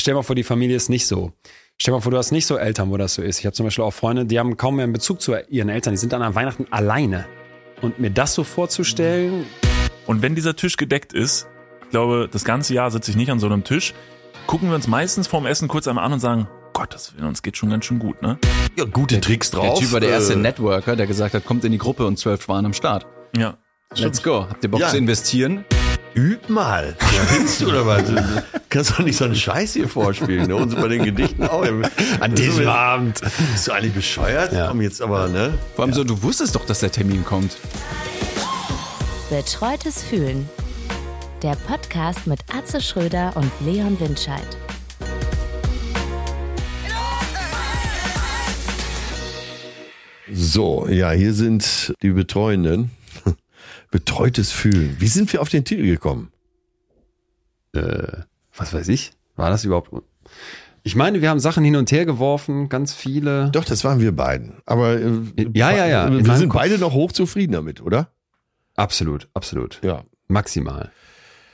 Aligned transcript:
stell 0.00 0.14
mal 0.14 0.22
vor, 0.22 0.34
die 0.36 0.42
Familie 0.42 0.76
ist 0.76 0.88
nicht 0.88 1.06
so. 1.06 1.32
Stell 1.78 1.92
mal 1.94 2.00
vor, 2.00 2.10
du 2.12 2.18
hast 2.18 2.30
nicht 2.32 2.46
so 2.46 2.56
Eltern, 2.56 2.90
wo 2.90 2.96
das 2.96 3.14
so 3.14 3.22
ist. 3.22 3.38
Ich 3.38 3.46
habe 3.46 3.54
zum 3.54 3.64
Beispiel 3.66 3.84
auch 3.84 3.92
Freunde, 3.92 4.26
die 4.26 4.38
haben 4.38 4.56
kaum 4.56 4.76
mehr 4.76 4.84
einen 4.84 4.92
Bezug 4.92 5.20
zu 5.22 5.34
ihren 5.48 5.68
Eltern. 5.68 5.94
Die 5.94 5.98
sind 5.98 6.12
dann 6.12 6.22
an 6.22 6.34
Weihnachten 6.34 6.66
alleine. 6.70 7.26
Und 7.80 7.98
mir 7.98 8.10
das 8.10 8.34
so 8.34 8.44
vorzustellen. 8.44 9.46
Und 10.06 10.20
wenn 10.22 10.34
dieser 10.34 10.56
Tisch 10.56 10.76
gedeckt 10.76 11.12
ist, 11.12 11.46
ich 11.84 11.90
glaube, 11.90 12.28
das 12.30 12.44
ganze 12.44 12.74
Jahr 12.74 12.90
sitze 12.90 13.10
ich 13.10 13.16
nicht 13.16 13.30
an 13.30 13.38
so 13.38 13.46
einem 13.46 13.64
Tisch, 13.64 13.94
gucken 14.46 14.68
wir 14.68 14.74
uns 14.74 14.86
meistens 14.88 15.26
vorm 15.26 15.46
Essen 15.46 15.68
kurz 15.68 15.88
einmal 15.88 16.04
an 16.04 16.12
und 16.12 16.20
sagen, 16.20 16.48
Gott, 16.72 16.94
das 16.94 17.14
uns 17.20 17.42
geht 17.42 17.56
schon 17.56 17.70
ganz 17.70 17.84
schön 17.84 17.98
gut, 17.98 18.20
ne? 18.22 18.38
Ja, 18.76 18.84
gute 18.84 19.14
der, 19.16 19.22
Tricks 19.22 19.50
drauf. 19.50 19.64
Der 19.64 19.74
Typ 19.74 19.92
war 19.92 20.00
der 20.00 20.10
erste 20.10 20.34
Äh, 20.34 20.36
Networker, 20.36 20.96
der 20.96 21.06
gesagt 21.06 21.34
hat, 21.34 21.44
kommt 21.44 21.64
in 21.64 21.72
die 21.72 21.78
Gruppe 21.78 22.06
und 22.06 22.18
zwölf 22.18 22.46
waren 22.48 22.64
am 22.66 22.72
Start. 22.74 23.06
Ja. 23.36 23.56
Let's 23.96 24.22
go. 24.22 24.46
Habt 24.48 24.62
ihr 24.62 24.70
Bock 24.70 24.80
Ja. 24.80 24.88
zu 24.88 24.98
investieren? 24.98 25.64
Üb 26.14 26.48
mal. 26.50 26.96
Spinnst 27.28 27.60
du 27.60 27.68
oder 27.68 27.86
was? 27.86 28.04
Du 28.04 28.42
kannst 28.68 28.90
doch 28.90 28.98
nicht 28.98 29.16
so 29.16 29.24
einen 29.24 29.36
Scheiß 29.36 29.74
hier 29.74 29.88
vorspielen. 29.88 30.48
Ne? 30.48 30.56
Und 30.56 30.70
so 30.70 30.76
bei 30.76 30.88
den 30.88 31.04
Gedichten 31.04 31.44
auch. 31.44 31.64
An 32.20 32.34
diesem 32.34 32.66
Abend. 32.66 33.20
Bist 33.52 33.68
du 33.68 33.72
eigentlich 33.72 33.94
bescheuert? 33.94 34.52
Ja. 34.52 34.68
Komm 34.68 34.80
jetzt 34.80 35.00
aber, 35.00 35.28
ne? 35.28 35.54
Vor 35.76 35.84
allem 35.84 35.94
so, 35.94 36.02
du 36.02 36.20
wusstest 36.22 36.56
doch, 36.56 36.66
dass 36.66 36.80
der 36.80 36.90
Termin 36.90 37.24
kommt. 37.24 37.56
Betreutes 39.30 40.02
Fühlen. 40.02 40.48
Der 41.42 41.54
Podcast 41.54 42.26
mit 42.26 42.40
Atze 42.52 42.80
Schröder 42.80 43.32
und 43.36 43.50
Leon 43.64 43.98
Windscheid. 44.00 44.42
So, 50.32 50.86
ja, 50.88 51.10
hier 51.12 51.34
sind 51.34 51.94
die 52.02 52.10
Betreuenden. 52.10 52.90
Betreutes 53.90 54.52
Fühlen. 54.52 54.96
Wie 54.98 55.08
sind 55.08 55.32
wir 55.32 55.40
auf 55.42 55.48
den 55.48 55.64
Titel 55.64 55.82
gekommen? 55.84 56.30
Äh, 57.74 58.22
was 58.56 58.72
weiß 58.72 58.88
ich? 58.88 59.12
War 59.36 59.50
das 59.50 59.64
überhaupt? 59.64 59.90
Ich 60.82 60.96
meine, 60.96 61.20
wir 61.20 61.28
haben 61.30 61.40
Sachen 61.40 61.64
hin 61.64 61.76
und 61.76 61.90
her 61.92 62.06
geworfen, 62.06 62.68
ganz 62.68 62.94
viele. 62.94 63.50
Doch, 63.50 63.64
das 63.64 63.84
waren 63.84 64.00
wir 64.00 64.12
beiden. 64.12 64.54
Aber 64.64 64.98
äh, 64.98 65.10
Ja, 65.54 65.70
ja, 65.72 65.86
ja. 65.86 66.06
In 66.06 66.24
Wir 66.26 66.36
sind 66.36 66.48
Kopf- 66.48 66.60
beide 66.62 66.78
noch 66.78 66.92
hochzufrieden 66.92 67.52
damit, 67.52 67.80
oder? 67.80 68.10
Absolut, 68.76 69.28
absolut. 69.34 69.80
Ja. 69.82 70.04
Maximal. 70.28 70.90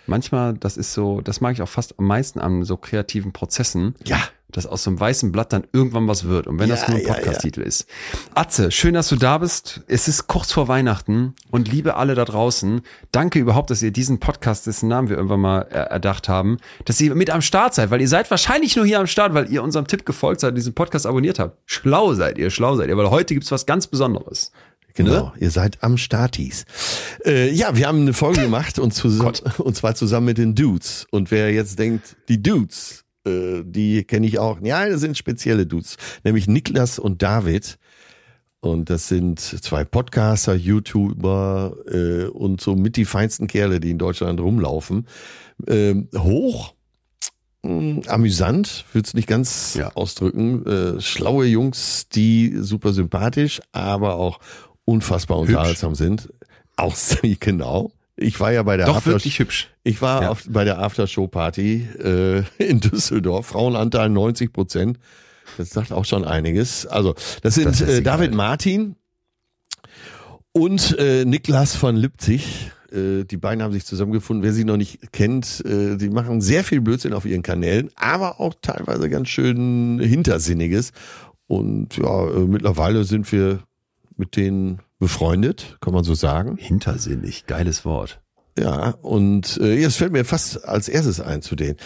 Manchmal, 0.06 0.54
das 0.54 0.76
ist 0.76 0.92
so, 0.92 1.20
das 1.20 1.40
mag 1.40 1.54
ich 1.54 1.62
auch 1.62 1.68
fast 1.68 1.98
am 1.98 2.06
meisten 2.06 2.38
an 2.38 2.62
so 2.62 2.76
kreativen 2.76 3.32
Prozessen. 3.32 3.94
Ja. 4.04 4.20
Dass 4.56 4.66
aus 4.66 4.82
so 4.82 4.90
einem 4.90 4.98
weißen 4.98 5.32
Blatt 5.32 5.52
dann 5.52 5.64
irgendwann 5.72 6.08
was 6.08 6.24
wird. 6.24 6.46
Und 6.46 6.58
wenn 6.58 6.70
das 6.70 6.82
Ja, 6.82 6.90
nur 6.90 6.98
ein 6.98 7.06
ja, 7.06 7.12
Podcast-Titel 7.12 7.60
ist. 7.60 7.86
Atze, 8.34 8.70
schön, 8.70 8.94
dass 8.94 9.08
du 9.08 9.16
da 9.16 9.38
bist. 9.38 9.82
Es 9.86 10.08
ist 10.08 10.26
kurz 10.26 10.50
vor 10.50 10.66
Weihnachten 10.66 11.34
und 11.50 11.70
liebe 11.70 11.96
alle 11.96 12.14
da 12.14 12.24
draußen. 12.24 12.80
Danke 13.12 13.38
überhaupt, 13.38 13.70
dass 13.70 13.82
ihr 13.82 13.90
diesen 13.90 14.18
Podcast, 14.18 14.66
dessen 14.66 14.88
Namen 14.88 15.10
wir 15.10 15.16
irgendwann 15.16 15.40
mal 15.40 15.60
erdacht 15.60 16.28
haben, 16.28 16.56
dass 16.86 17.00
ihr 17.00 17.14
mit 17.14 17.30
am 17.30 17.42
Start 17.42 17.74
seid, 17.74 17.90
weil 17.90 18.00
ihr 18.00 18.08
seid 18.08 18.30
wahrscheinlich 18.30 18.74
nur 18.76 18.86
hier 18.86 18.98
am 18.98 19.06
Start, 19.06 19.34
weil 19.34 19.52
ihr 19.52 19.62
unserem 19.62 19.86
Tipp 19.86 20.06
gefolgt 20.06 20.40
seid, 20.40 20.56
diesen 20.56 20.74
Podcast 20.74 21.06
abonniert 21.06 21.38
habt. 21.38 21.58
Schlau 21.66 22.14
seid 22.14 22.38
ihr, 22.38 22.50
schlau 22.50 22.76
seid 22.76 22.88
ihr, 22.88 22.96
weil 22.96 23.10
heute 23.10 23.34
gibt's 23.34 23.50
was 23.50 23.66
ganz 23.66 23.86
Besonderes. 23.86 24.52
Genau, 24.94 25.32
ihr 25.38 25.50
seid 25.50 25.82
am 25.82 25.98
Startis. 25.98 26.64
Äh, 27.24 27.50
ja, 27.52 27.76
wir 27.76 27.86
haben 27.86 28.00
eine 28.00 28.14
Folge 28.14 28.40
gemacht 28.40 28.78
und, 28.78 28.92
zusammen, 28.92 29.34
und 29.58 29.76
zwar 29.76 29.94
zusammen 29.94 30.26
mit 30.26 30.38
den 30.38 30.54
Dudes. 30.54 31.06
Und 31.10 31.30
wer 31.30 31.52
jetzt 31.52 31.78
denkt, 31.78 32.16
die 32.28 32.42
Dudes, 32.42 33.04
äh, 33.26 33.62
die 33.64 34.04
kenne 34.04 34.26
ich 34.26 34.38
auch. 34.38 34.58
Ja, 34.62 34.88
das 34.88 35.00
sind 35.00 35.18
spezielle 35.18 35.66
Dudes, 35.66 35.96
nämlich 36.24 36.46
Niklas 36.48 36.98
und 36.98 37.22
David. 37.22 37.78
Und 38.60 38.90
das 38.90 39.08
sind 39.08 39.38
zwei 39.38 39.84
Podcaster, 39.84 40.54
YouTuber 40.54 41.76
äh, 41.90 42.24
und 42.24 42.60
so 42.60 42.74
mit 42.74 42.96
die 42.96 43.04
feinsten 43.04 43.46
Kerle, 43.46 43.78
die 43.80 43.90
in 43.90 43.98
Deutschland 43.98 44.40
rumlaufen. 44.40 45.06
Ähm, 45.68 46.08
hoch, 46.16 46.74
mh, 47.62 48.08
amüsant, 48.08 48.84
würde 48.92 49.06
es 49.06 49.14
nicht 49.14 49.28
ganz 49.28 49.74
Ja. 49.74 49.92
ausdrücken. 49.94 50.66
Äh, 50.66 51.00
schlaue 51.00 51.46
Jungs, 51.46 52.08
die 52.08 52.54
super 52.58 52.92
sympathisch, 52.92 53.60
aber 53.72 54.14
auch 54.16 54.40
unfassbar 54.84 55.38
unterhaltsam 55.38 55.94
sind. 55.94 56.32
Auch 56.76 56.96
genau. 57.40 57.92
Ich 58.18 58.40
war 58.40 58.50
ja 58.52 58.62
bei 58.62 58.76
der 58.78 58.86
Doch 58.86 58.96
After 58.96 59.10
wirklich 59.12 59.38
hübsch. 59.38 59.68
ich 59.84 60.00
war 60.00 60.22
Ja. 60.22 60.30
auf, 60.30 60.44
bei 60.48 60.64
der 60.64 60.78
Aftershow-Party 60.78 61.86
äh, 62.02 62.42
in 62.58 62.80
Düsseldorf. 62.80 63.46
Frauenanteil 63.48 64.08
90 64.08 64.52
Prozent. 64.52 64.98
Das 65.58 65.70
sagt 65.70 65.92
auch 65.92 66.04
schon 66.04 66.24
einiges. 66.24 66.86
Also, 66.86 67.14
das 67.42 67.54
sind 67.54 67.66
Das 67.66 67.80
äh. 67.82 68.02
David 68.02 68.34
Martin 68.34 68.96
und 70.52 70.96
äh, 70.98 71.24
Niklas 71.24 71.76
von 71.76 71.96
Lipzig. 71.96 72.70
Äh, 72.90 73.24
die 73.24 73.36
beiden 73.36 73.62
haben 73.62 73.72
sich 73.72 73.84
zusammengefunden. 73.84 74.42
Wer 74.42 74.52
sie 74.52 74.64
noch 74.64 74.76
nicht 74.76 75.12
kennt, 75.12 75.62
äh, 75.66 75.96
die 75.96 76.08
machen 76.10 76.40
sehr 76.40 76.64
viel 76.64 76.80
Blödsinn 76.80 77.12
auf 77.12 77.26
ihren 77.26 77.42
Kanälen, 77.42 77.90
aber 77.96 78.40
auch 78.40 78.54
teilweise 78.62 79.08
ganz 79.10 79.28
schön 79.28 79.98
Hintersinniges. 80.00 80.92
Und 81.46 81.96
ja, 81.98 82.28
äh, 82.28 82.40
mittlerweile 82.40 83.04
sind 83.04 83.30
wir 83.30 83.60
mit 84.16 84.36
denen 84.36 84.80
befreundet, 84.98 85.76
kann 85.80 85.92
man 85.94 86.04
so 86.04 86.14
sagen. 86.14 86.56
Hintersinnig, 86.56 87.46
geiles 87.46 87.84
Wort. 87.84 88.20
Ja, 88.58 88.90
und 89.02 89.58
äh, 89.60 89.74
jetzt 89.78 89.96
fällt 89.96 90.12
mir 90.12 90.24
fast 90.24 90.64
als 90.64 90.88
erstes 90.88 91.20
ein 91.20 91.42
zu 91.42 91.56
denen. 91.56 91.76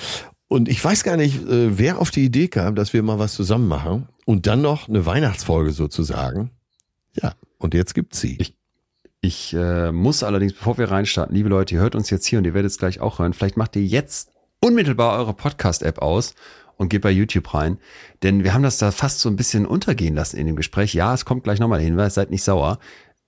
Und 0.48 0.68
ich 0.68 0.84
weiß 0.84 1.02
gar 1.04 1.16
nicht, 1.16 1.42
äh, 1.48 1.78
wer 1.78 2.00
auf 2.00 2.10
die 2.10 2.24
Idee 2.24 2.48
kam, 2.48 2.74
dass 2.74 2.92
wir 2.92 3.02
mal 3.02 3.18
was 3.18 3.34
zusammen 3.34 3.68
machen 3.68 4.08
und 4.24 4.46
dann 4.46 4.62
noch 4.62 4.88
eine 4.88 5.04
Weihnachtsfolge 5.06 5.72
sozusagen. 5.72 6.50
Ja, 7.20 7.34
und 7.58 7.74
jetzt 7.74 7.94
gibt's 7.94 8.20
sie. 8.20 8.36
Ich- 8.40 8.56
Ich 9.22 9.52
äh, 9.52 9.92
muss 9.92 10.22
allerdings, 10.22 10.54
bevor 10.54 10.78
wir 10.78 10.90
reinstarten, 10.90 11.34
liebe 11.36 11.50
Leute, 11.50 11.74
ihr 11.74 11.80
hört 11.82 11.94
uns 11.94 12.08
jetzt 12.08 12.24
hier 12.26 12.38
und 12.38 12.46
ihr 12.46 12.54
werdet 12.54 12.70
es 12.70 12.78
gleich 12.78 13.00
auch 13.00 13.18
hören. 13.18 13.34
Vielleicht 13.34 13.56
macht 13.58 13.76
ihr 13.76 13.84
jetzt 13.84 14.30
unmittelbar 14.64 15.18
eure 15.18 15.34
Podcast-App 15.34 15.98
aus 15.98 16.34
und 16.80 16.88
geht 16.88 17.02
bei 17.02 17.10
YouTube 17.10 17.52
rein. 17.52 17.76
Denn 18.22 18.42
wir 18.42 18.54
haben 18.54 18.62
das 18.62 18.78
da 18.78 18.90
fast 18.90 19.20
so 19.20 19.28
ein 19.28 19.36
bisschen 19.36 19.66
untergehen 19.66 20.14
lassen 20.14 20.38
in 20.38 20.46
dem 20.46 20.56
Gespräch. 20.56 20.94
Ja, 20.94 21.12
es 21.12 21.26
kommt 21.26 21.44
gleich 21.44 21.60
nochmal 21.60 21.78
der 21.78 21.86
Hinweis, 21.86 22.14
seid 22.14 22.30
nicht 22.30 22.42
sauer. 22.42 22.78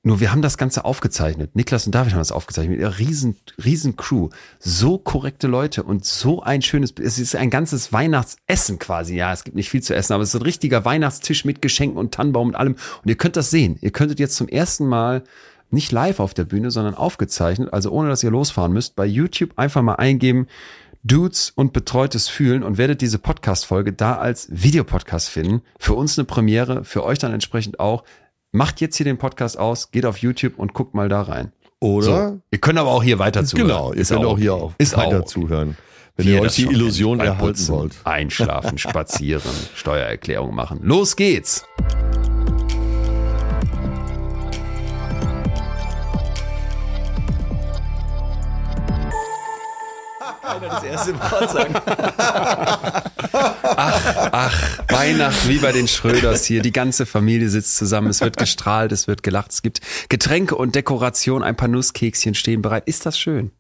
Nur 0.03 0.21
wir 0.21 0.33
haben 0.33 0.41
das 0.41 0.57
Ganze 0.57 0.87
aufgezeichnet. 0.87 1.55
Niklas 1.55 1.85
und 1.85 1.95
David 1.95 2.12
haben 2.12 2.19
das 2.21 2.33
aufgezeichnet 2.33 2.71
mit 2.71 2.81
ihrer 2.81 2.99
riesen, 2.99 3.37
riesen 3.62 3.95
Crew. 3.97 4.31
So 4.59 4.97
korrekte 4.97 5.49
Leute 5.49 5.83
und 5.83 6.07
so 6.07 6.43
ein 6.43 6.62
schönes, 6.62 6.95
es 6.99 7.19
ist 7.19 7.37
ein 7.37 7.51
ganzes 7.51 7.93
Weihnachtsessen 7.93 8.79
quasi. 8.79 9.17
Ja, 9.17 9.35
es 9.35 9.45
gibt 9.45 9.55
nicht 9.55 9.69
viel 9.69 9.83
zu 9.83 9.95
essen, 9.95 10.15
aber 10.15 10.23
es 10.23 10.31
ist 10.31 10.41
ein 10.41 10.47
richtiger 10.47 10.87
Weihnachtstisch 10.87 11.45
mit 11.45 11.61
Geschenken 11.61 11.99
und 11.99 12.15
Tannenbaum 12.15 12.49
und 12.49 12.55
allem. 12.55 12.77
Und 13.03 13.09
ihr 13.11 13.17
könnt 13.17 13.37
das 13.37 13.51
sehen. 13.51 13.77
Ihr 13.83 13.91
könntet 13.91 14.19
jetzt 14.19 14.37
zum 14.37 14.49
ersten 14.49 14.87
Mal 14.87 15.25
nicht 15.71 15.93
live 15.93 16.21
auf 16.21 16.33
der 16.33 16.45
Bühne, 16.45 16.71
sondern 16.71 16.95
aufgezeichnet, 16.95 17.71
also 17.73 17.91
ohne 17.91 18.09
dass 18.09 18.23
ihr 18.23 18.31
losfahren 18.31 18.73
müsst, 18.73 18.97
bei 18.97 19.05
YouTube 19.05 19.53
einfach 19.57 19.83
mal 19.83 19.97
eingeben, 19.97 20.47
Dudes 21.05 21.51
und 21.51 21.73
betreutes 21.73 22.29
Fühlen 22.29 22.63
und 22.63 22.79
werdet 22.79 23.01
diese 23.01 23.19
Podcast-Folge 23.19 23.93
da 23.93 24.19
als 24.19 24.47
Videopodcast 24.51 25.29
finden. 25.29 25.63
Für 25.79 25.95
uns 25.95 26.17
eine 26.17 26.27
Premiere, 26.27 26.85
für 26.85 27.03
euch 27.03 27.19
dann 27.19 27.33
entsprechend 27.33 27.81
auch. 27.81 28.05
Macht 28.53 28.81
jetzt 28.81 28.97
hier 28.97 29.05
den 29.05 29.19
Podcast 29.19 29.59
aus, 29.59 29.91
geht 29.91 30.07
auf 30.07 30.19
YouTube 30.19 30.59
und 30.59 30.75
guckt 30.75 30.95
mal 30.95 31.09
da 31.09 31.23
rein. 31.23 31.53
Oder? 31.81 32.29
So. 32.29 32.41
Ihr 32.53 32.59
könnt 32.59 32.79
aber 32.79 32.91
auch 32.91 33.03
hier 33.03 33.19
weiter 33.19 33.45
zuhören. 33.45 33.69
Genau, 33.69 33.93
ihr 33.93 34.05
könnt 34.05 34.25
auch 34.25 34.39
hier 34.39 34.55
auch 34.55 34.73
ist 34.79 34.97
weiter 34.97 35.21
auch 35.21 35.25
zuhören, 35.25 35.77
wenn 36.17 36.29
ihr 36.29 36.41
euch 36.41 36.55
die 36.55 36.67
Illusion 36.67 37.19
erhalten 37.19 37.69
wollt. 37.69 37.95
Einschlafen, 38.05 38.79
spazieren, 38.79 39.43
Steuererklärung 39.75 40.55
machen. 40.55 40.81
Los 40.83 41.17
geht's! 41.17 41.65
Das 50.43 50.83
erste 50.83 51.15
Wort 51.15 51.51
sagen. 51.51 51.75
Ach, 53.77 54.79
Weihnachten 54.89 55.49
wie 55.49 55.59
bei 55.59 55.73
den 55.73 55.89
Schröders 55.89 56.45
hier. 56.45 56.63
Die 56.63 56.73
ganze 56.73 57.07
Familie 57.07 57.49
sitzt 57.49 57.77
zusammen. 57.77 58.09
Es 58.09 58.21
wird 58.21 58.37
gestrahlt, 58.37 58.93
es 58.93 59.07
wird 59.07 59.23
gelacht. 59.23 59.53
Es 59.53 59.63
gibt 59.63 59.81
Getränke 60.09 60.57
und 60.57 60.75
Dekoration. 60.75 61.43
Ein 61.43 61.57
paar 61.57 61.69
Nusskekschen 61.69 62.35
stehen 62.35 62.63
bereit. 62.63 62.85
Ist 62.87 63.07
das 63.07 63.19
schön? 63.19 63.53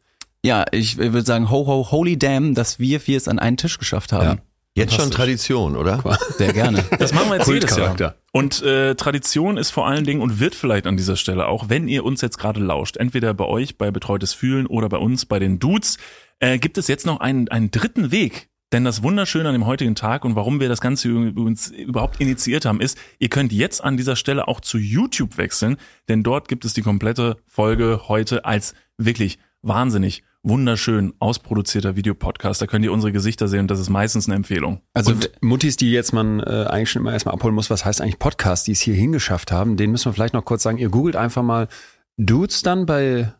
Ja, 0.44 0.64
ich 0.72 0.98
würde 0.98 1.22
sagen, 1.22 1.50
ho, 1.50 1.66
ho, 1.66 1.90
holy 1.92 2.18
damn, 2.18 2.54
dass 2.54 2.80
wir 2.80 3.00
vier 3.00 3.16
es 3.16 3.28
an 3.28 3.38
einen 3.38 3.56
Tisch 3.56 3.78
geschafft 3.78 4.12
haben. 4.12 4.40
Jetzt 4.74 4.94
schon 4.94 5.10
Tradition, 5.10 5.76
oder? 5.76 6.02
Sehr 6.38 6.54
gerne. 6.54 6.82
Das 6.98 7.12
machen 7.12 7.28
wir 7.28 7.36
jetzt 7.36 7.48
jedes 7.48 7.76
Jahr. 7.76 8.14
Und 8.32 8.62
äh, 8.62 8.94
Tradition 8.94 9.58
ist 9.58 9.70
vor 9.70 9.86
allen 9.86 10.04
Dingen 10.04 10.22
und 10.22 10.40
wird 10.40 10.54
vielleicht 10.54 10.86
an 10.86 10.96
dieser 10.96 11.16
Stelle 11.16 11.46
auch, 11.46 11.68
wenn 11.68 11.88
ihr 11.88 12.04
uns 12.04 12.22
jetzt 12.22 12.38
gerade 12.38 12.58
lauscht, 12.58 12.96
entweder 12.96 13.34
bei 13.34 13.44
euch 13.44 13.76
bei 13.76 13.90
Betreutes 13.90 14.32
Fühlen 14.32 14.66
oder 14.66 14.88
bei 14.88 14.96
uns 14.96 15.26
bei 15.26 15.38
den 15.38 15.58
Dudes, 15.58 15.98
äh, 16.42 16.58
gibt 16.58 16.76
es 16.76 16.88
jetzt 16.88 17.06
noch 17.06 17.20
einen, 17.20 17.48
einen 17.48 17.70
dritten 17.70 18.10
Weg. 18.10 18.50
Denn 18.72 18.84
das 18.84 19.02
Wunderschöne 19.02 19.48
an 19.48 19.54
dem 19.54 19.66
heutigen 19.66 19.94
Tag 19.94 20.24
und 20.24 20.34
warum 20.34 20.58
wir 20.58 20.68
das 20.68 20.80
Ganze 20.80 21.08
übrigens 21.08 21.68
überhaupt 21.68 22.20
initiiert 22.20 22.64
haben, 22.64 22.80
ist, 22.80 22.98
ihr 23.18 23.28
könnt 23.28 23.52
jetzt 23.52 23.84
an 23.84 23.98
dieser 23.98 24.16
Stelle 24.16 24.48
auch 24.48 24.60
zu 24.60 24.78
YouTube 24.78 25.36
wechseln, 25.36 25.76
denn 26.08 26.22
dort 26.22 26.48
gibt 26.48 26.64
es 26.64 26.72
die 26.72 26.80
komplette 26.80 27.36
Folge 27.46 28.08
heute 28.08 28.46
als 28.46 28.74
wirklich 28.96 29.38
wahnsinnig 29.60 30.22
wunderschön 30.42 31.12
ausproduzierter 31.18 31.96
Videopodcast. 31.96 32.62
Da 32.62 32.66
könnt 32.66 32.84
ihr 32.84 32.92
unsere 32.92 33.12
Gesichter 33.12 33.46
sehen 33.46 33.60
und 33.60 33.70
das 33.70 33.78
ist 33.78 33.90
meistens 33.90 34.26
eine 34.26 34.36
Empfehlung. 34.36 34.80
Also 34.94 35.12
und 35.12 35.30
Muttis, 35.42 35.76
die 35.76 35.92
jetzt 35.92 36.12
man 36.12 36.40
äh, 36.40 36.66
eigentlich 36.68 36.90
schon 36.90 37.02
immer 37.02 37.12
erstmal 37.12 37.34
abholen 37.34 37.54
muss, 37.54 37.68
was 37.68 37.84
heißt 37.84 38.00
eigentlich 38.00 38.18
Podcast, 38.18 38.66
die 38.66 38.72
es 38.72 38.80
hier 38.80 38.94
hingeschafft 38.94 39.52
haben, 39.52 39.76
den 39.76 39.90
müssen 39.90 40.06
wir 40.06 40.14
vielleicht 40.14 40.34
noch 40.34 40.46
kurz 40.46 40.62
sagen. 40.62 40.78
Ihr 40.78 40.88
googelt 40.88 41.14
einfach 41.14 41.42
mal 41.42 41.68
Dudes 42.16 42.62
dann 42.62 42.86
bei 42.86 43.32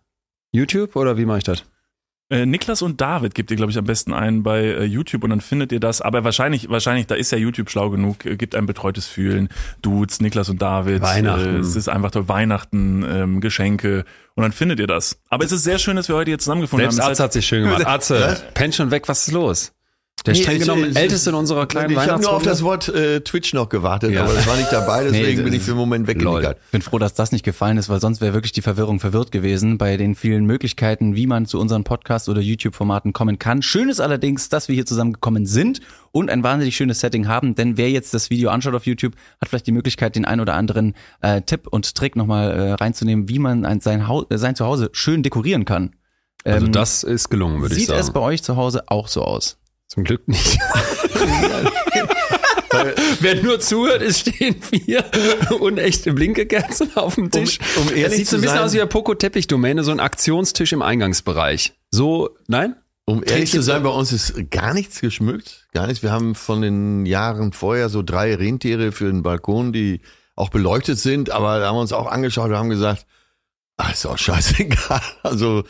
YouTube 0.53 0.95
oder 0.95 1.17
wie 1.17 1.25
mache 1.25 1.39
ich 1.39 1.45
das? 1.45 1.65
Äh, 2.33 2.47
Niklas 2.47 2.81
und 2.81 2.99
David 2.99 3.35
gebt 3.35 3.51
ihr, 3.51 3.59
glaube 3.59 3.73
ich, 3.73 3.77
am 3.77 3.85
besten 3.85 4.15
ein 4.15 4.43
bei 4.43 4.63
äh, 4.63 4.85
YouTube 4.85 5.23
und 5.23 5.31
dann 5.31 5.43
findet 5.43 5.71
ihr 5.71 5.81
das. 5.81 6.01
Aber 6.01 6.25
wahrscheinlich, 6.25 6.71
wahrscheinlich, 6.71 7.07
da 7.07 7.15
ist 7.15 7.31
ja 7.31 7.37
YouTube 7.37 7.69
schlau 7.69 7.91
genug, 7.91 8.25
äh, 8.25 8.37
gibt 8.37 8.55
ein 8.55 8.65
betreutes 8.65 9.07
Fühlen, 9.07 9.51
Dudes, 9.83 10.23
Niklas 10.23 10.49
und 10.49 10.63
David. 10.63 11.03
Weihnachten. 11.03 11.57
Äh, 11.57 11.59
es 11.59 11.77
ist 11.77 11.91
einfach 11.91 12.11
toll, 12.11 12.29
Weihnachten, 12.29 13.05
ähm, 13.07 13.41
Geschenke 13.43 14.07
und 14.35 14.45
dann 14.45 14.53
findet 14.53 14.81
ihr 14.81 14.87
das. 14.87 15.21
Aber 15.29 15.45
es 15.45 15.53
ist 15.53 15.63
sehr 15.63 15.79
schön, 15.79 15.97
dass 15.97 16.09
wir 16.09 16.17
heute 16.17 16.31
hier 16.31 16.39
zusammengefunden 16.39 16.91
Selbst 16.91 17.05
haben. 17.05 17.13
Atze 17.13 17.23
hat 17.23 17.33
sich 17.35 17.47
schön 17.47 17.65
gemacht. 17.65 17.87
Atze, 17.87 18.43
penn 18.55 18.73
schon 18.73 18.91
weg, 18.91 19.09
was 19.09 19.29
ist 19.29 19.35
los? 19.35 19.75
Der 20.25 20.35
Nee, 20.35 20.43
streng 20.43 20.57
ich- 20.57 20.63
genommen 20.63 20.95
älteste 20.97 21.31
in 21.31 21.37
unserer 21.37 21.67
kleinen 21.67 21.91
ich 21.91 21.99
habe 21.99 22.23
nur 22.23 22.33
auf 22.33 22.45
das 22.45 22.63
Wort 22.63 22.89
äh, 22.89 23.21
Twitch 23.23 23.55
noch 23.55 23.69
gewartet, 23.69 24.13
Ja. 24.13 24.23
aber 24.23 24.35
das 24.35 24.47
war 24.47 24.57
nicht 24.57 24.71
dabei, 24.73 25.03
deswegen 25.11 25.39
Nee, 25.39 25.43
bin 25.45 25.53
ich 25.53 25.63
für 25.63 25.73
den 25.73 25.79
Moment 25.79 26.07
weggenickert. 26.07 26.59
Ich 26.67 26.71
bin 26.71 26.81
froh, 26.83 26.99
dass 27.01 27.15
das 27.15 27.33
nicht 27.33 27.45
gefallen 27.45 27.77
ist, 27.77 27.89
weil 27.89 28.01
sonst 28.01 28.21
wäre 28.21 28.33
wirklich 28.33 28.53
die 28.53 28.63
Verwirrung 28.63 29.01
verwirrt 29.01 29.33
gewesen 29.33 29.79
bei 29.79 29.97
den 29.97 30.15
vielen 30.15 30.45
Möglichkeiten, 30.45 31.17
wie 31.17 31.27
man 31.27 31.47
zu 31.47 31.59
unseren 31.59 31.83
Podcast- 31.83 32.29
oder 32.29 32.41
YouTube-Formaten 32.41 33.13
kommen 33.13 33.41
kann. 33.41 33.63
Schön 33.63 33.89
ist 33.89 34.01
allerdings, 34.01 34.49
dass 34.49 34.69
wir 34.69 34.75
hier 34.77 34.87
zusammengekommen 34.87 35.45
sind 35.45 35.81
und 36.13 36.31
ein 36.31 36.45
wahnsinnig 36.45 36.77
schönes 36.77 37.01
Setting 37.01 37.27
haben, 37.27 37.55
denn 37.57 37.77
wer 37.77 37.91
jetzt 37.91 38.15
das 38.15 38.31
Video 38.31 38.51
anschaut 38.51 38.75
auf 38.75 38.87
YouTube, 38.87 39.15
hat 39.41 39.49
vielleicht 39.49 39.67
die 39.67 39.73
Möglichkeit, 39.73 40.15
den 40.15 40.25
ein 40.25 40.39
oder 40.41 40.55
anderen 40.55 40.95
äh, 41.21 41.43
Tipp 41.43 41.67
und 41.69 41.95
Trick 41.97 42.15
nochmal 42.15 42.51
äh, 42.53 42.73
reinzunehmen, 42.75 43.29
wie 43.29 43.41
man 43.41 43.65
ein, 43.65 43.81
sein, 43.81 44.07
Haus, 44.07 44.27
äh, 44.31 44.39
sein 44.39 44.55
Zuhause 44.55 44.89
schön 44.93 45.23
dekorieren 45.25 45.65
kann. 45.65 45.97
Also 46.45 46.67
Ähm, 46.67 46.73
das 46.73 47.03
ist 47.03 47.29
gelungen, 47.29 47.61
würde 47.61 47.75
ich 47.75 47.81
Sieht 47.81 47.89
sagen. 47.89 48.01
es 48.01 48.11
bei 48.13 48.21
euch 48.21 48.43
zu 48.43 48.57
Hause 48.57 48.85
auch 48.89 49.09
so 49.09 49.23
aus? 49.23 49.59
Zum 49.93 50.05
Glück 50.05 50.27
nicht. 50.27 50.59
Wer 53.21 53.43
nur 53.43 53.61
zuhört, 53.61 54.01
es 54.01 54.21
stehen 54.21 54.57
vier 54.63 55.05
unechte 55.61 56.15
Blinkekerzen 56.15 56.97
auf 56.97 57.17
dem 57.17 57.31
Tisch. 57.31 57.59
um 57.77 57.89
ehrlich 57.89 58.05
es 58.07 58.17
sieht 58.17 58.29
so 58.29 58.37
ein 58.37 58.41
bisschen 58.41 58.57
sein- 58.57 58.65
aus 58.65 58.73
wie 58.73 58.81
eine 58.81 58.89
Poco-Teppich-Domäne, 58.89 59.85
so 59.85 59.91
ein 59.91 60.01
Aktionstisch 60.01 60.73
im 60.73 60.81
Eingangsbereich. 60.81 61.75
So, 61.91 62.31
nein? 62.49 62.75
Um 63.05 63.23
ehrlich 63.23 63.51
zu 63.51 63.61
sein, 63.61 63.83
bei 63.83 63.91
uns 63.91 64.13
ist 64.13 64.51
gar 64.51 64.73
nichts 64.73 65.03
geschmückt, 65.03 65.69
gar 65.75 65.87
nichts. 65.87 66.03
Wir 66.03 66.11
haben 66.11 66.35
von 66.35 66.63
den 66.63 67.05
Jahren 67.05 67.53
vorher 67.53 67.91
so 67.91 68.03
drei 68.03 68.35
Rentiere 68.35 68.93
für 68.93 69.05
den 69.13 69.23
Balkon, 69.23 69.75
die 69.75 70.01
auch 70.37 70.49
beleuchtet 70.49 70.99
sind, 70.99 71.29
aber 71.29 71.59
da 71.59 71.67
haben 71.69 71.77
wir 71.77 71.81
uns 71.83 71.93
auch 71.93 72.07
angeschaut 72.07 72.49
und 72.49 72.57
haben 72.57 72.71
gesagt, 72.71 73.05
ach, 73.77 73.93
ist 73.93 74.07
doch 74.07 74.17
scheißegal. 74.17 75.03
Also 75.23 75.65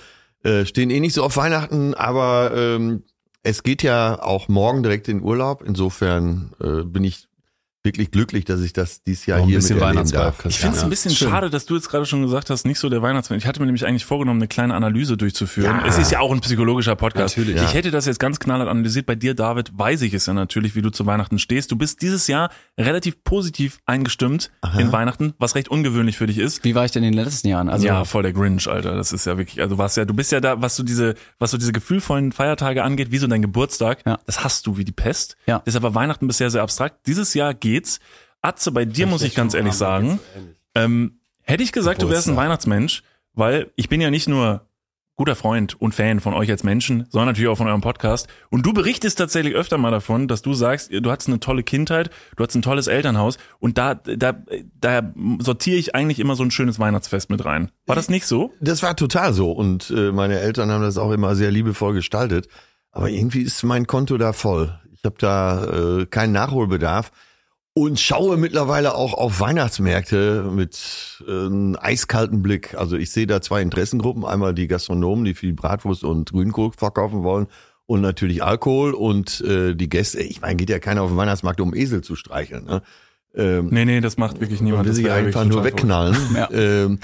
äh, 0.45 0.65
stehen 0.65 0.91
eh 0.91 1.01
nicht 1.01 1.15
so 1.15 1.25
auf 1.25 1.37
Weihnachten, 1.37 1.95
aber 1.95 2.53
ähm, 2.55 3.03
es 3.43 3.63
geht 3.63 3.83
ja 3.83 4.23
auch 4.23 4.49
morgen 4.49 4.83
direkt 4.83 5.09
in 5.09 5.23
Urlaub. 5.23 5.63
Insofern 5.63 6.53
äh, 6.61 6.85
bin 6.85 7.05
ich 7.05 7.29
wirklich 7.85 8.11
glücklich, 8.13 8.45
dass 8.45 8.61
ich 8.61 8.73
das 8.73 9.03
dieses 9.03 9.27
Jahr 9.27 9.45
hier 9.45 9.57
bisschen 9.57 9.81
Weihnachtsvibe, 9.81 10.23
darf. 10.23 10.45
Ich 10.47 10.59
finde 10.59 10.75
es 10.77 10.83
Ja. 10.83 10.87
ein 10.87 10.91
bisschen 10.91 11.15
Schön. 11.15 11.29
schade, 11.29 11.51
dass 11.51 11.67
du 11.67 11.75
jetzt 11.75 11.89
gerade 11.91 12.07
schon 12.07 12.23
gesagt 12.23 12.49
hast, 12.51 12.65
nicht 12.65 12.79
so 12.79 12.89
der 12.89 13.03
Weihnachtsmann. 13.03 13.39
Ich 13.39 13.47
hatte 13.47 13.59
mir 13.61 13.67
nämlich 13.67 13.85
eigentlich 13.87 14.05
vorgenommen, 14.05 14.39
eine 14.41 14.47
kleine 14.49 14.75
Analyse 14.75 15.17
durchzuführen. 15.17 15.81
Ja. 15.81 15.87
Es 15.87 15.99
ist 15.99 16.13
ja 16.13 16.21
auch 16.21 16.31
ein 16.33 16.41
psychologischer 16.41 16.95
Podcast. 16.95 17.37
Natürlich. 17.37 17.57
Ich 17.57 17.63
Ja. 17.63 17.69
hätte 17.73 17.91
das 17.91 18.07
jetzt 18.07 18.21
ganz 18.21 18.39
knallhart 18.39 18.69
analysiert. 18.69 19.07
Bei 19.07 19.17
dir, 19.17 19.35
David, 19.35 19.73
weiß 19.77 20.03
ich 20.03 20.15
es 20.15 20.27
ja 20.27 20.33
natürlich, 20.35 20.77
wie 20.77 20.83
du 20.83 20.91
zu 20.91 21.07
Weihnachten 21.07 21.39
stehst. 21.41 21.73
Du 21.73 21.77
bist 21.77 22.03
dieses 22.03 22.29
Jahr 22.29 22.51
relativ 22.79 23.25
positiv 23.25 23.79
eingestimmt 23.85 24.51
in 24.79 24.93
Weihnachten, 24.93 25.35
was 25.39 25.55
recht 25.57 25.69
ungewöhnlich 25.69 26.17
für 26.17 26.27
dich 26.27 26.39
ist. 26.39 26.63
Wie 26.65 26.75
war 26.77 26.85
ich 26.85 26.93
denn 26.93 27.03
in 27.03 27.13
den 27.17 27.25
letzten 27.25 27.49
Jahren? 27.49 27.69
Also 27.69 27.87
ja, 27.87 28.05
voll 28.05 28.23
der 28.23 28.33
Grinch, 28.33 28.69
Alter. 28.69 28.95
Das 28.95 29.13
ist 29.13 29.27
ja 29.27 29.37
wirklich, 29.39 29.61
also 29.61 29.77
was 29.79 29.97
ja, 29.97 30.05
du 30.05 30.15
bist 30.15 30.31
ja 30.31 30.41
da, 30.41 30.61
was 30.63 30.77
so 30.77 30.83
diese, 30.85 31.15
was 31.41 31.51
so 31.51 31.59
diese 31.59 31.73
gefühlvollen 31.73 32.31
Feiertage 32.33 32.85
angeht, 32.85 33.11
wie 33.11 33.19
so 33.19 33.27
dein 33.27 33.43
Geburtstag, 33.43 34.03
Ja. 34.07 34.19
das 34.27 34.45
hast 34.45 34.67
du 34.69 34.77
wie 34.77 34.85
die 34.85 34.93
Pest. 34.93 35.37
Ja. 35.47 35.63
Deshalb 35.67 35.83
war 35.83 35.95
Weihnachten 35.97 36.29
bisher 36.29 36.49
sehr 36.51 36.63
abstrakt. 36.63 37.07
Dieses 37.07 37.35
Jahr 37.35 37.55
geht's. 37.73 38.01
Atze, 38.43 38.73
bei 38.73 38.85
dir 38.85 39.07
muss 39.07 39.23
ich 39.23 39.35
ganz 39.35 39.55
ehrlich 39.55 39.75
sagen, 39.75 40.19
ähm, 40.75 41.21
hätte 41.43 41.63
ich 41.63 41.73
gesagt, 41.73 42.03
du 42.03 42.11
wärst 42.11 42.29
ein 42.29 42.37
Weihnachtsmensch, 42.37 43.03
weil 43.35 43.71
ich 43.77 43.89
bin 43.89 44.01
ja 44.01 44.11
nicht 44.11 44.29
nur 44.29 44.67
guter 45.17 45.37
Freund 45.37 45.81
und 45.81 45.95
Fan 45.95 46.21
von 46.21 46.35
euch 46.35 46.51
als 46.51 46.65
Menschen, 46.65 47.07
sondern 47.11 47.29
natürlich 47.29 47.49
auch 47.49 47.57
von 47.57 47.69
eurem 47.69 47.81
Podcast. 47.81 48.29
Und 48.51 48.67
du 48.67 48.73
berichtest 48.73 49.19
tatsächlich 49.19 49.55
öfter 49.55 49.79
mal 49.79 49.91
davon, 49.91 50.27
dass 50.27 50.43
du 50.43 50.53
sagst, 50.55 50.91
du 50.91 51.11
hattest 51.11 51.29
eine 51.29 51.39
tolle 51.39 51.63
Kindheit, 51.63 52.11
du 52.37 52.43
hattest 52.43 52.57
ein 52.57 52.63
tolles 52.63 52.89
Elternhaus 52.89 53.39
und 53.61 53.79
da, 53.79 53.95
da, 53.95 54.35
da 54.81 55.13
sortiere 55.39 55.77
ich 55.77 55.95
eigentlich 55.95 56.19
immer 56.19 56.35
so 56.35 56.43
ein 56.43 56.51
schönes 56.51 56.79
Weihnachtsfest 56.79 57.31
mit 57.31 57.45
rein. 57.45 57.71
War 57.87 57.95
das 57.95 58.09
nicht 58.09 58.27
so? 58.27 58.53
Das 58.61 58.83
war 58.83 58.97
total 58.97 59.33
so 59.33 59.53
und 59.53 59.91
äh, 59.91 60.13
meine 60.13 60.41
Eltern 60.41 60.71
haben 60.71 60.83
das 60.83 60.99
auch 60.99 61.13
immer 61.13 61.37
sehr 61.37 61.51
liebevoll 61.51 61.95
gestaltet. 61.95 62.49
Aber 62.91 63.09
irgendwie 63.09 63.43
ist 63.43 63.63
mein 63.63 63.87
Konto 63.87 64.19
da 64.19 64.33
voll. 64.33 64.79
Ich 64.93 65.05
habe 65.05 65.17
da 65.19 66.01
äh, 66.01 66.07
keinen 66.07 66.33
Nachholbedarf 66.33 67.13
und 67.75 67.99
schaue 67.99 68.37
mittlerweile 68.37 68.95
auch 68.95 69.15
auf 69.15 69.41
Weihnachtsmärkte 69.41 70.45
mit 70.53 71.23
äh, 71.27 71.31
einem 71.31 71.77
eiskalten 71.81 72.43
Blick. 72.43 72.75
Also 72.75 72.97
ich 72.97 73.11
sehe 73.11 73.27
da 73.27 73.41
zwei 73.41 73.63
Interessengruppen. 73.63 74.25
Einmal 74.25 74.55
die 74.55 74.67
Gastronomen, 74.69 75.25
die 75.25 75.35
viel 75.35 75.55
Bratwurst 75.55 76.05
und 76.05 76.33
Grünkohl 76.33 76.73
verkaufen 76.77 77.23
wollen 77.23 77.47
und 77.87 78.01
natürlich 78.03 78.43
Alkohol 78.43 78.93
und 78.93 79.41
äh, 79.43 79.75
die 79.75 79.89
Gäste. 79.89 80.21
Ich 80.21 80.41
meine, 80.41 80.57
geht 80.57 80.71
ja 80.71 80.79
keiner 80.79 81.03
auf 81.03 81.11
den 81.11 81.17
Weihnachtsmarkt, 81.17 81.61
um 81.61 81.75
Esel 81.75 82.03
zu 82.03 82.15
streicheln. 82.15 82.65
Ne? 82.65 82.83
Ähm, 83.35 83.69
Nee, 83.71 83.87
nee, 83.87 84.01
das 84.01 84.19
macht 84.19 84.41
wirklich 84.41 84.61
man 84.61 84.67
niemand. 84.71 84.87
will 84.87 84.93
sich 84.95 85.05
wäre 85.07 85.17
einfach 85.17 85.45
nur 85.47 85.65
wegknallen. 85.65 86.17
Ähm, 86.53 86.99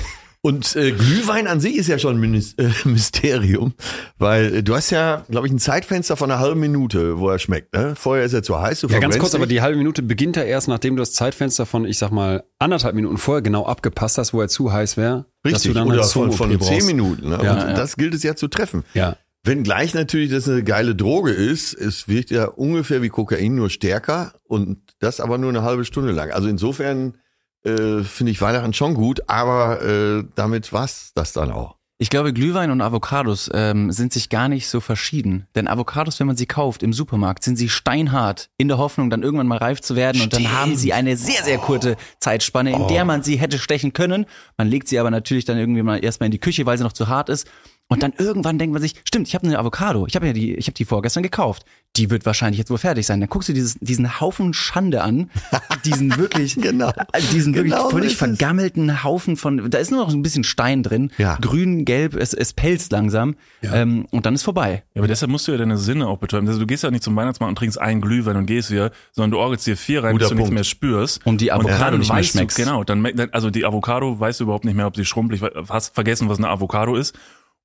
und 0.49 0.77
äh, 0.77 0.93
Glühwein 0.93 1.47
an 1.47 1.61
sich 1.61 1.77
ist 1.77 1.89
ja 1.89 1.99
schon 1.99 2.23
ein 2.23 2.35
äh, 2.35 2.71
Mysterium, 2.85 3.75
weil 4.17 4.57
äh, 4.57 4.63
du 4.63 4.75
hast 4.75 4.89
ja, 4.89 5.27
glaube 5.29 5.47
ich, 5.47 5.53
ein 5.53 5.59
Zeitfenster 5.59 6.17
von 6.17 6.31
einer 6.31 6.41
halben 6.41 6.59
Minute, 6.59 7.19
wo 7.19 7.29
er 7.29 7.39
schmeckt. 7.39 7.75
Ne? 7.75 7.95
Vorher 7.95 8.25
ist 8.25 8.33
er 8.33 8.43
zu 8.43 8.59
heiß, 8.59 8.81
du 8.81 8.89
Ja, 8.89 8.99
ganz 8.99 9.19
kurz, 9.19 9.35
aber 9.35 9.47
dich. 9.47 9.59
die 9.59 9.63
halbe 9.63 9.77
Minute 9.77 10.03
beginnt 10.03 10.37
ja 10.37 10.45
erst, 10.45 10.67
nachdem 10.67 10.97
du 10.97 11.03
das 11.03 11.13
Zeitfenster 11.13 11.67
von, 11.67 11.85
ich 11.85 11.99
sag 11.99 12.13
mal, 12.13 12.45
anderthalb 12.59 12.95
Minuten 12.95 13.19
vorher 13.19 13.43
genau 13.43 13.67
abgepasst 13.67 14.17
hast, 14.17 14.33
wo 14.33 14.41
er 14.41 14.49
zu 14.49 14.73
heiß 14.73 14.97
wäre. 14.97 15.27
Richtig, 15.45 15.65
du 15.65 15.75
dann 15.75 15.87
oder 15.87 16.01
eine 16.01 16.05
von, 16.05 16.33
von 16.33 16.61
zehn. 16.63 16.87
Minuten. 16.87 17.29
Ne? 17.29 17.41
Ja, 17.43 17.53
und 17.53 17.59
ja. 17.59 17.75
das 17.75 17.97
gilt 17.97 18.15
es 18.15 18.23
ja 18.23 18.35
zu 18.35 18.49
treffen. 18.49 18.85
Ja. 18.95 19.17
Wenngleich 19.45 19.93
natürlich 19.93 20.31
das 20.31 20.49
eine 20.49 20.65
geile 20.65 20.95
Droge 20.95 21.31
ist, 21.31 21.75
es 21.75 22.09
wirkt 22.09 22.31
ja 22.31 22.47
ungefähr 22.47 23.03
wie 23.03 23.11
Kokain, 23.11 23.55
nur 23.55 23.69
stärker 23.69 24.33
und 24.45 24.79
das 24.99 25.21
aber 25.21 25.37
nur 25.37 25.51
eine 25.51 25.63
halbe 25.63 25.85
Stunde 25.85 26.13
lang. 26.13 26.31
Also 26.31 26.49
insofern 26.49 27.19
äh, 27.69 28.05
finde 28.05 28.33
ich 28.33 28.41
Weihnachten 28.41 28.73
schon 28.73 28.95
gut, 28.95 29.23
aber 29.29 29.83
äh, 29.83 30.25
damit 30.35 30.73
war's 30.73 31.13
das 31.15 31.33
dann 31.33 31.51
auch. 31.51 31.79
Ich 32.01 32.11
glaube, 32.11 32.33
Glühwein 32.33 32.71
und 32.71 32.81
Avocados 32.81 33.51
ähm, 33.53 33.91
sind 33.91 34.13
sich 34.13 34.29
gar 34.29 34.49
nicht 34.49 34.69
so 34.69 34.79
verschieden. 34.79 35.49
Denn 35.57 35.67
Avocados, 35.67 36.21
wenn 36.21 36.29
man 36.29 36.37
sie 36.37 36.47
kauft 36.47 36.85
im 36.85 36.93
Supermarkt, 36.93 37.43
sind 37.43 37.57
sie 37.57 37.69
steinhart, 37.69 38.51
in 38.57 38.69
der 38.69 38.79
Hoffnung, 38.79 39.11
dann 39.11 39.25
irgendwann 39.25 39.49
mal 39.49 39.59
reif 39.59 39.81
zu 39.81 39.97
werden. 39.97 40.23
Und 40.23 40.33
dann 40.33 40.53
haben 40.53 40.77
sie 40.77 40.93
eine 40.93 41.17
sehr, 41.17 41.43
sehr 41.43 41.59
kurze 41.59 41.97
Zeitspanne, 42.21 42.71
in 42.71 42.87
der 42.87 43.05
man 43.05 43.25
sie 43.25 43.35
hätte 43.37 43.59
stechen 43.59 43.95
können. 43.95 44.27
Man 44.57 44.69
legt 44.69 44.87
sie 44.87 45.01
aber 45.01 45.11
natürlich 45.11 45.45
dann 45.45 45.59
irgendwie 45.59 45.83
mal 45.83 45.97
erstmal 45.97 46.27
in 46.27 46.31
die 46.31 46.39
Küche, 46.39 46.67
weil 46.67 46.79
sie 46.79 46.85
noch 46.85 46.93
zu 46.93 47.09
hart 47.09 47.31
ist. 47.31 47.49
Und 47.91 48.03
dann 48.03 48.13
irgendwann 48.19 48.59
denkt 48.59 48.75
man 48.75 48.83
sich, 48.83 48.95
stimmt, 49.07 49.29
ich 49.29 49.35
habe 49.35 49.47
eine 49.47 49.59
Avocado, 49.59 50.07
ich 50.07 50.15
habe 50.15 50.27
ja 50.27 50.35
die, 50.35 50.55
ich 50.55 50.67
habe 50.67 50.75
die 50.75 50.85
vorgestern 50.85 51.23
gekauft. 51.23 51.65
Die 51.97 52.11
wird 52.11 52.27
wahrscheinlich 52.27 52.59
jetzt 52.59 52.71
wohl 52.71 52.77
fertig 52.77 53.07
sein. 53.07 53.19
Dann 53.19 53.31
guckst 53.31 53.49
du 53.49 53.55
dieses, 53.55 53.77
diesen 53.81 54.21
Haufen 54.21 54.53
Schande 54.53 55.03
an, 55.03 55.31
diesen 55.87 56.15
wirklich, 56.19 56.57
Genau. 56.57 56.91
äh, 56.91 57.23
diesen 57.33 57.55
wirklich 57.55 57.73
Genau 57.73 57.89
völlig 57.89 58.15
vergammelten 58.19 59.03
Haufen 59.05 59.39
von, 59.39 59.71
da 59.71 59.79
ist 59.79 59.91
nur 59.91 60.01
noch 60.05 60.13
ein 60.13 60.21
bisschen 60.21 60.45
Stein 60.45 60.83
drin, 60.83 61.11
Ja. 61.17 61.39
grün, 61.41 61.87
gelb, 61.87 62.15
es, 62.15 62.35
es 62.35 62.53
pelzt 62.53 62.93
langsam 62.93 63.37
ähm, 63.63 64.07
und 64.11 64.27
dann 64.27 64.35
ist 64.35 64.43
vorbei. 64.43 64.83
Ja, 64.95 65.01
aber 65.01 65.09
deshalb 65.09 65.31
musst 65.33 65.49
du 65.49 65.53
ja 65.53 65.59
deine 65.59 65.79
Sinne 65.79 66.09
auch 66.09 66.19
betäuben. 66.19 66.47
Also 66.47 66.61
du 66.61 66.67
gehst 66.67 66.85
ja 66.85 66.91
nicht 66.91 67.03
zum 67.03 67.17
Weihnachtsmarkt 67.17 67.49
und 67.53 67.57
trinkst 67.57 67.81
einen 67.81 68.03
Glühwein 68.03 68.37
und 68.37 68.45
gehst 68.45 68.71
wieder, 68.71 68.91
sondern 69.13 69.31
du 69.31 69.39
orgelst 69.39 69.67
dir 69.67 69.79
vier 69.79 70.05
rein, 70.05 70.13
Guter 70.13 70.25
bis 70.25 70.29
du 70.29 70.35
nichts 70.35 70.49
Punkt. 70.49 70.55
mehr 70.55 70.65
spürst. 70.65 71.25
Und 71.27 71.41
die 71.41 71.53
Avocado 71.53 71.79
dann 71.93 71.99
nicht 72.01 72.09
mehr 72.11 72.19
weißt 72.19 72.35
du, 72.35 72.39
schmeckst. 72.39 72.57
Genau, 72.59 72.85
dann- 72.85 73.07
also 73.33 73.49
die 73.49 73.65
Avocado 73.65 74.21
weißt 74.21 74.41
du 74.41 74.45
überhaupt 74.45 74.67
nicht 74.67 74.75
mehr, 74.77 74.87
ob 74.87 74.95
sie 74.95 75.07
schrumpelig, 75.07 75.41
hast 75.71 75.95
vergessen, 75.95 76.29
was 76.29 76.37
eine 76.37 76.49
Avocado 76.51 76.95
ist. 76.97 77.19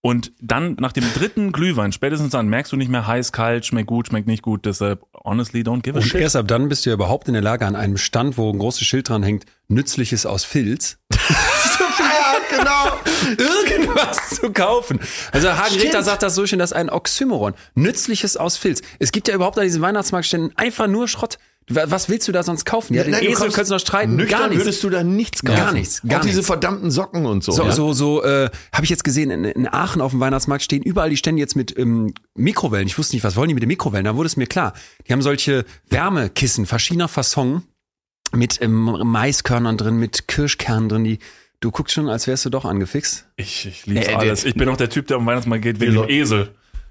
Und 0.06 0.34
dann 0.42 0.76
nach 0.82 0.92
dem 0.92 1.06
dritten 1.14 1.54
Glühwein, 1.54 1.94
spätestens 1.94 2.32
dann 2.32 2.48
merkst 2.50 2.74
du 2.74 2.76
nicht 2.76 2.92
mehr 2.92 3.08
heiß, 3.08 3.32
kalt, 3.32 3.66
schmeckt 3.66 3.88
gut, 3.88 4.08
schmeckt 4.08 4.28
nicht 4.28 4.42
gut. 4.44 4.66
Deshalb, 4.66 5.02
honestly, 5.24 5.62
don't 5.62 5.82
give 5.82 5.98
a 5.98 6.02
Und 6.02 6.06
shit. 6.08 6.20
erst 6.20 6.36
ab 6.36 6.46
dann 6.50 6.68
bist 6.68 6.86
du 6.86 6.90
ja 6.90 6.96
überhaupt 6.96 7.30
in 7.30 7.34
der 7.36 7.42
Lage, 7.42 7.66
an 7.66 7.78
einem 7.78 7.96
Stand, 7.96 8.38
wo 8.38 8.52
ein 8.52 8.60
großes 8.60 8.86
Schild 8.86 9.08
dran 9.08 9.24
hängt, 9.24 9.46
Nützliches 9.70 10.26
aus 10.26 10.44
Filz, 10.44 10.98
Ja, 11.10 12.36
genau. 12.50 12.98
irgendwas 13.38 14.32
zu 14.32 14.52
kaufen. 14.52 15.00
Also 15.32 15.54
Hagen 15.54 15.76
Ritter 15.76 16.04
sagt 16.04 16.22
das 16.22 16.36
so 16.36 16.46
schön, 16.46 16.60
das 16.60 16.72
ist 16.72 16.78
ein 16.78 16.90
Oxymoron. 16.90 17.54
Nützliches 17.76 18.36
aus 18.36 18.58
Filz. 18.58 18.82
Es 19.00 19.14
gibt 19.14 19.30
ja 19.30 19.36
überhaupt 19.36 19.58
an 19.58 19.64
diesen 19.64 19.82
Weihnachtsmarktständen 19.82 20.52
einfach 20.58 20.88
nur 20.88 21.08
Schrott. 21.08 21.38
Was 21.70 22.10
willst 22.10 22.28
du 22.28 22.32
da 22.32 22.44
sonst 22.44 22.66
kaufen? 22.66 22.94
Ja, 22.94 23.04
den 23.04 23.12
Nein, 23.12 23.22
du 23.22 23.28
Esel 23.28 23.38
kommst- 23.38 23.56
könntest 23.56 23.72
du 23.72 23.76
noch 23.76 23.80
streiten. 23.82 24.16
Nüchtern 24.18 24.40
Gar 24.40 24.48
nichts. 24.50 24.64
würdest 24.66 24.84
du 24.84 24.90
da 24.90 25.04
nichts 25.04 25.42
kaufen. 25.44 25.58
Gar 25.58 25.72
nichts, 25.74 26.02
gar 26.02 26.20
Auch 26.20 26.24
diese 26.24 26.36
nichts. 26.38 26.48
verdammten 26.48 26.92
Socken 26.92 27.26
und 27.26 27.44
so. 27.44 27.52
So, 27.54 27.64
ja? 27.64 27.72
so, 27.72 27.94
so 27.94 28.24
äh, 28.24 28.50
habe 28.74 28.84
ich 28.84 28.90
jetzt 28.90 29.04
gesehen, 29.04 29.32
in, 29.32 29.46
in 29.46 29.68
Aachen 29.68 30.02
auf 30.02 30.12
dem 30.12 30.20
Weihnachtsmarkt 30.20 30.64
stehen 30.64 30.84
überall 30.84 31.10
die 31.10 31.18
Stände 31.18 31.40
jetzt 31.40 31.56
mit 31.56 31.78
ähm, 31.78 32.14
Mikrowellen. 32.36 32.88
Ich 32.88 32.98
wusste 32.98 33.16
nicht, 33.16 33.24
was 33.24 33.36
wollen 33.36 33.48
die 33.48 33.54
mit 33.54 33.64
den 33.64 33.70
Mikrowellen? 33.70 34.06
Da 34.06 34.16
wurde 34.16 34.28
es 34.28 34.36
mir 34.36 34.48
klar. 34.48 34.74
Die 35.08 35.14
haben 35.14 35.22
solche 35.22 35.64
Wärmekissen 35.90 36.66
verschiedener 36.66 37.08
Fasson 37.08 37.64
mit 38.36 38.62
ähm, 38.62 38.84
Maiskörnern 39.04 39.78
drin, 39.78 39.96
mit 39.98 40.28
Kirschkernen 40.28 40.90
drin. 40.90 41.04
Die, 41.04 41.20
du 41.60 41.72
guckst 41.72 41.94
schon, 41.94 42.10
als 42.10 42.28
wärst 42.28 42.44
du 42.46 42.50
doch 42.50 42.66
angefixt. 42.66 43.26
Ich, 43.38 43.66
ich 43.68 43.86
lieb's 43.86 44.02
Nee, 44.02 44.06
der- 44.08 44.20
alles. 44.20 44.44
Ich 44.44 44.56
bin 44.56 44.68
auch 44.70 44.78
der 44.78 44.90
Typ, 44.90 45.08
der 45.08 45.18
am 45.18 45.26
Weihnachtsmarkt 45.26 45.64
geht 45.64 45.80
wegen 45.80 45.94
Wie 45.94 45.98
dem 45.98 46.10
Esel. 46.10 46.50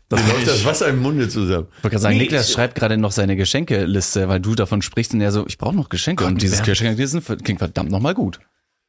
Das 0.09 0.23
Mir 0.23 0.33
läuft 0.33 0.47
das. 0.47 0.65
Wasser 0.65 0.89
im 0.89 1.01
Munde 1.01 1.29
zusammen. 1.29 1.69
Ich 1.79 1.85
wollte 1.85 1.91
gerade 1.95 2.03
sagen, 2.03 2.17
Nee, 2.17 2.23
Niklas 2.25 2.53
schreibt 2.53 2.75
gerade 2.75 2.97
noch 2.99 3.13
seine 3.13 3.35
Geschenkeliste, 3.37 4.29
weil 4.29 4.41
du 4.41 4.55
davon 4.55 4.83
sprichst 4.83 5.15
und 5.15 5.21
er 5.21 5.33
so, 5.33 5.47
ich 5.47 5.57
brauche 5.59 5.75
noch 5.75 5.89
Geschenke. 5.89 6.25
und 6.25 6.43
dieses 6.43 6.63
Geschenkelisten 6.63 7.23
klingt 7.43 7.59
verdammt 7.61 7.91
nochmal 7.91 8.15
gut. 8.15 8.39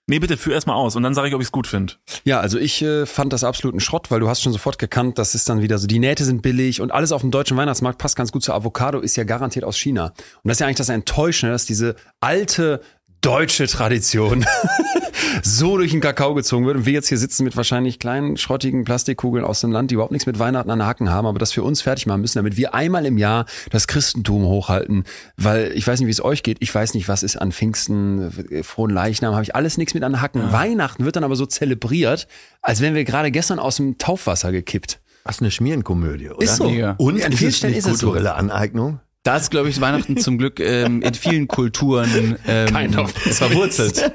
Nee, 0.05 0.19
bitte, 0.19 0.35
führ 0.35 0.53
erstmal 0.53 0.75
aus 0.75 0.97
und 0.97 1.03
dann 1.03 1.13
sage 1.13 1.29
ich, 1.29 1.33
ob 1.33 1.39
ich 1.39 1.47
es 1.47 1.51
gut 1.53 1.65
finde. 1.65 1.93
Ja, 2.25 2.41
also 2.41 2.59
ich 2.59 2.81
äh, 2.81 3.05
fand 3.05 3.31
das 3.31 3.45
absoluten 3.45 3.79
Schrott, 3.79 4.11
weil 4.11 4.19
du 4.19 4.27
hast 4.27 4.41
schon 4.41 4.51
sofort 4.51 4.77
gekannt, 4.77 5.17
das 5.17 5.33
ist 5.33 5.47
dann 5.47 5.61
wieder 5.61 5.77
so, 5.77 5.87
die 5.87 5.99
Nähte 5.99 6.25
sind 6.25 6.41
billig 6.41 6.81
und 6.81 6.91
alles 6.91 7.13
auf 7.13 7.21
dem 7.21 7.31
deutschen 7.31 7.55
Weihnachtsmarkt 7.55 7.99
passt 7.99 8.17
ganz 8.17 8.33
gut 8.33 8.43
zur 8.43 8.53
Avocado, 8.53 8.99
ist 8.99 9.15
ja 9.15 9.23
garantiert 9.23 9.63
aus 9.63 9.77
China. 9.77 10.07
Und 10.07 10.49
das 10.49 10.55
ist 10.57 10.59
ja 10.59 10.65
eigentlich 10.67 10.75
das 10.75 10.89
Enttäuschende, 10.89 11.53
dass 11.53 11.65
diese 11.65 11.95
alte 12.19 12.81
deutsche 13.23 13.67
Tradition 13.67 14.45
so 15.43 15.77
durch 15.77 15.91
den 15.91 16.01
Kakao 16.01 16.33
gezogen 16.33 16.65
wird 16.65 16.75
und 16.75 16.85
wir 16.85 16.91
jetzt 16.93 17.07
hier 17.07 17.17
sitzen 17.17 17.45
mit 17.45 17.55
wahrscheinlich 17.55 17.97
kleinen 17.97 18.35
schrottigen 18.35 18.83
Plastikkugeln 18.83 19.45
aus 19.45 19.61
dem 19.61 19.71
Land, 19.71 19.89
die 19.91 19.95
überhaupt 19.95 20.11
nichts 20.11 20.25
mit 20.25 20.39
Weihnachten 20.39 20.69
an 20.69 20.79
den 20.79 20.85
Hacken 20.85 21.09
haben, 21.09 21.25
aber 21.25 21.39
das 21.39 21.53
für 21.53 21.63
uns 21.63 21.81
fertig 21.81 22.05
machen 22.05 22.19
müssen, 22.19 22.37
damit 22.37 22.57
wir 22.57 22.73
einmal 22.73 23.05
im 23.05 23.17
Jahr 23.17 23.45
das 23.71 23.87
Christentum 23.87 24.43
hochhalten, 24.43 25.05
weil 25.37 25.71
ich 25.73 25.87
weiß 25.87 25.99
nicht, 25.99 26.07
wie 26.07 26.11
es 26.11 26.23
euch 26.23 26.43
geht, 26.43 26.57
ich 26.59 26.75
weiß 26.75 26.93
nicht, 26.95 27.07
was 27.07 27.23
ist 27.23 27.37
an 27.37 27.53
Pfingsten, 27.53 28.49
äh, 28.51 28.63
frohen 28.63 28.91
Leichnam, 28.91 29.33
habe 29.33 29.43
ich 29.43 29.55
alles 29.55 29.77
nichts 29.77 29.93
mit 29.93 30.03
an 30.03 30.13
den 30.13 30.21
Hacken. 30.21 30.51
Weihnachten 30.51 31.05
wird 31.05 31.15
dann 31.15 31.23
aber 31.23 31.37
so 31.37 31.45
zelebriert, 31.45 32.27
als 32.61 32.81
wären 32.81 32.93
wir 32.93 33.05
gerade 33.05 33.31
gestern 33.31 33.57
aus 33.57 33.77
dem 33.77 33.97
Taufwasser 33.97 34.51
gekippt. 34.51 34.99
Was 35.23 35.39
eine 35.39 35.51
Schmierenkomödie, 35.51 36.29
oder? 36.29 36.41
Ist 36.41 36.57
so. 36.57 36.69
Mega. 36.69 36.95
Und 36.97 37.23
An 37.23 37.31
ist 37.31 37.39
vielen 37.39 37.53
Stellen 37.53 37.73
ist 37.73 37.87
es 37.87 37.99
so. 37.99 38.07
kulturelle 38.07 38.35
Aneignung? 38.35 38.99
Da 39.23 39.37
ist, 39.37 39.51
glaube 39.51 39.69
ich, 39.69 39.79
Weihnachten 39.79 40.17
zum 40.17 40.37
Glück 40.37 40.59
ähm, 40.59 41.01
in 41.01 41.13
vielen 41.13 41.47
Kulturen 41.47 42.37
ähm, 42.45 42.67
Kind 42.67 42.97
of. 42.97 43.11
verwurzelt. 43.11 44.11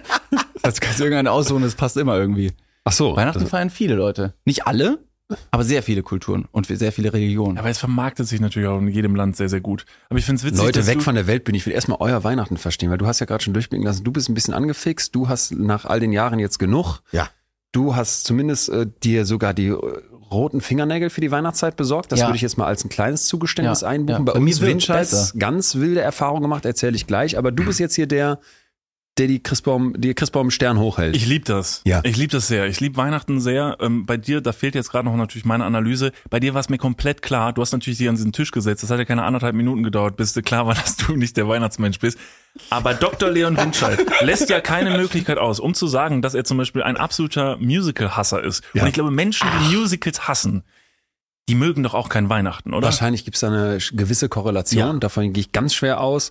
Das 0.62 0.80
kannst 0.80 1.00
du 1.00 1.04
irgendeinen 1.04 1.28
aussuchen, 1.28 1.62
das 1.62 1.74
passt 1.74 1.96
immer 1.96 2.16
irgendwie. 2.16 2.52
Ach 2.84 2.92
so. 2.92 3.16
Weihnachten 3.16 3.38
also, 3.38 3.48
feiern 3.48 3.70
viele 3.70 3.94
Leute. 3.94 4.34
Nicht 4.44 4.66
alle, 4.66 4.98
aber 5.50 5.64
sehr 5.64 5.82
viele 5.82 6.02
Kulturen 6.02 6.46
und 6.52 6.66
sehr 6.66 6.92
viele 6.92 7.12
Religionen. 7.12 7.58
Aber 7.58 7.68
es 7.68 7.78
vermarktet 7.78 8.26
sich 8.26 8.40
natürlich 8.40 8.68
auch 8.68 8.78
in 8.78 8.88
jedem 8.88 9.14
Land 9.14 9.36
sehr, 9.36 9.48
sehr 9.48 9.60
gut. 9.60 9.84
Aber 10.08 10.18
ich 10.18 10.24
finde 10.24 10.40
es 10.40 10.44
witzig, 10.44 10.64
Leute, 10.64 10.78
dass 10.80 10.88
weg 10.88 10.98
du, 10.98 11.04
von 11.04 11.14
der 11.14 11.26
Weltbühne. 11.26 11.56
Ich 11.56 11.66
will 11.66 11.72
erstmal 11.72 11.98
euer 12.00 12.24
Weihnachten 12.24 12.56
verstehen, 12.56 12.90
weil 12.90 12.98
du 12.98 13.06
hast 13.06 13.20
ja 13.20 13.26
gerade 13.26 13.44
schon 13.44 13.52
durchblicken 13.52 13.86
lassen. 13.86 14.04
Du 14.04 14.12
bist 14.12 14.28
ein 14.28 14.34
bisschen 14.34 14.54
angefixt. 14.54 15.14
Du 15.14 15.28
hast 15.28 15.52
nach 15.52 15.84
all 15.84 16.00
den 16.00 16.12
Jahren 16.12 16.38
jetzt 16.38 16.58
genug. 16.58 17.00
Ja. 17.12 17.28
Du 17.72 17.94
hast 17.94 18.24
zumindest 18.24 18.70
äh, 18.70 18.86
dir 19.02 19.26
sogar 19.26 19.52
die 19.52 19.68
äh, 19.68 20.02
roten 20.30 20.61
Fingernägel 20.61 21.11
für 21.11 21.20
die 21.20 21.30
Weihnachtszeit 21.30 21.76
besorgt. 21.76 22.12
Das 22.12 22.20
Ja. 22.20 22.26
würde 22.26 22.37
ich 22.37 22.42
jetzt 22.42 22.58
mal 22.58 22.66
als 22.66 22.85
ein 22.85 22.88
kleines 22.88 23.26
Zugeständnis 23.26 23.80
Ja, 23.82 23.88
einbuchen. 23.88 24.26
ja. 24.26 24.32
Bei, 24.32 24.32
Bei 24.35 24.40
mir 24.40 24.47
uns 24.50 24.61
wird's 24.61 24.70
Windscheiß 24.73 25.11
besser. 25.11 25.38
ganz 25.38 25.75
wilde 25.76 26.00
Erfahrungen 26.00 26.42
gemacht, 26.42 26.64
erzähle 26.64 26.97
ich 26.97 27.06
gleich. 27.06 27.38
Aber 27.38 27.50
du 27.52 27.64
bist 27.64 27.80
jetzt 27.80 27.94
hier 27.94 28.06
der, 28.06 28.38
der 29.18 29.26
die 29.26 29.42
Christbaum, 29.42 29.94
die 29.96 30.14
Christbaum 30.14 30.50
Stern 30.50 30.78
hochhält. 30.78 31.16
Ich 31.16 31.26
liebe 31.26 31.44
das. 31.44 31.82
Ja. 31.84 32.00
Ich 32.04 32.16
liebe 32.16 32.30
das 32.30 32.46
sehr. 32.46 32.66
Ich 32.66 32.80
liebe 32.80 32.96
Weihnachten 32.96 33.40
sehr. 33.40 33.76
Ähm, 33.80 34.06
bei 34.06 34.16
dir, 34.16 34.40
da 34.40 34.52
fehlt 34.52 34.75
jetzt 34.75 34.90
gerade 34.90 35.04
noch 35.04 35.16
natürlich 35.16 35.44
meine 35.44 35.64
Analyse. 35.64 36.12
Bei 36.30 36.40
dir 36.40 36.54
war 36.54 36.60
es 36.60 36.68
mir 36.68 36.78
komplett 36.78 37.22
klar. 37.22 37.52
Du 37.52 37.62
hast 37.62 37.72
natürlich 37.72 37.98
dich 37.98 38.08
an 38.08 38.14
diesen 38.14 38.32
Tisch 38.32 38.52
gesetzt. 38.52 38.82
Das 38.82 38.90
hat 38.90 38.98
ja 38.98 39.04
keine 39.04 39.25
anderthalb 39.25 39.54
Minuten 39.54 39.82
gedauert, 39.82 40.16
bis 40.16 40.32
dir 40.32 40.42
klar 40.42 40.66
war, 40.66 40.75
dass 40.75 40.96
du 40.96 41.16
nicht 41.16 41.37
der 41.37 41.48
Weihnachtsmensch 41.48 41.98
bist. 41.98 42.18
Aber 42.70 42.94
Dr. 42.94 43.30
Leon 43.30 43.56
Windscheid 43.56 43.98
lässt 44.20 44.48
ja 44.50 44.60
keine 44.60 44.96
Möglichkeit 44.96 45.38
aus, 45.38 45.60
um 45.60 45.75
zu 45.75 45.87
sagen, 45.87 46.22
dass 46.22 46.34
er 46.34 46.44
zum 46.44 46.56
Beispiel 46.56 46.82
ein 46.82 46.96
absoluter 46.96 47.56
Musical-Hasser 47.58 48.42
ist. 48.42 48.64
Ja. 48.75 48.82
Und 48.82 48.88
ich 48.88 48.94
glaube, 48.94 49.10
Menschen, 49.10 49.48
die 49.60 49.76
Musicals 49.76 50.28
hassen, 50.28 50.64
die 51.49 51.55
mögen 51.55 51.83
doch 51.83 51.95
auch 51.95 52.09
kein 52.09 52.28
Weihnachten, 52.28 52.75
oder? 52.75 52.85
Wahrscheinlich 52.85 53.25
gibt 53.25 53.37
es 53.37 53.40
da 53.40 53.49
eine 53.49 53.78
gewisse 53.93 54.28
Korrelation, 54.28 54.78
Ja. 54.78 54.93
davon 54.95 55.33
gehe 55.33 55.40
ich 55.40 55.52
ganz 55.52 55.75
schwer 55.75 56.00
aus. 56.00 56.31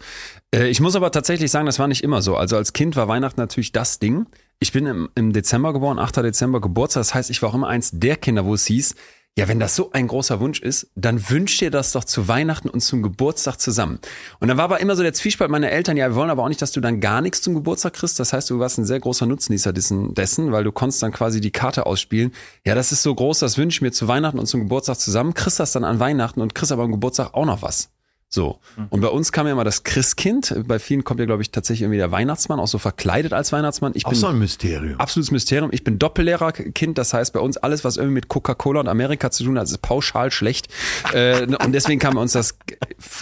Äh, 0.54 0.68
ich 0.70 0.80
muss 0.80 0.96
aber 0.96 1.12
tatsächlich 1.12 1.52
sagen, 1.52 1.66
das 1.66 1.80
war 1.80 1.88
nicht 1.88 2.04
immer 2.04 2.22
so. 2.22 2.38
Also 2.38 2.56
als 2.56 2.72
Kind 2.74 2.96
war 2.96 3.08
Weihnachten 3.08 3.40
natürlich 3.42 3.72
das 3.72 4.00
Ding. 4.00 4.28
Ich 4.60 4.72
bin 4.72 4.86
im, 4.86 5.10
im 5.16 5.34
Dezember 5.34 5.74
geboren, 5.74 6.00
8. 6.00 6.18
Dezember 6.18 6.62
Geburtstag. 6.62 7.02
Das 7.02 7.14
heißt, 7.14 7.30
ich 7.30 7.42
war 7.42 7.50
auch 7.50 7.56
immer 7.56 7.68
eins 7.68 7.92
der 7.94 8.16
Kinder, 8.16 8.46
wo 8.46 8.54
es 8.54 8.66
hieß, 8.66 8.96
ja, 9.38 9.48
wenn 9.48 9.60
das 9.60 9.76
so 9.76 9.92
ein 9.92 10.08
großer 10.08 10.40
Wunsch 10.40 10.60
ist, 10.60 10.88
dann 10.96 11.30
wünscht 11.30 11.62
dir 11.62 11.70
das 11.70 11.92
doch 11.92 12.04
zu 12.04 12.28
Weihnachten 12.28 12.70
und 12.70 12.80
zum 12.80 13.04
Geburtstag 13.04 13.62
zusammen. 13.62 14.00
Und 14.40 14.48
dann 14.48 14.58
war 14.58 14.64
aber 14.64 14.80
immer 14.80 14.96
so 14.96 15.04
der 15.04 15.14
Zwiespalt 15.14 15.52
meiner 15.52 15.70
Eltern, 15.70 15.96
ja, 15.96 16.10
wir 16.10 16.16
wollen 16.16 16.32
aber 16.32 16.44
auch 16.44 16.48
nicht, 16.48 16.60
dass 16.62 16.72
du 16.72 16.82
dann 16.82 17.02
gar 17.02 17.22
nichts 17.22 17.44
zum 17.44 17.54
Geburtstag 17.54 17.94
kriegst. 17.94 18.20
Das 18.20 18.34
heißt, 18.34 18.50
du 18.50 18.58
warst 18.58 18.80
ein 18.80 18.86
sehr 18.86 19.00
großer 19.00 19.28
Nutznießer 19.28 19.74
dessen, 19.74 20.52
weil 20.52 20.64
du 20.64 20.72
konntest 20.72 21.04
dann 21.04 21.12
quasi 21.12 21.40
die 21.40 21.52
Karte 21.52 21.86
ausspielen. 21.86 22.34
Ja, 22.66 22.74
das 22.74 22.92
ist 22.92 23.04
so 23.04 23.14
groß, 23.14 23.38
das 23.38 23.60
wünsche 23.60 23.78
ich 23.78 23.82
mir 23.84 23.92
zu 23.92 24.08
Weihnachten 24.08 24.40
und 24.40 24.48
zum 24.48 24.62
Geburtstag 24.62 25.00
zusammen, 25.00 25.36
kriegst 25.36 25.60
das 25.60 25.72
dann 25.72 25.84
an 25.84 26.00
Weihnachten 26.00 26.42
und 26.42 26.56
kriegst 26.56 26.72
aber 26.72 26.82
am 26.82 26.92
Geburtstag 26.92 27.36
auch 27.36 27.46
noch 27.46 27.62
was. 27.62 27.92
So. 28.30 28.60
Und 28.90 29.00
bei 29.00 29.08
uns 29.08 29.32
kam 29.32 29.48
ja 29.48 29.54
immer 29.54 29.64
das 29.64 29.84
Christkind. 29.84 30.54
Bei 30.68 30.80
vielen 30.80 31.06
kommt 31.06 31.22
ja, 31.22 31.26
glaube 31.26 31.42
ich, 31.42 31.52
tatsächlich 31.52 31.84
irgendwie 31.84 31.98
der 31.98 32.12
Weihnachtsmann, 32.12 32.60
auch 32.60 32.68
so 32.68 32.78
verkleidet 32.78 33.32
als 33.32 33.54
Weihnachtsmann. 33.54 33.94
Ich 33.96 34.06
Auch 34.06 34.10
bin 34.10 34.20
so 34.20 34.28
ein 34.28 34.38
Mysterium. 34.38 35.00
absolutes 35.00 35.32
Mysterium. 35.32 35.70
Ich 35.72 35.86
bin 35.86 35.98
Doppellehrerkind, 35.98 36.98
das 36.98 37.14
heißt 37.14 37.32
bei 37.32 37.40
uns 37.40 37.56
alles, 37.56 37.86
was 37.86 37.96
irgendwie 37.96 38.16
mit 38.16 38.28
Coca-Cola 38.28 38.82
und 38.82 38.90
Amerika 38.90 39.32
zu 39.32 39.46
tun 39.46 39.58
hat, 39.58 39.66
ist 39.66 39.82
pauschal 39.82 40.30
schlecht. 40.32 40.68
Äh, 41.14 41.44
und 41.46 41.72
deswegen 41.72 42.00
kam 42.00 42.16
bei 42.16 42.22
uns 42.22 42.34
das, 42.34 42.58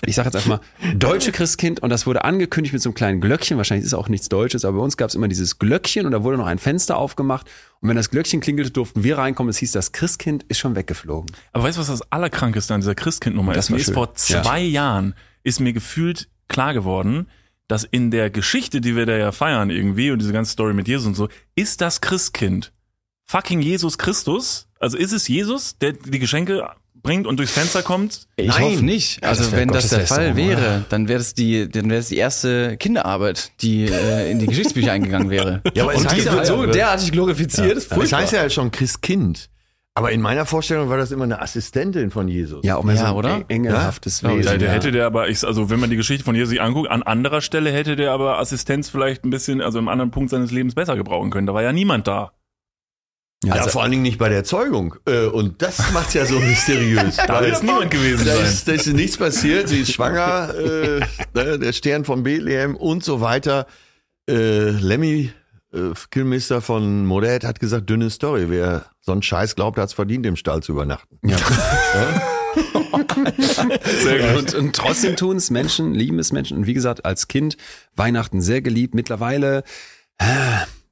ich 0.07 0.15
sage 0.15 0.29
jetzt 0.29 0.37
einfach 0.37 0.49
mal, 0.49 0.95
deutsche 0.95 1.31
Christkind 1.31 1.83
und 1.83 1.91
das 1.91 2.07
wurde 2.07 2.23
angekündigt 2.23 2.73
mit 2.73 2.81
so 2.81 2.89
einem 2.89 2.95
kleinen 2.95 3.21
Glöckchen. 3.21 3.57
Wahrscheinlich 3.57 3.83
ist 3.85 3.93
es 3.93 3.97
auch 3.97 4.09
nichts 4.09 4.27
Deutsches, 4.27 4.65
aber 4.65 4.77
bei 4.79 4.83
uns 4.83 4.97
gab 4.97 5.09
es 5.09 5.15
immer 5.15 5.27
dieses 5.27 5.59
Glöckchen 5.59 6.07
und 6.07 6.13
da 6.13 6.23
wurde 6.23 6.37
noch 6.37 6.47
ein 6.47 6.57
Fenster 6.57 6.97
aufgemacht. 6.97 7.47
Und 7.81 7.89
wenn 7.89 7.95
das 7.97 8.09
Glöckchen 8.09 8.39
klingelte, 8.41 8.71
durften 8.71 9.03
wir 9.03 9.17
reinkommen. 9.17 9.49
Es 9.49 9.57
hieß, 9.57 9.71
das 9.73 9.91
Christkind 9.91 10.43
ist 10.47 10.57
schon 10.59 10.75
weggeflogen. 10.75 11.35
Aber 11.51 11.63
weißt 11.63 11.77
du, 11.77 11.81
was 11.81 11.87
das 11.87 12.11
Allerkrankeste 12.11 12.73
an 12.73 12.81
dieser 12.81 12.95
Christkindnummer 12.95 13.53
Das 13.53 13.65
ist? 13.65 13.69
Mir 13.71 13.77
ist 13.77 13.93
vor 13.93 14.07
Ja. 14.27 14.41
zwei 14.43 14.61
Jahren 14.61 15.13
ist 15.43 15.59
mir 15.59 15.73
gefühlt 15.73 16.29
klar 16.47 16.73
geworden, 16.73 17.27
dass 17.67 17.83
in 17.83 18.11
der 18.11 18.29
Geschichte, 18.29 18.81
die 18.81 18.95
wir 18.95 19.05
da 19.05 19.17
ja 19.17 19.31
feiern 19.31 19.69
irgendwie 19.69 20.11
und 20.11 20.19
diese 20.19 20.33
ganze 20.33 20.51
Story 20.51 20.73
mit 20.73 20.87
Jesus 20.87 21.05
und 21.07 21.15
so, 21.15 21.29
ist 21.55 21.81
das 21.81 22.01
Christkind 22.01 22.71
fucking 23.25 23.61
Jesus 23.61 23.97
Christus? 23.97 24.67
Also 24.79 24.97
ist 24.97 25.11
es 25.11 25.27
Jesus, 25.27 25.77
der 25.79 25.93
die 25.93 26.19
Geschenke 26.19 26.69
bringt 27.05 27.25
und 27.27 27.37
durchs 27.37 27.53
Fenster 27.53 27.81
kommt? 27.83 28.27
Ich 28.35 28.47
Nein. 28.47 28.61
hoffe 28.63 28.83
nicht. 28.83 29.21
Ja, 29.23 29.29
das 29.29 29.39
Also 29.39 29.51
wär 29.53 29.59
wenn 29.59 29.69
das 29.69 29.87
der 29.89 29.99
Gotteslästerung, 29.99 30.35
Fall 30.35 30.35
wäre, 30.35 30.85
dann 30.89 31.07
wäre 31.07 31.19
das 31.19 31.33
die, 31.33 31.69
dann 31.69 31.89
wäre 31.89 31.99
es 32.01 32.09
die 32.09 32.17
erste 32.17 32.75
Kinderarbeit, 32.77 33.51
die 33.61 33.85
äh, 33.85 34.29
in 34.29 34.39
die 34.39 34.47
Geschichtsbücher 34.47 34.91
eingegangen 34.91 35.29
wäre. 35.29 35.61
Ja, 35.73 35.83
aber 35.83 35.93
es 35.93 36.01
Und 36.01 36.11
die 36.11 36.15
heißt 36.17 36.25
ja- 36.25 36.33
wird 36.33 36.45
so 36.47 36.65
derartig 36.65 37.11
glorifiziert. 37.13 37.87
Ja. 37.89 37.97
Das 37.97 38.11
heißt 38.11 38.33
ja 38.33 38.49
schon 38.49 38.71
Christkind. 38.71 39.49
Aber 39.97 40.11
in 40.11 40.19
meiner 40.19 40.45
Vorstellung 40.45 40.89
war 40.89 40.97
das 40.97 41.11
immer 41.11 41.23
eine 41.23 41.41
Assistentin 41.41 42.11
von 42.11 42.27
Jesus. 42.27 42.65
Ja, 42.65 42.75
auch 42.75 42.83
mehr 42.83 42.95
Ja, 42.95 43.01
so 43.01 43.07
ein 43.07 43.13
oder? 43.15 43.35
eng- 43.35 43.45
engelhaftes 43.47 44.19
Ja, 44.21 44.29
Wesen. 44.35 44.51
Ja, 44.51 44.57
der 44.57 44.67
ja. 44.67 44.73
hätte 44.73 44.91
der 44.91 45.05
aber, 45.05 45.29
ich, 45.29 45.45
also 45.45 45.69
wenn 45.69 45.79
man 45.79 45.89
die 45.89 45.95
Geschichte 45.95 46.25
von 46.25 46.35
Jesus 46.35 46.49
sich 46.49 46.59
anguckt, 46.61 46.89
an 46.91 47.01
anderer 47.01 47.39
Stelle 47.39 47.71
hätte 47.71 47.95
der 47.95 48.11
aber 48.11 48.37
Assistenz 48.39 48.89
vielleicht 48.89 49.23
ein 49.23 49.29
bisschen, 49.29 49.61
also 49.61 49.79
im 49.79 49.87
anderen 49.87 50.11
Punkt 50.11 50.31
seines 50.31 50.51
Lebens 50.51 50.75
besser 50.75 50.97
gebrauchen 50.97 51.29
können. 51.29 51.47
Da 51.47 51.53
war 51.53 51.63
ja 51.63 51.71
niemand 51.71 52.07
da. 52.09 52.33
Ja, 53.43 53.53
also- 53.55 53.69
vor 53.69 53.81
allen 53.83 53.91
Dingen 53.91 54.03
nicht 54.03 54.17
bei 54.17 54.29
der 54.29 54.43
Zeugung. 54.43 54.95
Äh, 55.05 55.25
Und 55.25 55.61
das 55.61 55.91
macht's 55.93 56.13
ja 56.13 56.25
so 56.25 56.39
mysteriös. 56.39 57.17
Da 57.17 57.41
wird 57.41 57.61
niemand 57.63 57.91
gewesen 57.91 58.25
Da 58.25 58.33
ist, 58.35 58.67
da 58.67 58.71
ist 58.73 58.87
nichts 58.87 59.17
passiert, 59.17 59.69
sie 59.69 59.81
ist 59.81 59.91
schwanger, 59.93 60.53
äh, 60.55 60.99
ne, 61.33 61.59
der 61.59 61.73
Stern 61.73 62.05
von 62.05 62.23
Bethlehem 62.23 62.75
und 62.75 63.03
so 63.03 63.21
weiter. 63.21 63.67
Äh, 64.27 64.69
Lemmy, 64.71 65.31
äh, 65.73 65.77
Killmister 66.09 66.61
von 66.61 67.05
Modet, 67.05 67.43
hat 67.43 67.59
gesagt, 67.59 67.89
dünne 67.89 68.09
Story. 68.09 68.45
Wer 68.49 68.85
so 69.01 69.11
einen 69.11 69.21
Scheiß 69.21 69.55
glaubt, 69.55 69.77
hat's 69.77 69.93
verdient, 69.93 70.25
im 70.25 70.35
Stall 70.37 70.63
zu 70.63 70.71
übernachten. 70.71 71.19
Ja. 71.23 71.37
Sehr 74.03 74.33
gut. 74.33 74.37
Und, 74.37 74.55
und 74.55 74.75
trotzdem 74.75 75.15
tun 75.15 75.37
es 75.37 75.49
Menschen, 75.51 75.93
lieben 75.93 76.19
es 76.19 76.31
Menschen. 76.31 76.57
Und 76.57 76.65
wie 76.67 76.73
gesagt, 76.73 77.05
als 77.05 77.27
Kind 77.27 77.57
Weihnachten 77.95 78.41
sehr 78.41 78.61
geliebt. 78.61 78.95
Mittlerweile, 78.95 79.63
äh, 80.17 80.25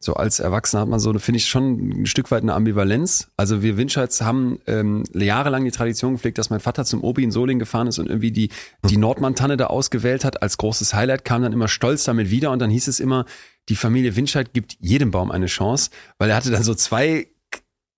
so 0.03 0.15
als 0.15 0.39
Erwachsener 0.39 0.81
hat 0.81 0.89
man 0.89 0.99
so, 0.99 1.13
finde 1.17 1.37
ich, 1.37 1.45
schon 1.45 2.01
ein 2.01 2.05
Stück 2.05 2.29
weit 2.31 2.43
eine 2.43 2.53
Ambivalenz. 2.53 3.29
Also 3.37 3.61
wir 3.61 3.77
Winscheids 3.77 4.21
haben 4.21 4.59
ähm, 4.67 5.03
jahrelang 5.13 5.63
die 5.63 5.71
Tradition 5.71 6.13
gepflegt, 6.13 6.37
dass 6.37 6.49
mein 6.49 6.59
Vater 6.59 6.85
zum 6.85 7.03
Obi 7.03 7.23
in 7.23 7.31
Solingen 7.31 7.59
gefahren 7.59 7.87
ist 7.87 7.99
und 7.99 8.07
irgendwie 8.07 8.31
die, 8.31 8.49
die 8.89 8.97
Nordmann-Tanne 8.97 9.57
da 9.57 9.67
ausgewählt 9.67 10.25
hat. 10.25 10.41
Als 10.41 10.57
großes 10.57 10.93
Highlight 10.93 11.25
kam 11.25 11.41
dann 11.41 11.53
immer 11.53 11.67
stolz 11.67 12.03
damit 12.03 12.29
wieder 12.29 12.51
und 12.51 12.59
dann 12.59 12.69
hieß 12.69 12.87
es 12.87 12.99
immer, 12.99 13.25
die 13.69 13.75
Familie 13.75 14.15
Winscheid 14.15 14.53
gibt 14.53 14.75
jedem 14.79 15.11
Baum 15.11 15.31
eine 15.31 15.45
Chance, 15.45 15.89
weil 16.17 16.29
er 16.29 16.35
hatte 16.35 16.51
dann 16.51 16.63
so 16.63 16.75
zwei 16.75 17.27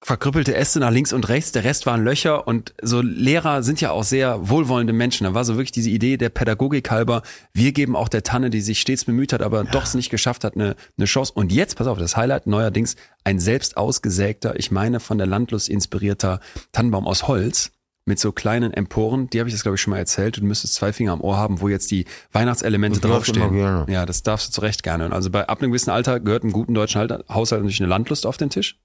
verkrüppelte 0.02 0.54
Äste 0.56 0.80
nach 0.80 0.92
links 0.92 1.14
und 1.14 1.28
rechts, 1.30 1.52
der 1.52 1.64
Rest 1.64 1.86
waren 1.86 2.04
Löcher 2.04 2.48
und 2.48 2.74
so 2.82 3.02
Lehrer 3.02 3.64
sind 3.64 3.82
ja 3.82 3.92
auch 3.92 4.04
sehr 4.04 4.50
wohlwollende 4.50 4.94
Menschen. 4.94 5.24
Da 5.24 5.34
war 5.34 5.44
so 5.46 5.56
wirklich 5.56 5.72
diese 5.72 5.90
Idee 5.90 6.18
der 6.18 6.30
Pädagogik 6.30 6.92
halber, 6.92 7.24
wir 7.54 7.72
geben 7.72 7.96
auch 7.96 8.08
der 8.10 8.22
Tanne, 8.24 8.50
die 8.52 8.62
sich 8.62 8.80
stets 8.82 9.06
bemüht 9.06 9.34
hat, 9.34 9.42
aber 9.42 9.64
doch 9.64 9.84
es 9.84 9.96
nicht 9.96 10.12
geschafft 10.12 10.44
hat, 10.44 10.56
eine, 10.56 10.76
eine 10.98 11.06
Chance. 11.06 11.34
Und 11.34 11.52
jetzt, 11.52 11.76
pass 11.76 11.88
auf, 11.88 11.98
das 11.98 12.16
Highlight 12.16 12.46
neuerdings, 12.46 12.96
ein 13.24 13.40
selbst 13.40 13.78
ausgesägter, 13.78 14.60
ich 14.60 14.70
meine 14.70 15.00
von 15.00 15.18
der 15.18 15.28
Landlust 15.28 15.70
inspirierter 15.70 16.40
Tannenbaum 16.72 17.08
aus 17.08 17.28
Holz 17.28 17.72
mit 18.08 18.20
so 18.20 18.32
kleinen 18.32 18.72
Emporen, 18.72 19.32
die 19.32 19.40
habe 19.40 19.50
ich 19.50 19.56
das 19.56 19.64
glaube 19.64 19.78
ich 19.78 19.82
schon 19.82 19.90
mal 19.90 19.98
erzählt, 19.98 20.38
du 20.38 20.44
müsstest 20.46 20.76
zwei 20.76 20.94
Finger 20.94 21.14
am 21.14 21.22
Ohr 21.22 21.38
haben, 21.38 21.60
wo 21.62 21.70
jetzt 21.70 21.90
die 21.90 22.06
Weihnachtselemente 22.32 23.00
Das 23.00 23.10
draufstehen. 23.10 23.42
Ja, 23.90 24.06
das 24.06 24.22
darfst 24.22 24.50
du 24.50 24.52
zu 24.52 24.62
Recht 24.62 24.84
gerne. 24.84 25.06
Und 25.08 25.14
also 25.14 25.32
bei 25.32 25.48
ab 25.50 25.60
einem 25.64 25.72
gewissen 25.72 25.90
Alter 25.90 26.20
gehört 26.20 26.44
einem 26.44 26.52
guten 26.54 26.76
deutschen 26.76 27.00
Halt- 27.00 27.26
Haushalt 27.28 27.64
natürlich 27.64 27.82
eine 27.82 27.90
Landlust 27.90 28.28
auf 28.28 28.38
den 28.38 28.52
Tisch. 28.52 28.78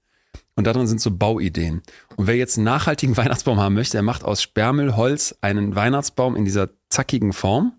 Und 0.55 0.67
darin 0.67 0.87
sind 0.87 0.99
so 1.01 1.11
Bauideen. 1.11 1.81
Und 2.17 2.27
wer 2.27 2.35
jetzt 2.35 2.57
einen 2.57 2.65
nachhaltigen 2.65 3.15
Weihnachtsbaum 3.17 3.59
haben 3.59 3.75
möchte, 3.75 3.93
der 3.93 4.03
macht 4.03 4.23
aus 4.23 4.41
Sperrmüllholz 4.41 5.35
einen 5.41 5.75
Weihnachtsbaum 5.75 6.35
in 6.35 6.45
dieser 6.45 6.69
zackigen 6.89 7.33
Form 7.33 7.73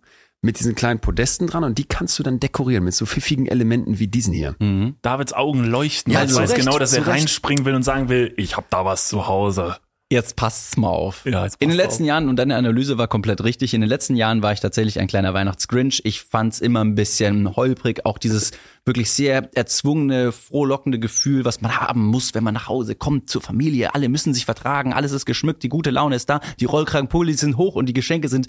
mit 0.44 0.58
diesen 0.58 0.74
kleinen 0.74 0.98
Podesten 0.98 1.46
dran 1.46 1.62
und 1.62 1.78
die 1.78 1.84
kannst 1.84 2.18
du 2.18 2.24
dann 2.24 2.40
dekorieren 2.40 2.82
mit 2.82 2.94
so 2.94 3.06
pfiffigen 3.06 3.46
Elementen 3.46 4.00
wie 4.00 4.08
diesen 4.08 4.34
hier. 4.34 4.56
Davids 5.00 5.32
Augen 5.32 5.62
leuchten, 5.64 6.12
Ja, 6.12 6.20
weil 6.20 6.26
du 6.26 6.34
weißt 6.34 6.56
genau, 6.56 6.78
dass 6.80 6.92
er 6.94 7.06
reinspringen 7.06 7.64
will 7.64 7.74
und 7.74 7.84
sagen 7.84 8.08
will, 8.08 8.34
ich 8.36 8.56
hab 8.56 8.68
da 8.68 8.84
was 8.84 9.08
zu 9.08 9.28
Hause. 9.28 9.76
Jetzt 10.12 10.36
passt's 10.36 10.76
mal 10.76 10.90
auf. 10.90 11.24
Ja, 11.24 11.46
in 11.58 11.70
den 11.70 11.76
letzten 11.76 12.04
Jahren, 12.04 12.28
und 12.28 12.36
deine 12.36 12.56
Analyse 12.56 12.98
war 12.98 13.08
komplett 13.08 13.42
richtig, 13.42 13.72
in 13.72 13.80
den 13.80 13.88
letzten 13.88 14.14
Jahren 14.14 14.42
war 14.42 14.52
ich 14.52 14.60
tatsächlich 14.60 15.00
ein 15.00 15.06
kleiner 15.06 15.32
Weihnachtsgrinch. 15.32 16.02
Ich 16.04 16.20
fand's 16.20 16.60
immer 16.60 16.84
ein 16.84 16.94
bisschen 16.94 17.56
holprig, 17.56 18.04
auch 18.04 18.18
dieses 18.18 18.50
wirklich 18.84 19.10
sehr 19.10 19.48
erzwungene, 19.54 20.32
frohlockende 20.32 20.98
Gefühl, 20.98 21.46
was 21.46 21.62
man 21.62 21.78
haben 21.78 22.04
muss, 22.04 22.34
wenn 22.34 22.44
man 22.44 22.52
nach 22.52 22.68
Hause 22.68 22.94
kommt 22.94 23.30
zur 23.30 23.40
Familie. 23.40 23.94
Alle 23.94 24.10
müssen 24.10 24.34
sich 24.34 24.44
vertragen, 24.44 24.92
alles 24.92 25.12
ist 25.12 25.24
geschmückt, 25.24 25.62
die 25.62 25.70
gute 25.70 25.90
Laune 25.90 26.16
ist 26.16 26.28
da, 26.28 26.40
die 26.60 26.66
Rollkragenpullis 26.66 27.40
sind 27.40 27.56
hoch 27.56 27.74
und 27.74 27.86
die 27.86 27.94
Geschenke 27.94 28.28
sind 28.28 28.48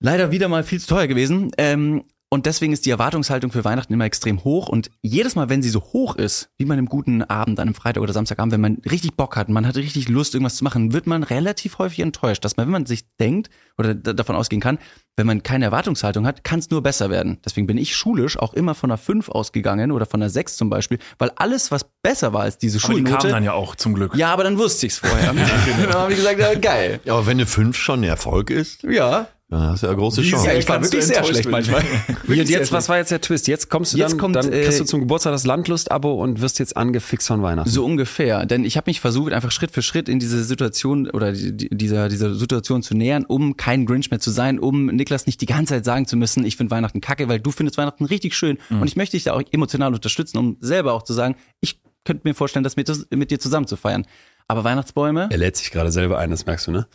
leider 0.00 0.32
wieder 0.32 0.48
mal 0.48 0.64
viel 0.64 0.80
zu 0.80 0.88
teuer 0.88 1.06
gewesen. 1.06 1.52
Ähm, 1.56 2.02
und 2.34 2.46
deswegen 2.46 2.72
ist 2.72 2.84
die 2.84 2.90
Erwartungshaltung 2.90 3.50
für 3.52 3.64
Weihnachten 3.64 3.92
immer 3.92 4.04
extrem 4.04 4.44
hoch. 4.44 4.68
Und 4.68 4.90
jedes 5.02 5.34
Mal, 5.36 5.48
wenn 5.48 5.62
sie 5.62 5.70
so 5.70 5.80
hoch 5.80 6.16
ist, 6.16 6.50
wie 6.58 6.64
man 6.64 6.78
im 6.78 6.86
guten 6.86 7.22
Abend, 7.22 7.58
an 7.60 7.68
einem 7.68 7.74
Freitag 7.74 8.02
oder 8.02 8.12
Samstagabend, 8.12 8.52
wenn 8.52 8.60
man 8.60 8.78
richtig 8.90 9.14
Bock 9.14 9.36
hat, 9.36 9.48
man 9.48 9.66
hat 9.66 9.76
richtig 9.76 10.08
Lust, 10.08 10.34
irgendwas 10.34 10.56
zu 10.56 10.64
machen, 10.64 10.92
wird 10.92 11.06
man 11.06 11.22
relativ 11.22 11.78
häufig 11.78 12.00
enttäuscht. 12.00 12.44
Dass 12.44 12.56
man, 12.56 12.66
wenn 12.66 12.72
man 12.72 12.86
sich 12.86 13.04
denkt 13.20 13.48
oder 13.78 13.94
da- 13.94 14.12
davon 14.12 14.36
ausgehen 14.36 14.60
kann, 14.60 14.78
wenn 15.16 15.26
man 15.26 15.42
keine 15.44 15.66
Erwartungshaltung 15.66 16.26
hat, 16.26 16.42
kann 16.44 16.58
es 16.58 16.68
nur 16.70 16.82
besser 16.82 17.08
werden. 17.08 17.38
Deswegen 17.44 17.66
bin 17.68 17.78
ich 17.78 17.94
schulisch 17.96 18.36
auch 18.38 18.52
immer 18.52 18.74
von 18.74 18.90
einer 18.90 18.98
5 18.98 19.28
ausgegangen 19.28 19.92
oder 19.92 20.04
von 20.04 20.20
einer 20.20 20.28
6 20.28 20.56
zum 20.56 20.68
Beispiel, 20.70 20.98
weil 21.18 21.30
alles, 21.36 21.70
was 21.70 21.86
besser 22.02 22.32
war 22.32 22.42
als 22.42 22.58
diese 22.58 22.78
Aber 22.84 22.94
die 22.94 23.04
kamen 23.04 23.06
Schulnote. 23.06 23.28
dann 23.28 23.44
ja 23.44 23.52
auch 23.52 23.76
zum 23.76 23.94
Glück. 23.94 24.16
Ja, 24.16 24.32
aber 24.32 24.42
dann 24.44 24.58
wusste 24.58 24.86
ich's 24.86 24.98
vorher. 24.98 25.32
dann 25.32 25.92
habe 25.94 26.10
ich 26.12 26.18
gesagt, 26.18 26.40
ja, 26.40 26.54
geil. 26.58 27.00
Ja, 27.04 27.14
aber 27.14 27.26
wenn 27.26 27.36
eine 27.36 27.46
5 27.46 27.76
schon 27.76 28.00
ein 28.00 28.04
Erfolg 28.04 28.50
ist, 28.50 28.82
Ja. 28.82 29.28
Dann 29.54 29.70
hast 29.70 29.82
du 29.82 29.86
ja 29.86 29.92
große 29.92 30.22
Chance. 30.22 30.46
Ja, 30.46 30.54
ich 30.54 30.68
war 30.68 30.82
wirklich 30.82 31.04
sehr 31.04 31.24
schlecht 31.24 31.48
manchmal. 31.48 31.82
Und 32.26 32.34
jetzt, 32.34 32.72
was 32.72 32.88
war 32.88 32.98
jetzt 32.98 33.10
der 33.10 33.20
Twist? 33.20 33.46
Jetzt 33.48 33.70
kommst 33.70 33.92
du 33.92 33.98
Jetzt 33.98 34.12
dann, 34.12 34.18
kommt, 34.18 34.36
dann 34.36 34.50
kriegst 34.50 34.76
äh, 34.76 34.78
du 34.78 34.84
zum 34.84 35.00
Geburtstag 35.00 35.32
das 35.32 35.44
Landlust-Abo 35.44 36.14
und 36.14 36.40
wirst 36.40 36.58
jetzt 36.58 36.76
angefixt 36.76 37.28
von 37.28 37.42
Weihnachten. 37.42 37.68
So 37.68 37.84
ungefähr, 37.84 38.46
denn 38.46 38.64
ich 38.64 38.76
habe 38.76 38.88
mich 38.88 39.00
versucht, 39.00 39.32
einfach 39.32 39.50
Schritt 39.50 39.70
für 39.70 39.82
Schritt 39.82 40.08
in 40.08 40.18
diese 40.18 40.42
Situation 40.44 41.08
oder 41.10 41.32
die, 41.32 41.56
die, 41.56 41.68
dieser, 41.70 42.08
dieser 42.08 42.34
Situation 42.34 42.82
zu 42.82 42.94
nähern, 42.94 43.24
um 43.24 43.56
kein 43.56 43.86
Grinch 43.86 44.10
mehr 44.10 44.20
zu 44.20 44.30
sein, 44.30 44.58
um 44.58 44.86
Niklas 44.86 45.26
nicht 45.26 45.40
die 45.40 45.46
ganze 45.46 45.74
Zeit 45.74 45.84
sagen 45.84 46.06
zu 46.06 46.16
müssen, 46.16 46.44
ich 46.44 46.56
finde 46.56 46.70
Weihnachten 46.70 47.00
kacke, 47.00 47.28
weil 47.28 47.40
du 47.40 47.50
findest 47.50 47.78
Weihnachten 47.78 48.04
richtig 48.04 48.34
schön 48.34 48.58
und 48.70 48.86
ich 48.86 48.96
möchte 48.96 49.16
dich 49.16 49.24
da 49.24 49.34
auch 49.34 49.42
emotional 49.50 49.94
unterstützen, 49.94 50.38
um 50.38 50.56
selber 50.60 50.92
auch 50.92 51.02
zu 51.02 51.12
sagen, 51.12 51.36
ich 51.60 51.80
könnte 52.04 52.26
mir 52.28 52.34
vorstellen, 52.34 52.64
das 52.64 52.76
mit, 52.76 52.90
mit 53.10 53.30
dir 53.30 53.40
zusammen 53.40 53.66
zu 53.66 53.76
feiern. 53.76 54.06
Aber 54.46 54.64
Weihnachtsbäume, 54.64 55.28
er 55.30 55.38
lädt 55.38 55.56
sich 55.56 55.70
gerade 55.70 55.90
selber 55.90 56.18
ein, 56.18 56.30
das 56.30 56.44
merkst 56.44 56.66
du, 56.66 56.70
ne? 56.72 56.86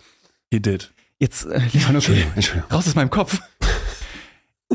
He 0.52 0.60
did. 0.60 0.92
Jetzt, 1.20 1.46
äh, 1.46 1.60
lieber 1.74 1.92
Nuki, 1.94 2.24
Entschuldigung. 2.36 2.70
raus 2.72 2.88
aus 2.88 2.96
meinem 2.96 3.10
Kopf. 3.10 3.40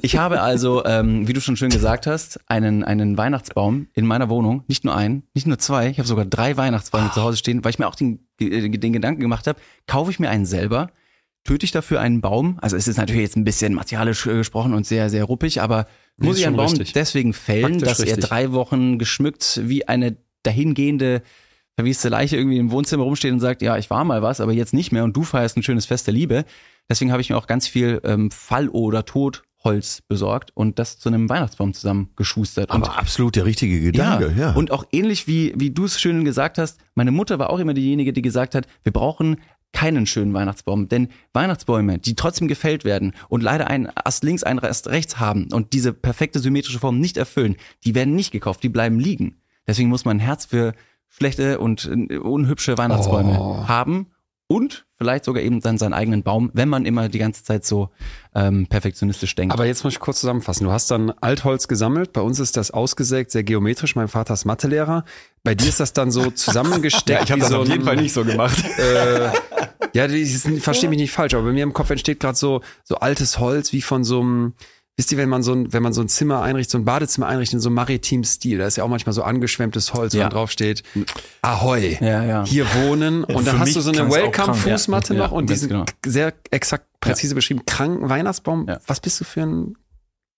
Ich 0.03 0.17
habe 0.17 0.41
also, 0.41 0.85
ähm, 0.85 1.29
wie 1.29 1.33
du 1.33 1.41
schon 1.41 1.57
schön 1.57 1.71
gesagt 1.71 2.09
hast, 2.09 2.41
einen, 2.49 2.83
einen 2.83 3.17
Weihnachtsbaum 3.17 3.87
in 3.95 4.07
meiner 4.07 4.29
Wohnung. 4.29 4.65
Nicht 4.67 4.85
nur 4.85 4.97
einen, 4.97 5.23
nicht 5.35 5.47
nur 5.47 5.59
zwei. 5.59 5.89
Ich 5.89 5.99
habe 5.99 6.09
sogar 6.09 6.25
drei 6.25 6.57
Weihnachtsbäume 6.57 7.13
zu 7.13 7.23
Hause 7.23 7.37
stehen, 7.37 7.63
weil 7.65 7.71
ich 7.71 7.79
mir 7.79 7.87
auch 7.87 7.95
den, 7.95 8.27
äh, 8.41 8.69
den 8.69 8.93
Gedanken 8.93 9.21
gemacht 9.21 9.47
habe, 9.47 9.61
kaufe 9.87 10.11
ich 10.11 10.19
mir 10.19 10.31
einen 10.31 10.47
selber, 10.47 10.91
töte 11.45 11.65
ich 11.65 11.71
dafür 11.71 12.01
einen 12.01 12.21
Baum. 12.21 12.59
Also 12.61 12.77
es 12.77 12.89
ist 12.89 12.97
natürlich 12.97 13.23
jetzt 13.23 13.37
ein 13.37 13.45
bisschen 13.45 13.73
martialisch 13.73 14.27
äh, 14.27 14.35
gesprochen 14.35 14.75
und 14.75 14.85
sehr, 14.85 15.11
sehr 15.11 15.25
ruppig, 15.25 15.63
aber 15.63 15.87
Nee, 16.17 16.27
muss 16.29 16.39
ich 16.39 16.47
einen 16.47 16.57
Baum 16.57 16.67
richtig. 16.67 16.93
deswegen 16.93 17.33
fällen, 17.33 17.75
Faktisch 17.75 17.89
dass 17.89 18.01
er 18.01 18.07
richtig. 18.07 18.25
drei 18.25 18.53
Wochen 18.53 18.99
geschmückt 18.99 19.61
wie 19.65 19.87
eine 19.87 20.17
dahingehende 20.43 21.23
verwieste 21.77 22.09
Leiche 22.09 22.37
irgendwie 22.37 22.59
im 22.59 22.71
Wohnzimmer 22.71 23.05
rumsteht 23.05 23.33
und 23.33 23.41
sagt, 23.41 23.63
ja, 23.63 23.77
ich 23.77 23.91
war 23.91 24.05
mal 24.05 24.23
was, 24.23 24.41
aber 24.41 24.53
jetzt 24.53 24.75
nicht 24.75 24.93
mehr 24.93 25.05
und 25.05 25.17
du 25.17 25.23
feierst 25.23 25.57
ein 25.57 25.63
schönes 25.63 25.87
Fest 25.87 26.07
der 26.07 26.15
Liebe. 26.15 26.45
Deswegen 26.89 27.11
habe 27.11 27.21
ich 27.21 27.31
mir 27.31 27.37
auch 27.37 27.47
ganz 27.47 27.67
viel 27.67 28.01
ähm, 28.05 28.31
Fall- 28.31 28.69
oder 28.69 29.05
Totholz 29.05 30.03
besorgt 30.07 30.53
und 30.55 30.79
das 30.79 30.99
zu 30.99 31.09
einem 31.09 31.29
Weihnachtsbaum 31.29 31.73
zusammengeschustert. 31.73 32.71
Und 32.71 32.85
Aber 32.85 32.99
absolut 32.99 33.37
der 33.37 33.45
richtige 33.45 33.81
Gedanke, 33.81 34.35
ja. 34.37 34.53
und 34.53 34.71
auch 34.71 34.85
ähnlich 34.93 35.27
wie, 35.27 35.53
wie 35.57 35.71
du 35.71 35.87
es 35.87 36.01
schön 36.01 36.25
gesagt 36.25 36.59
hast, 36.59 36.79
meine 36.95 37.11
Mutter 37.11 37.39
war 37.39 37.51
auch 37.51 37.59
immer 37.59 37.75
diejenige, 37.75 38.13
die 38.13 38.23
gesagt 38.23 38.55
hat, 38.55 38.67
wir 38.83 38.93
brauchen 38.93 39.39
keinen 39.73 40.07
schönen 40.07 40.33
Weihnachtsbaum. 40.33 40.89
Denn 40.89 41.09
Weihnachtsbäume, 41.33 41.99
die 41.99 42.15
trotzdem 42.15 42.49
gefällt 42.49 42.85
werden 42.85 43.13
und 43.29 43.43
leider 43.43 43.67
einen 43.67 43.91
Ast 43.95 44.23
links, 44.23 44.43
einen 44.43 44.61
Ast 44.61 44.89
rechts 44.89 45.19
haben 45.19 45.49
und 45.53 45.73
diese 45.73 45.93
perfekte 45.93 46.39
symmetrische 46.39 46.79
Form 46.79 47.01
nicht 47.01 47.17
erfüllen, 47.17 47.57
die 47.85 47.95
werden 47.95 48.15
nicht 48.15 48.31
gekauft, 48.31 48.63
die 48.63 48.69
bleiben 48.71 49.01
liegen. 49.01 49.41
Deswegen 49.67 49.89
muss 49.89 50.05
man 50.05 50.19
ein 50.19 50.21
Herz 50.21 50.47
für 50.47 50.75
schlechte 51.17 51.59
und 51.59 51.91
äh, 52.11 52.17
unhübsche 52.19 52.77
Weihnachtsbäume 52.79 53.39
Oh. 53.41 53.69
haben 53.69 54.07
und 54.47 54.85
vielleicht 54.99 55.25
sogar 55.25 55.43
eben 55.43 55.61
dann 55.61 55.79
seinen 55.79 55.95
eigenen 55.95 56.23
Baum, 56.23 56.51
wenn 56.55 56.69
man 56.69 56.85
immer 56.85 57.09
die 57.09 57.19
ganze 57.19 57.43
Zeit 57.45 57.65
so 57.65 57.89
ähm, 58.35 58.67
perfektionistisch 58.67 59.35
denkt. 59.35 59.55
Aber 59.55 59.65
jetzt 59.67 59.85
muss 59.85 59.95
ich 59.95 60.01
kurz 60.01 60.21
zusammenfassen. 60.21 60.65
Du 60.65 60.73
hast 60.73 60.91
dann 60.91 61.11
Altholz 61.21 61.67
gesammelt. 61.67 62.13
Bei 62.13 62.21
uns 62.21 62.39
ist 62.41 62.57
das 62.57 62.71
ausgesägt, 62.71 63.31
sehr 63.31 63.43
geometrisch. 63.43 63.97
Mein 63.97 64.09
Vater 64.09 64.35
ist 64.35 64.45
Mathelehrer. 64.45 65.05
Bei 65.43 65.55
dir 65.55 65.69
ist 65.69 65.81
das 65.81 65.93
dann 65.95 66.11
so 66.11 66.31
zusammengesteckt. 66.31 67.35
wie 67.35 67.41
so 67.41 67.63
ein- 67.63 68.09
so 68.09 68.25
gemacht. 68.25 68.63
äh, 68.79 69.31
ja, 69.95 70.09
die- 70.09 70.25
die- 70.25 70.61
versteh 70.61 70.89
mich 70.89 70.99
nicht 70.99 71.13
falsch, 71.13 71.35
aber 71.35 71.45
bei 71.45 71.53
mir 71.53 71.63
im 71.63 71.73
Kopf 71.73 71.91
entsteht 71.91 72.21
gerade 72.21 72.37
so 72.37 72.61
so 72.83 72.97
altes 72.97 73.39
Holz 73.39 73.73
wie 73.73 73.83
von 73.83 74.05
so 74.05 74.21
einem 74.21 74.53
Wisst 74.97 75.11
ihr, 75.11 75.19
wenn 75.19 75.29
man 75.29 75.43
so 75.43 75.53
ein, 75.53 75.73
wenn 75.73 75.83
man 75.83 75.93
so 75.93 76.01
ein 76.03 76.09
Zimmer 76.09 76.43
einrichtet, 76.43 76.71
so 76.71 76.79
ein 76.79 76.85
Badezimmer 76.85 77.27
einrichtet 77.27 77.55
in 77.55 77.61
so 77.61 77.69
einem 77.69 77.75
maritimen 77.75 78.23
Stil, 78.25 78.59
da 78.59 78.67
ist 78.67 78.77
ja 78.77 78.85
auch 78.85 78.89
manchmal 78.89 79.13
so 79.13 79.25
angeschwemmtes 79.25 79.93
Holz, 79.93 80.15
wo 80.15 80.19
Ja. 80.19 80.29
drauf 80.29 80.53
steht, 80.53 80.85
Ahoi, 81.43 81.99
Ja, 82.01 82.23
ja. 82.25 82.45
hier 82.47 82.67
wohnen. 82.75 83.25
Und 83.25 83.47
dann 83.47 83.59
hast 83.59 83.75
du 83.75 83.81
so 83.81 83.91
eine 83.91 84.09
Welcome-Fußmatte 84.11 85.15
noch 85.15 85.33
und 85.33 85.51
diesen 85.51 85.69
genau. 85.69 85.85
sehr 86.07 86.33
exakt 86.51 86.87
präzise 87.01 87.35
beschrieben 87.35 87.67
kranken 87.67 88.09
Weihnachtsbaum. 88.09 88.69
Was 88.87 89.01
bist 89.01 89.21
du 89.21 89.25
für 89.25 89.43
ein 89.43 89.77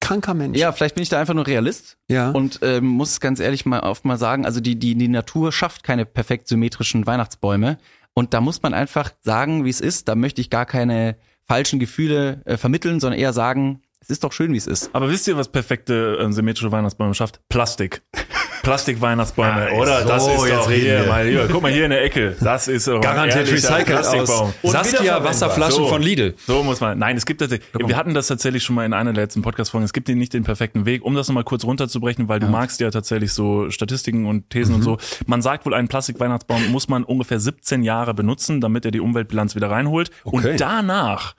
kranker 0.00 0.32
Mensch? 0.34 0.58
Ja, 0.58 0.72
vielleicht 0.72 0.94
bin 0.94 1.02
ich 1.02 1.10
da 1.10 1.20
einfach 1.20 1.34
nur 1.34 1.46
Realist 1.46 1.98
Ja. 2.08 2.30
und 2.30 2.60
ähm, 2.62 2.86
muss 2.86 3.20
ganz 3.20 3.40
ehrlich 3.40 3.66
mal 3.66 3.80
oft 3.80 4.06
mal 4.06 4.16
sagen, 4.16 4.46
also 4.46 4.60
die, 4.60 4.78
die, 4.78 4.94
die 4.94 5.08
Natur 5.08 5.52
schafft 5.52 5.82
keine 5.82 6.06
perfekt 6.06 6.48
symmetrischen 6.48 7.06
Weihnachtsbäume. 7.06 7.76
Und 8.14 8.32
da 8.32 8.40
muss 8.40 8.62
man 8.62 8.72
einfach 8.72 9.10
sagen, 9.20 9.66
wie 9.66 9.70
es 9.70 9.82
ist. 9.82 10.08
Da 10.08 10.14
möchte 10.14 10.40
ich 10.40 10.48
gar 10.48 10.64
keine 10.64 11.16
falschen 11.44 11.78
Gefühle 11.78 12.40
äh, 12.46 12.56
vermitteln, 12.56 12.98
sondern 13.00 13.20
eher 13.20 13.34
sagen, 13.34 13.82
es 14.06 14.10
ist 14.10 14.24
doch 14.24 14.32
schön, 14.32 14.52
wie 14.52 14.56
es 14.56 14.66
ist. 14.68 14.90
Aber 14.92 15.08
wisst 15.10 15.26
ihr, 15.28 15.36
was 15.36 15.48
perfekte 15.48 16.18
äh, 16.20 16.32
symmetrische 16.32 16.70
Weihnachtsbäume 16.72 17.12
schafft? 17.14 17.40
Plastik. 17.48 18.02
Plastik-Weihnachtsbäume, 18.62 19.72
oder? 19.74 20.04
Das 20.04 20.24
so, 20.24 20.30
ist 20.30 20.46
jetzt 20.50 20.56
doch 20.66 20.70
hier, 20.70 21.02
wir. 21.02 21.06
mein 21.08 21.28
Lieber. 21.28 21.46
Guck 21.50 21.62
mal 21.62 21.70
hier 21.70 21.84
in 21.84 21.90
der 21.90 22.02
Ecke. 22.02 22.36
Das 22.40 22.66
ist 22.66 22.88
doch 22.88 23.00
Garantiert 23.00 23.46
recycelt 23.50 23.92
aus 23.98 24.10
Plastikbaum. 24.10 24.52
Und 24.62 24.70
Saskia. 24.72 25.22
Wasserflaschen 25.24 25.84
So. 25.84 25.86
von 25.86 26.02
Lidl. 26.02 26.34
So 26.46 26.62
muss 26.64 26.80
man. 26.80 26.98
Nein, 26.98 27.16
es 27.16 27.26
gibt 27.26 27.40
tatsächlich. 27.40 27.68
Wir 27.78 27.96
hatten 27.96 28.12
das 28.14 28.26
tatsächlich 28.26 28.64
schon 28.64 28.74
mal 28.74 28.84
in 28.84 28.92
einer 28.92 29.12
der 29.12 29.22
letzten 29.24 29.42
Podcast-Folgen. 29.42 29.84
Es 29.84 29.92
gibt 29.92 30.08
nicht 30.08 30.34
den 30.34 30.42
perfekten 30.44 30.84
Weg. 30.84 31.04
Um 31.04 31.14
das 31.14 31.28
nochmal 31.28 31.44
kurz 31.44 31.64
runterzubrechen, 31.64 32.28
weil 32.28 32.40
du 32.40 32.46
magst 32.48 32.80
ja 32.80 32.90
tatsächlich 32.90 33.32
so 33.32 33.70
Statistiken 33.70 34.26
und 34.26 34.50
Thesen 34.50 34.72
Mhm. 34.72 34.76
und 34.78 34.82
so. 34.82 34.98
Man 35.26 35.42
sagt 35.42 35.64
wohl, 35.66 35.74
einen 35.74 35.88
Plastik-Weihnachtsbaum 35.88 36.66
muss 36.72 36.88
man 36.88 37.04
ungefähr 37.04 37.38
17 37.38 37.82
Jahre 37.84 38.14
benutzen, 38.14 38.60
damit 38.60 38.84
er 38.84 38.90
die 38.90 39.00
Umweltbilanz 39.00 39.54
wieder 39.54 39.70
reinholt. 39.70 40.10
Okay. 40.24 40.50
Und 40.52 40.60
danach, 40.60 41.34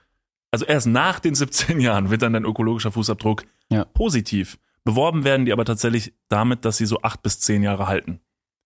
also 0.51 0.65
erst 0.65 0.87
nach 0.87 1.19
den 1.19 1.35
17 1.35 1.79
Jahren, 1.79 2.09
wird 2.09 2.21
dann 2.21 2.33
dein 2.33 2.45
ökologischer 2.45 2.91
Fußabdruck 2.91 3.43
Ja. 3.69 3.85
positiv. 3.85 4.57
Beworben 4.83 5.23
werden 5.25 5.45
die 5.45 5.51
aber 5.51 5.65
tatsächlich 5.65 6.13
damit, 6.29 6.63
dass 6.65 6.77
sie 6.77 6.85
so 6.85 7.01
acht 7.01 7.21
bis 7.21 7.39
zehn 7.39 7.61
Jahre 7.63 7.87
halten. 7.87 8.19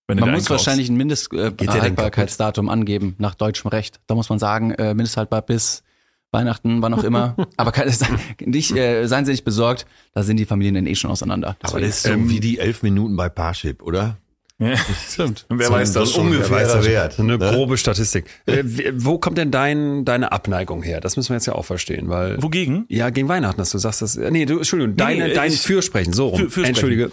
Man 0.07 0.17
muss 0.19 0.27
einkaufst. 0.27 0.49
wahrscheinlich 0.51 0.89
ein 0.89 0.97
Mindesthaltbarkeitsdatum 0.97 2.69
angeben 2.69 3.15
nach 3.17 3.35
deutschem 3.35 3.69
Recht. 3.69 4.01
Da 4.07 4.15
muss 4.15 4.29
man 4.29 4.39
sagen, 4.39 4.71
äh, 4.71 4.93
mindesthaltbar 4.93 5.41
bis 5.41 5.83
Weihnachten, 6.31 6.81
wann 6.81 6.93
auch 6.93 7.03
immer. 7.03 7.35
Aber 7.57 7.71
keine, 7.71 7.91
nicht, 8.39 8.75
äh, 8.75 9.05
seien 9.07 9.25
Sie 9.25 9.31
nicht 9.31 9.43
besorgt, 9.43 9.85
da 10.13 10.23
sind 10.23 10.37
die 10.37 10.45
Familien 10.45 10.75
dann 10.75 10.87
eh 10.87 10.95
schon 10.95 11.11
auseinander. 11.11 11.57
Aber 11.63 11.79
das 11.81 11.89
ist 11.89 12.03
so 12.03 12.29
wie 12.29 12.39
die 12.39 12.59
elf 12.59 12.83
Minuten 12.83 13.15
bei 13.15 13.29
Parship, 13.29 13.81
oder? 13.81 14.17
Ja. 14.61 14.75
stimmt. 15.09 15.45
Und 15.49 15.59
wer 15.59 15.67
So- 15.67 15.73
weiß 15.73 15.93
das 15.93 16.11
ungefähr. 16.15 16.49
Wer 16.49 16.57
weiß 16.57 16.67
der 16.67 16.77
das? 16.77 16.85
Wert. 16.87 17.19
Eine 17.19 17.37
ne? 17.37 17.51
grobe 17.51 17.77
Statistik. 17.77 18.25
Äh, 18.45 18.63
wo 18.95 19.17
kommt 19.17 19.37
denn 19.37 19.49
dein, 19.51 20.05
deine 20.05 20.31
Abneigung 20.31 20.83
her? 20.83 21.01
Das 21.01 21.17
müssen 21.17 21.29
wir 21.29 21.35
jetzt 21.37 21.47
ja 21.47 21.53
auch 21.55 21.65
verstehen, 21.65 22.09
weil. 22.09 22.41
Wogegen? 22.41 22.85
Ja, 22.87 23.09
gegen 23.09 23.27
Weihnachten, 23.27 23.57
dass 23.57 23.71
du 23.71 23.79
sagst, 23.79 24.01
dass. 24.01 24.15
Nee, 24.15 24.45
du, 24.45 24.57
Entschuldigung, 24.59 24.95
deine, 24.95 25.29
nee, 25.29 25.33
dein 25.33 25.51
Fürsprechen, 25.51 26.13
so 26.13 26.27
rum. 26.27 26.37
Für- 26.37 26.43
Fürsprechen. 26.45 26.65
Entschuldige. 26.69 27.11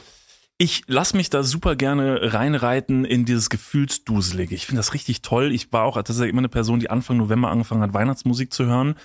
Ich 0.61 0.83
lass 0.89 1.15
mich 1.15 1.31
da 1.31 1.45
super 1.45 1.77
gerne 1.77 2.33
reinreiten 2.35 3.05
in 3.05 3.25
dieses 3.25 3.49
Gefühlsduselige. 3.49 4.55
Ich 4.55 4.67
finde 4.67 4.81
das 4.81 4.93
richtig 4.93 5.23
toll. 5.23 5.53
Ich 5.53 5.73
war 5.73 5.85
auch 5.85 5.95
tatsächlich 5.95 6.31
immer 6.31 6.41
eine 6.41 6.49
Person, 6.49 6.81
die 6.81 6.91
Anfang 6.91 7.17
November 7.17 7.49
angefangen 7.51 7.81
hat, 7.83 7.95
Weihnachtsmusik 7.95 8.53
zu 8.53 8.67
hören. 8.67 8.97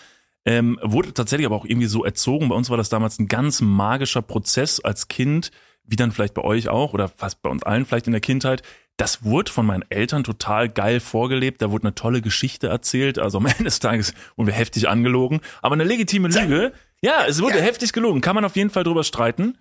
Ähm, 0.45 0.77
wurde 0.81 1.13
tatsächlich 1.13 1.45
aber 1.45 1.55
auch 1.55 1.65
irgendwie 1.65 1.87
so 1.87 2.03
erzogen. 2.03 2.49
Bei 2.49 2.55
uns 2.55 2.69
war 2.69 2.77
das 2.77 2.89
damals 2.89 3.19
ein 3.19 3.27
ganz 3.27 3.61
magischer 3.61 4.21
Prozess 4.23 4.79
als 4.79 5.07
Kind, 5.07 5.51
wie 5.85 5.95
dann 5.95 6.11
vielleicht 6.11 6.33
bei 6.33 6.43
euch 6.43 6.69
auch 6.69 6.93
oder 6.93 7.09
fast 7.09 7.41
bei 7.41 7.49
uns 7.49 7.63
allen 7.63 7.85
vielleicht 7.85 8.07
in 8.07 8.13
der 8.13 8.21
Kindheit. 8.21 8.61
Das 8.97 9.23
wurde 9.23 9.51
von 9.51 9.65
meinen 9.65 9.83
Eltern 9.89 10.23
total 10.23 10.69
geil 10.69 10.99
vorgelebt. 10.99 11.61
Da 11.61 11.71
wurde 11.71 11.85
eine 11.85 11.95
tolle 11.95 12.21
Geschichte 12.21 12.67
erzählt. 12.67 13.19
Also 13.19 13.39
am 13.39 13.45
Ende 13.47 13.65
des 13.65 13.79
Tages 13.79 14.13
wurden 14.35 14.47
wir 14.47 14.53
heftig 14.53 14.87
angelogen. 14.87 15.41
Aber 15.61 15.73
eine 15.73 15.83
legitime 15.83 16.29
Lüge. 16.29 16.73
Ja, 17.01 17.25
es 17.27 17.41
wurde 17.41 17.61
heftig 17.61 17.91
gelogen. 17.91 18.21
Kann 18.21 18.35
man 18.35 18.45
auf 18.45 18.55
jeden 18.55 18.69
Fall 18.69 18.83
drüber 18.83 19.03
streiten 19.03 19.57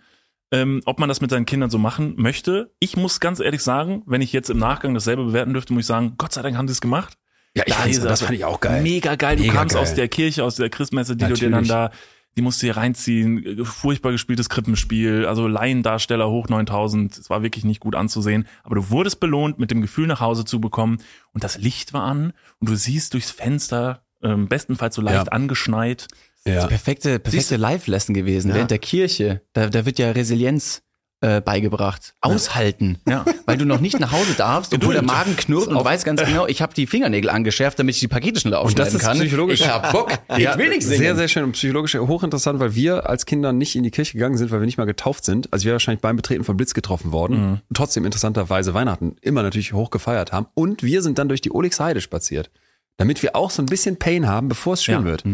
ähm, 0.52 0.82
ob 0.84 1.00
man 1.00 1.08
das 1.08 1.20
mit 1.20 1.30
seinen 1.30 1.46
Kindern 1.46 1.70
so 1.70 1.78
machen 1.78 2.14
möchte. 2.16 2.72
Ich 2.78 2.96
muss 2.96 3.20
ganz 3.20 3.40
ehrlich 3.40 3.62
sagen, 3.62 4.02
wenn 4.06 4.20
ich 4.20 4.32
jetzt 4.32 4.50
im 4.50 4.58
Nachgang 4.58 4.92
das 4.94 5.04
selber 5.04 5.24
bewerten 5.24 5.54
dürfte, 5.54 5.72
muss 5.72 5.80
ich 5.84 5.86
sagen, 5.86 6.14
Gott 6.18 6.32
sei 6.34 6.42
Dank 6.42 6.56
haben 6.56 6.68
sie 6.68 6.72
es 6.72 6.80
gemacht. 6.82 7.14
Ja, 7.56 7.64
ich 7.66 7.74
Da 7.74 7.86
das 7.86 8.06
also 8.06 8.26
fand 8.26 8.36
ich 8.36 8.44
auch 8.44 8.60
geil. 8.60 8.82
Mega 8.82 9.16
geil. 9.16 9.36
Du 9.36 9.42
Mega 9.42 9.54
kamst 9.54 9.74
geil. 9.74 9.82
aus 9.82 9.94
der 9.94 10.08
Kirche, 10.08 10.44
aus 10.44 10.56
der 10.56 10.68
Christmesse, 10.68 11.16
die 11.16 11.24
du 11.24 11.32
dir 11.32 11.50
dann 11.50 11.64
Natürlich. 11.64 11.68
da 11.68 11.90
die 12.36 12.42
musst 12.42 12.62
du 12.62 12.66
dir 12.66 12.76
reinziehen, 12.76 13.64
furchtbar 13.64 14.12
gespieltes 14.12 14.48
Krippenspiel, 14.48 15.26
also 15.26 15.46
Laiendarsteller 15.48 16.28
hoch 16.30 16.48
9000, 16.48 17.18
es 17.18 17.28
war 17.30 17.42
wirklich 17.42 17.64
nicht 17.64 17.80
gut 17.80 17.94
anzusehen, 17.94 18.46
aber 18.64 18.76
du 18.76 18.90
wurdest 18.90 19.20
belohnt, 19.20 19.58
mit 19.58 19.70
dem 19.70 19.80
Gefühl 19.82 20.06
nach 20.06 20.20
Hause 20.20 20.44
zu 20.44 20.60
bekommen 20.60 20.98
und 21.32 21.44
das 21.44 21.58
Licht 21.58 21.92
war 21.92 22.04
an 22.04 22.32
und 22.58 22.68
du 22.70 22.74
siehst 22.74 23.12
durchs 23.14 23.30
Fenster, 23.30 24.02
ähm, 24.22 24.48
bestenfalls 24.48 24.94
so 24.94 25.02
leicht 25.02 25.26
Ja. 25.26 25.32
angeschneit. 25.32 26.08
Ja. 26.44 26.62
Die 26.62 26.68
perfekte, 26.68 27.18
perfekte 27.18 27.56
Live-Lesson 27.56 28.14
gewesen 28.14 28.48
Ja. 28.48 28.54
während 28.56 28.70
der 28.70 28.78
Kirche. 28.78 29.42
Da, 29.52 29.68
da 29.68 29.84
wird 29.86 29.98
ja 29.98 30.10
Resilienz 30.10 30.82
äh, 31.22 31.40
beigebracht. 31.40 32.14
Aushalten. 32.20 32.98
Ja. 33.08 33.24
Weil 33.46 33.56
du 33.56 33.64
noch 33.64 33.80
nicht 33.80 33.98
nach 34.00 34.12
Hause 34.12 34.34
darfst, 34.36 34.74
obwohl 34.74 34.92
der 34.92 35.02
Magen 35.02 35.36
knurrt 35.36 35.68
und 35.68 35.74
du 35.78 35.84
weißt 35.84 36.04
ganz 36.04 36.22
genau, 36.22 36.46
ich 36.46 36.60
habe 36.60 36.74
die 36.74 36.86
Fingernägel 36.86 37.30
angeschärft, 37.30 37.78
damit 37.78 37.94
ich 37.94 38.00
die 38.00 38.08
Pakete 38.08 38.40
schneller 38.40 38.62
Und 38.62 38.78
das 38.78 38.88
aufschneiden 38.88 39.00
ist 39.00 39.06
kann. 39.06 39.18
psychologisch. 39.18 39.60
Ich 39.60 39.68
hab 39.68 39.92
Bock. 39.92 40.10
Ich 40.36 40.58
will 40.58 40.68
nicht 40.68 40.82
singen. 40.82 40.98
Sehr, 40.98 41.16
sehr 41.16 41.28
schön 41.28 41.44
und 41.44 41.52
psychologisch 41.52 41.94
hochinteressant, 41.94 42.58
weil 42.60 42.74
wir 42.74 43.08
als 43.08 43.24
Kinder 43.26 43.52
nicht 43.52 43.76
in 43.76 43.82
die 43.82 43.90
Kirche 43.90 44.14
gegangen 44.14 44.36
sind, 44.36 44.50
weil 44.50 44.60
wir 44.60 44.66
nicht 44.66 44.78
mal 44.78 44.84
getauft 44.84 45.24
sind. 45.24 45.52
Also 45.52 45.64
wir 45.66 45.72
wahrscheinlich 45.72 46.00
beim 46.00 46.16
Betreten 46.16 46.44
von 46.44 46.56
Blitz 46.56 46.74
getroffen 46.74 47.12
worden. 47.12 47.36
Mhm. 47.40 47.52
Und 47.68 47.76
trotzdem 47.76 48.04
interessanterweise 48.04 48.74
Weihnachten 48.74 49.16
immer 49.22 49.42
natürlich 49.42 49.72
hoch 49.72 49.90
gefeiert 49.90 50.32
haben. 50.32 50.46
Und 50.54 50.82
wir 50.82 51.02
sind 51.02 51.18
dann 51.18 51.28
durch 51.28 51.40
die 51.40 51.52
Olixheide 51.52 52.00
spaziert. 52.00 52.50
Damit 52.98 53.22
wir 53.22 53.36
auch 53.36 53.50
so 53.50 53.62
ein 53.62 53.66
bisschen 53.66 53.96
Pain 53.98 54.26
haben, 54.28 54.48
bevor 54.48 54.74
es 54.74 54.84
schön 54.84 54.94
Ja. 55.00 55.04
wird. 55.04 55.24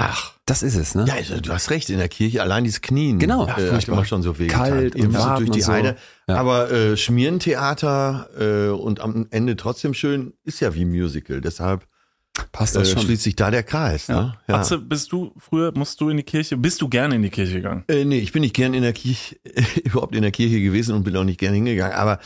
Ach, 0.00 0.32
Das 0.46 0.62
ist 0.62 0.76
es, 0.76 0.94
ne? 0.94 1.04
ja, 1.08 1.14
also, 1.14 1.40
du 1.40 1.52
hast 1.52 1.70
recht, 1.70 1.90
in 1.90 1.98
der 1.98 2.08
Kirche 2.08 2.40
allein 2.40 2.62
dieses 2.62 2.80
Knien. 2.82 3.18
Genau. 3.18 3.46
Äh, 3.48 3.72
hat 3.72 3.88
immer 3.88 4.04
schon 4.04 4.22
so 4.22 4.38
weh 4.38 4.46
Kalt 4.46 4.94
getan. 4.94 5.08
und 5.08 5.14
warten 5.18 5.46
durch 5.46 5.50
die 5.50 5.58
und 5.58 5.66
so. 5.66 5.72
Heide. 5.72 5.96
Ja. 6.28 6.36
Aber 6.36 6.70
äh, 6.70 6.96
Schmierentheater 6.96 8.28
äh, 8.38 8.68
und 8.70 9.00
am 9.00 9.26
Ende 9.30 9.56
trotzdem 9.56 9.94
schön 9.94 10.34
ist 10.44 10.60
ja 10.60 10.74
wie 10.74 10.84
Musical. 10.84 11.40
Deshalb 11.40 11.86
Passt 12.52 12.76
äh, 12.76 12.78
das 12.78 12.92
schon. 12.92 13.02
schließt 13.02 13.24
sich 13.24 13.34
da 13.34 13.50
der 13.50 13.64
Kreis. 13.64 14.08
Ne? 14.08 14.36
Ja. 14.46 14.54
Atze, 14.54 14.78
bist 14.78 15.10
du 15.10 15.32
früher, 15.36 15.72
musst 15.76 16.00
du 16.00 16.08
in 16.10 16.16
die 16.18 16.22
Kirche, 16.22 16.56
bist 16.56 16.80
du 16.80 16.88
gerne 16.88 17.16
in 17.16 17.22
die 17.22 17.30
Kirche 17.30 17.54
gegangen? 17.54 17.82
Äh, 17.88 18.04
nee, 18.04 18.20
ich 18.20 18.30
bin 18.30 18.42
nicht 18.42 18.54
gern 18.54 18.74
in 18.74 18.82
der 18.82 18.92
Kirche, 18.92 19.36
überhaupt 19.84 20.14
in 20.14 20.22
der 20.22 20.30
Kirche 20.30 20.60
gewesen 20.60 20.94
und 20.94 21.02
bin 21.02 21.16
auch 21.16 21.24
nicht 21.24 21.40
gern 21.40 21.54
hingegangen. 21.54 21.96
Aber 21.96 22.20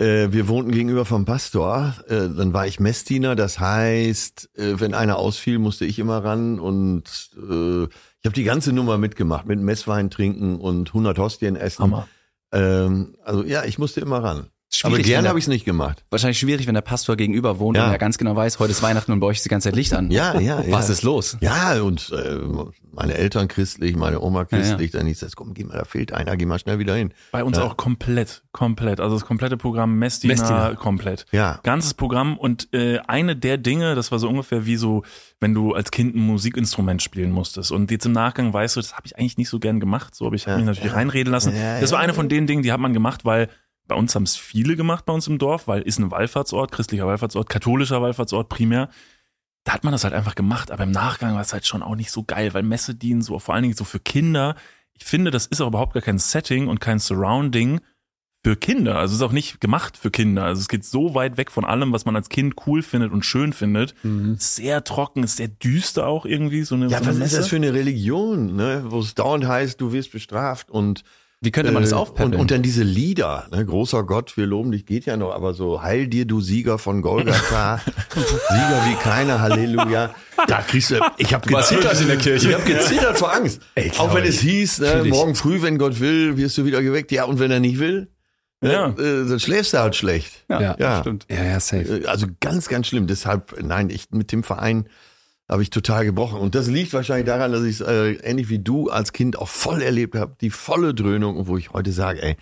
äh, 0.00 0.32
wir 0.32 0.48
wohnten 0.48 0.72
gegenüber 0.72 1.04
vom 1.04 1.26
Pastor. 1.26 1.94
Äh, 2.08 2.30
dann 2.30 2.54
war 2.54 2.66
ich 2.66 2.80
Messdiener. 2.80 3.36
Das 3.36 3.60
heißt, 3.60 4.50
äh, 4.56 4.80
wenn 4.80 4.94
einer 4.94 5.18
ausfiel, 5.18 5.58
musste 5.58 5.84
ich 5.84 5.98
immer 5.98 6.24
ran. 6.24 6.58
Und 6.58 7.30
äh, 7.36 7.84
ich 7.84 8.24
habe 8.24 8.34
die 8.34 8.44
ganze 8.44 8.72
Nummer 8.72 8.96
mitgemacht. 8.96 9.44
Mit 9.46 9.60
Messwein 9.60 10.08
trinken 10.08 10.58
und 10.58 10.88
100 10.88 11.18
Hostien 11.18 11.54
essen. 11.54 11.82
Hammer. 11.82 12.08
Ähm, 12.50 13.14
also 13.22 13.44
ja, 13.44 13.64
ich 13.64 13.78
musste 13.78 14.00
immer 14.00 14.24
ran. 14.24 14.46
Aber 14.82 14.92
Schwierig, 14.94 15.06
gern 15.06 15.16
wenn 15.18 15.22
der- 15.24 15.28
habe 15.30 15.38
ich 15.40 15.44
es 15.44 15.48
nicht 15.48 15.64
gemacht. 15.64 16.04
Wahrscheinlich 16.10 16.38
schwierig, 16.38 16.66
wenn 16.68 16.74
der 16.74 16.80
Pastor 16.80 17.16
gegenüber 17.16 17.58
wohnt 17.58 17.76
Ja. 17.76 17.86
und 17.86 17.92
er 17.92 17.98
ganz 17.98 18.18
genau 18.18 18.36
weiß, 18.36 18.60
heute 18.60 18.70
ist 18.70 18.82
Weihnachten 18.82 19.10
und 19.10 19.18
bei 19.18 19.26
euch 19.26 19.38
ist 19.38 19.44
die 19.44 19.48
ganze 19.48 19.68
Zeit 19.68 19.74
Licht 19.76 19.92
an. 19.92 20.10
Ja, 20.12 20.38
ja, 20.38 20.60
ja. 20.62 20.72
Was 20.72 20.88
ist 20.88 21.02
los? 21.02 21.36
Ja, 21.40 21.80
und 21.82 22.10
äh, 22.12 22.38
meine 22.92 23.14
Eltern 23.14 23.48
christlich, 23.48 23.96
meine 23.96 24.20
Oma 24.20 24.44
christlich. 24.44 24.92
Dann 24.92 25.06
hieß 25.06 25.18
das, 25.20 25.34
komm, 25.34 25.54
geh 25.54 25.64
mal, 25.64 25.76
da 25.76 25.84
fehlt 25.84 26.12
einer, 26.12 26.36
geh 26.36 26.46
mal 26.46 26.58
schnell 26.60 26.78
wieder 26.78 26.94
hin. 26.94 27.12
Bei 27.32 27.42
uns 27.42 27.56
Ja. 27.58 27.64
auch 27.64 27.76
komplett, 27.76 28.42
komplett. 28.52 29.00
Also 29.00 29.16
das 29.16 29.26
komplette 29.26 29.56
Programm 29.56 29.98
Messdiener, 29.98 30.34
Messdiener. 30.34 30.74
komplett. 30.76 31.26
Ja. 31.32 31.58
Ganzes 31.64 31.94
Programm 31.94 32.38
und 32.38 32.72
äh, 32.72 33.00
eine 33.00 33.34
der 33.34 33.58
Dinge, 33.58 33.96
das 33.96 34.12
war 34.12 34.20
so 34.20 34.28
ungefähr 34.28 34.66
wie 34.66 34.76
so, 34.76 35.02
wenn 35.40 35.52
du 35.52 35.74
als 35.74 35.90
Kind 35.90 36.14
ein 36.14 36.20
Musikinstrument 36.20 37.02
spielen 37.02 37.32
musstest 37.32 37.72
und 37.72 37.90
jetzt 37.90 38.06
im 38.06 38.12
Nachgang 38.12 38.52
weißt 38.52 38.76
du, 38.76 38.80
das 38.80 38.92
habe 38.94 39.06
ich 39.06 39.18
eigentlich 39.18 39.36
nicht 39.36 39.48
so 39.48 39.58
gern 39.58 39.80
gemacht, 39.80 40.14
so 40.14 40.26
aber 40.26 40.36
ich 40.36 40.42
habe 40.46 40.52
Ja, 40.52 40.56
mich 40.58 40.66
natürlich 40.66 40.92
ja. 40.92 40.96
reinreden 40.96 41.32
lassen. 41.32 41.56
Ja, 41.56 41.80
das 41.80 41.90
war 41.90 41.98
ja. 41.98 42.04
eine 42.04 42.14
von 42.14 42.28
den 42.28 42.46
Dingen, 42.46 42.62
die 42.62 42.70
hat 42.72 42.78
man 42.80 42.92
gemacht, 42.92 43.24
weil 43.24 43.48
bei 43.90 43.96
uns 43.96 44.14
haben 44.14 44.22
es 44.22 44.36
viele 44.36 44.76
gemacht 44.76 45.04
bei 45.04 45.12
uns 45.12 45.26
im 45.26 45.38
Dorf, 45.38 45.68
weil 45.68 45.82
ist 45.82 45.98
ein 45.98 46.10
Wallfahrtsort, 46.10 46.72
christlicher 46.72 47.06
Wallfahrtsort, 47.06 47.48
katholischer 47.48 48.00
Wallfahrtsort 48.00 48.48
primär. 48.48 48.88
Da 49.64 49.74
hat 49.74 49.84
man 49.84 49.92
das 49.92 50.04
halt 50.04 50.14
einfach 50.14 50.34
gemacht, 50.34 50.70
aber 50.70 50.84
im 50.84 50.90
Nachgang 50.90 51.34
war 51.34 51.42
es 51.42 51.52
halt 51.52 51.66
schon 51.66 51.82
auch 51.82 51.94
nicht 51.96 52.10
so 52.10 52.22
geil, 52.24 52.54
weil 52.54 52.62
Messe 52.62 52.94
dienen 52.94 53.20
so 53.20 53.38
vor 53.38 53.54
allen 53.54 53.62
Dingen 53.62 53.74
so 53.76 53.84
für 53.84 54.00
Kinder. 54.00 54.54
Ich 54.94 55.04
finde, 55.04 55.30
das 55.30 55.46
ist 55.46 55.60
auch 55.60 55.68
überhaupt 55.68 55.92
gar 55.92 56.02
kein 56.02 56.18
Setting 56.18 56.68
und 56.68 56.80
kein 56.80 56.98
Surrounding 56.98 57.80
für 58.42 58.56
Kinder. 58.56 58.96
Also 58.96 59.12
es 59.12 59.20
ist 59.20 59.26
auch 59.26 59.32
nicht 59.32 59.60
gemacht 59.60 59.98
für 59.98 60.10
Kinder. 60.10 60.44
Also 60.44 60.60
es 60.62 60.68
geht 60.68 60.84
so 60.86 61.14
weit 61.14 61.36
weg 61.36 61.50
von 61.50 61.66
allem, 61.66 61.92
was 61.92 62.06
man 62.06 62.16
als 62.16 62.30
Kind 62.30 62.54
cool 62.66 62.82
findet 62.82 63.12
und 63.12 63.26
schön 63.26 63.52
findet. 63.52 63.94
Sehr 64.38 64.82
trocken, 64.84 65.24
ist 65.24 65.36
sehr 65.36 65.48
düster 65.48 66.06
auch 66.06 66.24
irgendwie. 66.24 66.62
So 66.62 66.74
eine, 66.74 66.86
Ja, 66.86 66.98
so 66.98 67.04
eine 67.04 67.06
was 67.08 67.14
ist 67.16 67.20
Messe. 67.20 67.36
das 67.36 67.48
für 67.48 67.56
eine 67.56 67.74
Religion, 67.74 68.56
ne? 68.56 68.84
wo 68.86 69.00
es 69.00 69.14
dauernd 69.14 69.46
heißt, 69.46 69.78
du 69.80 69.92
wirst 69.92 70.10
bestraft 70.12 70.70
und 70.70 71.02
Wie 71.42 71.50
könnte 71.52 71.72
man 71.72 71.82
das 71.82 71.92
äh, 71.92 71.94
aufpeppeln? 71.94 72.34
und, 72.34 72.40
und 72.40 72.50
dann 72.50 72.60
diese 72.62 72.82
Lieder, 72.82 73.46
ne? 73.50 73.64
großer 73.64 74.02
Gott, 74.04 74.36
wir 74.36 74.44
loben 74.46 74.72
dich, 74.72 74.84
geht 74.84 75.06
ja 75.06 75.16
noch, 75.16 75.32
aber 75.34 75.54
so, 75.54 75.82
heil 75.82 76.06
dir, 76.06 76.26
du 76.26 76.42
Sieger 76.42 76.78
von 76.78 77.00
Golgatha, 77.00 77.78
Sieger 78.14 78.82
wie 78.86 78.94
keiner, 79.02 79.40
Halleluja. 79.40 80.14
Da 80.46 80.60
kriegst 80.60 80.90
du, 80.90 81.00
ich 81.16 81.32
habe 81.32 81.48
gezittert 81.48 81.98
in 81.98 82.08
der 82.08 82.18
Kirche. 82.18 82.48
Ich 82.50 82.54
habe 82.54 82.64
gezittert 82.64 83.16
vor 83.18 83.32
Angst. 83.34 83.62
Ey, 83.74 83.90
Auch 83.96 84.08
wenn 84.14 84.22
Claudi, 84.22 84.28
es 84.28 84.40
hieß, 84.40 84.78
ne, 84.80 85.02
ich. 85.04 85.10
morgen 85.10 85.34
früh, 85.34 85.62
wenn 85.62 85.78
Gott 85.78 85.98
will, 86.00 86.36
wirst 86.36 86.58
du 86.58 86.66
wieder 86.66 86.82
geweckt. 86.82 87.10
Ja, 87.10 87.24
und 87.24 87.38
wenn 87.38 87.50
er 87.50 87.60
nicht 87.60 87.78
will, 87.78 88.10
ne, 88.60 88.72
Ja. 88.74 88.88
äh, 88.90 89.26
dann 89.26 89.40
schläfst 89.40 89.72
du 89.72 89.78
halt 89.78 89.96
schlecht. 89.96 90.44
Ja. 90.50 90.76
Ja. 90.78 91.00
stimmt. 91.00 91.24
Ja, 91.30 91.42
ja, 91.42 91.58
safe. 91.60 92.02
Äh, 92.02 92.06
Also 92.06 92.26
ganz, 92.40 92.68
ganz 92.68 92.86
schlimm. 92.86 93.06
Deshalb, 93.06 93.62
nein, 93.62 93.88
ich 93.88 94.10
mit 94.10 94.30
dem 94.32 94.42
Verein 94.42 94.90
habe 95.50 95.62
ich 95.62 95.70
total 95.70 96.04
gebrochen. 96.04 96.38
Und 96.38 96.54
das 96.54 96.68
liegt 96.68 96.92
wahrscheinlich 96.92 97.26
daran, 97.26 97.52
dass 97.52 97.64
ich 97.64 97.80
es 97.80 97.86
äh, 97.86 98.12
ähnlich 98.22 98.48
wie 98.48 98.60
du 98.60 98.88
als 98.88 99.12
Kind 99.12 99.36
auch 99.38 99.48
voll 99.48 99.82
erlebt 99.82 100.14
habe. 100.14 100.36
Die 100.40 100.50
volle 100.50 100.94
Dröhnung, 100.94 101.46
wo 101.48 101.56
ich 101.56 101.72
heute 101.72 101.92
sage, 101.92 102.22
ey, 102.22 102.36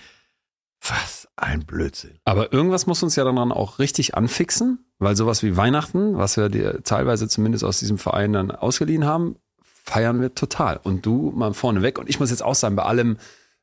was 0.86 1.26
ein 1.36 1.64
Blödsinn. 1.64 2.18
Aber 2.24 2.52
irgendwas 2.52 2.86
muss 2.86 3.02
uns 3.02 3.16
ja 3.16 3.24
dann 3.24 3.52
auch 3.52 3.78
richtig 3.78 4.14
anfixen, 4.14 4.84
weil 4.98 5.16
sowas 5.16 5.42
wie 5.42 5.56
Weihnachten, 5.56 6.16
was 6.18 6.36
wir 6.36 6.48
dir 6.50 6.82
teilweise 6.84 7.28
zumindest 7.28 7.64
aus 7.64 7.78
diesem 7.78 7.98
Verein 7.98 8.32
dann 8.32 8.50
ausgeliehen 8.50 9.04
haben, 9.04 9.36
feiern 9.62 10.20
wir 10.20 10.34
total. 10.34 10.78
Und 10.82 11.06
du 11.06 11.32
mal 11.34 11.54
vorneweg. 11.54 11.98
Und 11.98 12.08
ich 12.08 12.20
muss 12.20 12.30
jetzt 12.30 12.44
auch 12.44 12.54
sagen, 12.54 12.76
bei 12.76 12.84
allem 12.84 13.16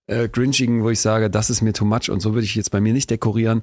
äh, 0.08 0.28
Grinchigen, 0.28 0.84
wo 0.84 0.90
ich 0.90 1.00
sage, 1.00 1.30
das 1.30 1.50
ist 1.50 1.62
mir 1.62 1.74
too 1.74 1.86
much 1.86 2.10
und 2.10 2.20
so 2.20 2.34
würde 2.34 2.46
ich 2.46 2.56
jetzt 2.56 2.72
bei 2.72 2.82
mir 2.82 2.94
nicht 2.94 3.10
dekorieren, 3.10 3.62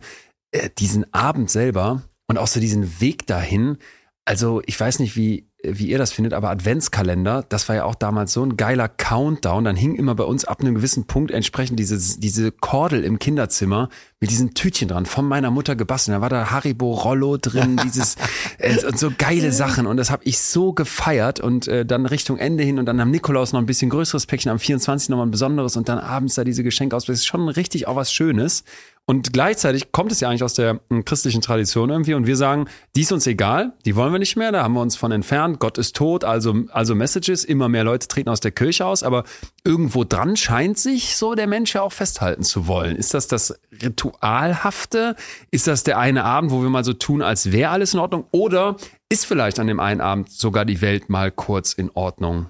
äh, 0.52 0.70
diesen 0.78 1.12
Abend 1.12 1.50
selber 1.50 2.02
und 2.28 2.38
auch 2.38 2.46
so 2.46 2.60
diesen 2.60 3.00
Weg 3.00 3.26
dahin. 3.26 3.78
Also 4.24 4.62
ich 4.66 4.78
weiß 4.78 5.00
nicht, 5.00 5.16
wie, 5.16 5.48
wie 5.64 5.86
ihr 5.86 5.98
das 5.98 6.12
findet, 6.12 6.34
aber 6.34 6.50
Adventskalender, 6.50 7.44
das 7.48 7.68
war 7.68 7.76
ja 7.76 7.84
auch 7.84 7.94
damals 7.94 8.32
so 8.32 8.44
ein 8.44 8.56
geiler 8.56 8.88
Countdown. 8.88 9.64
Dann 9.64 9.76
hing 9.76 9.94
immer 9.94 10.14
bei 10.16 10.24
uns 10.24 10.44
ab 10.44 10.60
einem 10.60 10.74
gewissen 10.74 11.06
Punkt 11.06 11.30
entsprechend 11.30 11.78
diese, 11.78 12.18
diese 12.18 12.50
Kordel 12.50 13.04
im 13.04 13.20
Kinderzimmer 13.20 13.88
mit 14.18 14.30
diesen 14.30 14.54
Tütchen 14.54 14.88
dran, 14.88 15.06
von 15.06 15.24
meiner 15.24 15.52
Mutter 15.52 15.76
gebastelt. 15.76 16.16
Da 16.16 16.20
war 16.20 16.28
da 16.28 16.50
Haribo 16.50 16.92
Rollo 16.92 17.36
drin, 17.36 17.76
dieses 17.84 18.16
äh, 18.58 18.84
und 18.84 18.98
so 18.98 19.12
geile 19.16 19.52
Sachen. 19.52 19.86
Und 19.86 19.98
das 19.98 20.10
habe 20.10 20.24
ich 20.24 20.38
so 20.38 20.72
gefeiert. 20.72 21.38
Und 21.38 21.68
äh, 21.68 21.86
dann 21.86 22.06
Richtung 22.06 22.38
Ende 22.38 22.64
hin 22.64 22.80
und 22.80 22.86
dann 22.86 22.98
am 22.98 23.12
Nikolaus 23.12 23.52
noch 23.52 23.60
ein 23.60 23.66
bisschen 23.66 23.90
größeres 23.90 24.26
Päckchen, 24.26 24.50
am 24.50 24.58
24 24.58 25.10
nochmal 25.10 25.26
ein 25.26 25.30
besonderes 25.30 25.76
und 25.76 25.88
dann 25.88 25.98
abends 25.98 26.34
da 26.34 26.42
diese 26.42 26.64
Geschenke 26.64 26.96
aus. 26.96 27.04
Das 27.04 27.18
ist 27.18 27.26
schon 27.26 27.48
richtig 27.48 27.86
auch 27.86 27.96
was 27.96 28.12
Schönes. 28.12 28.64
Und 29.04 29.32
gleichzeitig 29.32 29.90
kommt 29.90 30.12
es 30.12 30.20
ja 30.20 30.28
eigentlich 30.28 30.44
aus 30.44 30.54
der 30.54 30.80
äh, 30.88 31.02
christlichen 31.02 31.42
Tradition 31.42 31.90
irgendwie 31.90 32.14
und 32.14 32.26
wir 32.26 32.36
sagen, 32.36 32.66
die 32.94 33.00
ist 33.00 33.10
uns 33.10 33.26
egal, 33.26 33.72
die 33.84 33.96
wollen 33.96 34.12
wir 34.12 34.20
nicht 34.20 34.36
mehr, 34.36 34.52
da 34.52 34.62
haben 34.62 34.74
wir 34.74 34.80
uns 34.80 34.94
von 34.96 35.10
entfernt, 35.10 35.58
Gott 35.58 35.76
ist 35.76 35.96
tot, 35.96 36.22
also, 36.22 36.54
also 36.70 36.94
Messages, 36.94 37.44
immer 37.44 37.68
mehr 37.68 37.82
Leute 37.82 38.06
treten 38.06 38.28
aus 38.28 38.38
der 38.38 38.52
Kirche 38.52 38.86
aus, 38.86 39.02
aber 39.02 39.24
irgendwo 39.64 40.04
dran 40.04 40.36
scheint 40.36 40.78
sich 40.78 41.16
so 41.16 41.34
der 41.34 41.48
Mensch 41.48 41.74
ja 41.74 41.82
auch 41.82 41.92
festhalten 41.92 42.44
zu 42.44 42.68
wollen. 42.68 42.94
Ist 42.94 43.12
das 43.12 43.26
das 43.26 43.58
Ritualhafte? 43.82 45.16
Ist 45.50 45.66
das 45.66 45.82
der 45.82 45.98
eine 45.98 46.22
Abend, 46.22 46.52
wo 46.52 46.62
wir 46.62 46.70
mal 46.70 46.84
so 46.84 46.92
tun, 46.92 47.22
als 47.22 47.50
wäre 47.50 47.70
alles 47.70 47.94
in 47.94 48.00
Ordnung? 48.00 48.26
Oder 48.30 48.76
ist 49.08 49.26
vielleicht 49.26 49.58
an 49.58 49.66
dem 49.66 49.80
einen 49.80 50.00
Abend 50.00 50.30
sogar 50.30 50.64
die 50.64 50.80
Welt 50.80 51.08
mal 51.08 51.32
kurz 51.32 51.72
in 51.72 51.90
Ordnung? 51.90 52.46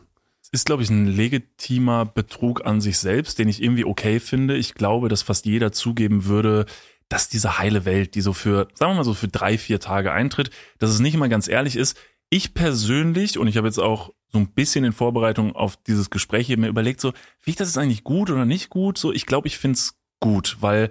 Ist, 0.52 0.66
glaube 0.66 0.82
ich, 0.82 0.90
ein 0.90 1.06
legitimer 1.06 2.04
Betrug 2.04 2.64
an 2.66 2.80
sich 2.80 2.98
selbst, 2.98 3.38
den 3.38 3.48
ich 3.48 3.62
irgendwie 3.62 3.86
okay 3.86 4.20
finde. 4.20 4.56
Ich 4.56 4.74
glaube, 4.74 5.08
dass 5.08 5.22
fast 5.22 5.46
jeder 5.46 5.72
zugeben 5.72 6.26
würde, 6.26 6.66
dass 7.08 7.28
diese 7.28 7.58
heile 7.58 7.84
Welt, 7.84 8.14
die 8.14 8.20
so 8.20 8.32
für, 8.32 8.68
sagen 8.74 8.92
wir 8.92 8.96
mal 8.96 9.04
so 9.04 9.14
für 9.14 9.28
drei, 9.28 9.56
vier 9.58 9.80
Tage 9.80 10.12
eintritt, 10.12 10.50
dass 10.78 10.90
es 10.90 11.00
nicht 11.00 11.14
immer 11.14 11.28
ganz 11.28 11.48
ehrlich 11.48 11.76
ist. 11.76 11.98
Ich 12.28 12.54
persönlich, 12.54 13.38
und 13.38 13.48
ich 13.48 13.56
habe 13.56 13.66
jetzt 13.66 13.78
auch 13.78 14.12
so 14.28 14.38
ein 14.38 14.52
bisschen 14.52 14.84
in 14.84 14.92
Vorbereitung 14.92 15.54
auf 15.54 15.76
dieses 15.76 16.10
Gespräch 16.10 16.46
hier 16.46 16.58
mir 16.58 16.68
überlegt, 16.68 17.00
so, 17.00 17.12
wie 17.42 17.50
ich 17.50 17.56
das 17.56 17.68
jetzt 17.68 17.78
eigentlich 17.78 18.04
gut 18.04 18.30
oder 18.30 18.44
nicht 18.44 18.70
gut? 18.70 18.96
So, 18.98 19.12
ich 19.12 19.26
glaube, 19.26 19.48
ich 19.48 19.58
find's 19.58 19.98
gut, 20.20 20.58
weil 20.60 20.90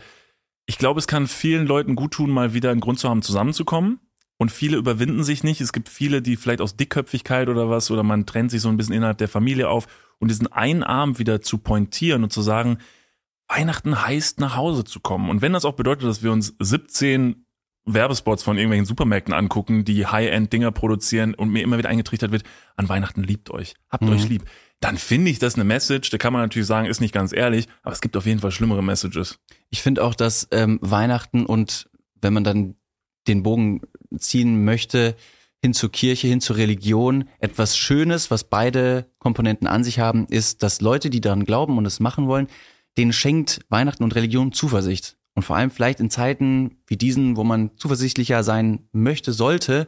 ich 0.66 0.78
glaube, 0.78 1.00
es 1.00 1.08
kann 1.08 1.28
vielen 1.28 1.66
Leuten 1.66 1.96
gut 1.96 2.14
tun, 2.14 2.30
mal 2.30 2.54
wieder 2.54 2.72
einen 2.72 2.82
Grund 2.82 3.00
zu 3.00 3.10
haben, 3.10 3.22
zusammenzukommen. 3.22 4.00
Und 4.42 4.52
viele 4.52 4.78
überwinden 4.78 5.24
sich 5.24 5.44
nicht. 5.44 5.62
Es 5.62 5.72
gibt 5.72 5.88
viele, 5.88 6.24
die 6.24 6.36
vielleicht 6.36 6.62
aus 6.62 6.76
Dickköpfigkeit 6.76 7.48
oder 7.48 7.70
was, 7.70 7.92
oder 7.92 8.02
man 8.02 8.26
trennt 8.26 8.50
sich 8.50 8.60
so 8.60 8.70
ein 8.70 8.78
bisschen 8.78 8.96
innerhalb 8.96 9.20
der 9.20 9.28
Familie 9.28 9.70
auf 9.70 9.86
und 10.18 10.32
diesen 10.32 10.52
einen 10.52 10.82
Abend 10.82 11.20
wieder 11.20 11.42
zu 11.42 11.60
pointieren 11.60 12.24
und 12.24 12.34
zu 12.34 12.42
sagen, 12.42 12.80
Weihnachten 13.48 14.04
heißt 14.04 14.40
nach 14.40 14.56
Hause 14.56 14.84
zu 14.84 15.00
kommen. 15.00 15.30
Und 15.30 15.44
wenn 15.44 15.54
das 15.54 15.64
auch 15.64 15.76
bedeutet, 15.76 16.10
dass 16.10 16.24
wir 16.24 16.32
uns 16.32 16.56
17 16.58 17.46
Werbespots 17.86 18.42
von 18.42 18.58
irgendwelchen 18.58 18.88
Supermärkten 18.88 19.32
angucken, 19.32 19.86
die 19.86 20.08
High-End-Dinger 20.08 20.72
produzieren 20.72 21.36
und 21.36 21.52
mir 21.52 21.62
immer 21.62 21.78
wieder 21.78 21.90
eingetrichtert 21.90 22.32
wird, 22.32 22.42
an 22.76 22.90
Weihnachten 22.90 23.22
liebt 23.22 23.52
euch, 23.52 23.76
habt 23.92 24.06
euch 24.06 24.28
lieb, 24.28 24.46
dann 24.80 24.98
finde 24.98 25.30
ich 25.30 25.38
das 25.38 25.54
eine 25.54 25.66
Message. 25.66 26.10
Da 26.10 26.18
kann 26.18 26.34
man 26.34 26.42
natürlich 26.42 26.68
sagen, 26.68 26.88
ist 26.88 27.00
nicht 27.00 27.14
ganz 27.14 27.32
ehrlich, 27.32 27.68
aber 27.84 27.94
es 27.94 28.02
gibt 28.02 28.18
auf 28.18 28.26
jeden 28.26 28.40
Fall 28.40 28.50
schlimmere 28.50 28.82
Messages. 28.82 29.38
Ich 29.70 29.84
finde 29.84 30.04
auch, 30.04 30.16
dass 30.16 30.48
ähm, 30.50 30.80
Weihnachten 30.82 31.46
und 31.46 31.92
wenn 32.24 32.34
man 32.34 32.44
dann 32.44 32.76
den 33.28 33.44
Bogen 33.44 33.82
ziehen 34.18 34.64
möchte, 34.64 35.16
hin 35.62 35.74
zur 35.74 35.92
Kirche, 35.92 36.28
hin 36.28 36.42
zur 36.42 36.58
Religion. 36.58 37.26
Etwas 37.40 37.78
Schönes, 37.78 38.32
was 38.32 38.46
beide 38.46 39.06
Komponenten 39.20 39.68
an 39.68 39.84
sich 39.84 40.00
haben, 40.00 40.26
ist, 40.28 40.64
dass 40.64 40.82
Leute, 40.82 41.10
die 41.10 41.22
daran 41.22 41.46
glauben 41.46 41.78
und 41.78 41.86
es 41.86 42.00
machen 42.00 42.28
wollen, 42.28 42.48
denen 42.98 43.14
schenkt 43.14 43.62
Weihnachten 43.70 44.04
und 44.04 44.16
Religion 44.16 44.52
Zuversicht. 44.52 45.18
Und 45.34 45.44
vor 45.44 45.56
allem 45.56 45.72
vielleicht 45.72 46.00
in 46.00 46.10
Zeiten 46.10 46.78
wie 46.88 46.98
diesen, 46.98 47.38
wo 47.38 47.44
man 47.44 47.78
zuversichtlicher 47.78 48.44
sein 48.44 48.90
möchte, 48.92 49.32
sollte, 49.32 49.88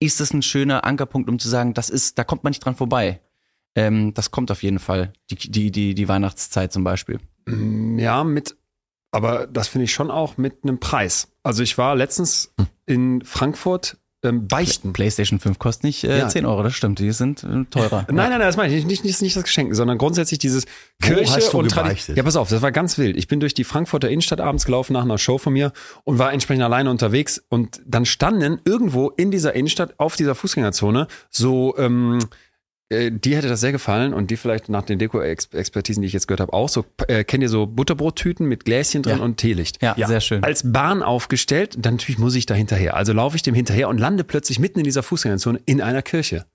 ist 0.00 0.20
es 0.20 0.32
ein 0.32 0.42
schöner 0.42 0.84
Ankerpunkt, 0.84 1.28
um 1.28 1.38
zu 1.38 1.48
sagen, 1.48 1.74
das 1.74 1.90
ist, 1.90 2.18
da 2.18 2.24
kommt 2.24 2.42
man 2.42 2.50
nicht 2.50 2.64
dran 2.64 2.74
vorbei. 2.74 3.20
Ähm, 3.76 4.14
das 4.14 4.30
kommt 4.30 4.50
auf 4.50 4.62
jeden 4.62 4.80
Fall, 4.80 5.12
die, 5.30 5.36
die, 5.36 5.70
die, 5.70 5.94
die 5.94 6.08
Weihnachtszeit 6.08 6.72
zum 6.72 6.82
Beispiel. 6.82 7.20
Ja, 7.98 8.24
mit, 8.24 8.56
aber 9.10 9.46
das 9.46 9.68
finde 9.68 9.84
ich 9.84 9.92
schon 9.92 10.10
auch 10.10 10.36
mit 10.36 10.62
einem 10.62 10.78
Preis. 10.80 11.28
Also 11.42 11.62
ich 11.62 11.78
war 11.78 11.94
letztens 11.96 12.52
in 12.86 13.22
Frankfurt 13.24 13.96
ähm, 14.22 14.48
beichten. 14.48 14.92
PlayStation 14.92 15.38
5 15.40 15.58
kostet 15.58 15.84
nicht 15.84 16.04
äh, 16.04 16.18
Ja. 16.18 16.28
10 16.28 16.44
Euro, 16.44 16.62
das 16.62 16.74
stimmt, 16.74 16.98
die 16.98 17.10
sind 17.12 17.42
äh, 17.42 17.64
teurer. 17.70 18.06
Nein, 18.08 18.16
nein, 18.16 18.30
nein, 18.30 18.40
das 18.40 18.56
meine 18.56 18.74
ich 18.74 18.84
nicht, 18.84 19.02
nicht, 19.04 19.22
nicht 19.22 19.34
das 19.34 19.44
Geschenken, 19.44 19.74
sondern 19.74 19.96
grundsätzlich 19.96 20.38
dieses 20.38 20.66
Kirche 21.00 21.34
hast 21.34 21.52
du 21.52 21.58
und 21.58 21.70
Tradition. 21.70 22.16
Ja, 22.16 22.22
pass 22.22 22.36
auf, 22.36 22.50
das 22.50 22.60
war 22.60 22.70
ganz 22.70 22.98
wild. 22.98 23.16
Ich 23.16 23.28
bin 23.28 23.40
durch 23.40 23.54
die 23.54 23.64
Frankfurter 23.64 24.10
Innenstadt 24.10 24.40
abends 24.40 24.66
gelaufen 24.66 24.92
nach 24.92 25.02
einer 25.02 25.16
Show 25.16 25.38
von 25.38 25.54
mir 25.54 25.72
und 26.04 26.18
war 26.18 26.32
entsprechend 26.32 26.62
alleine 26.62 26.90
unterwegs 26.90 27.42
und 27.48 27.80
dann 27.86 28.04
standen 28.04 28.60
irgendwo 28.64 29.08
in 29.08 29.30
dieser 29.30 29.54
Innenstadt 29.54 29.98
auf 29.98 30.16
dieser 30.16 30.34
Fußgängerzone 30.34 31.06
so 31.30 31.74
ähm, 31.78 32.18
äh, 32.90 33.10
die 33.10 33.36
hätte 33.36 33.48
das 33.48 33.60
sehr 33.60 33.72
gefallen 33.72 34.12
und 34.12 34.30
die 34.30 34.36
vielleicht 34.36 34.68
nach 34.68 34.82
den 34.82 34.98
Deko-Expertisen, 34.98 36.02
die 36.02 36.06
ich 36.08 36.12
jetzt 36.12 36.28
gehört 36.28 36.40
habe, 36.40 36.52
auch 36.52 36.68
so, 36.68 36.84
äh, 37.08 37.24
kennt 37.24 37.42
ihr 37.42 37.48
so 37.48 37.66
Butterbrottüten 37.66 38.46
mit 38.46 38.64
Gläschen 38.64 39.02
drin 39.02 39.18
Ja. 39.18 39.24
und 39.24 39.36
Teelicht? 39.38 39.82
Ja, 39.82 39.94
sehr 40.06 40.20
schön. 40.20 40.42
Als 40.44 40.70
Bahn 40.72 41.02
aufgestellt, 41.02 41.76
dann 41.78 41.94
natürlich 41.94 42.18
muss 42.18 42.34
ich 42.34 42.46
da 42.46 42.54
hinterher. 42.54 42.94
Also 42.96 43.12
laufe 43.12 43.36
ich 43.36 43.42
dem 43.42 43.54
hinterher 43.54 43.88
und 43.88 43.98
lande 43.98 44.24
plötzlich 44.24 44.58
mitten 44.58 44.78
in 44.80 44.84
dieser 44.84 45.02
Fußgängerzone 45.02 45.60
in 45.66 45.80
einer 45.80 46.02
Kirche. 46.02 46.46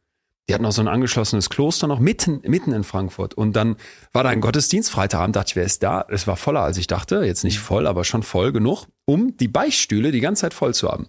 Die 0.48 0.54
hatten 0.54 0.66
auch 0.68 0.72
so 0.72 0.82
ein 0.82 0.88
angeschlossenes 0.88 1.50
Kloster 1.50 1.88
noch 1.88 2.00
mitten, 2.00 2.42
mitten 2.46 2.72
in 2.72 2.84
Frankfurt. 2.84 3.34
Und 3.34 3.56
dann 3.56 3.78
war 4.14 4.24
da 4.24 4.30
ein 4.30 4.42
Gottesdienst, 4.42 4.92
Freitagabend, 4.92 5.36
dachte 5.36 5.50
ich, 5.50 5.56
wer 5.56 5.64
ist 5.64 5.82
da? 5.82 6.06
Es 6.08 6.28
war 6.28 6.38
voller, 6.38 6.62
als 6.62 6.78
ich 6.78 6.86
dachte. 6.86 7.24
Jetzt 7.26 7.44
nicht 7.44 7.58
voll, 7.58 7.88
aber 7.88 8.04
schon 8.04 8.22
voll 8.22 8.52
genug, 8.52 8.86
um 9.06 9.36
die 9.38 9.48
Beichtstühle 9.48 10.12
die 10.12 10.20
ganze 10.20 10.42
Zeit 10.42 10.54
voll 10.54 10.76
zu 10.76 10.88
haben. 10.92 11.08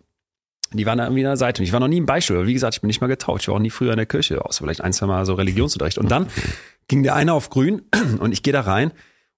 Die 0.72 0.86
waren 0.86 0.98
da 0.98 1.04
irgendwie 1.04 1.24
an 1.24 1.30
der 1.30 1.36
Seite. 1.36 1.62
Und 1.62 1.66
ich 1.66 1.72
war 1.72 1.80
noch 1.80 1.88
nie 1.88 1.98
im 1.98 2.06
Beichtstuhl. 2.06 2.38
Aber 2.38 2.46
wie 2.46 2.52
gesagt, 2.54 2.74
ich 2.74 2.80
bin 2.80 2.88
nicht 2.88 3.00
mal 3.00 3.06
getaucht. 3.06 3.42
Ich 3.42 3.48
war 3.48 3.54
auch 3.54 3.60
nie 3.60 3.70
früher 3.70 3.92
in 3.92 3.96
der 3.96 4.06
Kirche, 4.06 4.44
außer 4.44 4.64
vielleicht 4.64 4.80
ein, 4.80 4.92
zwei 4.92 5.06
Mal 5.06 5.24
so 5.26 5.34
Religionsunterricht. 5.34 5.98
Und 5.98 6.10
dann 6.10 6.26
ging 6.88 7.02
der 7.02 7.14
eine 7.14 7.32
auf 7.32 7.50
grün 7.50 7.82
und 8.18 8.32
ich 8.32 8.42
gehe 8.42 8.52
da 8.52 8.62
rein. 8.62 8.90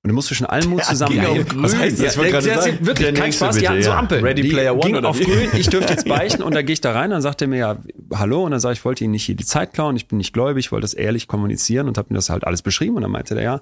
Und 0.02 0.10
dann 0.10 0.14
musst 0.14 0.30
du 0.30 0.34
schon 0.36 0.46
allen 0.46 0.70
Mut 0.70 0.84
zusammen. 0.84 1.16
Ja, 1.16 1.28
auf 1.28 1.36
ja, 1.36 1.42
grün. 1.42 1.62
Was 1.64 1.76
heißt 1.76 1.98
Das 2.00 2.14
Ja, 2.14 2.22
ich 2.22 2.30
der, 2.30 2.30
gerade 2.30 2.46
der, 2.46 2.62
sagen. 2.62 2.86
wirklich, 2.86 3.08
Der 3.08 3.14
kein 3.20 3.32
Spaß. 3.32 3.56
Die 3.56 3.60
bitte, 3.60 3.72
hatten 3.72 3.82
so 3.82 3.90
ja. 3.90 3.98
Ampeln. 3.98 4.24
Ready 4.24 4.42
die 4.42 4.48
Player 4.48 4.72
One 4.74 4.82
ging 4.86 4.96
oder 4.96 5.08
auf 5.08 5.18
wie? 5.18 5.24
grün. 5.24 5.48
Ich 5.56 5.68
dürfte 5.70 5.92
jetzt 5.92 6.08
beichten. 6.08 6.42
Und 6.42 6.54
dann 6.54 6.64
gehe 6.64 6.72
ich 6.72 6.80
da 6.80 6.92
rein. 6.92 7.10
Dann 7.10 7.20
sagt 7.20 7.42
er 7.42 7.48
mir 7.48 7.58
ja, 7.58 7.78
hallo. 8.14 8.44
Und 8.44 8.52
dann 8.52 8.60
sage 8.60 8.74
ich, 8.74 8.78
ich 8.78 8.84
wollte 8.84 9.02
Ihnen 9.02 9.10
nicht 9.10 9.24
hier 9.24 9.34
die 9.34 9.44
Zeit 9.44 9.74
klauen. 9.74 9.96
Ich 9.96 10.06
bin 10.06 10.18
nicht 10.18 10.32
gläubig. 10.32 10.66
Ich 10.66 10.72
wollte 10.72 10.82
das 10.84 10.94
ehrlich 10.94 11.26
kommunizieren 11.26 11.88
und 11.88 11.98
habe 11.98 12.08
mir 12.10 12.16
das 12.16 12.30
halt 12.30 12.44
alles 12.46 12.62
beschrieben. 12.62 12.94
Und 12.94 13.02
dann 13.02 13.10
meinte 13.10 13.34
der 13.34 13.42
ja, 13.42 13.60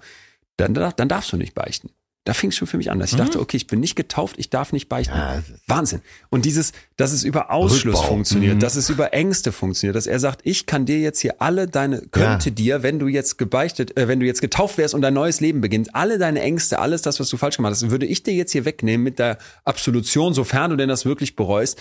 dann, 0.58 0.74
dann 0.74 1.08
darfst 1.08 1.32
du 1.32 1.38
nicht 1.38 1.54
beichten. 1.54 1.90
Da 2.26 2.34
fing 2.34 2.50
es 2.50 2.56
schon 2.56 2.66
für 2.66 2.76
mich 2.76 2.90
an, 2.90 2.98
dass 2.98 3.12
ich 3.12 3.16
dachte, 3.16 3.38
okay, 3.40 3.56
ich 3.56 3.68
bin 3.68 3.78
nicht 3.78 3.94
getauft, 3.94 4.34
ich 4.38 4.50
darf 4.50 4.72
nicht 4.72 4.88
beichten. 4.88 5.14
Mhm. 5.14 5.20
Ja, 5.20 5.42
Wahnsinn. 5.68 6.00
Und 6.28 6.44
dieses, 6.44 6.72
dass 6.96 7.12
es 7.12 7.22
über 7.22 7.52
Ausschluss 7.52 7.94
Rückbau. 7.94 8.02
Mhm. 8.02 8.08
funktioniert, 8.08 8.62
dass 8.64 8.74
es 8.74 8.90
über 8.90 9.14
Ängste 9.14 9.52
funktioniert, 9.52 9.94
dass 9.94 10.08
er 10.08 10.18
sagt, 10.18 10.40
ich 10.42 10.66
kann 10.66 10.86
dir 10.86 10.98
jetzt 10.98 11.20
hier 11.20 11.40
alle 11.40 11.68
deine, 11.68 12.00
könnte 12.00 12.50
dir, 12.50 12.82
wenn 12.82 12.98
du 12.98 13.06
jetzt 13.06 13.38
gebeichtet, 13.38 13.96
äh, 13.96 14.08
wenn 14.08 14.18
du 14.18 14.26
jetzt 14.26 14.40
getauft 14.40 14.76
wärst 14.76 14.92
und 14.92 15.02
dein 15.02 15.14
neues 15.14 15.40
Leben 15.40 15.60
beginnt, 15.60 15.94
alle 15.94 16.18
deine 16.18 16.42
Ängste, 16.42 16.80
alles 16.80 17.00
das, 17.00 17.20
was 17.20 17.28
du 17.28 17.36
falsch 17.36 17.58
gemacht 17.58 17.70
hast, 17.70 17.90
würde 17.90 18.06
ich 18.06 18.24
dir 18.24 18.34
jetzt 18.34 18.50
hier 18.50 18.64
wegnehmen 18.64 19.04
mit 19.04 19.20
der 19.20 19.38
Absolution, 19.64 20.34
sofern 20.34 20.70
du 20.72 20.76
denn 20.76 20.88
das 20.88 21.04
wirklich 21.04 21.36
bereust. 21.36 21.78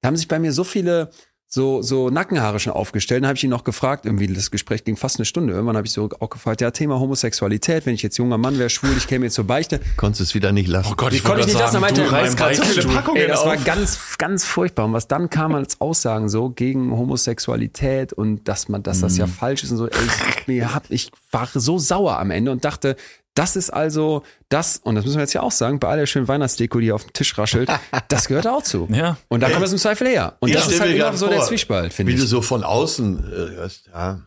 Da 0.00 0.06
haben 0.06 0.16
sich 0.16 0.28
bei 0.28 0.38
mir 0.38 0.52
so 0.52 0.62
viele 0.62 1.10
so, 1.50 1.80
so 1.80 2.10
Nackenhaare 2.10 2.60
schon 2.60 2.74
aufgestellt. 2.74 3.22
Dann 3.22 3.28
habe 3.28 3.38
ich 3.38 3.44
ihn 3.44 3.48
noch 3.48 3.64
gefragt, 3.64 4.04
irgendwie, 4.04 4.26
das 4.26 4.50
Gespräch 4.50 4.84
ging 4.84 4.96
fast 4.96 5.16
eine 5.18 5.24
Stunde. 5.24 5.54
Irgendwann 5.54 5.78
habe 5.78 5.86
ich 5.86 5.94
so 5.94 6.10
auch 6.20 6.28
gefragt, 6.28 6.60
ja, 6.60 6.70
Thema 6.70 7.00
Homosexualität, 7.00 7.86
wenn 7.86 7.94
ich 7.94 8.02
jetzt 8.02 8.18
junger 8.18 8.36
Mann 8.36 8.58
wäre, 8.58 8.68
schwul, 8.68 8.94
ich 8.98 9.06
käme 9.06 9.24
jetzt 9.24 9.34
zur 9.34 9.46
Beichte. 9.46 9.80
Konntest 9.96 10.20
es 10.20 10.34
wieder 10.34 10.52
nicht 10.52 10.68
lassen. 10.68 10.90
Oh 10.92 10.94
Gott, 10.94 11.10
konnte 11.24 11.40
ich 11.40 11.46
nicht 11.46 11.58
lassen? 11.58 11.76
Er 11.76 11.80
meinte, 11.80 12.02
du 12.02 12.12
reißt 12.12 12.36
gerade 12.36 12.54
so 12.54 12.62
viele 12.64 12.88
Ey, 12.88 12.94
Packungen 12.94 13.28
das 13.28 13.46
war 13.46 13.54
auf. 13.54 13.64
ganz, 13.64 14.18
ganz 14.18 14.44
furchtbar. 14.44 14.84
Und 14.84 14.92
was 14.92 15.08
dann 15.08 15.30
kam 15.30 15.54
als 15.54 15.80
Aussagen 15.80 16.28
so 16.28 16.50
gegen 16.50 16.92
Homosexualität 16.92 18.12
und 18.12 18.46
dass 18.46 18.68
man, 18.68 18.82
dass 18.82 19.00
das 19.00 19.16
ja 19.16 19.26
falsch 19.26 19.62
ist 19.62 19.70
und 19.70 19.78
so. 19.78 19.86
Ey, 19.86 20.58
ich, 20.58 20.64
hab, 20.64 20.90
ich 20.90 21.10
war 21.30 21.48
so 21.54 21.78
sauer 21.78 22.18
am 22.18 22.30
Ende 22.30 22.52
und 22.52 22.66
dachte, 22.66 22.96
das 23.38 23.54
ist 23.54 23.70
also 23.70 24.24
das, 24.48 24.78
und 24.82 24.96
das 24.96 25.04
müssen 25.04 25.16
wir 25.16 25.22
jetzt 25.22 25.32
ja 25.32 25.42
auch 25.42 25.52
sagen, 25.52 25.78
bei 25.78 25.88
all 25.88 25.98
der 25.98 26.06
schönen 26.06 26.26
Weihnachtsdeko, 26.26 26.78
die 26.80 26.86
hier 26.86 26.94
auf 26.96 27.04
dem 27.04 27.12
Tisch 27.12 27.38
raschelt, 27.38 27.70
das 28.08 28.26
gehört 28.26 28.48
auch 28.48 28.62
zu. 28.62 28.88
Ja. 28.90 29.16
Und 29.28 29.40
da 29.40 29.50
kommt 29.50 29.62
das 29.62 29.72
im 29.72 29.78
Zweifel 29.78 30.08
her. 30.08 30.36
Und 30.40 30.48
Ich 30.48 30.56
das 30.56 30.66
ist 30.68 30.80
halt 30.80 30.96
grad 30.98 31.16
so 31.16 31.28
der 31.28 31.38
vor, 31.38 31.46
Zwiespalt, 31.46 31.92
finde 31.92 32.12
Wie 32.12 32.16
ich. 32.16 32.22
du 32.22 32.26
so 32.26 32.42
von 32.42 32.64
außen 32.64 33.18
äh, 33.24 33.56
hörst, 33.56 33.88
ja, 33.92 34.20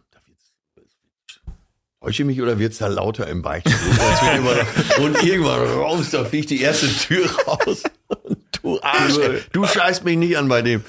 täusche 2.02 2.24
ich 2.24 2.28
mich 2.28 2.42
oder 2.42 2.58
wird's 2.58 2.78
da 2.78 2.88
lauter 2.88 3.28
im 3.28 3.42
Beichtstuhl? 3.42 3.76
Und, 5.04 5.16
es 5.16 5.22
wird 5.22 5.24
irgendwann 5.24 5.60
raus, 5.60 6.10
da 6.12 6.24
fliegt 6.24 6.50
die 6.50 6.62
erste 6.62 6.88
Tür 6.88 7.30
raus. 7.48 7.84
Du 8.62 8.80
Arsch, 8.82 9.16
du 9.54 9.66
scheißt 9.66 10.04
mich 10.04 10.18
nicht 10.18 10.38
an 10.38 10.48
bei 10.48 10.62
dem. 10.62 10.84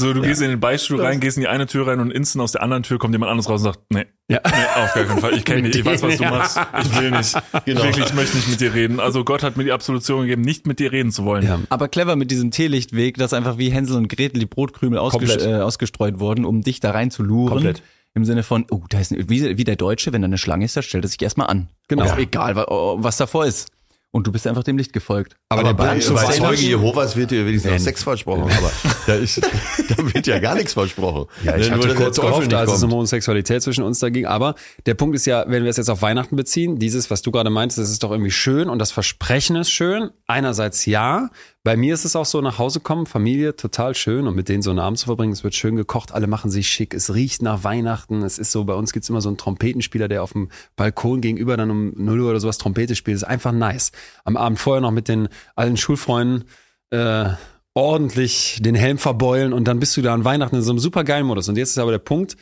So, 0.00 0.12
du 0.14 0.22
gehst 0.22 0.40
in 0.42 0.48
den 0.50 0.60
Beichtstuhl 0.60 1.00
rein, 1.00 1.20
gehst 1.20 1.36
in 1.36 1.42
die 1.42 1.48
eine 1.48 1.66
Tür 1.66 1.86
rein 1.86 2.00
und 2.00 2.10
instant 2.10 2.42
aus 2.42 2.52
der 2.52 2.62
anderen 2.62 2.82
Tür 2.82 2.98
kommt 2.98 3.12
jemand 3.14 3.30
anderes 3.30 3.48
raus 3.48 3.60
und 3.60 3.64
sagt, 3.72 3.80
nee, 3.90 4.06
Ja. 4.28 4.40
nee 4.44 4.82
auf 4.82 4.94
gar 4.94 5.04
keinen 5.04 5.20
Fall. 5.20 5.34
Ich 5.34 5.44
kenne 5.44 5.62
dich, 5.68 5.76
ich 5.80 5.84
weiß, 5.84 6.02
was 6.02 6.16
du 6.16 6.22
Ja. 6.24 6.30
machst. 6.30 6.58
Ich 6.82 6.98
will 7.00 7.10
nicht. 7.10 7.34
Genau. 7.66 7.82
Wirklich, 7.84 8.06
ich 8.06 8.14
möchte 8.14 8.36
nicht 8.36 8.48
mit 8.48 8.60
dir 8.60 8.72
reden. 8.74 8.98
Also 9.00 9.24
Gott 9.24 9.42
hat 9.42 9.56
mir 9.56 9.64
die 9.64 9.72
Absolution 9.72 10.22
gegeben, 10.22 10.42
nicht 10.42 10.66
mit 10.66 10.78
dir 10.78 10.90
reden 10.92 11.12
zu 11.12 11.24
wollen. 11.24 11.44
Ja. 11.46 11.58
Aber 11.68 11.88
clever 11.88 12.16
mit 12.16 12.30
diesem 12.30 12.50
Teelichtweg, 12.50 13.16
dass 13.18 13.32
einfach 13.32 13.58
wie 13.58 13.70
Hänsel 13.70 13.96
und 13.96 14.08
Gretel 14.08 14.40
die 14.40 14.46
Brotkkrümel 14.46 14.98
ausges 14.98 15.36
äh, 15.44 15.56
ausgestreut 15.56 16.18
wurden, 16.20 16.44
um 16.44 16.62
dich 16.62 16.80
da 16.80 16.90
rein 16.92 17.10
zu 17.10 17.22
luren. 17.22 17.52
Komplett. 17.52 17.82
Im 18.14 18.24
Sinne 18.24 18.42
von, 18.42 18.66
oh, 18.70 18.82
da 18.88 18.98
ist 18.98 19.12
ein, 19.12 19.28
wie, 19.30 19.56
wie 19.56 19.64
der 19.64 19.76
Deutsche, 19.76 20.12
wenn 20.12 20.22
da 20.22 20.26
eine 20.26 20.38
Schlange 20.38 20.64
ist, 20.64 20.76
da 20.76 20.82
stellt 20.82 21.04
er 21.04 21.08
sich 21.08 21.22
erstmal 21.22 21.46
an. 21.46 21.68
Genau. 21.86 22.04
Auch 22.06 22.18
egal, 22.18 22.56
oh, 22.66 22.96
was 22.98 23.18
davor 23.18 23.46
ist. 23.46 23.68
Und 24.12 24.26
du 24.26 24.32
bist 24.32 24.44
einfach 24.48 24.64
dem 24.64 24.76
Licht 24.76 24.92
gefolgt. 24.92 25.36
Aber, 25.50 25.68
Aber 25.68 25.84
der 25.84 25.94
ist, 25.96 26.06
Zeuge 26.06 26.56
Jehovas 26.56 27.14
wird 27.14 27.30
dir 27.30 27.46
wenigstens 27.46 27.70
Wenn- 27.72 27.78
Sex 27.78 28.02
versprochen, 28.02 28.42
aber 28.42 28.72
da, 29.06 29.14
ist, 29.14 29.40
da 29.88 30.14
wird 30.14 30.26
ja 30.26 30.40
gar 30.40 30.56
nichts 30.56 30.72
versprochen. 30.72 31.26
Ja, 31.44 31.56
ich 31.56 31.68
Nur, 31.68 31.78
hatte 31.78 31.88
der 31.88 31.96
kurz 31.96 32.20
gehofft, 32.20 32.52
als 32.52 32.72
es 32.72 32.82
um 32.82 32.90
Homosexualität 32.90 33.62
zwischen 33.62 33.84
uns 33.84 34.00
da 34.00 34.08
ging. 34.08 34.26
Aber 34.26 34.56
der 34.86 34.94
Punkt 34.94 35.14
ist 35.14 35.26
ja, 35.26 35.44
wenn 35.46 35.62
wir 35.62 35.70
es 35.70 35.76
jetzt 35.76 35.90
auf 35.90 36.02
Weihnachten 36.02 36.34
beziehen, 36.34 36.76
dieses, 36.76 37.08
was 37.10 37.22
du 37.22 37.30
gerade 37.30 37.50
meintest, 37.50 37.78
das 37.78 37.90
ist 37.90 38.02
doch 38.02 38.10
irgendwie 38.10 38.32
schön 38.32 38.68
und 38.68 38.80
das 38.80 38.90
Versprechen 38.90 39.54
ist 39.54 39.70
schön. 39.70 40.10
Einerseits 40.26 40.86
ja. 40.86 41.30
Bei 41.62 41.76
mir 41.76 41.92
ist 41.92 42.06
es 42.06 42.16
auch 42.16 42.24
so, 42.24 42.40
nach 42.40 42.58
Hause 42.58 42.80
kommen, 42.80 43.04
Familie, 43.04 43.54
total 43.54 43.94
schön 43.94 44.26
und 44.26 44.34
mit 44.34 44.48
denen 44.48 44.62
so 44.62 44.70
einen 44.70 44.78
Abend 44.78 44.98
zu 44.98 45.04
verbringen. 45.04 45.34
Es 45.34 45.44
wird 45.44 45.54
schön 45.54 45.76
gekocht, 45.76 46.10
alle 46.10 46.26
machen 46.26 46.50
sich 46.50 46.70
schick. 46.70 46.94
Es 46.94 47.12
riecht 47.12 47.42
nach 47.42 47.64
Weihnachten. 47.64 48.22
Es 48.22 48.38
ist 48.38 48.50
so, 48.50 48.64
bei 48.64 48.72
uns 48.72 48.94
gibt's 48.94 49.10
immer 49.10 49.20
so 49.20 49.28
einen 49.28 49.36
Trompetenspieler, 49.36 50.08
der 50.08 50.22
auf 50.22 50.32
dem 50.32 50.48
Balkon 50.76 51.20
gegenüber 51.20 51.58
dann 51.58 51.70
um 51.70 51.92
0 51.94 52.20
Uhr 52.20 52.30
oder 52.30 52.40
sowas 52.40 52.56
Trompete 52.56 52.96
spielt. 52.96 53.16
Das 53.16 53.24
ist 53.24 53.28
einfach 53.28 53.52
nice. 53.52 53.92
Am 54.24 54.38
Abend 54.38 54.58
vorher 54.58 54.80
noch 54.80 54.90
mit 54.90 55.08
den 55.08 55.28
allen 55.54 55.76
Schulfreunden 55.76 56.44
äh, 56.88 57.28
ordentlich 57.74 58.60
den 58.62 58.74
Helm 58.74 58.96
verbeulen 58.96 59.52
und 59.52 59.64
dann 59.64 59.80
bist 59.80 59.94
du 59.98 60.02
da 60.02 60.14
an 60.14 60.24
Weihnachten 60.24 60.56
in 60.56 60.62
so 60.62 60.72
einem 60.72 60.78
super 60.78 61.04
geilen 61.04 61.26
Modus. 61.26 61.50
Und 61.50 61.58
jetzt 61.58 61.70
ist 61.70 61.78
aber 61.78 61.90
der 61.90 61.98
Punkt, 61.98 62.38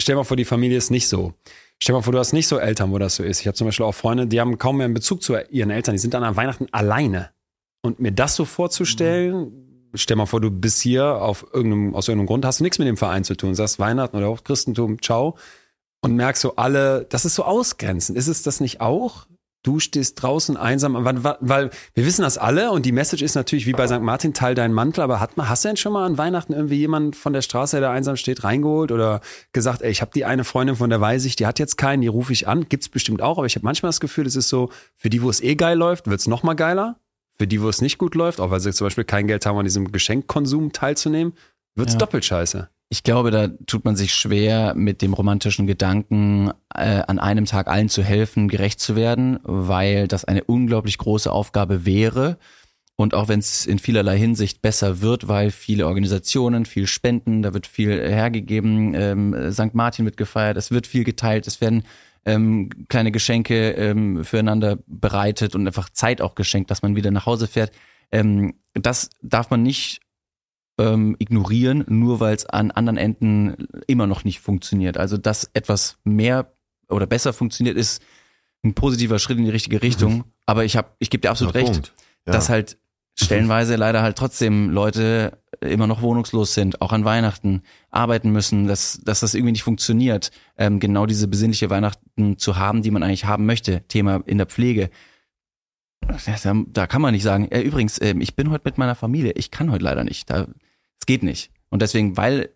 stell 0.00 0.16
mal 0.16 0.24
vor, 0.24 0.38
die 0.38 0.46
Familie 0.46 0.78
ist 0.78 0.90
nicht 0.90 1.08
so. 1.08 1.34
Stell 1.82 1.94
mal 1.94 2.00
vor, 2.00 2.14
du 2.14 2.18
hast 2.18 2.32
nicht 2.32 2.48
so 2.48 2.56
Eltern, 2.56 2.92
wo 2.92 2.98
das 2.98 3.16
so 3.16 3.24
ist. 3.24 3.40
Ich 3.40 3.46
habe 3.46 3.56
zum 3.56 3.66
Beispiel 3.66 3.84
auch 3.84 3.94
Freunde, 3.94 4.26
die 4.26 4.40
haben 4.40 4.56
kaum 4.56 4.78
mehr 4.78 4.86
einen 4.86 4.94
Bezug 4.94 5.22
zu 5.22 5.36
ihren 5.50 5.68
Eltern, 5.68 5.94
die 5.94 5.98
sind 5.98 6.14
dann 6.14 6.24
an 6.24 6.34
Weihnachten 6.34 6.66
alleine. 6.72 7.33
Und 7.84 8.00
mir 8.00 8.12
das 8.12 8.34
so 8.34 8.46
vorzustellen, 8.46 9.90
stell 9.92 10.16
mal 10.16 10.24
vor, 10.24 10.40
du 10.40 10.50
bist 10.50 10.80
hier 10.80 11.04
auf 11.20 11.44
irgendeinem, 11.52 11.94
aus 11.94 12.08
irgendeinem 12.08 12.28
Grund, 12.28 12.46
hast 12.46 12.60
du 12.60 12.64
nichts 12.64 12.78
mit 12.78 12.88
dem 12.88 12.96
Verein 12.96 13.24
zu 13.24 13.36
tun, 13.36 13.54
sagst 13.54 13.78
Weihnachten 13.78 14.16
oder 14.16 14.28
auch 14.28 14.42
Christentum, 14.42 15.02
ciao, 15.02 15.36
und 16.00 16.16
merkst 16.16 16.40
so 16.40 16.56
alle, 16.56 17.04
das 17.10 17.26
ist 17.26 17.34
so 17.34 17.44
ausgrenzend. 17.44 18.16
Ist 18.16 18.28
es 18.28 18.42
das 18.42 18.60
nicht 18.60 18.80
auch? 18.80 19.26
Du 19.62 19.80
stehst 19.80 20.22
draußen 20.22 20.56
einsam, 20.56 20.94
weil, 21.04 21.70
wir 21.92 22.06
wissen 22.06 22.22
das 22.22 22.38
alle 22.38 22.70
und 22.70 22.86
die 22.86 22.92
Message 22.92 23.20
ist 23.20 23.34
natürlich 23.34 23.66
wie 23.66 23.72
bei 23.72 23.86
St. 23.86 24.00
Martin, 24.00 24.32
teil 24.32 24.54
deinen 24.54 24.72
Mantel, 24.72 25.02
aber 25.02 25.20
hat 25.20 25.36
man, 25.36 25.50
hast 25.50 25.66
du 25.66 25.68
denn 25.68 25.76
schon 25.76 25.92
mal 25.92 26.06
an 26.06 26.16
Weihnachten 26.16 26.54
irgendwie 26.54 26.76
jemanden 26.76 27.12
von 27.12 27.34
der 27.34 27.42
Straße, 27.42 27.80
der 27.80 27.90
einsam 27.90 28.16
steht, 28.16 28.44
reingeholt 28.44 28.92
oder 28.92 29.20
gesagt, 29.52 29.82
ey, 29.82 29.90
ich 29.90 30.00
habe 30.00 30.10
die 30.14 30.24
eine 30.24 30.44
Freundin 30.44 30.76
von 30.76 30.88
der 30.88 31.02
weiß 31.02 31.26
ich, 31.26 31.36
die 31.36 31.46
hat 31.46 31.58
jetzt 31.58 31.76
keinen, 31.76 32.00
die 32.00 32.08
rufe 32.08 32.32
ich 32.32 32.48
an, 32.48 32.66
gibt's 32.66 32.88
bestimmt 32.88 33.20
auch, 33.20 33.36
aber 33.36 33.46
ich 33.46 33.56
habe 33.56 33.66
manchmal 33.66 33.90
das 33.90 34.00
Gefühl, 34.00 34.26
es 34.26 34.36
ist 34.36 34.48
so, 34.48 34.70
für 34.96 35.10
die, 35.10 35.20
wo 35.20 35.28
es 35.28 35.42
eh 35.42 35.54
geil 35.54 35.76
läuft, 35.76 36.08
wird's 36.08 36.26
noch 36.26 36.42
mal 36.42 36.54
geiler. 36.54 36.98
Für 37.36 37.46
die, 37.46 37.60
wo 37.60 37.68
es 37.68 37.80
nicht 37.82 37.98
gut 37.98 38.14
läuft, 38.14 38.40
auch 38.40 38.50
weil 38.50 38.60
sie 38.60 38.72
zum 38.72 38.86
Beispiel 38.86 39.04
kein 39.04 39.26
Geld 39.26 39.44
haben, 39.46 39.58
an 39.58 39.64
diesem 39.64 39.90
Geschenkkonsum 39.90 40.72
teilzunehmen, 40.72 41.34
wird's 41.74 41.94
Ja. 41.94 41.98
doppelt 41.98 42.24
scheiße. 42.24 42.68
Ich 42.90 43.02
glaube, 43.02 43.30
da 43.32 43.48
tut 43.66 43.84
man 43.84 43.96
sich 43.96 44.14
schwer 44.14 44.74
mit 44.76 45.02
dem 45.02 45.14
romantischen 45.14 45.66
Gedanken, 45.66 46.52
äh, 46.74 47.02
an 47.06 47.18
einem 47.18 47.44
Tag 47.46 47.66
allen 47.66 47.88
zu 47.88 48.04
helfen, 48.04 48.46
gerecht 48.48 48.78
zu 48.78 48.94
werden, 48.94 49.40
weil 49.42 50.06
das 50.06 50.24
eine 50.24 50.44
unglaublich 50.44 50.98
große 50.98 51.32
Aufgabe 51.32 51.84
wäre. 51.86 52.38
Und 52.96 53.14
auch 53.14 53.26
wenn 53.26 53.40
es 53.40 53.66
in 53.66 53.80
vielerlei 53.80 54.16
Hinsicht 54.16 54.62
besser 54.62 55.00
wird, 55.00 55.26
weil 55.26 55.50
viele 55.50 55.88
Organisationen, 55.88 56.64
viel 56.66 56.86
Spenden, 56.86 57.42
da 57.42 57.52
wird 57.52 57.66
viel 57.66 57.90
hergegeben, 58.00 58.94
ähm, 58.94 59.50
St. 59.52 59.74
Martin 59.74 60.04
wird 60.04 60.16
gefeiert, 60.16 60.56
es 60.56 60.70
wird 60.70 60.86
viel 60.86 61.02
geteilt, 61.02 61.48
es 61.48 61.60
werden 61.60 61.82
ähm, 62.24 62.70
kleine 62.88 63.12
Geschenke 63.12 63.70
ähm, 63.72 64.24
füreinander 64.24 64.78
bereitet 64.86 65.54
und 65.54 65.66
einfach 65.66 65.90
Zeit 65.90 66.20
auch 66.20 66.34
geschenkt, 66.34 66.70
dass 66.70 66.82
man 66.82 66.96
wieder 66.96 67.10
nach 67.10 67.26
Hause 67.26 67.46
fährt. 67.46 67.72
Ähm, 68.10 68.54
das 68.74 69.10
darf 69.22 69.50
man 69.50 69.62
nicht 69.62 70.00
ähm, 70.78 71.16
ignorieren, 71.18 71.84
nur 71.88 72.20
weil 72.20 72.34
es 72.34 72.46
an 72.46 72.70
anderen 72.70 72.96
Enden 72.96 73.68
immer 73.86 74.06
noch 74.06 74.24
nicht 74.24 74.40
funktioniert. 74.40 74.96
Also 74.96 75.16
dass 75.16 75.50
etwas 75.54 75.98
mehr 76.04 76.52
oder 76.88 77.06
besser 77.06 77.32
funktioniert, 77.32 77.76
ist 77.76 78.02
ein 78.64 78.74
positiver 78.74 79.18
Schritt 79.18 79.38
in 79.38 79.44
die 79.44 79.50
richtige 79.50 79.82
Richtung. 79.82 80.24
Aber 80.46 80.64
ich 80.64 80.76
habe, 80.76 80.88
ich 80.98 81.10
gebe 81.10 81.20
dir 81.20 81.30
absolut 81.30 81.54
Guter 81.54 81.68
recht. 81.68 81.92
Ja. 82.26 82.32
dass 82.32 82.48
halt 82.48 82.78
stellenweise 83.14 83.76
leider 83.76 84.02
halt 84.02 84.16
trotzdem 84.16 84.70
Leute 84.70 85.38
immer 85.60 85.86
noch 85.86 86.02
wohnungslos 86.02 86.54
sind, 86.54 86.80
auch 86.80 86.92
an 86.92 87.04
Weihnachten 87.04 87.62
arbeiten 87.90 88.30
müssen, 88.30 88.66
dass, 88.66 89.00
dass 89.04 89.20
das 89.20 89.34
irgendwie 89.34 89.52
nicht 89.52 89.62
funktioniert, 89.62 90.30
ähm, 90.58 90.80
genau 90.80 91.06
diese 91.06 91.28
besinnliche 91.28 91.70
Weihnachten 91.70 92.38
zu 92.38 92.56
haben, 92.56 92.82
die 92.82 92.90
man 92.90 93.02
eigentlich 93.02 93.24
haben 93.24 93.46
möchte. 93.46 93.86
Thema 93.88 94.22
in 94.26 94.38
der 94.38 94.46
Pflege. 94.46 94.90
Da, 96.00 96.54
da 96.66 96.86
kann 96.86 97.02
man 97.02 97.14
nicht 97.14 97.22
sagen, 97.22 97.48
äh, 97.50 97.60
übrigens, 97.60 98.00
ähm, 98.00 98.20
ich 98.20 98.36
bin 98.36 98.50
heute 98.50 98.64
mit 98.64 98.78
meiner 98.78 98.94
Familie, 98.94 99.32
ich 99.32 99.50
kann 99.50 99.70
heute 99.70 99.84
leider 99.84 100.04
nicht. 100.04 100.28
Da, 100.28 100.48
es 101.00 101.06
geht 101.06 101.22
nicht. 101.22 101.50
Und 101.70 101.82
deswegen, 101.82 102.16
weil 102.16 102.50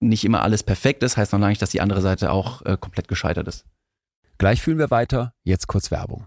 nicht 0.00 0.24
immer 0.24 0.42
alles 0.42 0.62
perfekt 0.62 1.02
ist, 1.02 1.16
heißt 1.16 1.32
noch 1.32 1.38
lange 1.38 1.52
nicht, 1.52 1.62
dass 1.62 1.70
die 1.70 1.80
andere 1.80 2.02
Seite 2.02 2.32
auch 2.32 2.62
äh, 2.62 2.76
komplett 2.78 3.08
gescheitert 3.08 3.48
ist. 3.48 3.64
Gleich 4.36 4.60
fühlen 4.60 4.78
wir 4.78 4.90
weiter. 4.90 5.34
Jetzt 5.44 5.68
kurz 5.68 5.90
Werbung. 5.90 6.26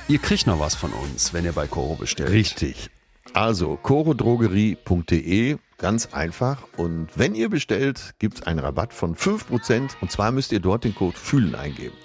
ihr 0.07 0.19
kriegt 0.19 0.47
noch 0.47 0.59
was 0.59 0.75
von 0.75 0.91
uns, 0.91 1.33
wenn 1.33 1.45
ihr 1.45 1.53
bei 1.53 1.67
Coro 1.67 1.95
bestellt. 1.95 2.29
Richtig. 2.31 2.89
Also, 3.33 3.77
chorodrogerie.de, 3.77 5.57
ganz 5.77 6.07
einfach. 6.13 6.63
Und 6.75 7.09
wenn 7.15 7.33
ihr 7.33 7.49
bestellt, 7.49 8.15
gibt's 8.19 8.41
einen 8.41 8.59
Rabatt 8.59 8.93
von 8.93 9.15
5%. 9.15 9.91
Und 10.01 10.11
zwar 10.11 10.31
müsst 10.31 10.51
ihr 10.51 10.59
dort 10.59 10.83
den 10.83 10.95
Code 10.95 11.17
FÜHLEN 11.17 11.55
eingeben. 11.55 11.95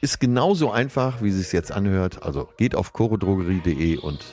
Ist 0.00 0.20
genauso 0.20 0.70
einfach, 0.70 1.22
wie 1.22 1.28
es 1.28 1.36
sich 1.36 1.52
jetzt 1.52 1.72
anhört. 1.72 2.22
Also 2.22 2.48
geht 2.56 2.74
auf 2.74 2.92
chorodrogerie.de 2.92 3.98
und 3.98 4.24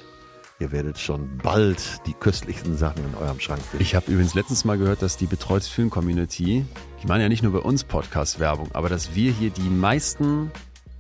ihr 0.60 0.72
werdet 0.72 1.00
schon 1.00 1.38
bald 1.38 2.06
die 2.06 2.14
köstlichsten 2.14 2.78
Sachen 2.78 3.04
in 3.06 3.16
eurem 3.16 3.40
Schrank 3.40 3.62
finden. 3.62 3.84
Ich 3.84 3.96
habe 3.96 4.12
übrigens 4.12 4.34
letztens 4.34 4.66
mal 4.66 4.78
gehört, 4.78 5.02
dass 5.02 5.18
die 5.18 5.28
Betreutes 5.28 5.68
Fühlen 5.68 5.90
Community, 5.90 6.66
die 7.02 7.08
machen 7.08 7.22
ja 7.22 7.30
nicht 7.30 7.44
nur 7.44 7.54
bei 7.54 7.60
uns 7.60 7.84
Podcast-Werbung, 7.84 8.70
aber 8.74 8.90
dass 8.90 9.16
wir 9.16 9.32
hier 9.32 9.52
die 9.52 9.70
meisten 9.70 10.52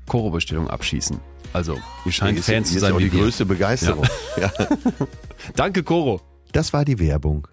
Koro-Bestellungen 0.07 0.69
abschießen. 0.69 1.19
Also, 1.53 1.77
ihr 2.05 2.11
scheint 2.11 2.31
Hier 2.31 2.39
ist- 2.39 2.45
Fans 2.45 2.71
zu 2.73 2.79
sein 2.79 2.93
auch 2.93 2.97
die 2.99 3.11
wir. 3.11 3.21
größte 3.21 3.45
Begeisterung. 3.45 4.05
Ja. 4.39 4.51
Danke, 5.55 5.83
Koro. 5.83 6.21
Das 6.51 6.73
war 6.73 6.85
die 6.85 6.99
Werbung. 6.99 7.47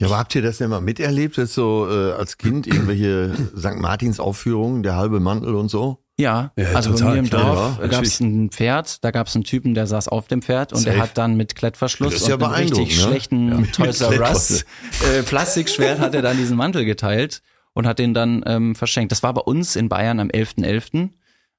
Ja, 0.00 0.08
aber 0.08 0.18
habt 0.18 0.34
ihr 0.34 0.42
das 0.42 0.58
denn 0.58 0.70
mal 0.70 0.80
miterlebt, 0.80 1.36
jetzt 1.36 1.54
so 1.54 1.88
äh, 1.88 2.12
als 2.12 2.36
Kind 2.38 2.66
irgendwelche 2.72 3.32
St. 3.56 3.76
Martins 3.76 4.20
Aufführungen, 4.20 4.82
der 4.82 4.96
halbe 4.96 5.20
Mantel 5.20 5.54
und 5.54 5.68
so? 5.70 5.98
Ja, 6.16 6.52
Ja, 6.56 6.72
also 6.74 6.92
bei 6.94 7.10
mir 7.12 7.18
im 7.18 7.30
Dorf 7.30 7.78
ja, 7.80 7.86
gab 7.88 8.04
es 8.04 8.20
ein 8.20 8.48
Pferd, 8.50 9.02
da 9.04 9.10
gab 9.10 9.26
es 9.26 9.34
einen 9.34 9.42
Typen, 9.42 9.74
der 9.74 9.88
saß 9.88 10.06
auf 10.06 10.28
dem 10.28 10.42
Pferd 10.42 10.72
und 10.72 10.84
der 10.86 10.92
Safe. 10.92 11.02
hat 11.02 11.18
dann 11.18 11.36
mit 11.36 11.56
Klettverschluss 11.56 12.14
ist 12.14 12.28
ja 12.28 12.36
und 12.36 12.44
einem 12.44 12.68
richtig 12.68 12.96
ne? 12.96 13.02
schlechten 13.02 13.72
Toys 13.72 14.00
R 14.00 14.20
Us 14.20 14.64
äh, 15.12 15.22
Plastikschwert 15.24 15.98
hat 15.98 16.14
er 16.14 16.22
dann 16.22 16.36
diesen 16.36 16.56
Mantel 16.56 16.84
geteilt 16.84 17.42
und 17.72 17.88
hat 17.88 17.98
den 17.98 18.14
dann 18.14 18.44
ähm, 18.46 18.76
verschenkt. 18.76 19.10
Das 19.10 19.24
war 19.24 19.34
bei 19.34 19.40
uns 19.40 19.74
in 19.74 19.88
Bayern 19.88 20.20
am 20.20 20.28
11.11. 20.28 21.08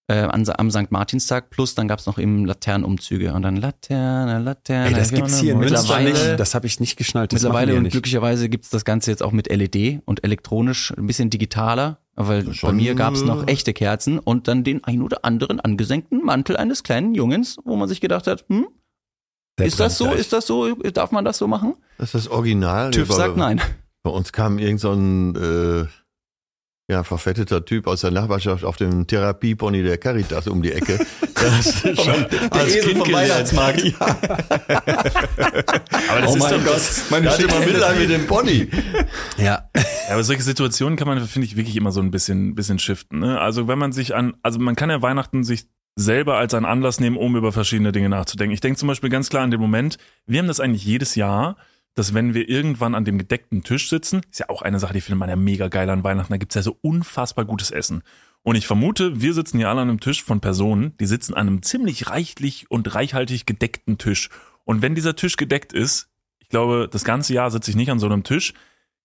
Äh, 0.08 0.20
an, 0.20 0.48
am 0.48 0.70
St. 0.70 0.92
Martinstag 0.92 1.50
plus 1.50 1.74
dann 1.74 1.88
gab's 1.88 2.06
noch 2.06 2.20
eben 2.20 2.46
Laternenumzüge 2.46 3.34
und 3.34 3.42
dann 3.42 3.56
Laterne, 3.56 4.38
Laterne. 4.38 4.90
Ey, 4.90 4.94
das 4.94 5.12
gibt's 5.12 5.40
hier 5.40 5.54
in 5.54 5.60
Münster 5.60 5.80
mittlerweile, 5.82 6.12
nicht. 6.12 6.40
Das 6.40 6.54
habe 6.54 6.68
ich 6.68 6.80
nicht 6.80 6.96
geschnallt. 6.96 7.34
Das 7.34 7.42
Mittlerweile 7.42 7.76
und 7.76 7.84
nicht. 7.84 7.94
glücklicherweise 7.94 8.48
gibt's 8.48 8.70
das 8.70 8.86
Ganze 8.86 9.10
jetzt 9.10 9.24
auch 9.24 9.32
mit 9.32 9.50
LED 9.52 10.02
und 10.06 10.24
elektronisch, 10.24 10.94
ein 10.96 11.08
bisschen 11.08 11.32
digitaler. 11.32 11.98
Weil 12.16 12.46
bei 12.62 12.72
mir 12.72 12.94
gab's 12.96 13.24
noch 13.24 13.48
echte 13.48 13.74
Kerzen 13.74 14.20
und 14.20 14.48
dann 14.48 14.64
den 14.64 14.84
ein 14.84 15.02
oder 15.02 15.26
anderen 15.26 15.60
angesenkten 15.60 16.24
Mantel 16.24 16.56
eines 16.56 16.84
kleinen 16.84 17.14
Jungens, 17.16 17.58
wo 17.66 17.76
man 17.76 17.90
sich 17.90 18.00
gedacht 18.00 18.28
hat, 18.28 18.46
hm, 18.48 18.68
Der 19.58 19.66
ist 19.66 19.80
das 19.80 19.98
so, 19.98 20.06
brennt 20.06 20.20
ist 20.20 20.32
das 20.32 20.46
so, 20.46 20.76
darf 20.76 21.12
man 21.12 21.26
das 21.26 21.40
so 21.40 21.48
machen? 21.48 21.74
Das 21.98 22.14
ist 22.14 22.26
das 22.26 22.28
Original. 22.30 22.92
TÜV 22.92 23.12
sagt 23.12 23.38
nein. 23.38 23.60
Bei 24.04 24.12
uns 24.12 24.32
kam 24.32 24.60
irgend 24.60 24.80
so 24.80 24.94
ein 24.94 25.36
äh, 25.36 25.88
ja, 26.88 27.04
verfetteter 27.04 27.66
Typ 27.66 27.88
aus 27.88 28.02
der 28.02 28.12
Nachbarschaft 28.12 28.64
auf 28.64 28.78
dem 28.78 29.08
Therapiepony 29.08 29.82
der 29.84 29.98
Caritas 29.98 30.48
um 30.48 30.62
die 30.62 30.72
Ecke. 30.72 31.00
Das 31.36 31.84
ist 31.84 32.02
schon 32.04 32.26
als 32.50 32.76
Esel 32.76 32.94
Kind 32.94 33.06
vom. 33.06 33.14
Weihnachtsmarkt. 33.14 33.84
Ja, 33.84 34.00
Aber 36.10 36.22
das 36.22 36.32
Oh 36.32 36.36
ist 36.36 36.40
mein 36.40 36.52
doch, 36.54 36.66
Gott, 36.66 36.82
meine 37.10 37.30
hatte 37.30 37.42
Schicke- 37.44 37.60
Mitleid 37.66 38.00
mit 38.00 38.10
dem 38.10 38.26
Pony. 38.28 38.68
Ja. 39.38 39.46
Ja, 39.46 40.14
aber 40.14 40.24
solche 40.24 40.42
Situationen 40.44 40.98
kann 40.98 41.08
man, 41.08 41.24
finde 41.28 41.46
ich, 41.48 41.56
wirklich 41.56 41.76
immer 41.76 41.92
so 41.92 42.00
ein 42.02 42.10
bisschen, 42.12 42.56
bisschen 42.56 42.80
shiften. 42.80 43.20
Ne? 43.20 43.40
Also 43.40 43.68
wenn 43.68 43.78
man 43.78 43.92
sich 43.92 44.16
an, 44.16 44.34
also 44.44 44.60
man 44.60 44.76
kann 44.76 44.90
ja 44.90 45.02
Weihnachten 45.02 45.44
sich 45.44 45.66
selber 45.96 46.38
als 46.38 46.54
einen 46.54 46.66
Anlass 46.66 47.00
nehmen, 47.00 47.18
um 47.18 47.36
über 47.36 47.52
verschiedene 47.52 47.92
Dinge 47.92 48.10
nachzudenken. 48.10 48.54
Ich 48.54 48.62
denke 48.62 48.78
zum 48.80 48.88
Beispiel 48.88 49.10
ganz 49.10 49.30
klar 49.30 49.44
an 49.44 49.52
den 49.52 49.60
Moment, 49.62 49.98
wir 50.26 50.40
haben 50.40 50.48
das 50.48 50.60
eigentlich 50.60 50.84
jedes 50.86 51.16
Jahr, 51.16 51.58
dass 51.96 52.14
wenn 52.14 52.34
wir 52.34 52.48
irgendwann 52.50 52.94
an 52.96 53.06
dem 53.06 53.18
gedeckten 53.18 53.64
Tisch 53.64 53.90
sitzen, 53.90 54.22
ist 54.30 54.40
ja 54.40 54.50
auch 54.50 54.62
eine 54.62 54.80
Sache, 54.80 54.94
die 54.94 55.02
findet 55.02 55.20
man 55.20 55.30
ja 55.30 55.36
mega 55.36 55.68
geil 55.70 55.90
an 55.90 56.04
Weihnachten, 56.04 56.32
da 56.34 56.38
gibt's 56.38 56.56
ja 56.56 56.62
so 56.62 56.78
unfassbar 56.82 57.46
gutes 57.46 57.72
Essen. 57.72 58.04
Und 58.44 58.56
ich 58.56 58.68
vermute, 58.68 59.22
wir 59.22 59.34
sitzen 59.34 59.58
hier 59.58 59.70
alle 59.70 59.82
an 59.82 59.90
einem 59.90 60.00
Tisch 60.00 60.24
von 60.24 60.40
Personen, 60.40 60.94
die 61.00 61.08
sitzen 61.08 61.34
an 61.34 61.48
einem 61.48 61.64
ziemlich 61.64 62.10
reichlich 62.10 62.70
und 62.70 62.94
reichhaltig 62.94 63.46
gedeckten 63.48 63.98
Tisch. 63.98 64.30
Und 64.66 64.82
wenn 64.82 64.94
dieser 64.94 65.16
Tisch 65.16 65.36
gedeckt 65.38 65.74
ist, 65.74 66.10
ich 66.40 66.50
glaube, 66.50 66.88
das 66.92 67.04
ganze 67.04 67.34
Jahr 67.34 67.50
sitze 67.50 67.72
ich 67.72 67.76
nicht 67.76 67.90
an 67.90 67.98
so 68.00 68.06
einem 68.06 68.24
Tisch, 68.24 68.54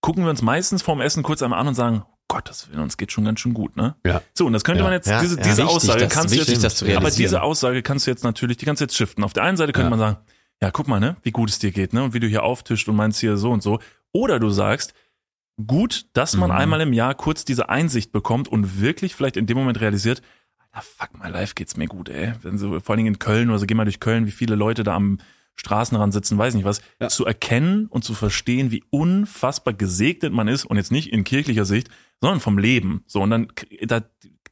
gucken 0.02 0.24
wir 0.24 0.30
uns 0.30 0.42
meistens 0.42 0.82
vorm 0.82 1.00
Essen 1.00 1.22
kurz 1.22 1.42
einmal 1.42 1.58
an 1.60 1.68
und 1.68 1.74
sagen, 1.74 2.02
Gottes 2.28 2.68
Willen, 2.68 2.80
uns 2.80 2.96
geht 2.96 3.10
schon 3.12 3.24
ganz 3.24 3.40
schön 3.40 3.54
gut, 3.54 3.76
ne? 3.76 3.96
Ja. 4.06 4.22
So, 4.34 4.46
und 4.46 4.52
das 4.52 4.62
könnte 4.62 4.80
Ja, 4.80 4.84
man 4.84 4.92
jetzt, 4.92 5.06
diese, 5.06 5.36
ja. 5.36 5.42
diese 5.42 5.56
Wichtig, 5.62 5.64
Aussage 5.64 6.00
das- 6.04 6.12
kannst 6.12 6.34
du 6.34 6.38
wichtig, 6.38 6.54
jetzt, 6.54 6.64
das 6.64 6.76
zu 6.76 6.96
aber 6.96 7.10
diese 7.10 7.42
Aussage 7.42 7.82
kannst 7.82 8.06
du 8.06 8.10
jetzt 8.10 8.22
natürlich, 8.24 8.56
die 8.58 8.66
kannst 8.66 8.80
du 8.80 8.84
jetzt 8.84 8.96
shiften. 8.96 9.24
Auf 9.24 9.32
der 9.32 9.42
einen 9.42 9.56
Seite 9.56 9.72
könnte 9.72 9.90
man 9.90 9.98
sagen, 9.98 10.18
ja, 10.62 10.70
guck 10.70 10.88
mal, 10.88 11.00
ne, 11.00 11.16
wie 11.22 11.30
gut 11.30 11.50
es 11.50 11.58
dir 11.58 11.70
geht, 11.72 11.92
ne, 11.92 12.02
und 12.04 12.14
wie 12.14 12.20
du 12.20 12.26
hier 12.26 12.42
auftischt 12.42 12.88
und 12.88 12.96
meinst 12.96 13.20
hier 13.20 13.36
so 13.36 13.50
und 13.50 13.62
so. 13.62 13.78
Oder 14.12 14.38
du 14.38 14.50
sagst, 14.50 14.94
gut, 15.66 16.06
dass 16.14 16.36
man 16.36 16.50
Mhm. 16.50 16.56
einmal 16.56 16.80
im 16.80 16.92
Jahr 16.92 17.14
kurz 17.14 17.44
diese 17.44 17.68
Einsicht 17.68 18.12
bekommt 18.12 18.48
und 18.48 18.80
wirklich 18.80 19.14
vielleicht 19.14 19.36
in 19.36 19.46
dem 19.46 19.56
Moment 19.58 19.80
realisiert, 19.80 20.22
ah, 20.72 20.80
fuck 20.80 21.10
my 21.22 21.28
life 21.28 21.54
geht's 21.54 21.76
mir 21.76 21.86
gut, 21.86 22.08
ey. 22.08 22.32
Wenn 22.42 22.58
so, 22.58 22.78
vor 22.80 22.92
allen 22.92 22.98
Dingen 22.98 23.14
in 23.14 23.18
Köln 23.18 23.48
oder 23.50 23.58
so, 23.58 23.66
geh 23.66 23.74
mal 23.74 23.84
durch 23.84 24.00
Köln, 24.00 24.26
wie 24.26 24.30
viele 24.30 24.54
Leute 24.54 24.82
da 24.84 24.94
am 24.94 25.18
Straßenrand 25.56 26.12
sitzen, 26.12 26.38
weiß 26.38 26.54
nicht 26.54 26.64
was, 26.64 26.80
Ja. 27.00 27.08
zu 27.08 27.26
erkennen 27.26 27.86
und 27.86 28.04
zu 28.04 28.14
verstehen, 28.14 28.70
wie 28.70 28.82
unfassbar 28.90 29.74
gesegnet 29.74 30.32
man 30.32 30.48
ist 30.48 30.64
und 30.64 30.76
jetzt 30.78 30.92
nicht 30.92 31.12
in 31.12 31.24
kirchlicher 31.24 31.64
Sicht, 31.66 31.88
sondern 32.20 32.40
vom 32.40 32.56
Leben. 32.56 33.02
So, 33.06 33.20
und 33.20 33.30
dann, 33.30 33.48
da, 33.82 34.00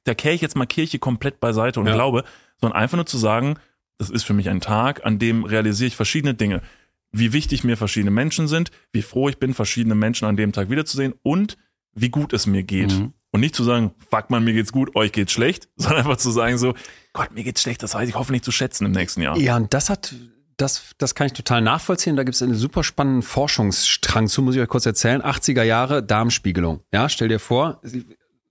da 0.05 0.15
kehre 0.15 0.35
ich 0.35 0.41
jetzt 0.43 0.57
mal 0.57 0.67
Kirche 0.67 0.99
komplett 0.99 1.41
beiseite 1.41 1.81
und 1.81 1.87
Ja. 1.87 1.95
glaube, 1.95 2.25
sondern 2.61 2.79
einfach 2.79 2.97
nur 2.97 3.07
zu 3.07 3.17
sagen, 3.17 3.59
das 3.99 4.11
ist 4.11 4.25
für 4.25 4.35
mich 4.35 4.49
ein 4.49 4.61
Tag, 4.61 5.05
an 5.05 5.19
dem 5.19 5.45
realisiere 5.45 5.89
ich 5.89 5.97
verschiedene 5.97 6.35
Dinge. 6.35 6.63
Wie 7.11 7.33
wichtig 7.33 7.65
mir 7.65 7.77
verschiedene 7.77 8.11
Menschen 8.11 8.49
sind, 8.49 8.71
wie 8.93 9.03
froh 9.03 9.29
ich 9.29 9.39
bin, 9.39 9.55
verschiedene 9.55 9.95
Menschen 9.95 10.27
an 10.27 10.37
dem 10.37 10.53
Tag 10.53 10.71
wiederzusehen 10.71 11.15
und 11.23 11.57
wie 11.95 12.11
gut 12.11 12.33
es 12.33 12.47
mir 12.47 12.63
geht. 12.63 12.93
Mhm. 12.93 13.13
Und 13.31 13.41
nicht 13.41 13.55
zu 13.55 13.65
sagen, 13.65 13.93
fuck 14.11 14.31
man, 14.31 14.45
mir 14.45 14.55
geht's 14.55 14.73
gut, 14.73 14.95
euch 14.95 15.13
geht's 15.13 15.33
schlecht, 15.33 15.69
sondern 15.77 16.01
einfach 16.01 16.17
zu 16.17 16.31
sagen 16.31 16.59
so, 16.59 16.75
Gott, 17.13 17.33
mir 17.33 17.45
geht's 17.45 17.63
schlecht, 17.63 17.83
das 17.83 17.95
weiß 17.95 18.09
ich 18.09 18.15
hoffentlich 18.15 18.43
zu 18.43 18.53
schätzen 18.53 18.87
im 18.87 18.93
nächsten 18.93 19.21
Jahr. 19.21 19.37
Ja, 19.37 19.57
und 19.57 19.75
das 19.75 19.91
hat, 19.91 20.15
das, 20.57 20.93
das 20.99 21.15
kann 21.15 21.27
ich 21.27 21.33
total 21.33 21.61
nachvollziehen. 21.61 22.17
Da 22.17 22.23
gibt 22.23 22.37
es 22.37 22.43
einen 22.43 22.55
super 22.55 22.85
spannenden 22.85 23.23
Forschungsstrang 23.23 24.29
zu, 24.29 24.43
muss 24.43 24.55
ich 24.55 24.61
euch 24.61 24.69
kurz 24.69 24.87
erzählen. 24.87 25.23
80er 25.23 25.63
Jahre 25.63 26.03
Darmspiegelung. 26.03 26.81
Ja, 26.93 27.09
stell 27.09 27.29
dir 27.29 27.41
vor, 27.41 27.81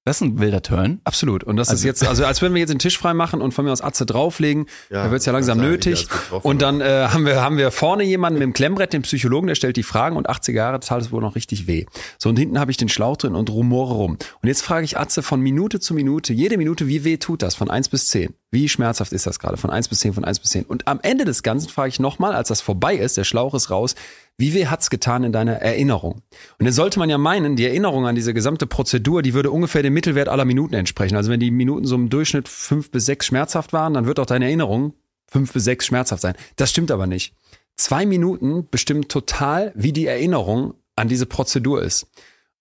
Das 0.07 0.21
ist 0.21 0.21
ein 0.21 0.39
wilder 0.39 0.61
Turn. 0.61 1.01
Absolut. 1.03 1.43
Und 1.43 1.57
das 1.57 1.69
ist 1.69 1.83
jetzt, 1.83 2.07
also 2.07 2.23
als 2.23 2.41
würden 2.41 2.53
wir 2.53 2.61
jetzt 2.61 2.69
den 2.69 2.79
Tisch 2.79 2.97
frei 2.97 3.13
machen 3.13 3.41
und 3.41 3.53
von 3.53 3.65
mir 3.65 3.73
aus 3.73 3.81
Atze 3.81 4.05
drauflegen, 4.05 4.67
Ja, 4.89 5.03
da 5.03 5.11
wird's 5.11 5.25
ja 5.25 5.33
langsam 5.33 5.57
nötig. 5.57 6.07
Und 6.43 6.61
dann 6.61 6.79
äh, 6.79 7.09
haben 7.09 7.25
wir 7.25 7.41
haben 7.41 7.57
wir 7.57 7.71
vorne 7.71 8.05
jemanden 8.05 8.39
mit 8.39 8.45
dem 8.45 8.53
Klemmbrett, 8.53 8.93
den 8.93 9.01
Psychologen, 9.01 9.47
der 9.47 9.55
stellt 9.55 9.75
die 9.75 9.83
Fragen 9.83 10.15
und 10.15 10.29
80er 10.29 10.53
Jahre 10.53 10.79
tat 10.79 11.01
es 11.01 11.11
wohl 11.11 11.19
noch 11.19 11.35
richtig 11.35 11.67
weh. 11.67 11.85
So 12.19 12.29
und 12.29 12.39
hinten 12.39 12.57
habe 12.57 12.71
ich 12.71 12.77
den 12.77 12.87
Schlauch 12.87 13.17
drin 13.17 13.35
und 13.35 13.49
rumore 13.49 13.95
rum. 13.95 14.11
Und 14.41 14.47
jetzt 14.47 14.61
frage 14.61 14.85
ich 14.85 14.97
Atze 14.97 15.21
von 15.23 15.41
Minute 15.41 15.81
zu 15.81 15.93
Minute, 15.93 16.31
jede 16.31 16.57
Minute, 16.57 16.87
wie 16.87 17.03
weh 17.03 17.17
tut 17.17 17.41
das 17.41 17.55
von 17.55 17.69
1 17.69 17.89
bis 17.89 18.07
10? 18.07 18.33
Wie 18.49 18.69
schmerzhaft 18.69 19.11
ist 19.11 19.27
das 19.27 19.39
gerade 19.39 19.57
von 19.57 19.71
1 19.71 19.89
bis 19.89 19.99
10, 19.99 20.13
von 20.13 20.23
1 20.23 20.39
bis 20.39 20.51
10? 20.51 20.63
Und 20.63 20.87
am 20.87 21.01
Ende 21.01 21.25
des 21.25 21.43
Ganzen 21.43 21.67
frage 21.67 21.89
ich 21.89 21.99
nochmal, 21.99 22.31
als 22.31 22.47
das 22.47 22.61
vorbei 22.61 22.95
ist, 22.95 23.17
der 23.17 23.25
Schlauch 23.25 23.53
ist 23.53 23.69
raus, 23.71 23.95
wie 24.37 24.53
weh 24.53 24.67
hat's 24.67 24.89
getan 24.89 25.23
in 25.23 25.31
deiner 25.31 25.53
Erinnerung? 25.53 26.21
Und 26.59 26.65
dann 26.65 26.73
sollte 26.73 26.99
man 26.99 27.09
ja 27.09 27.17
meinen, 27.17 27.55
die 27.55 27.65
Erinnerung 27.65 28.05
an 28.05 28.15
diese 28.15 28.33
gesamte 28.33 28.67
Prozedur, 28.67 29.23
die 29.23 29.33
würde 29.33 29.51
ungefähr 29.51 29.81
dem 29.81 29.93
Mittelwert 29.93 30.29
aller 30.29 30.45
Minuten 30.45 30.75
entsprechen. 30.75 31.15
Also 31.15 31.31
wenn 31.31 31.39
die 31.39 31.51
Minuten 31.51 31.85
so 31.85 31.95
im 31.95 32.09
Durchschnitt 32.09 32.47
fünf 32.47 32.91
bis 32.91 33.05
sechs 33.05 33.25
schmerzhaft 33.25 33.73
waren, 33.73 33.95
dann 33.95 34.05
wird 34.05 34.19
auch 34.19 34.27
deine 34.27 34.45
Erinnerung 34.45 34.93
fünf 35.29 35.53
bis 35.53 35.63
sechs 35.63 35.87
schmerzhaft 35.87 36.21
sein. 36.21 36.35
Das 36.55 36.69
stimmt 36.69 36.91
aber 36.91 37.07
nicht. 37.07 37.33
Zwei 37.75 38.05
Minuten 38.05 38.67
bestimmen 38.69 39.07
total, 39.07 39.71
wie 39.75 39.91
die 39.91 40.07
Erinnerung 40.07 40.75
an 40.95 41.07
diese 41.07 41.25
Prozedur 41.25 41.81
ist. 41.81 42.07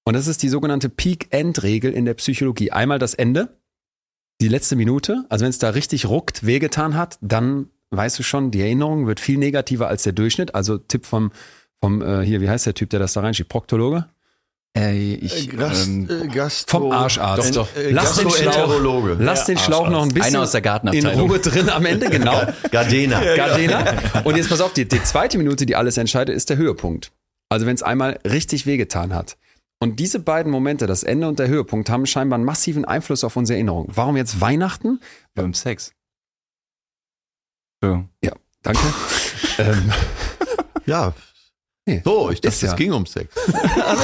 Und 0.04 0.14
das 0.14 0.28
ist 0.28 0.42
die 0.42 0.48
sogenannte 0.48 0.88
Peak-End-Regel 0.88 1.92
in 1.92 2.04
der 2.04 2.14
Psychologie. 2.14 2.70
Einmal 2.70 2.98
das 2.98 3.14
Ende, 3.14 3.56
die 4.40 4.48
letzte 4.48 4.76
Minute. 4.76 5.24
Also 5.28 5.44
wenn 5.44 5.50
es 5.50 5.58
da 5.58 5.70
richtig 5.70 6.06
ruckt, 6.06 6.46
wehgetan 6.46 6.94
hat, 6.94 7.18
dann 7.20 7.70
weißt 7.90 8.18
du 8.18 8.22
schon, 8.22 8.50
die 8.50 8.60
Erinnerung 8.60 9.06
wird 9.06 9.20
viel 9.20 9.38
negativer 9.38 9.88
als 9.88 10.02
der 10.02 10.12
Durchschnitt. 10.12 10.54
Also 10.54 10.78
Tipp 10.78 11.06
vom, 11.06 11.32
vom 11.86 12.02
äh, 12.02 12.24
hier, 12.24 12.40
wie 12.40 12.48
heißt 12.48 12.66
der 12.66 12.74
Typ, 12.74 12.90
der 12.90 12.98
das 12.98 13.12
da 13.12 13.20
reinschiebt? 13.20 13.48
Proktologe? 13.48 14.06
Äh, 14.76 15.14
ich, 15.14 15.48
Gast, 15.56 15.86
ähm, 15.86 16.08
äh, 16.10 16.26
Gastro, 16.26 16.80
Vom 16.80 16.90
Arscharzt. 16.92 17.56
Doch, 17.56 17.68
doch. 17.68 17.76
Äh, 17.80 17.92
Lass 17.92 18.16
den 18.16 18.28
Schlauch, 18.28 19.16
lass 19.18 19.44
den 19.46 19.56
Schlauch 19.56 19.88
noch 19.88 20.02
ein 20.02 20.08
bisschen 20.08 20.34
Einer 20.34 20.42
aus 20.42 20.50
der 20.50 20.62
in. 20.92 21.06
Ruhe 21.06 21.38
drin 21.38 21.70
am 21.70 21.86
Ende, 21.86 22.10
genau. 22.10 22.42
Gardena. 22.72 23.22
Gardena. 23.36 24.22
Und 24.24 24.36
jetzt 24.36 24.48
pass 24.50 24.60
auf, 24.60 24.72
die, 24.72 24.86
die 24.86 25.02
zweite 25.02 25.38
Minute, 25.38 25.64
die 25.64 25.76
alles 25.76 25.96
entscheidet, 25.96 26.34
ist 26.36 26.50
der 26.50 26.56
Höhepunkt. 26.56 27.12
Also 27.48 27.66
wenn 27.66 27.76
es 27.76 27.82
einmal 27.84 28.18
richtig 28.28 28.66
wehgetan 28.66 29.14
hat. 29.14 29.36
Und 29.78 30.00
diese 30.00 30.18
beiden 30.18 30.50
Momente, 30.50 30.86
das 30.86 31.04
Ende 31.04 31.28
und 31.28 31.38
der 31.38 31.46
Höhepunkt, 31.48 31.88
haben 31.88 32.04
scheinbar 32.04 32.36
einen 32.36 32.44
massiven 32.44 32.84
Einfluss 32.84 33.22
auf 33.22 33.36
unsere 33.36 33.56
Erinnerung. 33.56 33.86
Warum 33.94 34.16
jetzt 34.16 34.40
Weihnachten? 34.40 34.98
beim 35.34 35.54
Sex. 35.54 35.92
So. 37.80 38.04
Ja, 38.24 38.32
danke. 38.62 38.80
ähm, 39.58 39.92
Ja. 40.86 41.14
Nee, 41.86 42.02
So, 42.04 42.30
ich 42.30 42.40
dachte, 42.40 42.66
ja. 42.66 42.72
es 42.72 42.76
ging 42.76 42.92
um 42.92 43.06
Sex. 43.06 43.32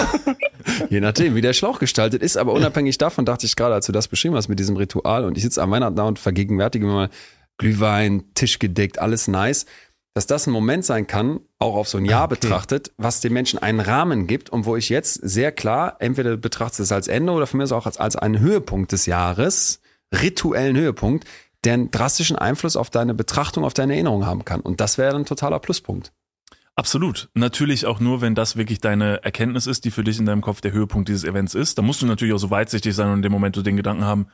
Je 0.90 1.00
nachdem, 1.00 1.34
wie 1.34 1.40
der 1.40 1.52
Schlauch 1.52 1.80
gestaltet 1.80 2.22
ist, 2.22 2.36
aber 2.36 2.52
unabhängig 2.52 2.96
davon 2.96 3.24
dachte 3.24 3.46
ich 3.46 3.56
gerade, 3.56 3.74
als 3.74 3.86
du 3.86 3.92
das 3.92 4.06
beschrieben 4.08 4.36
hast 4.36 4.48
mit 4.48 4.58
diesem 4.60 4.76
Ritual 4.76 5.24
und 5.24 5.36
ich 5.36 5.42
sitze 5.42 5.60
am 5.60 5.70
Weihnachten 5.72 5.96
da 5.96 6.04
und 6.04 6.18
vergegenwärtige 6.18 6.86
mir 6.86 6.92
mal 6.92 7.10
Glühwein, 7.58 8.24
Tisch 8.34 8.58
gedeckt, 8.60 8.98
alles 9.00 9.26
nice, 9.26 9.66
dass 10.14 10.26
das 10.26 10.46
ein 10.46 10.52
Moment 10.52 10.84
sein 10.84 11.06
kann, 11.06 11.40
auch 11.58 11.74
auf 11.74 11.88
so 11.88 11.98
ein 11.98 12.04
Jahr 12.04 12.24
Okay. 12.24 12.36
betrachtet, 12.40 12.92
was 12.98 13.20
dem 13.20 13.32
Menschen 13.32 13.58
einen 13.58 13.80
Rahmen 13.80 14.26
gibt 14.26 14.50
und 14.50 14.64
wo 14.66 14.76
ich 14.76 14.88
jetzt 14.88 15.14
sehr 15.14 15.52
klar, 15.52 15.96
entweder 15.98 16.36
betrachtest 16.36 16.80
es 16.80 16.92
als 16.92 17.08
Ende 17.08 17.32
oder 17.32 17.48
mir 17.52 17.64
aus 17.64 17.72
auch 17.72 17.86
als, 17.86 17.96
als 17.96 18.16
einen 18.16 18.38
Höhepunkt 18.38 18.92
des 18.92 19.06
Jahres, 19.06 19.80
rituellen 20.14 20.76
Höhepunkt, 20.76 21.26
der 21.64 21.74
einen 21.74 21.90
drastischen 21.90 22.36
Einfluss 22.36 22.76
auf 22.76 22.90
deine 22.90 23.14
Betrachtung, 23.14 23.64
auf 23.64 23.74
deine 23.74 23.94
Erinnerung 23.94 24.26
haben 24.26 24.44
kann. 24.44 24.60
Und 24.60 24.80
das 24.80 24.98
wäre 24.98 25.16
ein 25.16 25.24
totaler 25.24 25.60
Pluspunkt. 25.60 26.12
Absolut. 26.74 27.28
Natürlich 27.34 27.84
auch 27.86 28.00
nur, 28.00 28.20
wenn 28.22 28.34
das 28.34 28.56
wirklich 28.56 28.80
deine 28.80 29.22
Erkenntnis 29.22 29.66
ist, 29.66 29.84
die 29.84 29.90
für 29.90 30.04
dich 30.04 30.18
in 30.18 30.26
deinem 30.26 30.40
Kopf 30.40 30.60
der 30.60 30.72
Höhepunkt 30.72 31.08
dieses 31.08 31.24
Events 31.24 31.54
ist. 31.54 31.76
Da 31.76 31.82
musst 31.82 32.00
du 32.00 32.06
natürlich 32.06 32.34
auch 32.34 32.38
so 32.38 32.50
weitsichtig 32.50 32.94
sein 32.94 33.08
und 33.08 33.16
in 33.16 33.22
dem 33.22 33.32
Moment 33.32 33.54
so 33.56 33.62
den 33.62 33.76
Gedanken 33.76 34.04
haben, 34.04 34.28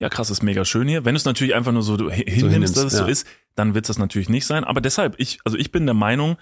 ja 0.00 0.08
krass, 0.08 0.30
ist 0.30 0.42
mega 0.42 0.64
schön 0.64 0.88
hier. 0.88 1.04
Wenn 1.04 1.14
du 1.14 1.18
es 1.18 1.26
natürlich 1.26 1.54
einfach 1.54 1.72
nur 1.72 1.82
so 1.82 1.96
hinnimmst, 2.10 2.26
hinnimmst, 2.26 2.76
dass 2.76 2.84
es 2.84 2.92
so 2.96 3.04
ja. 3.04 3.08
ist, 3.08 3.26
dann 3.54 3.74
wird 3.74 3.84
es 3.84 3.88
das 3.88 3.98
natürlich 3.98 4.30
nicht 4.30 4.46
sein. 4.46 4.64
Aber 4.64 4.80
deshalb, 4.80 5.16
ich, 5.18 5.38
also 5.44 5.58
ich 5.58 5.70
bin 5.70 5.84
der 5.84 5.94
Meinung, 5.94 6.38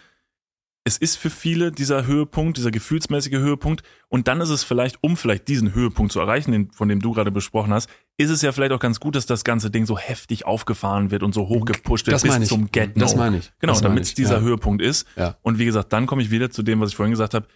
es 0.85 0.97
ist 0.97 1.17
für 1.17 1.29
viele 1.31 1.71
dieser 1.71 2.07
Höhepunkt, 2.07 2.57
dieser 2.57 2.71
gefühlsmäßige 2.71 3.35
Höhepunkt. 3.39 3.83
Und 4.09 4.27
dann 4.27 4.41
ist 4.41 4.49
es 4.49 4.65
vielleicht, 4.65 4.97
um 5.03 5.17
vielleicht 5.17 5.47
diesen 5.49 5.75
Höhepunkt 5.75 6.13
zu 6.13 6.21
erreichen, 6.21 6.53
den, 6.53 6.71
von 6.73 6.89
dem 6.89 7.01
du 7.01 7.13
gerade 7.13 7.31
besprochen 7.31 7.73
hast, 7.75 7.91
ist 8.17 8.31
es 8.31 8.41
ja 8.43 8.53
vielleicht 8.53 8.73
auch 8.73 8.81
ganz 8.81 8.99
gut, 8.99 9.15
dass 9.15 9.27
das 9.27 9.45
ganze 9.45 9.71
Ding 9.71 9.85
so 9.87 9.99
heftig 9.99 10.47
aufgefahren 10.47 11.11
wird 11.11 11.23
und 11.23 11.35
so 11.35 11.49
hochgepusht 11.49 12.07
wird 12.07 12.15
Das 12.15 12.23
bis 12.23 12.37
ich. 12.39 12.49
zum 12.49 12.71
Get-No. 12.73 13.01
Das 13.05 13.17
meine 13.17 13.39
ich. 13.39 13.53
Genau, 13.59 13.79
damit 13.81 14.05
es 14.05 14.15
dieser 14.15 14.37
Ja. 14.37 14.41
Höhepunkt 14.41 14.83
ist. 14.83 15.07
Ja. 15.17 15.37
Und 15.43 15.59
wie 15.59 15.67
gesagt, 15.67 15.93
dann 15.93 16.07
komme 16.07 16.23
ich 16.23 16.31
wieder 16.31 16.51
zu 16.51 16.63
dem, 16.63 16.81
was 16.81 16.91
ich 16.91 16.97
vorhin 16.97 17.13
gesagt 17.13 17.35
habe. 17.35 17.47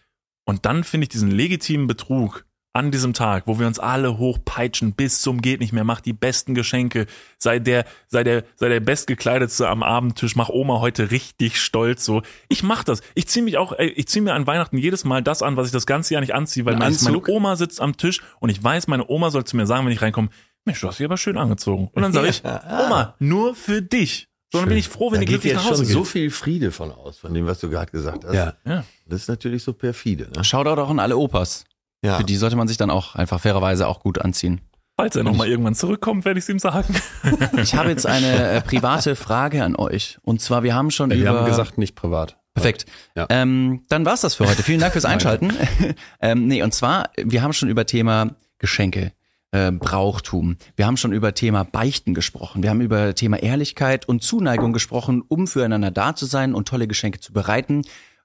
Und 0.44 0.66
dann 0.66 0.84
finde 0.84 1.04
ich 1.04 1.08
diesen 1.08 1.30
legitimen 1.30 1.86
Betrug 1.86 2.44
an 2.74 2.90
diesem 2.90 3.12
Tag, 3.12 3.46
wo 3.46 3.58
wir 3.58 3.66
uns 3.66 3.78
alle 3.78 4.18
hochpeitschen 4.18 4.94
bis 4.94 5.20
zum 5.20 5.42
geht 5.42 5.60
nicht 5.60 5.72
mehr, 5.72 5.84
mach 5.84 6.00
die 6.00 6.12
besten 6.12 6.54
Geschenke, 6.54 7.06
sei 7.38 7.58
der, 7.58 7.84
sei 8.08 8.24
der, 8.24 8.44
sei 8.56 8.68
der 8.68 8.80
bestgekleidetste 8.80 9.68
am 9.68 9.82
Abendtisch, 9.82 10.36
mach 10.36 10.48
Oma 10.48 10.80
heute 10.80 11.10
richtig 11.10 11.60
stolz 11.60 12.04
so. 12.04 12.22
Ich 12.48 12.62
mach 12.62 12.84
das. 12.84 13.02
Ich 13.14 13.28
ziehe 13.28 13.44
mich 13.44 13.58
auch, 13.58 13.72
ey, 13.72 13.88
ich 13.88 14.08
ziehe 14.08 14.22
mir 14.22 14.34
an 14.34 14.46
Weihnachten 14.46 14.78
jedes 14.78 15.04
Mal 15.04 15.22
das 15.22 15.42
an, 15.42 15.56
was 15.56 15.66
ich 15.66 15.72
das 15.72 15.86
ganze 15.86 16.14
Jahr 16.14 16.20
nicht 16.20 16.34
anziehe, 16.34 16.64
weil 16.64 16.74
Ein 16.74 16.78
meine, 16.78 16.96
meine? 17.02 17.22
Oma 17.28 17.56
sitzt 17.56 17.80
am 17.80 17.96
Tisch 17.96 18.22
und 18.40 18.48
ich 18.48 18.62
weiß, 18.62 18.88
meine 18.88 19.08
Oma 19.08 19.30
soll 19.30 19.44
zu 19.44 19.56
mir 19.56 19.66
sagen, 19.66 19.84
wenn 19.84 19.92
ich 19.92 20.02
reinkomme, 20.02 20.28
Mensch, 20.64 20.80
du 20.80 20.88
hast 20.88 20.98
dich 20.98 21.04
aber 21.04 21.16
schön 21.16 21.36
angezogen. 21.36 21.90
Und 21.92 22.02
dann 22.02 22.12
sage 22.12 22.28
ich, 22.28 22.42
Oma, 22.44 23.16
nur 23.18 23.54
für 23.54 23.82
dich. 23.82 24.28
So, 24.52 24.58
dann 24.58 24.68
bin 24.68 24.76
ich 24.76 24.88
froh, 24.88 25.10
wenn 25.10 25.20
da 25.20 25.20
die 25.20 25.26
geht 25.26 25.40
glücklich 25.40 25.52
jetzt 25.54 25.64
nach 25.64 25.70
Hause 25.70 25.78
schon 25.78 25.86
geht. 25.86 25.94
so 25.94 26.04
viel 26.04 26.30
Friede 26.30 26.70
von 26.72 26.92
aus, 26.92 27.18
von 27.18 27.32
dem, 27.32 27.46
was 27.46 27.58
du 27.60 27.70
gerade 27.70 27.90
gesagt 27.90 28.24
hast. 28.24 28.34
Ja. 28.34 28.54
ja. 28.66 28.84
Das 29.06 29.22
ist 29.22 29.28
natürlich 29.28 29.62
so 29.62 29.72
perfide. 29.72 30.28
Ne? 30.36 30.44
Shoutout 30.44 30.80
auch 30.80 30.90
an 30.90 31.00
alle 31.00 31.16
Opas. 31.16 31.64
Ja. 32.02 32.18
Für 32.18 32.24
die 32.24 32.36
sollte 32.36 32.56
man 32.56 32.68
sich 32.68 32.76
dann 32.76 32.90
auch 32.90 33.14
einfach 33.14 33.40
fairerweise 33.40 33.86
auch 33.86 34.00
gut 34.00 34.20
anziehen. 34.20 34.60
Falls 34.96 35.16
er 35.16 35.22
nochmal 35.22 35.48
irgendwann 35.48 35.74
zurückkommt, 35.74 36.24
werde 36.24 36.38
ich 36.38 36.44
es 36.44 36.48
ihm 36.48 36.58
sagen. 36.58 36.94
Ich 37.56 37.74
habe 37.74 37.88
jetzt 37.88 38.06
eine 38.06 38.50
äh, 38.50 38.60
private 38.60 39.16
Frage 39.16 39.64
an 39.64 39.74
euch. 39.76 40.18
Und 40.22 40.40
zwar, 40.40 40.62
wir 40.62 40.74
haben 40.74 40.90
schon 40.90 41.10
Wir 41.10 41.16
über... 41.16 41.30
haben 41.30 41.46
gesagt, 41.46 41.78
nicht 41.78 41.94
privat. 41.94 42.36
Perfekt. 42.54 42.84
Ja. 43.16 43.26
Ähm, 43.30 43.82
dann 43.88 44.04
war's 44.04 44.20
das 44.20 44.34
für 44.34 44.46
heute. 44.46 44.62
Vielen 44.62 44.80
Dank 44.80 44.92
fürs 44.92 45.04
Einschalten. 45.06 45.52
ähm, 46.20 46.46
nee, 46.46 46.62
und 46.62 46.74
zwar, 46.74 47.10
wir 47.16 47.42
haben 47.42 47.52
schon 47.52 47.68
über 47.68 47.86
Thema 47.86 48.32
Geschenke, 48.58 49.12
äh, 49.52 49.70
Brauchtum. 49.70 50.56
Wir 50.76 50.86
haben 50.86 50.96
schon 50.96 51.12
über 51.12 51.34
Thema 51.34 51.64
Beichten 51.64 52.12
gesprochen. 52.12 52.62
Wir 52.62 52.70
haben 52.70 52.80
über 52.80 53.14
Thema 53.14 53.42
Ehrlichkeit 53.42 54.06
und 54.06 54.22
Zuneigung 54.22 54.72
gesprochen, 54.72 55.22
um 55.26 55.46
füreinander 55.46 55.90
da 55.90 56.14
zu 56.14 56.26
sein 56.26 56.54
und 56.54 56.68
tolle 56.68 56.86
Geschenke 56.86 57.20
zu 57.20 57.32
bereiten. 57.32 57.82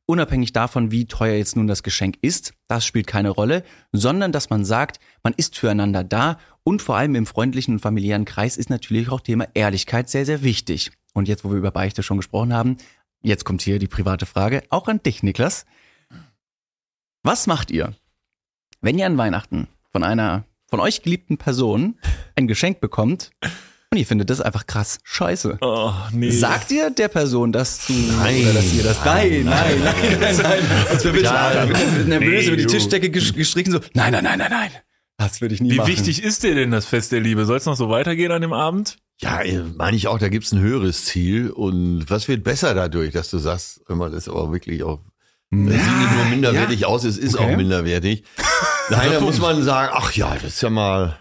Unabhängig 0.09 0.53
davon, 0.53 0.89
wie 0.89 1.05
teuer 1.05 1.35
jetzt 1.35 1.57
nun 1.57 1.67
das 1.67 1.83
Geschenk 1.83 2.17
ist, 2.21 2.53
das 2.69 2.85
spielt 2.85 3.07
keine 3.07 3.29
Rolle, 3.29 3.63
sondern 3.91 4.31
dass 4.31 4.49
man 4.49 4.63
sagt, 4.63 5.01
man 5.21 5.33
ist 5.33 5.57
füreinander 5.57 6.05
da 6.05 6.39
und 6.63 6.81
vor 6.81 6.95
allem 6.95 7.13
im 7.15 7.25
freundlichen 7.25 7.73
und 7.73 7.81
familiären 7.81 8.23
Kreis 8.23 8.55
ist 8.55 8.69
natürlich 8.69 9.09
auch 9.09 9.19
Thema 9.19 9.47
Ehrlichkeit 9.53 10.09
sehr, 10.09 10.25
sehr 10.25 10.43
wichtig. 10.43 10.91
Und 11.13 11.27
jetzt, 11.27 11.43
wo 11.43 11.49
wir 11.49 11.57
über 11.57 11.71
Beichte 11.71 12.03
schon 12.03 12.15
gesprochen 12.15 12.53
haben, 12.53 12.77
jetzt 13.21 13.43
kommt 13.43 13.61
hier 13.61 13.79
die 13.79 13.89
private 13.89 14.25
Frage, 14.25 14.63
auch 14.69 14.87
an 14.87 15.03
dich, 15.03 15.23
Niklas. 15.23 15.65
Was 17.23 17.45
macht 17.45 17.69
ihr, 17.69 17.93
wenn 18.79 18.97
ihr 18.97 19.07
an 19.07 19.17
Weihnachten 19.17 19.67
von 19.91 20.03
einer 20.03 20.45
von 20.69 20.79
euch 20.79 21.01
geliebten 21.01 21.37
Person 21.37 21.99
ein 22.37 22.47
Geschenk 22.47 22.79
bekommt 22.79 23.31
und 23.91 23.97
ihr 23.97 24.05
findet 24.05 24.29
das 24.29 24.41
einfach 24.41 24.67
krass 24.67 24.99
scheiße? 25.03 25.57
Oh, 25.61 25.93
nee. 26.11 26.29
Sagt 26.29 26.71
ihr 26.71 26.89
der 26.89 27.07
Person, 27.07 27.51
dass 27.51 27.87
du 27.87 27.93
Nein. 27.93 28.41
oder 28.43 28.53
dass 28.53 28.73
ihr 28.73 28.83
das 28.83 29.03
nein, 29.05 29.43
nein, 29.45 29.79
nein, 29.81 29.95
nein, 30.19 30.37
nein. 30.37 30.59
Als 30.89 31.03
wir 31.05 31.15
Ja, 31.21 31.65
nervös 31.65 32.07
nee, 32.07 32.45
über 32.47 32.57
die. 32.57 32.65
Tischdecke 32.65 33.09
gestrichen 33.09 33.71
so. 33.71 33.79
Nein, 33.93 34.11
nein, 34.11 34.23
nein, 34.23 34.39
nein, 34.39 34.49
nein. 34.51 34.71
Das 35.17 35.41
würde 35.41 35.55
ich 35.55 35.61
nie 35.61 35.71
Wie 35.71 35.77
machen. 35.77 35.87
wichtig 35.87 36.21
ist 36.21 36.43
dir 36.43 36.53
denn 36.53 36.69
das 36.71 36.85
Fest 36.85 37.11
der 37.11 37.21
Liebe? 37.21 37.45
Soll 37.45 37.57
es 37.57 37.65
noch 37.65 37.75
so 37.75 37.89
weitergehen 37.89 38.31
an 38.31 38.41
dem 38.41 38.53
Abend? 38.53 38.97
Ja, 39.19 39.41
äh, 39.41 39.63
meine 39.75 39.97
ich 39.97 40.07
auch, 40.07 40.19
da 40.19 40.29
gibt's 40.29 40.51
ein 40.51 40.59
höheres 40.59 41.05
Ziel. 41.05 41.49
Und 41.49 42.05
was 42.07 42.27
wird 42.27 42.43
besser 42.43 42.75
dadurch, 42.75 43.13
dass 43.13 43.31
du 43.31 43.39
sagst, 43.39 43.81
immer 43.89 44.09
das 44.11 44.27
ist 44.27 44.29
aber 44.29 44.51
wirklich 44.51 44.83
auch, 44.83 44.99
das 45.49 45.59
sieht 45.73 45.97
nicht 45.97 46.13
nur 46.13 46.25
minderwertig 46.25 46.85
aus, 46.85 47.03
es 47.03 47.17
ist 47.17 47.35
Okay. 47.35 47.53
auch 47.53 47.57
minderwertig. 47.57 48.25
Nein, 48.91 49.09
da 49.13 49.19
muss 49.21 49.39
man 49.39 49.63
sagen, 49.63 49.91
ach 49.95 50.11
ja, 50.13 50.35
das 50.35 50.43
ist 50.55 50.61
ja 50.61 50.69
mal, 50.69 51.17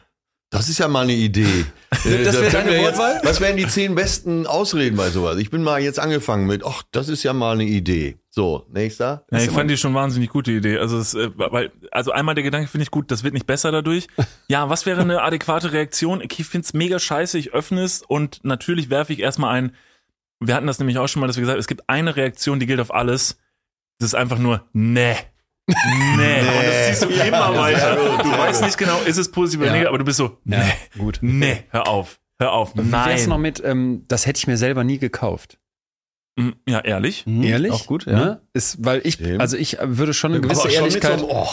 das 0.50 0.68
ist 0.68 0.78
ja 0.78 0.88
mal 0.88 1.02
eine 1.02 1.14
Idee. 1.14 1.64
Äh, 2.04 2.24
Das 2.24 2.36
da 2.36 2.64
wäre 2.66 2.82
Wortwahl? 2.84 3.20
was 3.24 3.40
wären 3.40 3.56
die 3.56 3.66
zehn 3.66 3.94
besten 3.94 4.46
Ausreden 4.46 4.96
bei 4.96 5.08
sowas? 5.10 5.38
Ich 5.38 5.50
bin 5.50 5.62
mal 5.62 5.80
jetzt 5.80 5.98
angefangen 5.98 6.46
mit, 6.46 6.64
ach, 6.64 6.82
das 6.92 7.08
ist 7.08 7.22
ja 7.22 7.32
mal 7.32 7.52
eine 7.52 7.64
Idee. 7.64 8.18
So, 8.30 8.66
nächster. 8.70 9.24
Ja, 9.30 9.38
ich 9.38 9.50
fand 9.50 9.70
die 9.70 9.76
schon 9.76 9.94
wahnsinnig 9.94 10.28
gute 10.30 10.52
Idee. 10.52 10.78
Also, 10.78 10.98
es, 10.98 11.14
äh, 11.14 11.30
weil, 11.36 11.72
also 11.90 12.12
einmal 12.12 12.34
der 12.34 12.44
Gedanke 12.44 12.68
finde 12.68 12.82
ich 12.82 12.90
gut, 12.90 13.10
das 13.10 13.24
wird 13.24 13.34
nicht 13.34 13.46
besser 13.46 13.72
dadurch. 13.72 14.08
Ja, 14.48 14.68
was 14.68 14.84
wäre 14.86 15.00
eine 15.00 15.22
adäquate 15.22 15.72
Reaktion? 15.72 16.22
Ich 16.22 16.44
find's 16.46 16.74
mega 16.74 16.98
scheiße, 16.98 17.38
ich 17.38 17.52
öffne 17.54 17.82
es 17.82 18.02
und 18.02 18.44
natürlich 18.44 18.90
werfe 18.90 19.12
ich 19.12 19.20
erstmal 19.20 19.54
ein. 19.54 19.72
Wir 20.38 20.54
hatten 20.54 20.66
das 20.66 20.78
nämlich 20.78 20.98
auch 20.98 21.08
schon 21.08 21.20
mal, 21.20 21.26
dass 21.28 21.36
wir 21.36 21.42
gesagt 21.42 21.54
haben, 21.56 21.60
es 21.60 21.66
gibt 21.68 21.88
eine 21.88 22.14
Reaktion, 22.14 22.60
die 22.60 22.66
gilt 22.66 22.80
auf 22.80 22.92
alles. 22.94 23.38
Das 23.98 24.08
ist 24.08 24.14
einfach 24.14 24.38
nur 24.38 24.64
nee. 25.66 26.16
Nee. 26.16 26.40
Und 26.40 26.66
das 26.66 26.86
ziehst 26.88 27.02
du 27.04 27.08
immer 27.08 27.56
weiter. 27.56 27.96
Du 28.22 28.30
weißt 28.30 28.62
nicht 28.62 28.78
genau, 28.78 28.98
ist 29.00 29.16
es 29.18 29.30
positiv 29.30 29.60
oder 29.60 29.68
Ja. 29.68 29.72
negativ, 29.72 29.88
aber 29.88 29.98
du 29.98 30.04
bist 30.04 30.18
so, 30.18 30.38
nee, 30.44 30.56
gut. 30.98 31.18
nee, 31.22 31.64
hör 31.70 31.88
auf, 31.88 32.18
hör 32.38 32.52
auf, 32.52 32.74
Wie 32.74 32.92
wär's 32.92 33.26
noch 33.26 33.34
nein. 33.36 33.42
mit, 33.42 33.62
ähm, 33.64 34.04
das 34.08 34.26
hätte 34.26 34.38
ich 34.38 34.46
mir 34.46 34.56
selber 34.56 34.84
nie 34.84 34.98
gekauft. 34.98 35.58
Mm, 36.38 36.50
Ja, 36.68 36.80
ehrlich. 36.80 37.24
Mhm, 37.26 37.42
Ehrlich? 37.42 37.72
Auch 37.72 37.86
gut, 37.86 38.06
ja. 38.06 38.12
Ne? 38.12 38.40
Ist, 38.52 38.84
weil 38.84 39.00
ich, 39.04 39.18
also 39.40 39.56
ich 39.56 39.78
würde 39.82 40.12
schon 40.14 40.32
eine 40.32 40.40
gewisse 40.40 40.68
Ehrlichkeit. 40.68 41.20
So, 41.20 41.28
einem, 41.30 41.36
oh, 41.36 41.48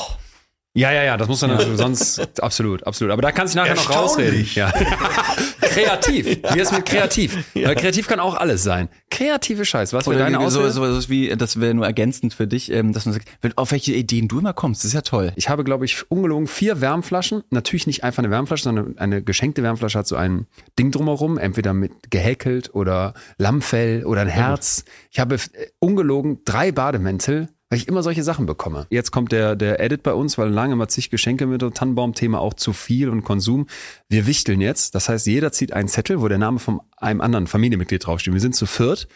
Ja, 0.76 0.92
ja, 0.92 1.04
ja, 1.04 1.18
das 1.18 1.28
muss 1.28 1.40
dann 1.40 1.52
natürlich 1.52 1.78
sonst 1.78 2.42
absolut, 2.44 2.86
absolut. 2.86 3.14
Aber 3.14 3.22
da 3.22 3.32
kannst 3.32 3.54
du 3.56 3.60
nachher 3.60 3.76
noch 3.76 3.90
rausreden. 3.96 4.46
Ja. 4.56 4.74
kreativ. 5.74 6.26
Wie 6.54 6.60
ist 6.60 6.72
mit 6.72 6.86
kreativ? 6.86 7.38
Weil 7.54 7.76
kreativ 7.76 8.08
kann 8.08 8.20
auch 8.20 8.36
alles 8.36 8.64
sein. 8.64 8.90
Kreative 9.10 9.66
Scheiß. 9.66 9.94
Was 9.94 10.08
Oder 10.08 10.20
deine 10.20 10.40
wie- 10.40 10.50
so, 10.50 10.68
so, 10.70 11.00
so 11.00 11.10
wie, 11.10 11.30
das 11.36 11.60
wäre 11.60 11.74
nur 11.74 11.86
ergänzend 11.86 12.34
für 12.34 12.48
dich, 12.48 12.72
ähm, 12.72 12.94
dass 12.94 13.06
man 13.06 13.14
sagt, 13.14 13.28
auf 13.56 13.72
welche 13.72 13.94
Ideen 13.94 14.28
du 14.28 14.40
immer 14.40 14.54
kommst, 14.54 14.82
das 14.82 14.90
ist 14.90 14.94
ja 14.94 15.02
toll. 15.02 15.32
Ich 15.36 15.50
habe, 15.50 15.64
glaube 15.64 15.86
ich, 15.86 16.10
ungelogen 16.10 16.48
vier 16.48 16.82
Wärmflaschen. 16.82 17.44
Natürlich 17.50 17.88
nicht 17.88 18.04
einfach 18.04 18.20
eine 18.24 18.32
Wärmflasche, 18.32 18.64
sondern 18.64 18.98
eine 18.98 19.22
geschenkte 19.24 19.64
Wärmflasche 19.64 20.00
hat 20.00 20.08
so 20.08 20.16
ein 20.16 20.48
Ding 20.80 20.92
drumherum, 20.92 21.38
entweder 21.38 21.74
mit 21.74 22.12
gehäkelt 22.12 22.74
oder 22.74 23.14
Lammfell 23.38 24.06
oder 24.06 24.22
ein 24.22 24.28
Herz. 24.28 24.86
Ich 25.12 25.20
habe 25.20 25.36
äh, 25.36 25.40
ungelogen 25.80 26.40
drei 26.46 26.72
Bademäntel, 26.72 27.50
weil 27.74 27.80
ich 27.80 27.88
immer 27.88 28.04
solche 28.04 28.22
Sachen 28.22 28.46
bekomme. 28.46 28.86
Jetzt 28.92 29.10
kommt 29.10 29.32
der, 29.32 29.56
der 29.56 29.80
Edit 29.80 30.04
bei 30.04 30.14
uns, 30.14 30.38
weil 30.38 30.50
lange 30.50 30.74
immer 30.74 30.90
zig 30.90 31.10
Geschenke 31.10 31.48
mit 31.48 31.64
dem 31.64 31.74
Tannenbaum-Thema 31.74 32.40
auch 32.40 32.54
zu 32.54 32.72
viel 32.72 33.10
und 33.10 33.24
Konsum. 33.24 33.66
Wir 34.08 34.28
wichteln 34.28 34.62
jetzt. 34.62 34.94
Das 34.94 35.10
heißt, 35.10 35.26
jeder 35.26 35.52
zieht 35.52 35.74
einen 35.74 35.88
Zettel, 35.88 36.22
wo 36.22 36.28
der 36.28 36.38
Name 36.38 36.60
von 36.60 36.82
einem 36.98 37.20
anderen 37.20 37.48
Familienmitglied 37.48 38.06
draufsteht. 38.06 38.32
Wir 38.32 38.42
sind 38.42 38.56
zu 38.56 38.68
viert 38.68 39.08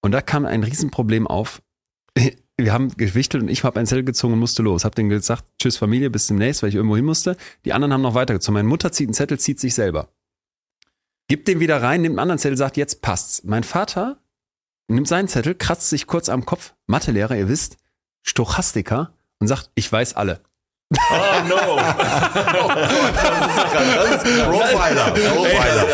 und 0.00 0.12
da 0.12 0.20
kam 0.20 0.46
ein 0.46 0.62
Riesenproblem 0.62 1.26
auf 1.26 1.60
wir 2.56 2.72
haben 2.72 2.96
gewichtelt 2.96 3.42
und 3.42 3.48
ich 3.48 3.64
habe 3.64 3.80
einen 3.80 3.88
Zettel 3.88 4.04
gezogen 4.04 4.34
und 4.34 4.38
musste 4.38 4.62
los. 4.62 4.84
Hab 4.84 4.94
denen 4.94 5.08
gesagt, 5.08 5.46
tschüss 5.60 5.76
Familie, 5.76 6.08
bis 6.08 6.28
demnächst, 6.28 6.62
weil 6.62 6.68
ich 6.68 6.76
irgendwo 6.76 6.94
hin 6.94 7.04
musste. 7.04 7.36
Die 7.64 7.72
anderen 7.72 7.92
haben 7.92 8.02
noch 8.02 8.14
weitergezogen. 8.14 8.54
Meine 8.54 8.68
Mutter 8.68 8.92
zieht 8.92 9.08
einen 9.08 9.14
Zettel, 9.14 9.40
zieht 9.40 9.58
sich 9.58 9.74
selber. 9.74 10.06
Gibt 11.26 11.48
den 11.48 11.58
wieder 11.58 11.82
rein, 11.82 12.02
nimmt 12.02 12.12
einen 12.12 12.20
anderen 12.20 12.38
Zettel, 12.38 12.58
sagt, 12.58 12.76
jetzt 12.76 13.02
passt's. 13.02 13.42
Mein 13.42 13.64
Vater 13.64 14.18
nimmt 14.86 15.08
seinen 15.08 15.26
Zettel, 15.26 15.56
kratzt 15.56 15.90
sich 15.90 16.06
kurz 16.06 16.28
am 16.28 16.46
Kopf, 16.46 16.74
Mathelehrer, 16.86 17.36
ihr 17.36 17.48
wisst, 17.48 17.76
Stochastiker 18.24 19.12
und 19.38 19.46
sagt, 19.46 19.70
ich 19.74 19.90
weiß 19.92 20.16
alle. 20.16 20.40
Oh 20.90 21.48
no. 21.48 21.56
Profiler. 24.44 25.10
Profiler. 25.12 25.86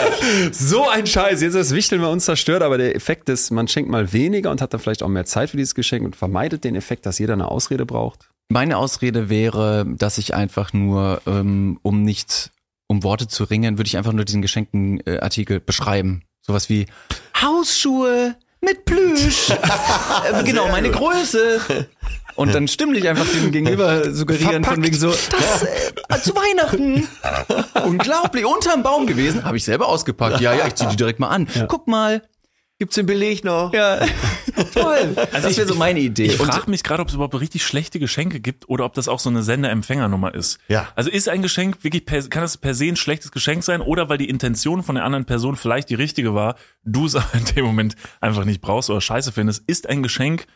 So 0.52 0.88
ein 0.88 1.06
Scheiß. 1.06 1.40
Jetzt 1.40 1.54
ist 1.54 1.70
das 1.70 1.74
Wichteln 1.74 2.00
bei 2.02 2.08
uns 2.08 2.24
zerstört, 2.24 2.62
aber 2.62 2.78
der 2.78 2.94
Effekt 2.94 3.28
ist, 3.28 3.50
man 3.50 3.68
schenkt 3.68 3.90
mal 3.90 4.12
weniger 4.12 4.50
und 4.50 4.60
hat 4.60 4.72
dann 4.72 4.80
vielleicht 4.80 5.02
auch 5.02 5.08
mehr 5.08 5.24
Zeit 5.24 5.50
für 5.50 5.56
dieses 5.56 5.74
Geschenk 5.74 6.04
und 6.04 6.16
vermeidet 6.16 6.64
den 6.64 6.76
Effekt, 6.76 7.06
dass 7.06 7.18
jeder 7.18 7.32
eine 7.34 7.48
Ausrede 7.48 7.84
braucht. 7.86 8.30
Meine 8.48 8.76
Ausrede 8.78 9.28
wäre, 9.28 9.86
dass 9.88 10.18
ich 10.18 10.34
einfach 10.34 10.72
nur, 10.72 11.22
ähm, 11.26 11.78
um 11.82 12.02
nicht 12.02 12.50
um 12.86 13.02
Worte 13.02 13.28
zu 13.28 13.44
ringen, 13.44 13.78
würde 13.78 13.88
ich 13.88 13.96
einfach 13.96 14.12
nur 14.12 14.24
diesen 14.24 14.42
geschenkten 14.42 15.00
äh, 15.06 15.18
Artikel 15.20 15.60
beschreiben. 15.60 16.22
Sowas 16.42 16.68
wie 16.68 16.86
Hausschuhe 17.40 18.36
mit 18.60 18.84
Plüsch. 18.84 19.50
ähm, 20.32 20.44
genau, 20.44 20.68
meine 20.68 20.90
Größe. 20.90 21.86
Und 22.36 22.54
dann 22.54 22.68
stimmlich 22.68 23.06
einfach 23.08 23.26
dem 23.26 23.50
Gegenüber 23.52 24.12
suggerieren 24.12 24.64
von 24.64 24.82
wegen 24.82 24.96
so, 24.96 25.10
das 25.10 25.62
äh, 25.62 26.22
zu 26.22 26.34
Weihnachten. 26.34 27.06
Unglaublich, 27.84 28.46
unterm 28.46 28.82
Baum 28.82 29.06
gewesen. 29.06 29.44
Habe 29.44 29.56
ich 29.56 29.64
selber 29.64 29.88
ausgepackt. 29.88 30.40
Ja, 30.40 30.54
ja, 30.54 30.66
ich 30.66 30.74
zieh 30.74 30.86
die 30.86 30.96
direkt 30.96 31.20
mal 31.20 31.28
an. 31.28 31.48
Guck 31.68 31.86
mal. 31.86 32.22
Gibt's 32.80 32.94
den 32.94 33.04
Beleg 33.04 33.44
noch? 33.44 33.74
Ja, 33.74 33.98
toll. 34.72 35.14
Also 35.32 35.48
das 35.48 35.58
wäre 35.58 35.68
so 35.68 35.74
meine 35.74 36.00
Idee. 36.00 36.24
Ich 36.24 36.40
Und- 36.40 36.46
frage 36.50 36.70
mich 36.70 36.82
gerade, 36.82 37.02
ob 37.02 37.08
es 37.08 37.14
überhaupt 37.14 37.38
richtig 37.38 37.62
schlechte 37.62 37.98
Geschenke 38.00 38.40
gibt 38.40 38.70
oder 38.70 38.86
ob 38.86 38.94
das 38.94 39.06
auch 39.06 39.18
so 39.18 39.28
eine 39.28 39.42
Sender-Empfänger-Nummer 39.42 40.34
ist. 40.34 40.58
Ja. 40.68 40.88
Also 40.96 41.10
ist 41.10 41.28
ein 41.28 41.42
Geschenk 41.42 41.84
wirklich, 41.84 42.06
per, 42.06 42.22
kann 42.30 42.40
das 42.40 42.56
per 42.56 42.74
se 42.74 42.86
ein 42.86 42.96
schlechtes 42.96 43.32
Geschenk 43.32 43.64
sein 43.64 43.82
oder 43.82 44.08
weil 44.08 44.16
die 44.16 44.30
Intention 44.30 44.82
von 44.82 44.94
der 44.94 45.04
anderen 45.04 45.26
Person 45.26 45.56
vielleicht 45.56 45.90
die 45.90 45.94
richtige 45.94 46.34
war, 46.34 46.56
du 46.82 47.04
es 47.04 47.16
aber 47.16 47.28
in 47.34 47.44
dem 47.54 47.66
Moment 47.66 47.96
einfach 48.22 48.46
nicht 48.46 48.62
brauchst 48.62 48.88
oder 48.88 49.02
scheiße 49.02 49.30
findest, 49.32 49.62
ist 49.66 49.86
ein 49.86 50.02
Geschenk, 50.02 50.46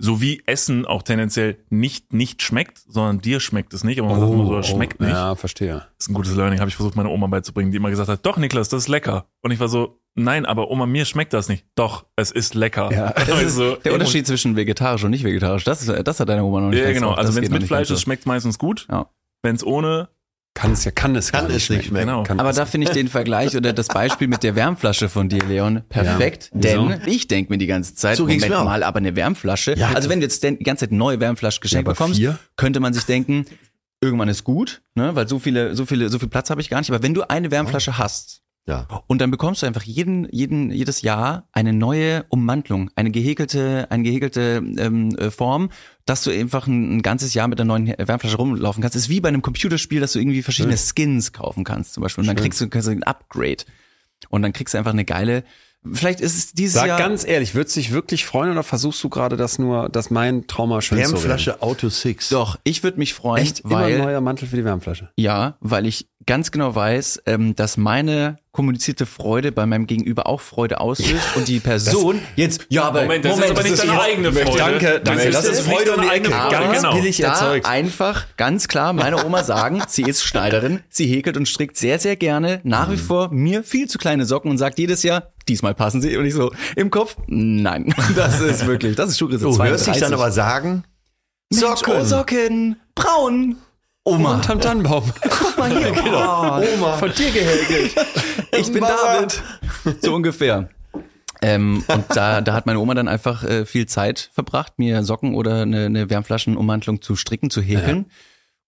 so 0.00 0.20
wie 0.20 0.42
Essen 0.46 0.86
auch 0.86 1.02
tendenziell 1.02 1.58
nicht 1.70 2.12
nicht 2.12 2.42
schmeckt, 2.42 2.78
sondern 2.86 3.20
dir 3.20 3.40
schmeckt 3.40 3.74
es 3.74 3.82
nicht, 3.82 3.98
aber 3.98 4.08
man 4.08 4.20
sagt 4.20 4.32
immer 4.32 4.46
so, 4.46 4.56
das 4.56 4.68
schmeckt 4.68 5.00
nicht. 5.00 5.10
Oh, 5.10 5.14
Ja, 5.14 5.34
verstehe. 5.34 5.74
Das 5.74 6.06
ist 6.06 6.08
ein 6.08 6.14
gutes 6.14 6.36
Learning, 6.36 6.60
habe 6.60 6.68
ich 6.68 6.76
versucht, 6.76 6.94
meine 6.94 7.08
Oma 7.08 7.26
beizubringen, 7.26 7.72
die 7.72 7.78
immer 7.78 7.90
gesagt 7.90 8.08
hat, 8.08 8.24
doch 8.24 8.36
Niklas, 8.36 8.68
das 8.68 8.84
ist 8.84 8.88
lecker. 8.88 9.26
Und 9.42 9.50
ich 9.50 9.58
war 9.58 9.68
so, 9.68 10.00
nein, 10.14 10.46
aber 10.46 10.70
Oma, 10.70 10.86
mir 10.86 11.04
schmeckt 11.04 11.32
das 11.32 11.48
nicht. 11.48 11.66
Doch, 11.74 12.06
es 12.14 12.30
ist 12.30 12.54
lecker. 12.54 12.92
Ja. 12.92 13.06
also, 13.34 13.76
Der 13.76 13.92
Unterschied 13.92 14.26
zwischen 14.26 14.54
vegetarisch 14.54 15.02
und 15.02 15.10
nicht 15.10 15.24
vegetarisch, 15.24 15.64
das, 15.64 15.84
das 15.84 16.20
hat 16.20 16.28
deine 16.28 16.44
Oma 16.44 16.60
noch 16.60 16.70
nicht. 16.70 16.80
Ja, 16.80 16.92
genau. 16.92 17.12
Also 17.12 17.34
wenn 17.34 17.42
es 17.42 17.50
mit 17.50 17.62
nicht 17.62 17.68
Fleisch 17.68 17.90
ist, 17.90 18.00
schmeckt 18.00 18.24
meistens 18.24 18.58
gut. 18.58 18.86
Ja. 18.90 19.10
Wenn 19.42 19.56
es 19.56 19.64
ohne, 19.64 20.08
Kann 20.58 20.72
es 20.72 20.84
ja, 20.84 20.90
kann 20.90 21.14
es 21.14 21.30
Kann 21.30 21.42
gar 21.42 21.50
es 21.50 21.70
nicht 21.70 21.84
schmecken. 21.86 21.94
genau. 21.94 22.24
Kann 22.24 22.40
Aber 22.40 22.50
es 22.50 22.56
da 22.56 22.66
finde 22.66 22.88
ich 22.88 22.92
den 22.92 23.06
Vergleich 23.06 23.56
oder 23.56 23.72
das 23.72 23.86
Beispiel 23.86 24.26
mit 24.26 24.42
der 24.42 24.56
Wärmflasche 24.56 25.08
von 25.08 25.28
dir, 25.28 25.38
Leon, 25.44 25.82
perfekt. 25.88 26.50
Ja. 26.52 26.60
Denn 26.60 26.88
Wieso? 26.88 27.00
ich 27.10 27.28
denke 27.28 27.52
mir 27.52 27.58
die 27.58 27.68
ganze 27.68 27.94
Zeit, 27.94 28.16
So 28.16 28.24
Moment 28.26 28.48
mal, 28.50 28.82
aber 28.82 28.98
eine 28.98 29.14
Wärmflasche. 29.14 29.74
Ja, 29.78 29.90
also 29.94 30.08
wenn 30.08 30.18
du 30.18 30.26
jetzt 30.26 30.42
die 30.42 30.56
ganze 30.58 30.86
Zeit 30.86 30.90
eine 30.90 30.98
neue 30.98 31.20
Wärmflasche 31.20 31.60
geschenkt 31.60 31.86
Ja, 31.86 31.92
bekommst, 31.92 32.18
vier? 32.18 32.38
könnte 32.56 32.80
man 32.80 32.92
sich 32.92 33.04
denken, 33.04 33.44
irgendwann 34.00 34.28
ist 34.28 34.42
gut, 34.42 34.82
ne? 34.96 35.14
weil 35.14 35.28
so 35.28 35.38
viele, 35.38 35.76
so 35.76 35.86
viele, 35.86 36.08
so 36.08 36.18
viel 36.18 36.28
Platz 36.28 36.50
habe 36.50 36.60
ich 36.60 36.68
gar 36.68 36.78
nicht. 36.80 36.90
Aber 36.90 37.02
wenn 37.04 37.14
du 37.14 37.22
eine 37.30 37.52
Wärmflasche 37.52 37.96
hast, 37.96 38.42
Ja. 38.68 38.86
Und 39.06 39.22
dann 39.22 39.30
bekommst 39.30 39.62
du 39.62 39.66
einfach 39.66 39.82
jeden, 39.82 40.28
jeden, 40.30 40.70
jedes 40.70 41.00
Jahr 41.00 41.48
eine 41.52 41.72
neue 41.72 42.26
Ummantelung, 42.28 42.90
eine 42.96 43.10
gehäkelte, 43.10 43.86
eine 43.90 44.02
gehäkelte 44.02 44.62
ähm, 44.76 45.16
äh, 45.16 45.30
Form, 45.30 45.70
dass 46.04 46.22
du 46.22 46.30
einfach 46.30 46.66
ein, 46.66 46.98
ein 46.98 47.02
ganzes 47.02 47.32
Jahr 47.32 47.48
mit 47.48 47.58
der 47.58 47.64
neuen 47.64 47.86
Wärmflasche 47.86 48.36
rumlaufen 48.36 48.82
kannst. 48.82 48.94
Das 48.94 49.04
ist 49.04 49.08
wie 49.08 49.20
bei 49.20 49.28
einem 49.28 49.40
Computerspiel, 49.40 50.00
dass 50.00 50.12
du 50.12 50.18
irgendwie 50.18 50.42
verschiedene 50.42 50.76
Skins 50.76 51.32
kaufen 51.32 51.64
kannst, 51.64 51.94
zum 51.94 52.02
Beispiel. 52.02 52.22
Und 52.22 52.28
dann 52.28 52.36
kriegst 52.36 52.60
du, 52.60 52.68
kriegst 52.68 52.88
du 52.88 52.92
ein 52.92 53.02
Upgrade. 53.04 53.64
Und 54.28 54.42
dann 54.42 54.52
kriegst 54.52 54.74
du 54.74 54.78
einfach 54.78 54.92
eine 54.92 55.06
geile. 55.06 55.44
Vielleicht 55.90 56.20
ist 56.20 56.36
es 56.36 56.52
dieses 56.52 56.74
Sag 56.74 56.88
Jahr. 56.88 56.98
ganz 56.98 57.24
ehrlich, 57.24 57.54
würdest 57.54 57.76
du 57.76 57.80
dich 57.80 57.92
wirklich 57.92 58.26
freuen 58.26 58.50
oder 58.50 58.62
versuchst 58.62 59.02
du 59.02 59.08
gerade 59.08 59.36
das 59.36 59.58
nur, 59.58 59.88
dass 59.88 60.10
mein 60.10 60.46
Trauma 60.46 60.82
schön? 60.82 60.98
Wärmflasche 60.98 61.62
Auto 61.62 61.88
6. 61.88 62.30
Doch, 62.30 62.58
ich 62.64 62.82
würde 62.82 62.98
mich 62.98 63.14
freuen, 63.14 63.42
Echt 63.42 63.60
immer 63.60 63.76
weil 63.76 63.94
ein 63.94 63.98
neuer 63.98 64.20
Mantel 64.20 64.48
für 64.48 64.56
die 64.56 64.64
Wärmflasche. 64.64 65.10
Ja, 65.16 65.56
weil 65.60 65.86
ich 65.86 66.08
ganz 66.26 66.50
genau 66.50 66.74
weiß, 66.74 67.22
ähm, 67.26 67.54
dass 67.54 67.76
meine 67.76 68.38
kommunizierte 68.50 69.06
Freude 69.06 69.52
bei 69.52 69.66
meinem 69.66 69.86
Gegenüber 69.86 70.26
auch 70.26 70.40
Freude 70.40 70.80
auslöst 70.80 71.36
und 71.36 71.46
die 71.48 71.60
Person 71.60 72.20
jetzt 72.34 72.66
ja, 72.70 72.84
aber 72.84 73.02
Moment, 73.02 73.24
das 73.24 73.38
ist 73.38 73.50
aber 73.50 73.62
nicht 73.62 73.78
deine 73.78 74.00
eigene 74.00 74.32
Freude. 74.32 74.56
Danke, 74.58 75.00
danke. 75.04 75.30
Das 75.30 75.44
ist 75.44 75.60
Freude 75.60 75.84
deine 75.84 75.96
um 75.96 76.02
die 76.02 76.08
eigene. 76.10 76.34
Freude. 76.34 76.50
Ganz 76.50 76.76
genau. 76.78 76.94
billig 76.94 77.16
da 77.18 77.28
erzeugt. 77.28 77.66
einfach 77.66 78.26
ganz 78.36 78.66
klar 78.68 78.92
meine 78.92 79.24
Oma 79.26 79.44
sagen, 79.44 79.82
sie 79.86 80.02
ist 80.02 80.24
Schneiderin, 80.24 80.80
sie 80.88 81.06
häkelt 81.06 81.36
und 81.36 81.46
strickt 81.48 81.76
sehr, 81.76 81.98
sehr 81.98 82.16
gerne 82.16 82.60
nach 82.64 82.88
wie 82.90 82.94
Mhm. 82.94 82.98
vor 82.98 83.28
mir 83.32 83.62
viel 83.62 83.88
zu 83.88 83.98
kleine 83.98 84.24
Socken 84.24 84.50
und 84.50 84.58
sagt 84.58 84.78
jedes 84.78 85.02
Jahr, 85.02 85.32
diesmal 85.46 85.74
passen 85.74 86.00
sie. 86.02 86.16
Und 86.16 86.24
ich 86.26 86.34
so 86.34 86.50
im 86.74 86.90
Kopf, 86.90 87.16
nein, 87.26 87.94
das 88.16 88.40
ist 88.40 88.66
wirklich, 88.66 88.96
das 88.96 89.10
ist 89.10 89.18
Schuhgröße 89.18 89.44
Du 89.44 89.52
32. 89.52 89.70
hörst 89.70 89.86
dich 90.00 90.02
dann 90.02 90.14
aber 90.14 90.32
sagen, 90.32 90.84
Mensch, 91.50 91.62
Socken. 91.64 91.94
Oh, 92.00 92.04
Socken, 92.04 92.76
braun. 92.94 93.56
Oma, 94.04 94.34
Unterm 94.36 94.60
Tannenbaum. 94.60 95.04
guck 95.28 95.58
mal 95.58 95.70
hier. 95.70 95.92
Genau. 96.02 96.60
Oma, 96.74 96.92
Von 96.98 97.12
dir 97.12 97.30
gehäkelt. 97.30 97.94
Ich 98.58 98.72
bin. 98.72 98.82
David. 98.82 99.42
So 100.00 100.14
ungefähr. 100.14 100.70
Ähm, 101.42 101.84
und 101.86 102.04
da, 102.16 102.40
da 102.40 102.54
hat 102.54 102.66
meine 102.66 102.80
Oma 102.80 102.94
dann 102.94 103.06
einfach 103.06 103.44
äh, 103.44 103.64
viel 103.66 103.86
Zeit 103.86 104.30
verbracht, 104.32 104.72
mir 104.78 105.04
Socken 105.04 105.34
oder 105.34 105.62
eine, 105.62 105.84
eine 105.86 106.10
Wärmflaschenummantelung 106.10 107.02
zu 107.02 107.14
stricken, 107.14 107.50
zu 107.50 107.60
häkeln. 107.60 108.06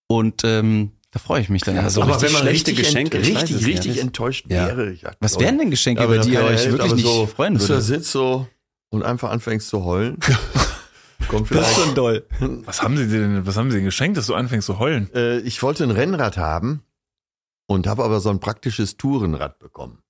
Und 0.07 0.43
ähm, 0.45 0.91
da 1.09 1.19
freue 1.19 1.41
ich 1.41 1.49
mich 1.49 1.63
dann. 1.63 1.75
Ja, 1.75 1.81
also 1.81 1.95
so 1.95 2.01
aber 2.03 2.13
richtig 2.13 2.27
wenn 2.29 2.33
man 2.33 2.41
schlechte 2.43 2.71
richtig, 2.71 2.85
Geschenke, 2.85 3.17
ent, 3.17 3.27
richtig, 3.27 3.65
richtig 3.65 3.91
nicht. 3.93 4.01
enttäuscht 4.01 4.45
Ja. 4.49 4.67
wäre. 4.67 4.91
Ja, 4.93 5.11
Was 5.19 5.39
wären 5.39 5.57
denn 5.57 5.71
Geschenke, 5.71 6.01
Ja, 6.03 6.07
über 6.07 6.19
die 6.19 6.29
ihr 6.29 6.39
euch 6.43 6.49
Hälfte, 6.51 6.71
wirklich 6.73 6.91
aber 6.91 6.95
nicht 6.95 7.05
so, 7.07 7.25
freuen 7.25 7.53
dass 7.55 7.63
du 7.63 7.67
da 7.67 7.73
würdet? 7.73 7.85
sitzt 7.87 8.11
so 8.11 8.47
und 8.89 9.03
einfach 9.03 9.31
anfängst 9.31 9.67
zu 9.67 9.83
heulen. 9.83 10.17
Kommt 11.31 11.47
vielleicht. 11.47 11.97
doll. 11.97 12.27
Was 12.65 12.81
haben 12.83 12.97
sie 12.97 13.07
denn, 13.07 13.45
was 13.47 13.55
haben 13.57 13.71
sie 13.71 13.77
denn 13.77 13.85
geschenkt, 13.85 14.17
dass 14.17 14.27
du 14.27 14.35
anfängst 14.35 14.65
zu 14.67 14.77
heulen? 14.79 15.09
Äh, 15.13 15.39
ich 15.39 15.63
wollte 15.63 15.83
ein 15.85 15.91
Rennrad 15.91 16.37
haben 16.37 16.83
und 17.67 17.87
habe 17.87 18.03
aber 18.03 18.19
so 18.19 18.29
ein 18.29 18.39
praktisches 18.41 18.97
Tourenrad 18.97 19.57
bekommen. 19.59 20.03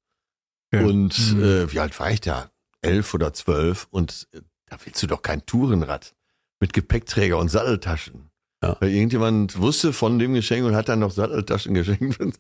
Ja. 0.74 0.82
Und 0.82 1.34
Mhm. 1.36 1.43
äh, 1.43 1.72
wie 1.72 1.80
alt 1.80 1.97
war 1.99 2.09
ich 2.11 2.22
da? 2.22 2.49
Elf 2.82 3.13
oder 3.13 3.34
zwölf. 3.34 3.88
Und 3.91 4.28
äh, 4.34 4.41
da 4.65 4.78
willst 4.84 5.03
du 5.03 5.07
doch 5.07 5.22
kein 5.22 5.45
Tourenrad 5.45 6.15
mit 6.59 6.74
Gepäckträger 6.74 7.38
und 7.38 7.49
Satteltaschen. 7.49 8.30
Ja. 8.64 8.78
Weil 8.80 8.89
irgendjemand 8.91 9.59
wusste 9.59 9.91
von 9.91 10.20
dem 10.20 10.34
Geschenk 10.36 10.66
und 10.66 10.76
hat 10.76 10.88
dann 10.88 10.99
noch 10.99 11.12
Satteltaschen 11.12 11.74
geschenkt. 11.74 12.20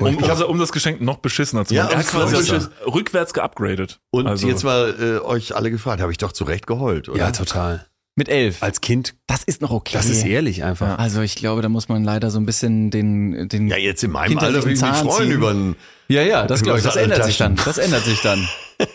Um, 0.00 0.18
ich 0.18 0.28
also, 0.28 0.46
um 0.48 0.58
das 0.58 0.72
Geschenk 0.72 1.00
noch 1.00 1.18
beschissener 1.18 1.64
zu 1.64 1.74
Ja, 1.74 1.84
machen. 1.84 1.94
er 1.94 1.98
hat 2.00 2.06
quasi 2.08 2.66
rückwärts 2.86 3.32
geupgradet. 3.32 3.98
und 4.10 4.26
also, 4.26 4.46
jetzt 4.46 4.62
mal 4.62 4.94
äh, 5.00 5.24
euch 5.24 5.56
alle 5.56 5.70
gefragt, 5.70 6.00
habe 6.02 6.12
ich 6.12 6.18
doch 6.18 6.32
zu 6.32 6.44
Recht 6.44 6.66
geheult, 6.66 7.08
oder? 7.08 7.18
Ja, 7.18 7.30
total. 7.32 7.86
Mit 8.14 8.28
elf. 8.30 8.62
Als 8.62 8.80
Kind, 8.80 9.14
Das 9.26 9.42
ist 9.44 9.60
noch 9.60 9.70
okay. 9.70 9.92
das 9.94 10.06
ist 10.08 10.24
ehrlich 10.24 10.64
einfach. 10.64 10.98
Also 10.98 11.20
ich 11.20 11.34
glaube, 11.34 11.60
da 11.60 11.68
muss 11.68 11.88
man 11.88 12.02
leider 12.04 12.30
so 12.30 12.38
ein 12.38 12.46
bisschen 12.46 12.90
den, 12.90 13.48
den 13.48 13.68
Ja, 13.68 13.76
jetzt 13.76 14.02
in 14.04 14.10
meinem 14.10 14.38
Alter 14.38 14.64
würde 14.64 14.72
ich 14.72 14.80
mich 14.80 14.90
freuen 14.90 15.30
über 15.30 15.50
einen 15.50 15.76
Ja, 16.08 16.22
ja, 16.22 16.46
das 16.46 16.62
glaube 16.62 16.78
ich. 16.78 16.84
Das 16.84 16.96
ändert 16.96 17.24
sich 17.24 17.36
dann. 17.36 17.56
Das 17.62 17.76
ändert 17.78 18.04
sich 18.04 18.20
dann. 18.22 18.48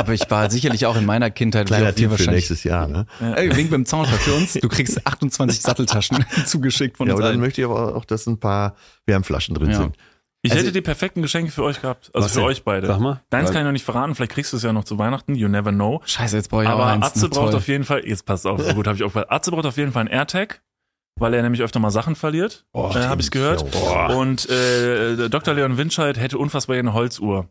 Aber 0.00 0.12
ich 0.12 0.30
war 0.30 0.50
sicherlich 0.50 0.86
auch 0.86 0.96
in 0.96 1.06
meiner 1.06 1.30
Kindheit 1.30 1.66
kleiner 1.68 1.86
auch 1.86 1.90
dir 1.90 1.94
Tipp 1.94 2.04
für 2.06 2.10
wahrscheinlich. 2.12 2.34
nächstes 2.50 2.64
Jahr. 2.64 2.88
Ne? 2.88 3.06
Ey, 3.20 3.54
wink 3.56 3.70
beim 3.70 3.84
Zaunfall 3.86 4.18
für 4.18 4.34
uns. 4.34 4.54
Du 4.54 4.68
kriegst 4.68 5.06
28 5.06 5.60
Satteltaschen 5.60 6.24
zugeschickt 6.46 6.96
von 6.96 7.06
Ja, 7.08 7.14
uns 7.14 7.22
aber 7.22 7.30
dann 7.32 7.40
möchte 7.40 7.60
ich 7.60 7.64
aber 7.66 7.94
auch, 7.94 8.04
dass 8.04 8.26
ein 8.26 8.38
paar 8.40 8.74
Wärmflaschen 9.06 9.54
drin 9.54 9.70
Ja. 9.70 9.76
sind. 9.78 9.96
ich 10.42 10.50
also- 10.52 10.62
hätte 10.64 10.72
die 10.72 10.80
perfekten 10.80 11.22
Geschenke 11.22 11.52
für 11.52 11.62
euch 11.62 11.80
gehabt. 11.80 12.10
Also 12.14 12.28
für 12.28 12.34
denn? 12.40 12.44
euch 12.44 12.64
beide. 12.64 12.86
Sag 12.86 12.98
mal. 13.00 13.20
Deins 13.30 13.50
kann 13.52 13.60
ich 13.60 13.64
noch 13.66 13.72
nicht 13.72 13.84
verraten, 13.84 14.14
vielleicht 14.14 14.32
kriegst 14.32 14.52
du 14.52 14.56
es 14.56 14.62
ja 14.62 14.72
noch 14.72 14.84
zu 14.84 14.98
Weihnachten, 14.98 15.34
you 15.34 15.48
never 15.48 15.70
know. 15.70 16.00
Scheiße, 16.04 16.36
jetzt 16.36 16.48
brauche 16.48 16.62
ich 16.64 16.68
auch 16.68 16.72
Aber 16.72 16.86
eins. 16.86 17.04
Atze 17.06 17.28
braucht 17.28 17.50
toll. 17.50 17.56
auf 17.56 17.68
jeden 17.68 17.84
Fall, 17.84 18.06
jetzt 18.06 18.24
passt 18.24 18.46
auf, 18.46 18.60
so 18.62 18.74
gut 18.74 18.86
habe 18.86 18.96
ich 18.96 19.04
auch 19.04 19.14
Atze 19.28 19.50
braucht 19.50 19.66
auf 19.66 19.76
jeden 19.76 19.92
Fall 19.92 20.00
einen 20.00 20.10
AirTag. 20.10 20.62
weil 21.18 21.34
er 21.34 21.42
nämlich 21.42 21.60
öfter 21.60 21.78
mal 21.80 21.90
Sachen 21.90 22.14
verliert, 22.16 22.64
Oh, 22.72 22.90
äh, 22.94 23.04
habe 23.04 23.20
ich 23.20 23.30
gehört. 23.30 23.70
Boah. 23.72 24.16
Und 24.16 24.48
äh, 24.48 25.28
Dr. 25.28 25.52
Leon 25.52 25.76
Winscheid 25.76 26.16
hätte 26.18 26.38
unfassbar 26.38 26.76
gerne 26.76 26.88
eine 26.90 26.98
Holzuhr. 26.98 27.50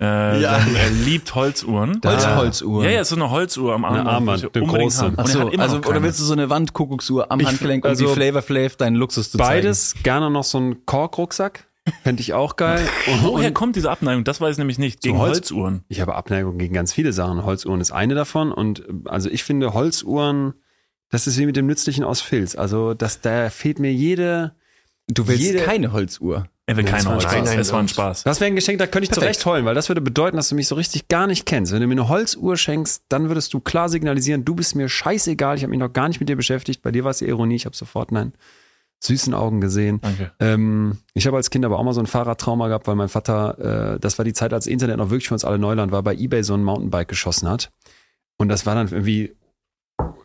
Äh, 0.00 0.40
Ja. 0.42 0.58
Er 0.58 0.90
liebt 0.90 1.34
Holzuhren. 1.34 2.00
Holzholzuhr. 2.04 2.84
Ja, 2.84 2.90
ja, 2.90 3.00
ist 3.00 3.08
so 3.08 3.16
eine 3.16 3.30
Holzuhr 3.30 3.74
am 3.74 3.84
Arm. 3.84 3.94
Eine 3.94 4.08
Armband, 4.10 4.42
die 4.54 4.58
eine 4.60 4.66
große. 4.66 4.98
haben. 5.02 5.08
Und 5.14 5.18
er 5.18 5.24
Achso, 5.24 5.40
hat 5.40 5.52
immer 5.52 5.62
also, 5.62 5.76
oder 5.78 6.02
willst 6.02 6.20
du 6.20 6.24
so 6.24 6.32
eine 6.34 6.50
Wandkuckucksuhr 6.50 7.30
am 7.30 7.40
Ich- 7.40 7.46
Handgelenk, 7.46 7.84
um 7.84 7.90
also 7.90 8.04
wie 8.10 8.12
Flavor 8.14 8.42
Flav 8.42 8.76
deinen 8.76 8.96
Luxus 8.96 9.30
zu 9.30 9.38
zeigen? 9.38 9.48
Beides, 9.62 9.94
gerne 10.02 10.30
noch 10.30 10.44
so 10.44 10.58
ein 10.58 10.84
Korkrucksack. 10.86 11.66
Fände 12.02 12.20
ich 12.20 12.34
auch 12.34 12.56
geil. 12.56 12.84
Und, 13.06 13.22
Woher 13.22 13.46
und 13.48 13.54
kommt 13.54 13.76
diese 13.76 13.90
Abneigung? 13.90 14.24
Das 14.24 14.40
weiß 14.40 14.52
ich 14.52 14.58
nämlich 14.58 14.78
nicht. 14.78 15.02
Gegen 15.02 15.18
Holz- 15.18 15.36
Holzuhren. 15.36 15.84
ich 15.88 16.00
habe 16.00 16.16
Abneigung 16.16 16.58
gegen 16.58 16.74
ganz 16.74 16.92
viele 16.92 17.12
Sachen. 17.12 17.44
Holzuhren 17.44 17.80
ist 17.80 17.92
eine 17.92 18.14
davon. 18.16 18.50
Und 18.50 18.80
äh, 18.80 18.92
also 19.04 19.30
ich 19.30 19.44
finde 19.44 19.72
Holzuhren, 19.72 20.54
das 21.10 21.28
ist 21.28 21.38
wie 21.38 21.46
mit 21.46 21.54
dem 21.56 21.66
Nützlichen 21.66 22.02
aus 22.02 22.20
Filz. 22.20 22.56
Also 22.56 22.92
das, 22.94 23.20
da 23.20 23.50
fehlt 23.50 23.78
mir 23.78 23.92
jede. 23.92 24.56
Du 25.06 25.28
willst 25.28 25.40
jede- 25.44 25.60
keine 25.60 25.92
Holzuhr. 25.92 26.48
Er 26.68 26.76
will 26.76 26.84
das 26.84 26.90
keine 26.92 27.04
war 27.04 27.12
ein 27.12 27.16
Holzuhr. 27.16 27.30
Spaß. 27.30 27.44
Nein, 27.44 27.58
Es 27.60 27.72
war 27.72 27.78
ein 27.80 27.88
Spaß. 27.88 28.22
Das 28.24 28.40
wäre 28.40 28.50
ein 28.50 28.56
Geschenk, 28.56 28.78
da 28.78 28.86
könnte 28.86 29.04
ich 29.04 29.10
Perfekt. 29.10 29.34
zurecht 29.36 29.46
heulen, 29.46 29.64
weil 29.64 29.74
das 29.76 29.88
würde 29.88 30.00
bedeuten, 30.00 30.36
dass 30.36 30.48
du 30.48 30.56
mich 30.56 30.66
so 30.66 30.74
richtig 30.74 31.06
gar 31.08 31.26
nicht 31.28 31.46
kennst. 31.46 31.72
Wenn 31.72 31.80
du 31.80 31.86
mir 31.86 31.92
eine 31.92 32.08
Holzuhr 32.08 32.56
schenkst, 32.56 33.04
dann 33.08 33.28
würdest 33.28 33.54
du 33.54 33.60
klar 33.60 33.88
signalisieren, 33.88 34.44
du 34.44 34.54
bist 34.56 34.74
mir 34.74 34.88
scheißegal, 34.88 35.56
ich 35.56 35.62
habe 35.62 35.70
mich 35.70 35.78
noch 35.78 35.92
gar 35.92 36.08
nicht 36.08 36.18
mit 36.18 36.28
dir 36.28 36.36
beschäftigt. 36.36 36.82
Bei 36.82 36.90
dir 36.90 37.04
war 37.04 37.12
es 37.12 37.18
die 37.18 37.26
Ironie, 37.26 37.54
ich 37.54 37.66
habe 37.66 37.76
sofort 37.76 38.10
nein 38.10 38.32
süßen 39.00 39.34
Augen 39.34 39.60
gesehen. 39.60 40.00
Danke. 40.00 40.32
Ähm, 40.40 40.98
ich 41.14 41.26
habe 41.26 41.36
als 41.36 41.50
Kind 41.50 41.64
aber 41.64 41.78
auch 41.78 41.84
mal 41.84 41.92
so 41.92 42.00
ein 42.00 42.06
Fahrradtrauma 42.06 42.68
gehabt, 42.68 42.86
weil 42.86 42.94
mein 42.94 43.08
Vater, 43.10 43.94
äh, 43.94 44.00
das 44.00 44.18
war 44.18 44.24
die 44.24 44.32
Zeit, 44.32 44.52
als 44.52 44.66
Internet 44.66 44.96
noch 44.96 45.10
wirklich 45.10 45.28
für 45.28 45.34
uns 45.34 45.44
alle 45.44 45.58
Neuland 45.58 45.92
war, 45.92 46.02
bei 46.02 46.14
Ebay 46.14 46.42
so 46.42 46.54
ein 46.54 46.64
Mountainbike 46.64 47.08
geschossen 47.08 47.48
hat. 47.48 47.70
Und 48.38 48.48
das 48.48 48.66
war 48.66 48.74
dann 48.74 48.88
irgendwie 48.88 49.36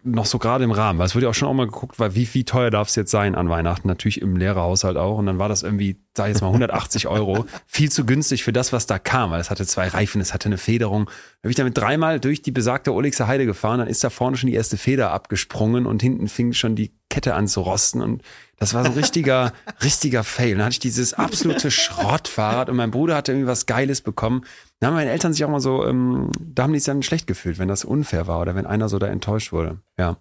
noch 0.04 0.26
so 0.26 0.40
gerade 0.40 0.64
im 0.64 0.72
Rahmen, 0.72 1.00
weil 1.00 1.06
es 1.06 1.16
wurde 1.16 1.26
ja 1.26 1.30
auch 1.30 1.36
schon 1.36 1.48
auch 1.48 1.54
mal 1.54 1.68
geguckt, 1.68 2.00
weil 2.00 2.16
wie, 2.16 2.28
wie 2.34 2.44
teuer 2.44 2.72
darf 2.72 2.88
es 2.88 2.96
jetzt 2.96 3.12
sein 3.12 3.36
an 3.36 3.50
Weihnachten? 3.50 3.88
Natürlich 3.88 4.22
im 4.22 4.36
Lehrerhaushalt 4.36 4.98
auch. 4.98 5.18
Und 5.18 5.28
dann 5.28 5.38
war 5.38 5.50
das 5.50 5.64
irgendwie, 5.64 5.98
sag 6.16 6.26
ich 6.26 6.34
jetzt 6.34 6.42
mal, 6.42 6.48
180 6.48 7.08
Euro. 7.08 7.46
Viel 7.68 7.92
zu 7.92 8.06
günstig 8.06 8.44
für 8.44 8.54
das, 8.54 8.74
was 8.74 8.88
da 8.88 9.00
kam, 9.00 9.32
weil 9.32 9.40
es 9.40 9.50
hatte 9.50 9.66
zwei 9.66 9.88
Reifen, 9.88 10.20
es 10.20 10.34
hatte 10.34 10.50
eine 10.50 10.58
Federung. 10.58 11.06
Da 11.06 11.12
bin 11.44 11.52
ich 11.52 11.56
damit 11.56 11.78
dreimal 11.78 12.20
durch 12.20 12.42
die 12.42 12.52
besagte 12.52 12.94
Olixer 12.94 13.28
Heide 13.28 13.46
gefahren, 13.46 13.80
dann 13.80 13.88
ist 13.88 14.04
da 14.04 14.10
vorne 14.10 14.38
schon 14.38 14.48
die 14.48 14.56
erste 14.56 14.78
Feder 14.78 15.12
abgesprungen 15.12 15.86
und 15.86 16.02
hinten 16.02 16.28
fing 16.28 16.54
schon 16.54 16.76
die 16.76 16.94
Kette 17.12 17.36
an 17.36 17.48
zu 17.48 17.62
rosten 17.62 18.02
und 18.02 18.24
das 18.58 18.74
war 18.74 18.84
so 18.84 18.92
ein 18.92 18.98
richtiger, 18.98 19.54
richtiger 19.84 20.24
Fail. 20.24 20.56
Dann 20.56 20.66
hatte 20.66 20.74
ich 20.74 20.80
dieses 20.80 21.14
absolute 21.14 21.70
Schrottfahrrad 21.72 22.70
und 22.70 22.76
mein 22.78 22.90
Bruder 22.92 23.16
hatte 23.16 23.32
irgendwie 23.34 23.48
was 23.48 23.66
Geiles 23.66 24.02
bekommen. 24.02 24.46
Da 24.80 24.88
haben 24.88 24.96
meine 24.96 25.12
Eltern 25.12 25.34
sich 25.34 25.44
auch 25.46 25.50
mal 25.50 25.60
so, 25.62 25.86
ähm, 25.86 26.32
da 26.40 26.64
haben 26.64 26.74
die 26.74 26.80
sich 26.80 26.86
dann 26.88 27.04
schlecht 27.04 27.28
gefühlt, 27.28 27.60
wenn 27.60 27.68
das 27.68 27.86
unfair 27.86 28.28
war 28.28 28.40
oder 28.42 28.56
wenn 28.56 28.66
einer 28.66 28.90
so 28.90 28.98
da 28.98 29.08
enttäuscht 29.08 29.52
wurde. 29.52 29.80
Ja, 30.00 30.18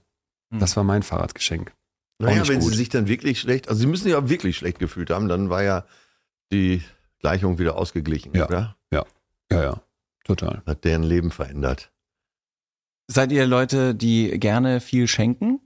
das 0.51 0.77
war 0.77 0.85
mein 0.85 1.03
Fahrradgeschenk. 1.03 1.73
Naja, 2.19 2.47
wenn 2.49 2.61
gut. 2.61 2.71
sie 2.73 2.77
sich 2.77 2.89
dann 2.91 3.07
wirklich 3.09 3.41
schlecht, 3.41 3.69
also 3.69 3.81
sie 3.81 3.87
müssen 3.87 4.09
ja 4.09 4.29
wirklich 4.29 4.57
schlecht 4.59 4.79
gefühlt 4.79 5.09
haben, 5.11 5.29
dann 5.29 5.49
war 5.49 5.63
ja 5.63 5.87
die 6.53 6.83
Gleichung 7.21 7.59
wieder 7.59 7.77
ausgeglichen, 7.77 8.35
Ja. 8.35 8.47
oder? 8.47 8.77
Ja, 8.91 9.05
ja, 9.53 9.81
total. 10.25 10.63
Hat 10.67 10.85
deren 10.85 11.03
Leben 11.03 11.31
verändert. 11.31 11.91
Seid 13.07 13.33
ihr 13.33 13.47
Leute, 13.47 13.95
die 13.95 14.39
gerne 14.39 14.81
viel 14.81 15.09
schenken? 15.09 15.61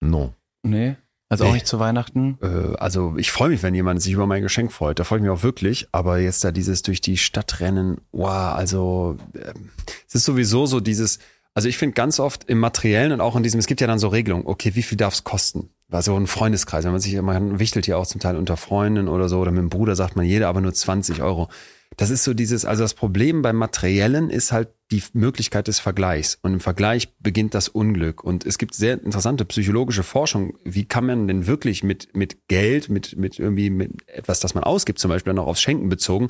No. 0.00 0.34
Nee. 0.62 0.96
Also 1.30 1.44
auch 1.44 1.52
nicht 1.52 1.66
zu 1.68 1.78
Weihnachten? 1.78 2.38
Äh, 2.42 2.76
also 2.76 3.14
ich 3.16 3.30
freue 3.30 3.50
mich, 3.50 3.62
wenn 3.62 3.74
jemand 3.74 4.02
sich 4.02 4.12
über 4.12 4.26
mein 4.26 4.42
Geschenk 4.42 4.72
freut. 4.72 4.98
Da 4.98 5.04
freue 5.04 5.20
ich 5.20 5.22
mich 5.22 5.30
auch 5.30 5.44
wirklich. 5.44 5.86
Aber 5.92 6.18
jetzt 6.18 6.42
da 6.42 6.50
dieses 6.50 6.82
durch 6.82 7.00
die 7.00 7.16
Stadt 7.16 7.60
rennen, 7.60 8.00
wow, 8.10 8.54
also 8.54 9.16
ähm, 9.36 9.70
es 10.08 10.16
ist 10.16 10.24
sowieso 10.24 10.66
so 10.66 10.80
dieses, 10.80 11.20
also 11.54 11.68
ich 11.68 11.78
finde 11.78 11.94
ganz 11.94 12.18
oft 12.18 12.44
im 12.50 12.58
Materiellen 12.58 13.12
und 13.12 13.20
auch 13.20 13.36
in 13.36 13.44
diesem, 13.44 13.60
es 13.60 13.68
gibt 13.68 13.80
ja 13.80 13.86
dann 13.86 14.00
so 14.00 14.08
Regelungen, 14.08 14.44
okay, 14.44 14.74
wie 14.74 14.82
viel 14.82 14.98
darf 14.98 15.14
es 15.14 15.22
kosten? 15.22 15.70
Also 15.88 16.16
ein 16.16 16.26
Freundeskreis, 16.26 16.84
wenn 16.84 16.92
man 16.92 17.00
sich, 17.00 17.20
man 17.22 17.60
wichtelt 17.60 17.86
ja 17.86 17.96
auch 17.96 18.06
zum 18.06 18.20
Teil 18.20 18.36
unter 18.36 18.56
Freunden 18.56 19.06
oder 19.06 19.28
so, 19.28 19.38
oder 19.38 19.52
mit 19.52 19.60
dem 19.60 19.70
Bruder 19.70 19.94
sagt 19.94 20.16
man 20.16 20.26
jeder 20.26 20.48
aber 20.48 20.60
nur 20.60 20.74
20 20.74 21.22
Euro. 21.22 21.48
Das 21.96 22.10
ist 22.10 22.24
so 22.24 22.34
dieses, 22.34 22.64
also 22.64 22.82
das 22.82 22.94
Problem 22.94 23.42
beim 23.42 23.56
Materiellen 23.56 24.30
ist 24.30 24.52
halt 24.52 24.68
die 24.90 25.02
Möglichkeit 25.12 25.68
des 25.68 25.78
Vergleichs. 25.78 26.38
Und 26.42 26.54
im 26.54 26.60
Vergleich 26.60 27.14
beginnt 27.18 27.54
das 27.54 27.68
Unglück. 27.68 28.24
Und 28.24 28.44
es 28.44 28.58
gibt 28.58 28.74
sehr 28.74 28.94
interessante 28.94 29.44
psychologische 29.44 30.02
Forschung. 30.02 30.56
Wie 30.64 30.84
kann 30.84 31.06
man 31.06 31.28
denn 31.28 31.46
wirklich 31.46 31.84
mit, 31.84 32.14
mit 32.16 32.48
Geld, 32.48 32.88
mit, 32.88 33.16
mit 33.16 33.38
irgendwie 33.38 33.70
mit 33.70 34.08
etwas, 34.08 34.40
das 34.40 34.54
man 34.54 34.64
ausgibt, 34.64 34.98
zum 34.98 35.10
Beispiel 35.10 35.32
dann 35.32 35.42
auch 35.42 35.48
aufs 35.48 35.60
Schenken 35.60 35.88
bezogen, 35.88 36.28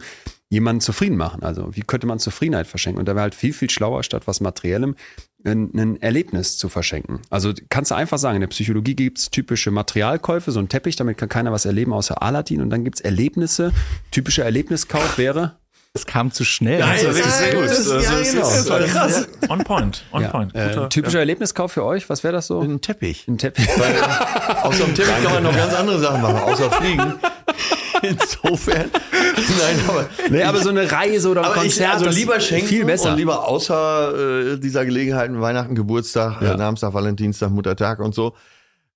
jemanden 0.49 0.81
zufrieden 0.81 1.17
machen? 1.17 1.43
Also 1.43 1.75
wie 1.75 1.83
könnte 1.83 2.07
man 2.07 2.19
Zufriedenheit 2.19 2.67
verschenken? 2.67 2.99
Und 2.99 3.07
da 3.07 3.15
wäre 3.15 3.23
halt 3.23 3.35
viel, 3.35 3.53
viel 3.53 3.71
schlauer, 3.71 4.03
statt 4.03 4.27
was 4.27 4.41
Materiellem 4.41 4.97
ein, 5.45 5.71
ein 5.75 6.03
Erlebnis 6.03 6.57
zu 6.59 6.69
verschenken. 6.69 7.21
Also 7.31 7.53
kannst 7.69 7.91
du 7.91 7.95
einfach 7.95 8.19
sagen, 8.19 8.37
in 8.37 8.41
der 8.41 8.49
Psychologie 8.49 8.95
gibt's 8.95 9.31
typische 9.31 9.71
Materialkäufe, 9.71 10.51
so 10.53 10.61
ein 10.61 10.69
Teppich, 10.69 10.97
damit 10.97 11.19
kann 11.19 11.29
keiner 11.29 11.53
was 11.53 11.65
erleben 11.65 11.93
außer 11.93 12.23
Aladdin. 12.23 12.61
Und 12.61 12.71
dann 12.71 12.85
gibt's 12.85 13.01
Erlebnisse. 13.01 13.73
Typischer 14.11 14.45
Erlebniskauf 14.45 15.19
wäre 15.19 15.57
Es 15.93 16.07
kam 16.07 16.31
zu 16.31 16.45
schnell. 16.45 16.83
Also 16.83 17.09
das 17.09 17.17
ist- 17.19 17.39
sehr 17.39 17.55
gut. 17.55 17.65
das 17.65 17.79
ist- 17.81 17.91
Also 17.91 18.13
ja, 18.13 18.19
es 18.21 18.33
genau. 18.33 18.43
Das 18.51 18.69
war 18.71 18.81
krass. 18.81 19.29
On 19.49 19.59
point. 19.65 20.05
On 20.13 20.23
ja, 20.23 20.29
point. 20.29 20.55
äh, 20.55 20.69
Guter- 20.69 20.89
typischer 20.89 21.19
Erlebniskauf 21.19 21.73
für 21.73 21.85
euch. 21.85 22.09
Was 22.09 22.23
wäre 22.23 22.33
das 22.33 22.47
so? 22.47 22.61
Ein 22.61 22.81
Teppich. 22.81 23.27
Ein 23.27 23.39
Teppich. 23.39 23.69
Außer 24.63 24.85
dem 24.85 24.95
Teppich 24.95 25.23
kann 25.25 25.33
man 25.35 25.43
noch 25.43 25.57
ganz 25.57 25.75
andere 25.75 25.99
Sachen 25.99 26.23
machen, 26.23 26.37
außer 26.37 26.71
fliegen. 26.71 27.15
Insofern. 28.09 28.91
Nein, 28.93 29.81
aber. 29.89 30.09
Nee, 30.31 30.43
aber 30.43 30.61
so 30.63 30.71
eine 30.71 30.91
Reise 30.91 31.29
oder 31.29 31.41
ein 31.43 31.47
Aber 31.47 31.57
ich, 31.65 31.77
Konzert. 31.77 31.95
also 31.95 32.09
lieber 32.11 32.41
schenken 32.41 32.67
Viel 32.69 32.85
besser. 32.85 33.11
und 33.13 33.17
lieber 33.19 33.47
außer 33.47 34.53
äh, 34.55 34.59
dieser 34.59 34.85
Gelegenheiten, 34.85 35.41
Weihnachten, 35.41 35.75
Geburtstag, 35.75 36.41
Ja. 36.43 36.55
äh, 36.55 36.57
Namenstag, 36.57 36.95
Valentinstag, 36.95 37.51
Muttertag 37.51 37.99
und 38.01 38.15
so. 38.15 38.35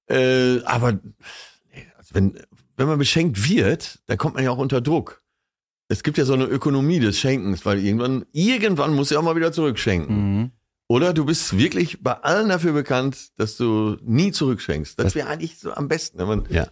Äh, 0.09 0.61
aber 0.65 0.93
nee, 0.93 1.87
also 1.97 2.15
wenn, 2.15 2.39
wenn 2.77 2.87
man 2.87 2.99
beschenkt 2.99 3.49
wird, 3.49 4.01
dann 4.07 4.19
kommt 4.19 4.35
man 4.35 4.45
ja 4.45 4.51
auch 4.51 4.59
unter 4.59 4.81
Druck. 4.81 5.23
Es 5.89 6.03
gibt 6.03 6.17
ja 6.19 6.25
so 6.25 6.33
eine 6.33 6.45
Ökonomie 6.45 6.99
des 6.99 7.19
Schenkens, 7.19 7.65
weil 7.67 7.79
irgendwann, 7.79 8.25
irgendwann 8.33 8.95
muss 8.95 9.11
ja 9.11 9.19
auch 9.19 9.23
mal 9.23 9.37
wieder 9.37 9.53
zurückschenken. 9.53 10.17
Mhm. 10.41 10.51
Oder 10.89 11.15
du 11.15 11.25
bist 11.25 11.57
wirklich 11.57 12.03
bei 12.03 12.13
allen 12.13 12.49
dafür 12.51 12.73
bekannt, 12.73 13.31
dass 13.39 13.57
du 13.57 13.97
nie 14.03 14.33
zurückschenkst. 14.33 14.99
Das 14.99 15.05
Das- 15.07 15.15
wäre 15.15 15.29
eigentlich 15.29 15.59
so 15.59 15.73
am 15.73 15.89
besten, 15.89 16.19
wenn 16.19 16.27
man 16.27 16.45
Ja. 16.51 16.67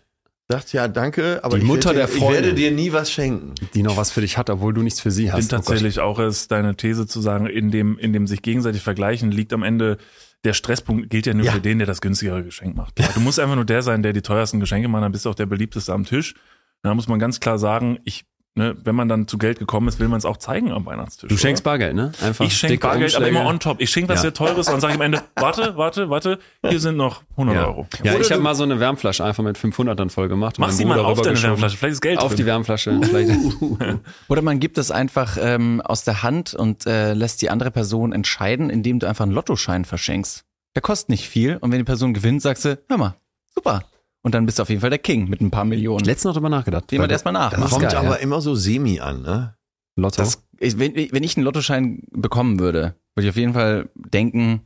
Sagt, 0.53 0.72
ja, 0.72 0.88
danke, 0.88 1.40
aber 1.42 1.57
Die 1.57 1.62
ich, 1.62 1.68
Mutter 1.68 1.94
werde, 1.94 1.98
der 1.98 2.07
dir- 2.07 2.14
ich 2.16 2.30
werde 2.30 2.55
dir 2.55 2.70
nie 2.70 2.92
was 2.92 3.11
schenken. 3.11 3.55
die 3.74 3.82
noch 3.82 3.96
was 3.96 4.11
für 4.11 4.20
dich 4.20 4.38
hat, 4.38 4.48
obwohl 4.50 4.72
du 4.72 4.82
nichts 4.82 5.00
für 5.00 5.11
sie 5.11 5.24
Ich 5.26 5.32
hast. 5.32 5.40
bin 5.40 5.48
tatsächlich 5.48 5.98
auch 6.00 6.18
es 6.18 6.48
deine 6.48 6.76
These 6.76 7.07
zu 7.07 7.20
sagen, 7.20 7.46
in 7.46 7.70
dem, 7.70 7.98
in 7.98 8.12
dem 8.12 8.26
sich 8.26 8.42
gegenseitig 8.42 8.82
vergleichen, 8.82 9.30
liegt 9.30 9.53
am 9.53 9.62
Ende 9.62 9.98
der 10.44 10.55
Stresspunkt 10.55 11.09
gilt 11.11 11.26
ja 11.26 11.34
nur 11.34 11.46
Ja. 11.46 11.53
für 11.53 11.61
den, 11.61 11.78
der 11.78 11.86
das 11.86 12.00
günstigere 12.00 12.42
Geschenk 12.42 12.74
macht. 12.76 12.94
Du 13.14 13.20
musst 13.20 13.38
einfach 13.38 13.55
nur 13.55 13.64
der 13.64 13.82
sein, 13.82 14.03
der 14.03 14.12
die 14.12 14.22
teuersten 14.22 14.59
Geschenke 14.59 14.88
macht, 14.88 15.05
dann 15.05 15.12
bist 15.12 15.24
du 15.24 15.30
auch 15.30 15.34
der 15.36 15.46
beliebteste 15.46 15.92
am 15.92 16.05
Tisch. 16.05 16.34
Da 16.82 16.92
muss 16.94 17.07
man 17.07 17.20
ganz 17.20 17.38
klar 17.38 17.59
sagen, 17.61 17.98
ich, 18.05 18.24
ne, 18.55 18.74
wenn 18.84 18.94
man 18.94 19.09
dann 19.09 19.26
zu 19.28 19.38
Geld 19.38 19.59
gekommen 19.59 19.88
ist, 19.88 19.98
will 19.98 20.09
man 20.09 20.18
es 20.18 20.24
auch 20.24 20.36
zeigen 20.36 20.72
am 20.72 20.84
Weihnachtstisch. 20.86 21.28
Du 21.28 21.36
schenkst 21.36 21.62
oder? 21.64 21.72
Bargeld, 21.72 21.94
ne? 21.94 22.12
Einfach 22.22 22.44
ich 22.44 22.57
schenke 22.57 22.78
Bargeld, 22.78 23.14
aber 23.14 23.24
Umschläge. 23.26 23.40
immer 23.40 23.48
on 23.50 23.61
top. 23.61 23.80
Ich 23.80 23.90
schenke 23.90 24.09
was 24.11 24.16
Ja. 24.18 24.22
sehr 24.22 24.34
teures 24.34 24.68
und 24.68 24.80
sage 24.80 24.94
am 24.94 25.00
Ende, 25.00 25.22
warte, 25.36 25.76
warte, 25.76 26.09
warte, 26.11 26.38
hier 26.68 26.80
sind 26.80 26.96
noch 26.96 27.22
100 27.32 27.55
Ja, 27.57 27.66
Euro. 27.66 27.86
ja 28.03 28.12
Oder 28.12 28.20
ich 28.20 28.30
habe 28.32 28.42
mal 28.42 28.55
so 28.55 28.62
eine 28.64 28.78
Wärmflasche 28.80 29.24
einfach 29.24 29.42
mit 29.42 29.59
500 29.59 29.98
dann 29.98 30.11
voll 30.11 30.28
gemacht. 30.28 30.59
Mach 30.59 30.70
sie 30.70 30.84
mal 30.84 30.98
auf 31.00 31.20
deine. 31.22 31.40
Wärmflasche, 31.42 31.76
vielleicht 31.76 31.92
ist 31.94 32.00
Geld 32.03 32.18
Auf 32.18 32.30
die 32.32 32.36
drin. 32.38 32.46
Wärmflasche. 32.46 33.00
Vielleicht. 33.03 33.32
Oder 34.28 34.42
man 34.42 34.61
gibt 34.61 34.78
es 34.78 34.90
einfach 34.90 35.36
ähm, 35.40 35.80
aus 35.80 36.05
der 36.05 36.22
Hand 36.22 36.55
und 36.55 36.86
äh, 36.86 37.14
lässt 37.14 37.42
die 37.42 37.50
andere 37.50 37.70
Person 37.70 38.12
entscheiden, 38.12 38.70
indem 38.70 38.98
du 38.98 39.07
einfach 39.09 39.24
einen 39.24 39.32
Lottoschein 39.32 39.84
verschenkst. 39.84 40.44
Der 40.74 40.82
kostet 40.82 41.09
nicht 41.11 41.28
viel 41.28 41.59
und 41.61 41.70
wenn 41.70 41.78
die 41.78 41.84
Person 41.84 42.14
gewinnt, 42.14 42.40
sagst 42.42 42.64
du, 42.64 42.78
hör 42.88 42.96
mal, 42.98 43.14
super. 43.55 43.82
Und 44.22 44.34
dann 44.34 44.46
bist 44.46 44.58
du 44.58 44.62
auf 44.62 44.68
jeden 44.68 44.80
Fall 44.80 44.90
der 44.90 45.00
King 45.00 45.28
mit 45.28 45.40
ein 45.40 45.50
paar 45.50 45.64
Millionen. 45.64 46.04
Letztens 46.04 46.30
noch 46.30 46.34
drüber 46.34 46.48
nachgedacht. 46.48 46.90
Dem 46.90 47.00
man 47.00 47.10
erstmal 47.10 47.34
nach. 47.34 47.50
Das 47.52 47.70
kommt 47.70 47.82
geil, 47.82 47.96
aber 47.96 48.10
ja. 48.10 48.14
immer 48.16 48.40
so 48.40 48.54
semi 48.54 49.00
an, 49.00 49.22
ne? 49.22 49.56
Lotto. 49.96 50.22
Das, 50.22 50.42
wenn, 50.60 50.94
wenn 50.94 51.22
ich 51.22 51.36
einen 51.36 51.44
Lottoschein 51.44 52.02
bekommen 52.10 52.60
würde, 52.60 52.94
würde 53.14 53.26
ich 53.26 53.30
auf 53.30 53.36
jeden 53.36 53.52
Fall 53.52 53.90
denken, 53.94 54.62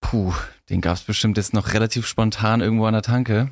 puh, 0.00 0.32
den 0.68 0.80
gab's 0.80 1.02
bestimmt 1.02 1.38
jetzt 1.38 1.54
noch 1.54 1.72
relativ 1.72 2.06
spontan 2.06 2.60
irgendwo 2.60 2.84
an 2.84 2.92
der 2.92 3.02
Tanke. 3.02 3.50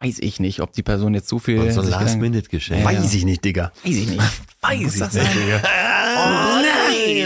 Weiß 0.00 0.18
ich 0.18 0.40
nicht, 0.40 0.60
ob 0.60 0.72
die 0.72 0.82
Person 0.82 1.14
jetzt 1.14 1.28
so 1.28 1.38
viel. 1.38 1.58
Und 1.58 1.72
so 1.72 1.80
ein 1.80 1.88
Last-Minute-Geschenk. 1.88 2.84
Weiß 2.84 3.14
ich 3.14 3.24
nicht, 3.24 3.44
Digga. 3.44 3.72
Weiß 3.84 3.96
ich 3.96 4.08
nicht. 4.08 4.22
Weiß 4.60 4.96
ich 4.96 5.00
nicht. 5.00 5.62
Oh 5.64 6.61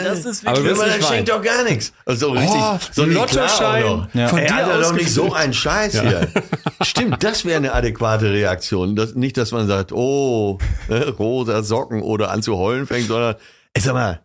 das 0.05 0.25
ist 0.25 0.47
Aber 0.47 0.57
wirklich. 0.57 0.71
wirst 0.73 0.81
man 0.81 0.91
nicht 0.91 1.03
dann 1.03 1.13
schenkt 1.15 1.29
doch 1.31 1.43
gar 1.43 1.65
nichts. 1.65 1.93
Also 2.05 2.31
richtig, 2.33 2.51
Oh, 2.55 2.79
so 2.93 3.03
ein 3.03 3.09
ein 3.11 3.15
Lottoschein. 3.15 4.09
Ja. 4.15 4.29
von 4.29 4.39
Ey, 4.39 4.47
dir 4.47 4.55
Alter, 4.57 4.81
doch 4.81 4.93
nicht 4.93 5.11
so 5.11 5.23
ausgefüllt. 5.25 5.45
ein 5.47 5.53
Scheiß 5.55 6.01
hier. 6.01 6.29
Stimmt, 6.83 7.23
das 7.25 7.45
wäre 7.45 7.57
eine 7.59 7.73
adäquate 7.73 8.31
Reaktion. 8.33 8.97
Das, 8.97 9.15
nicht, 9.15 9.37
dass 9.37 9.53
man 9.53 9.67
sagt, 9.67 9.93
oh, 9.93 10.59
ne, 10.89 11.09
rosa 11.19 11.63
Socken 11.63 12.03
oder 12.03 12.31
an 12.31 12.43
zu 12.43 12.57
heulen 12.57 12.87
fängt, 12.87 13.09
sondern, 13.09 13.37
ey, 13.75 13.81
sag 13.83 13.95
mal, 13.95 14.21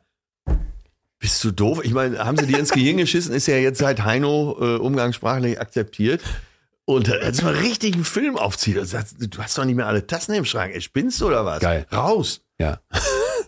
bist 1.20 1.44
du 1.44 1.52
doof? 1.52 1.82
Ich 1.84 1.94
meine, 1.94 2.18
haben 2.20 2.38
sie 2.38 2.48
dir 2.48 2.58
ins 2.58 2.72
Gehirn 2.72 2.98
geschissen? 2.98 3.34
Ist 3.36 3.48
ja 3.48 3.56
jetzt 3.58 3.78
seit 3.80 4.04
Heino 4.04 4.58
äh, 4.60 4.78
umgangssprachlich 4.78 5.60
akzeptiert. 5.62 6.22
Und 6.86 7.10
äh, 7.10 7.20
als 7.22 7.44
man 7.44 7.54
richtig 7.54 7.94
einen 7.94 8.06
Film 8.06 8.38
aufzieht, 8.38 8.78
und 8.78 8.86
sagt, 8.88 9.10
du 9.20 9.42
hast 9.42 9.56
doch 9.58 9.66
nicht 9.66 9.76
mehr 9.76 9.86
alle 9.86 10.08
Tassen 10.08 10.34
im 10.34 10.46
Schrank. 10.46 10.74
Ey, 10.74 10.82
spinnst 10.82 11.22
du 11.22 11.28
oder 11.28 11.46
was? 11.46 11.60
Geil. 11.60 11.86
Raus. 11.94 12.42
Ja. 12.60 12.80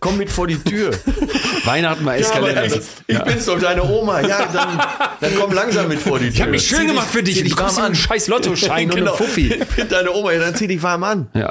Komm 0.04 0.18
mit 0.18 0.30
vor 0.30 0.46
die 0.46 0.58
Tür. 0.62 0.90
Weihnachten 1.64 2.04
mal 2.04 2.20
Ja, 2.20 2.30
aber 2.34 2.50
eskalieren. 2.50 2.82
ich, 3.06 3.16
ich 3.16 3.22
bin's 3.24 3.46
doch 3.46 3.58
deine 3.58 3.82
Oma. 3.82 4.20
Ja, 4.20 4.46
dann, 4.52 4.78
dann 5.18 5.34
komm 5.40 5.52
langsam 5.54 5.88
mit 5.88 5.98
vor 5.98 6.18
die 6.18 6.26
Tür. 6.26 6.34
ich 6.34 6.42
hab 6.42 6.50
mich 6.50 6.66
schön 6.66 6.86
gemacht 6.86 7.08
für 7.10 7.22
dich. 7.22 7.38
zieh 7.38 7.48
Du 7.48 7.56
kommst 7.56 7.78
an 7.78 7.86
einen 7.86 7.94
scheiß 7.94 8.28
Lottoschein 8.28 8.90
und 8.92 8.98
einen 8.98 9.16
Fuffi. 9.16 9.54
Ich 9.54 9.66
bin 9.68 9.88
deine 9.88 10.12
Oma, 10.12 10.32
ja, 10.32 10.40
dann 10.40 10.54
zieh 10.54 10.66
dich 10.66 10.82
warm 10.82 11.04
an. 11.04 11.28
Ja. 11.32 11.50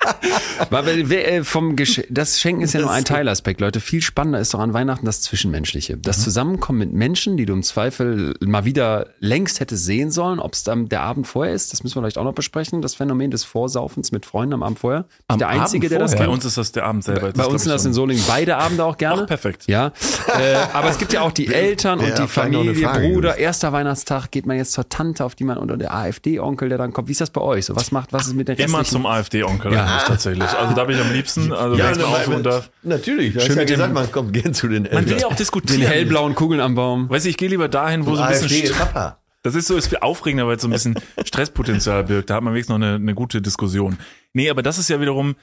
Wer, 0.70 1.32
äh, 1.32 1.44
vom 1.44 1.76
Gesch 1.76 2.02
das 2.08 2.40
Schenken 2.40 2.62
ist 2.62 2.74
ja 2.74 2.80
nur 2.80 2.90
ein 2.90 3.04
Teilaspekt, 3.04 3.60
Leute. 3.60 3.80
Viel 3.80 4.00
spannender 4.02 4.38
ist 4.40 4.54
doch 4.54 4.60
an 4.60 4.72
Weihnachten 4.72 5.06
das 5.06 5.20
Zwischenmenschliche. 5.22 5.96
Das 5.96 6.22
Zusammenkommen 6.22 6.78
mit 6.78 6.92
Menschen, 6.92 7.36
die 7.36 7.46
du 7.46 7.52
im 7.52 7.62
Zweifel 7.62 8.34
mal 8.40 8.64
wieder 8.64 9.08
längst 9.20 9.60
hättest 9.60 9.84
sehen 9.84 10.10
sollen. 10.10 10.40
Ob 10.40 10.54
es 10.54 10.62
dann 10.64 10.88
der 10.88 11.02
Abend 11.02 11.26
vorher 11.26 11.54
ist, 11.54 11.72
das 11.72 11.82
müssen 11.82 11.96
wir 11.96 12.02
vielleicht 12.02 12.18
auch 12.18 12.24
noch 12.24 12.34
besprechen. 12.34 12.82
Das 12.82 12.94
Phänomen 12.94 13.30
des 13.30 13.44
Vorsaufens 13.44 14.12
mit 14.12 14.26
Freunden 14.26 14.54
am 14.54 14.62
Abend 14.62 14.78
vorher. 14.78 15.06
Am 15.26 15.38
der 15.38 15.48
Einzige, 15.48 15.86
Abend 15.86 15.92
der 15.92 15.98
das 16.00 16.10
vorher? 16.12 16.26
Bei 16.26 16.32
kennt. 16.32 16.34
uns 16.34 16.44
ist 16.44 16.56
das 16.58 16.72
der 16.72 16.84
Abend 16.84 17.04
selber. 17.04 17.26
Bei 17.28 17.32
glaub 17.32 17.52
uns 17.52 17.62
sind 17.62 17.72
das 17.72 17.84
in 17.84 17.92
Solingen 17.92 18.24
beide 18.26 18.56
Abende 18.56 18.84
auch 18.84 18.96
gerne. 18.96 19.22
Ach, 19.22 19.26
perfekt. 19.26 19.64
Ja, 19.66 19.92
äh, 20.38 20.54
aber 20.72 20.90
es 20.90 20.98
gibt 20.98 21.12
ja 21.12 21.22
auch 21.22 21.32
die 21.32 21.48
Eltern 21.52 21.98
und 22.00 22.06
wer- 22.06 22.14
die 22.20 22.28
Familie, 22.28 22.88
Bruder. 22.88 23.36
Erster 23.38 23.72
Weihnachtstag 23.72 24.30
geht 24.30 24.46
man 24.46 24.56
jetzt 24.56 24.72
zur 24.72 24.88
Tante, 24.88 25.24
auf 25.24 25.34
die 25.34 25.44
man 25.44 25.58
oder 25.58 25.76
der 25.76 25.94
AfD-Onkel, 25.94 26.68
der 26.68 26.78
dann 26.78 26.92
kommt. 26.92 27.08
Wie 27.08 27.12
ist 27.12 27.20
das 27.20 27.30
bei 27.30 27.40
euch? 27.40 27.66
So 27.66 27.76
was 27.76 27.92
macht, 27.92 28.12
was 28.12 28.26
ist 28.26 28.34
mit 28.34 28.48
den 28.48 28.56
Immer 28.56 28.78
restlichen? 28.80 29.02
zum 29.02 29.06
AfD-Onkel 29.06 29.72
Ja. 29.72 29.87
Eigentlich 29.88 30.02
tatsächlich. 30.04 30.48
Also 30.48 30.74
da 30.74 30.84
bin 30.84 30.96
ich 30.96 31.02
am 31.02 31.12
liebsten, 31.12 31.52
also 31.52 31.76
wenn 31.78 31.92
ich 31.92 31.98
mal 31.98 32.04
aussuchen 32.04 32.42
darf. 32.42 32.70
natürlich. 32.82 33.34
Hast 33.36 33.46
Schön 33.46 33.56
ja 33.56 33.60
mit 33.62 33.68
dem- 33.70 33.74
gesagt, 33.76 33.94
man 33.94 34.12
kommt 34.12 34.32
gern 34.32 34.54
zu 34.54 34.68
den 34.68 34.84
Eltern. 34.84 35.02
Man 35.04 35.10
will 35.10 35.18
ja 35.20 35.26
auch 35.26 35.30
den 35.30 35.36
diskutieren. 35.38 35.82
hellblauen 35.82 36.34
Kugeln 36.34 36.60
am 36.60 36.74
Baum. 36.74 37.08
Weißt 37.10 37.24
du, 37.26 37.30
ich 37.30 37.36
gehe 37.36 37.48
lieber 37.48 37.68
dahin, 37.68 38.06
wo 38.06 38.14
so 38.16 38.22
ein 38.22 38.28
bisschen 38.28 38.46
AfD, 38.64 38.72
Papa. 38.72 39.18
Das 39.42 39.54
ist 39.54 39.68
so, 39.68 39.76
ist 39.76 39.86
viel 39.88 39.98
aufregender, 39.98 40.46
weil 40.46 40.56
es 40.56 40.62
so 40.62 40.68
ein 40.68 40.72
bisschen 40.72 40.98
Stresspotenzial 41.24 42.04
birgt. 42.04 42.28
Da 42.30 42.34
hat 42.36 42.42
man 42.42 42.52
wenigstens 42.54 42.76
noch 42.76 42.84
eine, 42.86 42.96
eine 42.96 43.14
gute 43.14 43.40
Diskussion. 43.40 43.96
Nee, 44.32 44.50
aber 44.50 44.62
das 44.62 44.78
ist 44.78 44.88
ja 44.90 45.00
wiederum, 45.00 45.36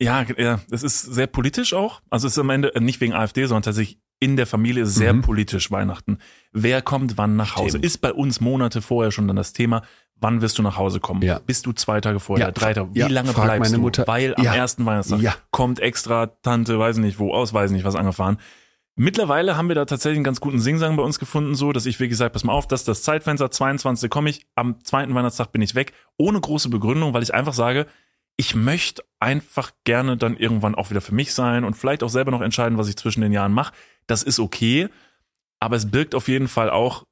ja, 0.00 0.24
ja, 0.38 0.60
das 0.70 0.82
ist 0.82 1.00
sehr 1.02 1.26
politisch 1.26 1.74
auch. 1.74 2.00
Also 2.10 2.26
es 2.26 2.34
ist 2.34 2.38
am 2.38 2.50
Ende 2.50 2.74
äh, 2.74 2.80
nicht 2.80 3.00
wegen 3.00 3.12
AfD, 3.12 3.44
sondern 3.46 3.62
tatsächlich 3.64 3.98
in 4.22 4.36
der 4.36 4.46
Familie 4.46 4.84
sehr 4.86 5.14
politisch 5.14 5.70
Weihnachten. 5.70 6.18
Wer 6.52 6.82
kommt 6.82 7.16
wann 7.16 7.36
nach 7.36 7.56
Hause? 7.56 7.70
Stimmt. 7.70 7.84
Ist 7.86 7.98
bei 7.98 8.12
uns 8.12 8.40
Monate 8.40 8.82
vorher 8.82 9.10
schon 9.12 9.26
dann 9.26 9.36
das 9.36 9.52
Thema, 9.54 9.82
wann 10.20 10.40
wirst 10.42 10.58
du 10.58 10.62
nach 10.62 10.76
Hause 10.76 11.00
kommen? 11.00 11.22
Ja. 11.22 11.40
Bist 11.44 11.66
du 11.66 11.72
zwei 11.72 12.00
Tage 12.00 12.20
vorher, 12.20 12.46
Ja, 12.46 12.52
drei 12.52 12.74
Tage? 12.74 12.94
Wie 12.94 13.00
ja, 13.00 13.08
lange 13.08 13.32
frag 13.32 13.44
bleibst 13.44 13.74
du? 13.74 13.78
Mutter. 13.80 14.06
Weil 14.06 14.34
am 14.36 14.44
ersten 14.44 14.84
Weihnachtstag 14.86 15.20
Ja. 15.20 15.34
kommt 15.50 15.80
extra 15.80 16.26
Tante, 16.42 16.78
weiß 16.78 16.98
nicht 16.98 17.18
wo, 17.18 17.32
aus, 17.34 17.52
weiß 17.54 17.70
nicht 17.70 17.84
was 17.84 17.96
angefahren. 17.96 18.38
Mittlerweile 18.96 19.56
haben 19.56 19.68
wir 19.68 19.74
da 19.74 19.84
tatsächlich 19.86 20.18
einen 20.18 20.24
ganz 20.24 20.40
guten 20.40 20.58
Singsang 20.60 20.96
bei 20.96 21.02
uns 21.02 21.18
gefunden, 21.18 21.54
so 21.54 21.72
dass 21.72 21.86
ich 21.86 21.98
wirklich 22.00 22.18
sage, 22.18 22.30
pass 22.32 22.44
mal 22.44 22.52
auf, 22.52 22.66
das 22.68 22.80
ist 22.80 22.88
das 22.88 23.02
Zeitfenster, 23.02 23.50
22. 23.50 24.10
komme 24.10 24.28
ich, 24.28 24.46
am 24.56 24.80
zweiten 24.84 25.14
Weihnachtstag 25.14 25.52
bin 25.52 25.62
ich 25.62 25.74
weg, 25.74 25.92
ohne 26.18 26.40
große 26.40 26.68
Begründung, 26.68 27.14
weil 27.14 27.22
ich 27.22 27.32
einfach 27.32 27.54
sage, 27.54 27.86
ich 28.36 28.54
möchte 28.54 29.02
einfach 29.18 29.70
gerne 29.84 30.16
dann 30.16 30.36
irgendwann 30.36 30.74
auch 30.74 30.90
wieder 30.90 31.00
für 31.00 31.14
mich 31.14 31.32
sein 31.34 31.64
und 31.64 31.74
vielleicht 31.76 32.02
auch 32.02 32.08
selber 32.10 32.30
noch 32.30 32.40
entscheiden, 32.42 32.78
was 32.78 32.88
ich 32.88 32.96
zwischen 32.96 33.20
den 33.22 33.32
Jahren 33.32 33.52
mache. 33.52 33.72
Das 34.06 34.22
ist 34.22 34.38
okay, 34.38 34.88
aber 35.60 35.76
es 35.76 35.90
birgt 35.90 36.14
auf 36.14 36.28
jeden 36.28 36.48
Fall 36.48 36.68
auch 36.70 37.04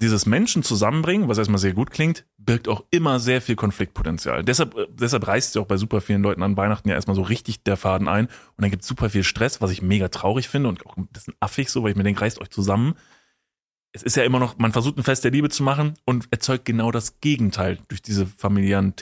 dieses 0.00 0.26
Menschen 0.26 0.62
zusammenbringen, 0.62 1.28
was 1.28 1.38
erstmal 1.38 1.58
sehr 1.58 1.72
gut 1.72 1.90
klingt, 1.90 2.26
birgt 2.36 2.68
auch 2.68 2.84
immer 2.90 3.20
sehr 3.20 3.40
viel 3.40 3.56
Konfliktpotenzial. 3.56 4.44
Deshalb, 4.44 4.76
äh, 4.76 4.86
deshalb 4.90 5.26
reißt 5.26 5.48
es 5.48 5.54
ja 5.54 5.62
auch 5.62 5.66
bei 5.66 5.76
super 5.76 6.00
vielen 6.00 6.22
Leuten 6.22 6.42
an 6.42 6.56
Weihnachten 6.56 6.88
ja 6.88 6.94
erstmal 6.94 7.14
so 7.14 7.22
richtig 7.22 7.62
der 7.62 7.76
Faden 7.76 8.08
ein 8.08 8.26
und 8.26 8.62
dann 8.62 8.70
gibt 8.70 8.82
es 8.82 8.88
super 8.88 9.08
viel 9.10 9.24
Stress, 9.24 9.60
was 9.60 9.70
ich 9.70 9.82
mega 9.82 10.08
traurig 10.08 10.48
finde 10.48 10.68
und 10.68 10.84
auch 10.86 10.96
ein 10.96 11.06
bisschen 11.06 11.34
affig 11.40 11.70
so, 11.70 11.82
weil 11.82 11.90
ich 11.90 11.96
mir 11.96 12.02
denke, 12.02 12.22
reißt 12.22 12.40
euch 12.40 12.50
zusammen. 12.50 12.94
Es 13.92 14.02
ist 14.02 14.16
ja 14.16 14.24
immer 14.24 14.40
noch, 14.40 14.58
man 14.58 14.72
versucht 14.72 14.98
ein 14.98 15.04
Fest 15.04 15.22
der 15.22 15.30
Liebe 15.30 15.48
zu 15.48 15.62
machen 15.62 15.94
und 16.04 16.26
erzeugt 16.32 16.64
genau 16.64 16.90
das 16.90 17.20
Gegenteil 17.20 17.78
durch 17.88 18.02
diese 18.02 18.26
familiären 18.26 18.96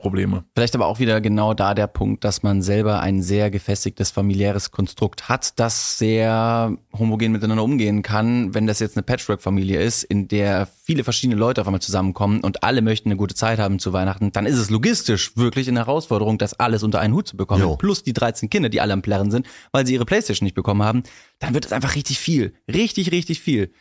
Termin-Konfliktprobleme. 0.00 0.44
Vielleicht 0.54 0.74
aber 0.74 0.86
auch 0.86 0.98
wieder 0.98 1.20
genau 1.20 1.54
da 1.54 1.74
der 1.74 1.86
Punkt, 1.86 2.24
dass 2.24 2.42
man 2.42 2.62
selber 2.62 3.00
ein 3.00 3.22
sehr 3.22 3.50
gefestigtes 3.50 4.10
familiäres 4.10 4.70
Konstrukt 4.70 5.28
hat, 5.28 5.58
das 5.58 5.98
sehr 5.98 6.76
homogen 6.96 7.32
miteinander 7.32 7.62
umgehen 7.62 8.02
kann. 8.02 8.54
Wenn 8.54 8.66
das 8.66 8.80
jetzt 8.80 8.96
eine 8.96 9.02
Patchwork-Familie 9.02 9.80
ist, 9.80 10.04
in 10.04 10.28
der 10.28 10.66
viele 10.66 11.04
verschiedene 11.04 11.38
Leute 11.38 11.60
auf 11.60 11.66
einmal 11.66 11.80
zusammenkommen 11.82 12.40
und 12.40 12.64
alle 12.64 12.82
möchten 12.82 13.08
eine 13.08 13.16
gute 13.16 13.34
Zeit 13.34 13.58
haben 13.58 13.78
zu 13.78 13.92
Weihnachten, 13.92 14.32
dann 14.32 14.46
ist 14.46 14.58
es 14.58 14.70
logistisch 14.70 15.36
wirklich 15.36 15.68
eine 15.68 15.80
Herausforderung, 15.80 16.38
das 16.38 16.58
alles 16.58 16.82
unter 16.82 17.00
einen 17.00 17.14
Hut 17.14 17.28
zu 17.28 17.36
bekommen. 17.36 17.62
Jo. 17.62 17.76
Plus 17.76 18.02
die 18.02 18.12
13 18.12 18.50
Kinder, 18.50 18.68
die 18.68 18.80
alle 18.80 18.92
am 18.92 19.02
Plärren 19.02 19.30
sind, 19.30 19.46
weil 19.72 19.86
sie 19.86 19.94
ihre 19.94 20.06
Playstation 20.06 20.46
nicht 20.46 20.54
bekommen 20.54 20.82
haben. 20.82 21.02
Dann 21.38 21.54
wird 21.54 21.66
es 21.66 21.72
einfach 21.72 21.94
richtig 21.94 22.18
viel. 22.18 22.54
Richtig, 22.68 23.12
richtig 23.12 23.40
viel. 23.40 23.72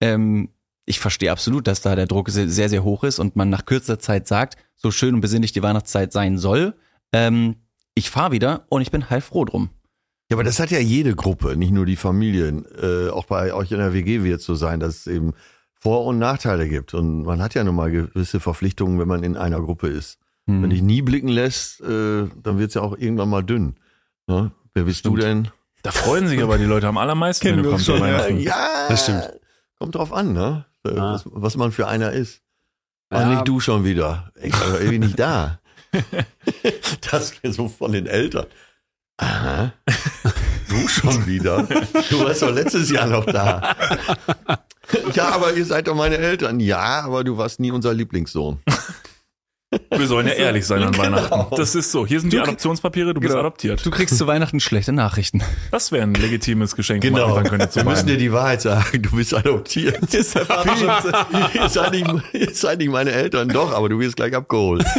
Ähm, 0.00 0.50
ich 0.86 1.00
verstehe 1.00 1.32
absolut, 1.32 1.66
dass 1.66 1.80
da 1.82 1.96
der 1.96 2.06
Druck 2.06 2.30
sehr, 2.30 2.68
sehr, 2.68 2.84
hoch 2.84 3.04
ist 3.04 3.18
und 3.18 3.36
man 3.36 3.50
nach 3.50 3.66
kürzester 3.66 3.98
Zeit 3.98 4.28
sagt, 4.28 4.56
so 4.76 4.90
schön 4.90 5.14
und 5.14 5.20
besinnlich 5.20 5.52
die 5.52 5.62
Weihnachtszeit 5.62 6.12
sein 6.12 6.38
soll. 6.38 6.74
Ähm, 7.12 7.56
ich 7.94 8.08
fahre 8.08 8.32
wieder 8.32 8.66
und 8.68 8.82
ich 8.82 8.92
bin 8.92 9.10
heilfroh 9.10 9.44
drum. 9.44 9.70
Ja, 10.30 10.36
aber 10.36 10.44
das 10.44 10.60
hat 10.60 10.70
ja 10.70 10.78
jede 10.78 11.14
Gruppe, 11.14 11.56
nicht 11.56 11.72
nur 11.72 11.86
die 11.86 11.96
Familien. 11.96 12.64
Äh, 12.80 13.10
auch 13.10 13.26
bei 13.26 13.52
euch 13.52 13.72
in 13.72 13.78
der 13.78 13.92
WG 13.92 14.22
wird 14.22 14.40
es 14.40 14.46
so 14.46 14.54
sein, 14.54 14.80
dass 14.80 14.98
es 14.98 15.06
eben 15.06 15.34
Vor- 15.72 16.04
und 16.04 16.18
Nachteile 16.18 16.68
gibt. 16.68 16.94
Und 16.94 17.22
man 17.24 17.42
hat 17.42 17.54
ja 17.54 17.64
nun 17.64 17.74
mal 17.74 17.90
gewisse 17.90 18.38
Verpflichtungen, 18.40 18.98
wenn 18.98 19.08
man 19.08 19.22
in 19.22 19.36
einer 19.36 19.60
Gruppe 19.60 19.88
ist. 19.88 20.18
Hm. 20.46 20.62
Wenn 20.62 20.70
dich 20.70 20.82
nie 20.82 21.02
blicken 21.02 21.28
lässt, 21.28 21.80
äh, 21.80 22.28
dann 22.42 22.58
wird 22.58 22.68
es 22.68 22.74
ja 22.74 22.82
auch 22.82 22.96
irgendwann 22.96 23.28
mal 23.28 23.42
dünn. 23.42 23.76
Ne? 24.26 24.52
Wer 24.74 24.84
bist 24.84 25.04
du 25.04 25.16
denn? 25.16 25.48
Da 25.82 25.90
freuen 25.90 26.26
sich 26.26 26.42
aber 26.42 26.58
die 26.58 26.64
Leute 26.64 26.88
am 26.88 26.98
allermeisten, 26.98 27.46
wenn 27.48 27.62
du 27.62 27.70
kommst 27.70 27.88
an 27.88 28.00
Weihnachten. 28.00 28.38
Ja, 28.38 28.86
Das 28.88 29.04
stimmt. 29.04 29.32
Kommt 29.78 29.94
drauf 29.94 30.12
an, 30.12 30.32
ne? 30.32 30.64
Äh, 30.94 30.98
Ah. 30.98 31.12
Was, 31.14 31.22
was 31.26 31.56
man 31.56 31.72
für 31.72 31.86
einer 31.88 32.12
ist. 32.12 32.40
Ah, 33.10 33.20
Ja. 33.22 33.28
nicht 33.28 33.48
du 33.48 33.60
schon 33.60 33.84
wieder. 33.84 34.30
Ich 34.42 34.52
war 34.52 34.80
irgendwie 34.80 34.98
nicht 35.00 35.18
da. 35.18 35.58
Das 37.10 37.42
wäre 37.42 37.52
so 37.52 37.68
von 37.68 37.92
den 37.92 38.06
Eltern. 38.06 38.46
Aha. 39.18 39.72
Du 40.68 40.88
schon 40.88 41.26
wieder. 41.26 41.62
Du 42.10 42.20
warst 42.24 42.42
doch 42.42 42.52
letztes 42.52 42.90
Jahr 42.90 43.06
noch 43.06 43.24
da. 43.24 43.74
Ja, 45.14 45.28
aber 45.30 45.54
ihr 45.54 45.64
seid 45.64 45.88
doch 45.88 45.94
meine 45.94 46.18
Eltern. 46.18 46.60
Ja, 46.60 47.00
aber 47.04 47.24
du 47.24 47.38
warst 47.38 47.60
nie 47.60 47.70
unser 47.70 47.94
Lieblingssohn. 47.94 48.58
Wir 49.90 50.06
sollen 50.06 50.26
ja 50.26 50.34
ehrlich 50.34 50.66
sein 50.66 50.82
an 50.82 50.92
Genau. 50.92 51.04
Weihnachten. 51.04 51.56
Das 51.56 51.74
ist 51.74 51.90
so. 51.92 52.06
Hier 52.06 52.20
sind 52.20 52.32
die 52.32 52.38
Adoptionspapiere, 52.38 53.14
du 53.14 53.20
bist 53.20 53.30
Genau. 53.32 53.40
adoptiert. 53.40 53.84
Du 53.84 53.90
kriegst 53.90 54.16
zu 54.18 54.26
Weihnachten 54.26 54.60
schlechte 54.60 54.92
Nachrichten. 54.92 55.42
Das 55.70 55.92
wäre 55.92 56.02
ein 56.04 56.14
legitimes 56.14 56.76
Geschenk, 56.76 57.04
wo 57.04 57.10
man 57.10 57.44
könnte 57.44 57.68
zu 57.70 57.76
Wir 57.80 57.84
müssen 57.84 58.06
dir 58.06 58.16
die 58.16 58.32
Wahrheit 58.32 58.62
sagen. 58.62 59.02
Du 59.02 59.16
bist 59.16 59.34
adoptiert. 59.34 59.98
ihr, 60.12 60.24
seid 61.68 61.92
nicht, 61.92 62.06
ihr 62.32 62.54
seid 62.54 62.78
nicht 62.78 62.90
meine 62.90 63.12
Eltern. 63.12 63.48
Doch, 63.48 63.72
aber 63.72 63.88
du 63.88 63.98
wirst 64.00 64.16
gleich 64.16 64.34
abgeholt. 64.34 64.84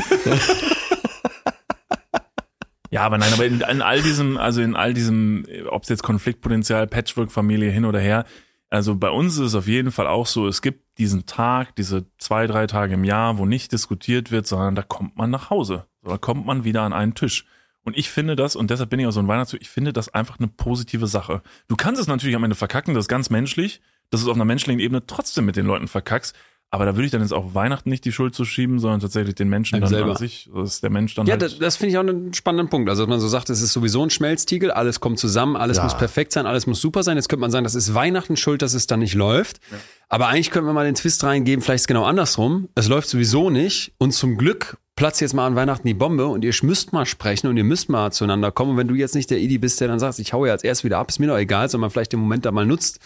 Ja, 2.89 3.01
aber 3.01 3.17
nein, 3.17 3.33
aber 3.33 3.45
in, 3.45 3.59
in 3.59 3.81
all 3.81 4.01
diesem, 4.01 4.37
also 4.37 4.61
in 4.61 4.73
all 4.75 4.93
diesem, 4.93 5.45
ob 5.69 5.83
es 5.83 5.89
jetzt 5.89 6.03
Konfliktpotenzial, 6.03 6.87
Patchwork-Familie 6.87 7.69
hin 7.69 7.83
oder 7.83 7.99
her, 7.99 8.23
also 8.69 8.95
bei 8.95 9.09
uns 9.09 9.33
ist 9.33 9.39
es 9.39 9.55
auf 9.55 9.67
jeden 9.67 9.91
Fall 9.91 10.07
auch 10.07 10.25
so, 10.25 10.47
es 10.47 10.61
gibt 10.61 10.97
diesen 10.97 11.25
Tag, 11.25 11.75
diese 11.75 12.05
zwei, 12.17 12.47
drei 12.47 12.67
Tage 12.67 12.95
im 12.95 13.03
Jahr, 13.03 13.37
wo 13.37 13.45
nicht 13.45 13.71
diskutiert 13.71 14.31
wird, 14.31 14.47
sondern 14.47 14.75
da 14.75 14.81
kommt 14.81 15.15
man 15.15 15.29
nach 15.29 15.49
Hause. 15.49 15.85
Da 16.03 16.17
kommt 16.17 16.45
man 16.45 16.63
wieder 16.63 16.81
an 16.81 16.93
einen 16.93 17.15
Tisch. 17.15 17.45
Und 17.83 17.97
ich 17.97 18.09
finde 18.09 18.35
das, 18.35 18.57
und 18.57 18.69
deshalb 18.69 18.89
bin 18.89 18.99
ich 18.99 19.07
auch 19.07 19.11
so 19.11 19.21
ein 19.21 19.27
Weihnachtstyp, 19.29 19.61
ich 19.61 19.69
finde 19.69 19.93
das 19.93 20.13
einfach 20.13 20.39
eine 20.39 20.49
positive 20.49 21.07
Sache. 21.07 21.41
Du 21.69 21.77
kannst 21.77 22.01
es 22.01 22.07
natürlich 22.07 22.35
am 22.35 22.43
Ende 22.43 22.55
verkacken, 22.55 22.93
das 22.93 23.05
ist 23.05 23.09
ganz 23.09 23.29
menschlich, 23.29 23.81
dass 24.09 24.21
du 24.21 24.27
es 24.27 24.29
auf 24.29 24.35
einer 24.35 24.45
menschlichen 24.45 24.81
Ebene 24.81 25.05
trotzdem 25.05 25.45
mit 25.45 25.55
den 25.55 25.65
Leuten 25.65 25.87
verkackst. 25.87 26.35
Aber 26.69 26.83
da 26.85 26.95
würde 26.95 27.05
ich 27.05 27.11
dann 27.11 27.21
jetzt 27.21 27.33
auch 27.33 27.53
Weihnachten 27.55 27.89
nicht 27.89 28.03
die 28.03 28.11
Schuld 28.11 28.35
zu 28.35 28.43
schieben, 28.43 28.79
sondern 28.79 28.99
tatsächlich 28.99 29.35
den 29.35 29.47
Menschen 29.47 29.75
Einem 29.75 29.83
dann 29.83 29.89
selber. 29.89 30.11
an 30.11 30.17
sich, 30.17 30.49
das 30.53 30.73
ist 30.73 30.83
der 30.83 30.89
Mensch 30.89 31.15
dann 31.15 31.25
Ja, 31.25 31.31
halt. 31.33 31.41
das, 31.41 31.59
das 31.59 31.77
finde 31.77 31.91
ich 31.91 31.97
auch 31.97 32.01
einen 32.01 32.33
spannenden 32.33 32.69
Punkt. 32.69 32.89
Also, 32.89 33.03
dass 33.03 33.09
man 33.09 33.21
so 33.21 33.27
sagt, 33.29 33.49
es 33.49 33.61
ist 33.61 33.71
sowieso 33.71 34.03
ein 34.03 34.09
Schmelztiegel, 34.09 34.71
alles 34.71 34.99
kommt 34.99 35.17
zusammen, 35.17 35.55
alles 35.55 35.77
Ja. 35.77 35.83
muss 35.83 35.97
perfekt 35.97 36.33
sein, 36.33 36.45
alles 36.45 36.67
muss 36.67 36.81
super 36.81 37.03
sein. 37.03 37.15
Jetzt 37.15 37.29
könnte 37.29 37.39
man 37.41 37.51
sagen, 37.51 37.63
das 37.63 37.73
ist 37.73 37.93
Weihnachten 37.93 38.35
schuld, 38.35 38.61
dass 38.61 38.73
es 38.73 38.85
dann 38.85 38.99
nicht 38.99 39.13
läuft. 39.13 39.61
Aber 40.09 40.27
eigentlich 40.27 40.51
könnte 40.51 40.65
man 40.65 40.75
mal 40.75 40.85
den 40.85 40.95
Twist 40.95 41.23
reingeben, 41.23 41.61
vielleicht 41.63 41.75
ist 41.77 41.81
es 41.83 41.87
genau 41.87 42.03
andersrum. 42.03 42.67
Es 42.75 42.89
läuft 42.89 43.07
sowieso 43.07 43.49
nicht 43.49 43.93
und 43.97 44.11
zum 44.11 44.37
Glück 44.37 44.77
platzt 44.97 45.21
jetzt 45.21 45.33
mal 45.33 45.45
an 45.47 45.55
Weihnachten 45.55 45.87
die 45.87 45.93
Bombe 45.93 46.27
und 46.27 46.43
ihr 46.43 46.53
müsst 46.63 46.91
mal 46.91 47.05
sprechen 47.05 47.47
und 47.47 47.55
ihr 47.55 47.63
müsst 47.63 47.87
mal 47.87 48.11
zueinander 48.11 48.51
kommen. 48.51 48.71
Und 48.71 48.77
wenn 48.77 48.87
du 48.89 48.95
jetzt 48.95 49.15
nicht 49.15 49.29
der 49.29 49.37
Idi 49.39 49.57
bist, 49.57 49.79
der 49.79 49.87
dann 49.87 49.99
sagt, 49.99 50.19
ich 50.19 50.33
hau 50.33 50.45
ja 50.45 50.51
als 50.53 50.63
erst 50.65 50.83
wieder 50.83 50.97
ab, 50.97 51.07
ist 51.09 51.19
mir 51.19 51.27
doch 51.27 51.37
egal, 51.37 51.69
sondern 51.69 51.91
vielleicht 51.91 52.11
den 52.13 52.19
Moment 52.19 52.45
da 52.45 52.51
mal 52.51 52.65
nutzt, 52.65 52.99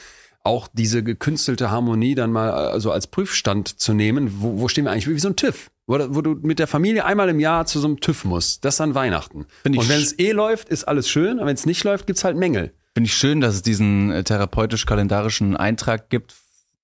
auch 0.44 0.68
diese 0.74 1.04
gekünstelte 1.04 1.70
Harmonie 1.72 2.16
dann 2.16 2.32
mal 2.32 2.52
also 2.52 2.92
als 2.92 3.08
Prüfstand 3.08 3.80
zu 3.80 3.94
nehmen. 3.94 4.42
Wo, 4.42 4.60
wo 4.60 4.68
stehen 4.68 4.86
wir 4.86 4.92
eigentlich? 4.92 5.08
Wie 5.08 5.20
so 5.20 5.30
ein 5.30 5.36
TÜV. 5.36 5.70
Wo, 5.88 5.98
wo 6.10 6.22
du 6.22 6.36
mit 6.42 6.60
der 6.60 6.68
Familie 6.68 7.06
einmal 7.06 7.30
im 7.30 7.40
Jahr 7.40 7.66
zu 7.66 7.80
so 7.80 7.88
einem 7.88 8.00
TÜV 8.00 8.26
musst. 8.26 8.66
Das 8.66 8.82
an 8.82 8.96
Weihnachten. 8.96 9.46
Find 9.64 9.76
ich 9.76 9.82
Und 9.82 9.90
wenn 9.90 10.02
es 10.02 10.18
eh 10.18 10.32
läuft, 10.32 10.70
ist 10.70 10.86
alles 10.86 11.10
schön. 11.10 11.38
Aber 11.40 11.48
wenn 11.48 11.56
es 11.56 11.66
nicht 11.66 11.84
läuft, 11.84 12.08
gibt's 12.08 12.24
halt 12.24 12.38
Mängel. 12.38 12.74
Finde 12.94 13.08
ich 13.08 13.14
schön, 13.16 13.40
dass 13.40 13.56
es 13.56 13.62
diesen 13.62 14.12
äh, 14.12 14.24
therapeutisch-kalendarischen 14.24 15.56
Eintrag 15.56 16.10
gibt, 16.10 16.34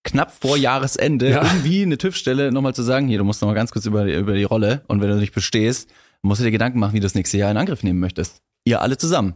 knapp 0.03 0.32
vor 0.32 0.55
Jahresende 0.58 1.30
Ja. 1.30 1.43
irgendwie 1.43 1.82
eine 1.84 1.97
TÜV-Stelle 1.97 2.51
nochmal 2.51 2.74
zu 2.76 2.84
sagen, 2.84 3.08
hier, 3.08 3.18
du 3.18 3.24
musst 3.24 3.41
nochmal 3.41 3.55
ganz 3.55 3.72
kurz 3.72 3.86
über, 3.86 4.05
über 4.05 4.34
die 4.36 4.43
Rolle 4.43 4.84
und 4.88 5.01
wenn 5.01 5.10
du 5.10 5.16
nicht 5.16 5.34
bestehst, 5.34 5.89
musst 6.22 6.39
du 6.39 6.45
dir 6.45 6.51
Gedanken 6.51 6.80
machen, 6.80 6.93
wie 6.93 6.99
du 6.99 7.05
das 7.05 7.16
nächste 7.16 7.38
Jahr 7.38 7.51
in 7.51 7.58
Angriff 7.58 7.84
nehmen 7.84 7.99
möchtest. 7.99 8.41
Ihr 8.64 8.82
alle 8.82 8.97
zusammen. 8.97 9.34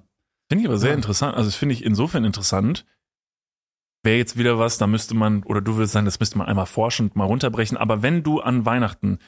Finde 0.50 0.64
ich 0.64 0.68
aber 0.68 0.78
sehr 0.78 0.94
interessant. 0.94 1.36
Also 1.36 1.50
das 1.50 1.56
finde 1.56 1.74
ich 1.74 1.84
insofern 1.86 2.24
interessant. 2.24 2.86
Wäre 4.04 4.18
jetzt 4.18 4.38
wieder 4.38 4.58
was, 4.58 4.78
da 4.78 4.88
müsste 4.88 5.16
man, 5.16 5.44
oder 5.44 5.62
du 5.62 5.76
würdest 5.76 5.94
sagen, 5.94 6.06
das 6.06 6.20
müsste 6.20 6.38
man 6.38 6.48
einmal 6.48 6.66
forschend 6.66 7.16
mal 7.16 7.26
runterbrechen. 7.26 7.78
Aber 7.78 8.02
wenn 8.02 8.24
du 8.24 8.40
an 8.40 8.66
Weihnachten 8.66 9.20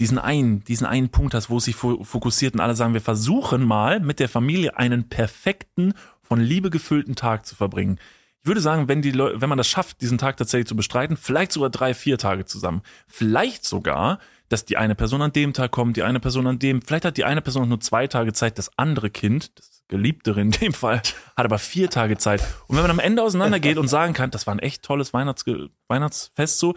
diesen 0.00 0.18
einen, 0.18 0.64
diesen 0.64 0.86
einen 0.86 1.10
Punkt 1.10 1.34
hast, 1.34 1.50
wo 1.50 1.58
es 1.58 1.64
sich 1.64 1.76
fo- 1.76 2.02
fokussiert 2.02 2.54
und 2.54 2.60
alle 2.60 2.74
sagen, 2.74 2.94
wir 2.94 3.02
versuchen 3.02 3.62
mal 3.62 4.00
mit 4.00 4.20
der 4.20 4.28
Familie 4.28 4.76
einen 4.78 5.08
perfekten, 5.08 5.94
von 6.22 6.40
Liebe 6.40 6.70
gefüllten 6.70 7.14
Tag 7.14 7.44
zu 7.44 7.54
verbringen. 7.54 7.98
Ich 8.40 8.48
würde 8.48 8.62
sagen, 8.62 8.88
wenn 8.88 9.02
die 9.02 9.10
Leu 9.10 9.34
wenn 9.36 9.48
man 9.50 9.58
das 9.58 9.68
schafft, 9.68 10.00
diesen 10.00 10.18
Tag 10.18 10.36
tatsächlich 10.38 10.66
zu 10.66 10.74
bestreiten, 10.74 11.16
vielleicht 11.16 11.52
sogar 11.52 11.70
drei, 11.70 11.94
vier 11.94 12.16
Tage 12.16 12.46
zusammen. 12.46 12.82
Vielleicht 13.06 13.64
sogar, 13.64 14.18
dass 14.48 14.64
die 14.64 14.78
eine 14.78 14.94
Person 14.94 15.22
an 15.22 15.32
dem 15.32 15.52
Tag 15.52 15.70
kommt, 15.70 15.96
die 15.96 16.02
eine 16.02 16.20
Person 16.20 16.46
an 16.46 16.58
dem, 16.58 16.82
vielleicht 16.82 17.04
hat 17.04 17.16
die 17.18 17.24
eine 17.24 17.42
Person 17.42 17.68
nur 17.68 17.80
zwei 17.80 18.06
Tage 18.06 18.32
Zeit, 18.32 18.58
das 18.58 18.76
andere 18.78 19.10
Kind, 19.10 19.56
das 19.58 19.71
Geliebtere 19.92 20.40
in 20.40 20.50
dem 20.50 20.72
Fall, 20.72 21.02
hat 21.36 21.44
aber 21.44 21.58
vier 21.58 21.90
Tage 21.90 22.16
Zeit. 22.16 22.42
Und 22.66 22.76
wenn 22.76 22.82
man 22.82 22.90
am 22.90 22.98
Ende 22.98 23.22
auseinandergeht 23.22 23.76
und 23.76 23.88
sagen 23.88 24.14
kann, 24.14 24.30
das 24.30 24.46
war 24.46 24.54
ein 24.54 24.58
echt 24.58 24.82
tolles 24.82 25.12
Weihnachts 25.12 25.44
Weihnachtsfest 25.86 26.58
so, 26.58 26.74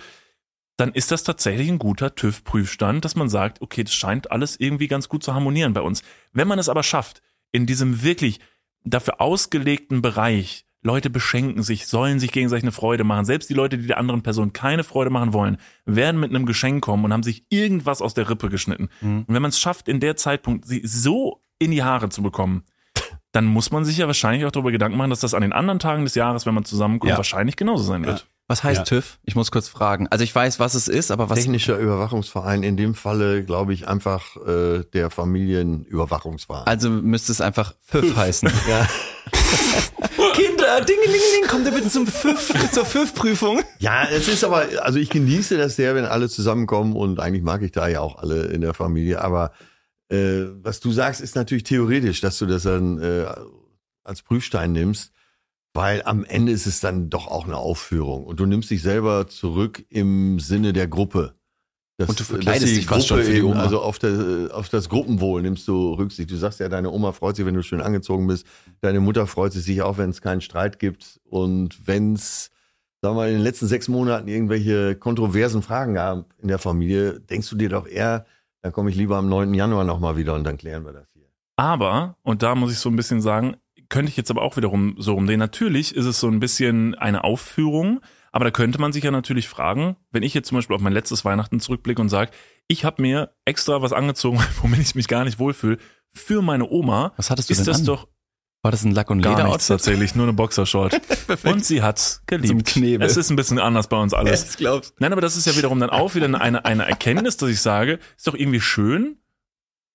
dann 0.77 0.91
ist 0.91 1.11
das 1.11 1.23
tatsächlich 1.23 1.69
ein 1.69 1.79
guter 1.79 2.13
TÜV-Prüfstand, 2.13 3.05
dass 3.05 3.15
man 3.15 3.29
sagt, 3.29 3.61
okay, 3.61 3.85
das 3.85 3.93
scheint 3.93 4.31
alles 4.31 4.59
irgendwie 4.59 4.89
ganz 4.89 5.07
gut 5.07 5.23
zu 5.23 5.33
harmonieren 5.33 5.73
bei 5.73 5.79
uns. 5.79 6.03
Wenn 6.33 6.49
man 6.49 6.59
es 6.59 6.67
aber 6.67 6.83
schafft, 6.83 7.21
in 7.53 7.65
diesem 7.65 8.03
wirklich 8.03 8.41
dafür 8.83 9.21
ausgelegten 9.21 10.01
Bereich, 10.01 10.65
Leute 10.81 11.09
beschenken 11.09 11.63
sich, 11.63 11.87
sollen 11.87 12.19
sich 12.19 12.33
gegenseitig 12.33 12.65
eine 12.65 12.73
Freude 12.73 13.05
machen. 13.05 13.23
Selbst 13.25 13.49
die 13.49 13.53
Leute, 13.55 13.77
die 13.77 13.87
der 13.87 13.97
anderen 13.97 14.21
Person 14.21 14.51
keine 14.51 14.83
Freude 14.83 15.09
machen 15.09 15.31
wollen, 15.31 15.57
werden 15.85 16.19
mit 16.19 16.29
einem 16.29 16.45
Geschenk 16.45 16.83
kommen 16.83 17.05
und 17.05 17.13
haben 17.13 17.23
sich 17.23 17.45
irgendwas 17.49 18.01
aus 18.01 18.13
der 18.13 18.29
Rippe 18.29 18.49
geschnitten. 18.49 18.89
Und 19.27 19.33
wenn 19.33 19.41
man 19.41 19.49
es 19.49 19.59
schafft, 19.59 19.87
in 19.87 20.01
der 20.01 20.17
Zeitpunkt 20.17 20.65
sie 20.65 20.81
so 20.85 21.41
in 21.57 21.71
die 21.71 21.83
Haare 21.83 22.09
zu 22.09 22.21
bekommen, 22.21 22.63
dann 23.35 23.45
muss 23.45 23.71
man 23.71 23.83
sich 23.85 23.97
ja 23.97 24.07
wahrscheinlich 24.07 24.45
auch 24.45 24.51
darüber 24.51 24.71
Gedanken 24.71 24.97
machen, 24.97 25.09
dass 25.09 25.19
das 25.19 25.33
an 25.33 25.41
den 25.41 25.53
anderen 25.53 25.79
Tagen 25.79 26.03
des 26.05 26.15
Jahres, 26.15 26.45
wenn 26.45 26.53
man 26.53 26.65
zusammenkommt, 26.65 27.11
Ja. 27.11 27.17
wahrscheinlich 27.17 27.55
genauso 27.57 27.83
sein 27.83 28.05
wird. 28.05 28.25
Was 28.47 28.63
heißt 28.63 28.79
Ja. 28.79 28.83
TÜV? 28.83 29.17
Ich 29.23 29.35
muss 29.35 29.49
kurz 29.51 29.67
fragen. 29.67 30.07
Also 30.11 30.23
ich 30.23 30.33
weiß, 30.33 30.59
was 30.59 30.75
es 30.75 30.87
ist, 30.87 31.09
aber 31.11 31.29
was 31.31 31.39
Technischer 31.39 31.77
Überwachungsverein, 31.79 32.61
in 32.61 32.77
dem 32.77 32.93
Falle 32.93 33.43
glaube 33.43 33.73
ich 33.73 33.87
einfach 33.87 34.37
äh, 34.47 34.83
der 34.93 35.09
Familienüberwachungsverein. 35.09 36.67
also 36.67 36.89
müsste 36.89 37.31
es 37.31 37.41
einfach 37.41 37.73
FÜV 37.85 38.15
heißen. 38.15 38.49
ja. 38.69 38.87
Kinder, 40.33 40.81
dingelingeling, 40.81 41.47
kommt 41.49 41.65
ihr 41.65 41.71
bitte 41.71 41.89
zum 41.89 42.05
FÜV, 42.07 42.71
zur 42.71 42.85
FÜV-Prüfung? 42.85 43.61
ja, 43.79 44.03
es 44.11 44.27
ist 44.27 44.43
aber, 44.43 44.65
also 44.81 44.99
ich 44.99 45.09
genieße 45.09 45.57
das 45.57 45.75
sehr, 45.75 45.95
wenn 45.95 46.05
alle 46.05 46.29
zusammenkommen 46.29 46.93
und 46.95 47.19
eigentlich 47.19 47.43
mag 47.43 47.61
ich 47.61 47.71
da 47.71 47.87
ja 47.87 48.01
auch 48.01 48.17
alle 48.19 48.45
in 48.47 48.61
der 48.61 48.73
Familie, 48.73 49.21
aber 49.21 49.51
äh, 50.09 50.45
was 50.61 50.79
du 50.79 50.91
sagst, 50.91 51.21
ist 51.21 51.35
natürlich 51.35 51.63
theoretisch, 51.63 52.21
dass 52.21 52.37
du 52.37 52.45
das 52.45 52.63
dann 52.63 52.99
äh, 52.99 53.25
als 54.03 54.21
Prüfstein 54.21 54.71
nimmst, 54.71 55.11
weil 55.73 56.03
am 56.03 56.23
Ende 56.23 56.51
ist 56.51 56.67
es 56.67 56.79
dann 56.79 57.09
doch 57.09 57.27
auch 57.27 57.45
eine 57.45 57.57
Aufführung 57.57 58.25
und 58.25 58.39
du 58.39 58.45
nimmst 58.45 58.69
dich 58.69 58.81
selber 58.81 59.27
zurück 59.27 59.83
im 59.89 60.39
Sinne 60.39 60.73
der 60.73 60.87
Gruppe. 60.87 61.35
Das, 61.97 62.09
Und 62.09 62.19
du 62.19 62.23
verkleidest 62.25 62.75
dich 62.75 62.85
fast 62.85 63.07
schon 63.07 63.23
für 63.23 63.31
die 63.31 63.37
eben, 63.37 63.47
Oma. 63.47 63.61
Also 63.61 63.81
auf, 63.81 63.99
der, 63.99 64.49
auf 64.51 64.67
das 64.67 64.89
Gruppenwohl 64.89 65.41
nimmst 65.41 65.65
du 65.67 65.93
Rücksicht. 65.93 66.29
Du 66.29 66.35
sagst 66.35 66.59
ja, 66.59 66.67
deine 66.67 66.91
Oma 66.91 67.13
freut 67.13 67.37
sich, 67.37 67.45
wenn 67.45 67.55
du 67.55 67.63
schön 67.63 67.79
angezogen 67.79 68.27
bist. 68.27 68.45
Deine 68.81 68.99
Mutter 68.99 69.27
freut 69.27 69.53
sich 69.53 69.63
sicher 69.63 69.85
auch, 69.85 69.97
wenn 69.97 70.09
es 70.09 70.21
keinen 70.21 70.41
Streit 70.41 70.77
gibt. 70.77 71.21
Und 71.23 71.87
wenn 71.87 72.13
es, 72.13 72.51
sagen 73.01 73.15
wir 73.15 73.21
mal, 73.21 73.29
in 73.29 73.35
den 73.35 73.43
letzten 73.43 73.67
sechs 73.67 73.87
Monaten 73.87 74.27
irgendwelche 74.27 74.95
kontroversen 74.95 75.61
Fragen 75.61 75.93
gab 75.93 76.33
in 76.37 76.49
der 76.49 76.59
Familie, 76.59 77.21
denkst 77.21 77.49
du 77.49 77.55
dir 77.55 77.69
doch 77.69 77.87
eher, 77.87 78.25
dann 78.65 78.73
komme 78.73 78.89
ich 78.89 78.95
lieber 78.95 79.17
am 79.17 79.29
9. 79.29 79.53
Januar 79.53 79.83
nochmal 79.83 80.17
wieder 80.17 80.33
und 80.33 80.43
dann 80.43 80.57
klären 80.57 80.85
wir 80.85 80.91
das 80.91 81.07
hier. 81.13 81.27
Aber, 81.55 82.17
und 82.23 82.41
da 82.41 82.55
muss 82.55 82.71
ich 82.71 82.79
so 82.79 82.89
ein 82.89 82.95
bisschen 82.95 83.21
sagen, 83.21 83.57
könnte 83.89 84.09
ich 84.09 84.17
jetzt 84.17 84.31
aber 84.31 84.41
auch 84.41 84.57
wiederum 84.57 84.95
so 84.97 85.13
rumdrehen. 85.13 85.37
Natürlich 85.37 85.95
ist 85.95 86.05
es 86.05 86.19
so 86.19 86.27
ein 86.27 86.39
bisschen 86.39 86.95
eine 86.95 87.23
Aufführung, 87.23 88.01
aber 88.31 88.45
da 88.45 88.49
könnte 88.49 88.81
man 88.81 88.91
sich 88.91 89.03
ja 89.03 89.11
natürlich 89.11 89.47
fragen, 89.47 89.97
wenn 90.09 90.23
ich 90.23 90.33
jetzt 90.33 90.47
zum 90.47 90.57
Beispiel 90.57 90.75
auf 90.75 90.81
mein 90.81 90.93
letztes 90.93 91.23
Weihnachten 91.23 91.59
zurückblicke 91.59 92.01
und 92.01 92.09
sage, 92.09 92.31
ich 92.67 92.85
habe 92.85 93.03
mir 93.03 93.35
extra 93.45 93.83
was 93.83 93.93
angezogen, 93.93 94.39
womit 94.63 94.79
ich 94.79 94.95
mich 94.95 95.07
gar 95.07 95.25
nicht 95.25 95.37
wohlfühle, 95.37 95.77
für 96.11 96.41
meine 96.41 96.67
Oma, 96.67 97.13
Was 97.17 97.29
hattest 97.29 97.49
du 97.49 97.51
ist 97.51 97.59
denn 97.59 97.65
das 97.67 97.81
an? 97.81 97.85
doch 97.85 98.07
War 98.65 98.71
das 98.71 98.83
ein 98.83 98.93
Lack- 98.95 99.11
und 99.11 99.21
gar 99.21 99.43
nichts 99.47 99.67
tatsächlich, 99.67 100.15
nur 100.15 100.25
eine 100.25 100.33
Boxershort. 100.33 100.99
und 101.43 101.63
sie 101.63 101.83
hat's 101.83 102.23
geliebt. 102.25 102.47
Zum 102.47 102.63
Knebel. 102.63 103.05
Es 103.05 103.15
ist 103.15 103.29
ein 103.29 103.35
bisschen 103.35 103.59
anders 103.59 103.87
bei 103.89 103.97
uns 103.97 104.11
alles. 104.15 104.49
Ich 104.49 104.57
glaub's. 104.57 104.91
Nein, 104.97 105.11
aber 105.11 105.21
das 105.21 105.37
ist 105.37 105.45
ja 105.45 105.55
wiederum 105.55 105.79
dann 105.79 105.91
auch 105.91 106.15
wieder 106.15 106.25
eine, 106.25 106.65
eine 106.65 106.85
Erkenntnis, 106.87 107.37
dass 107.37 107.49
ich 107.51 107.61
sage, 107.61 107.99
ist 108.17 108.25
doch 108.25 108.33
irgendwie 108.33 108.59
schön, 108.59 109.17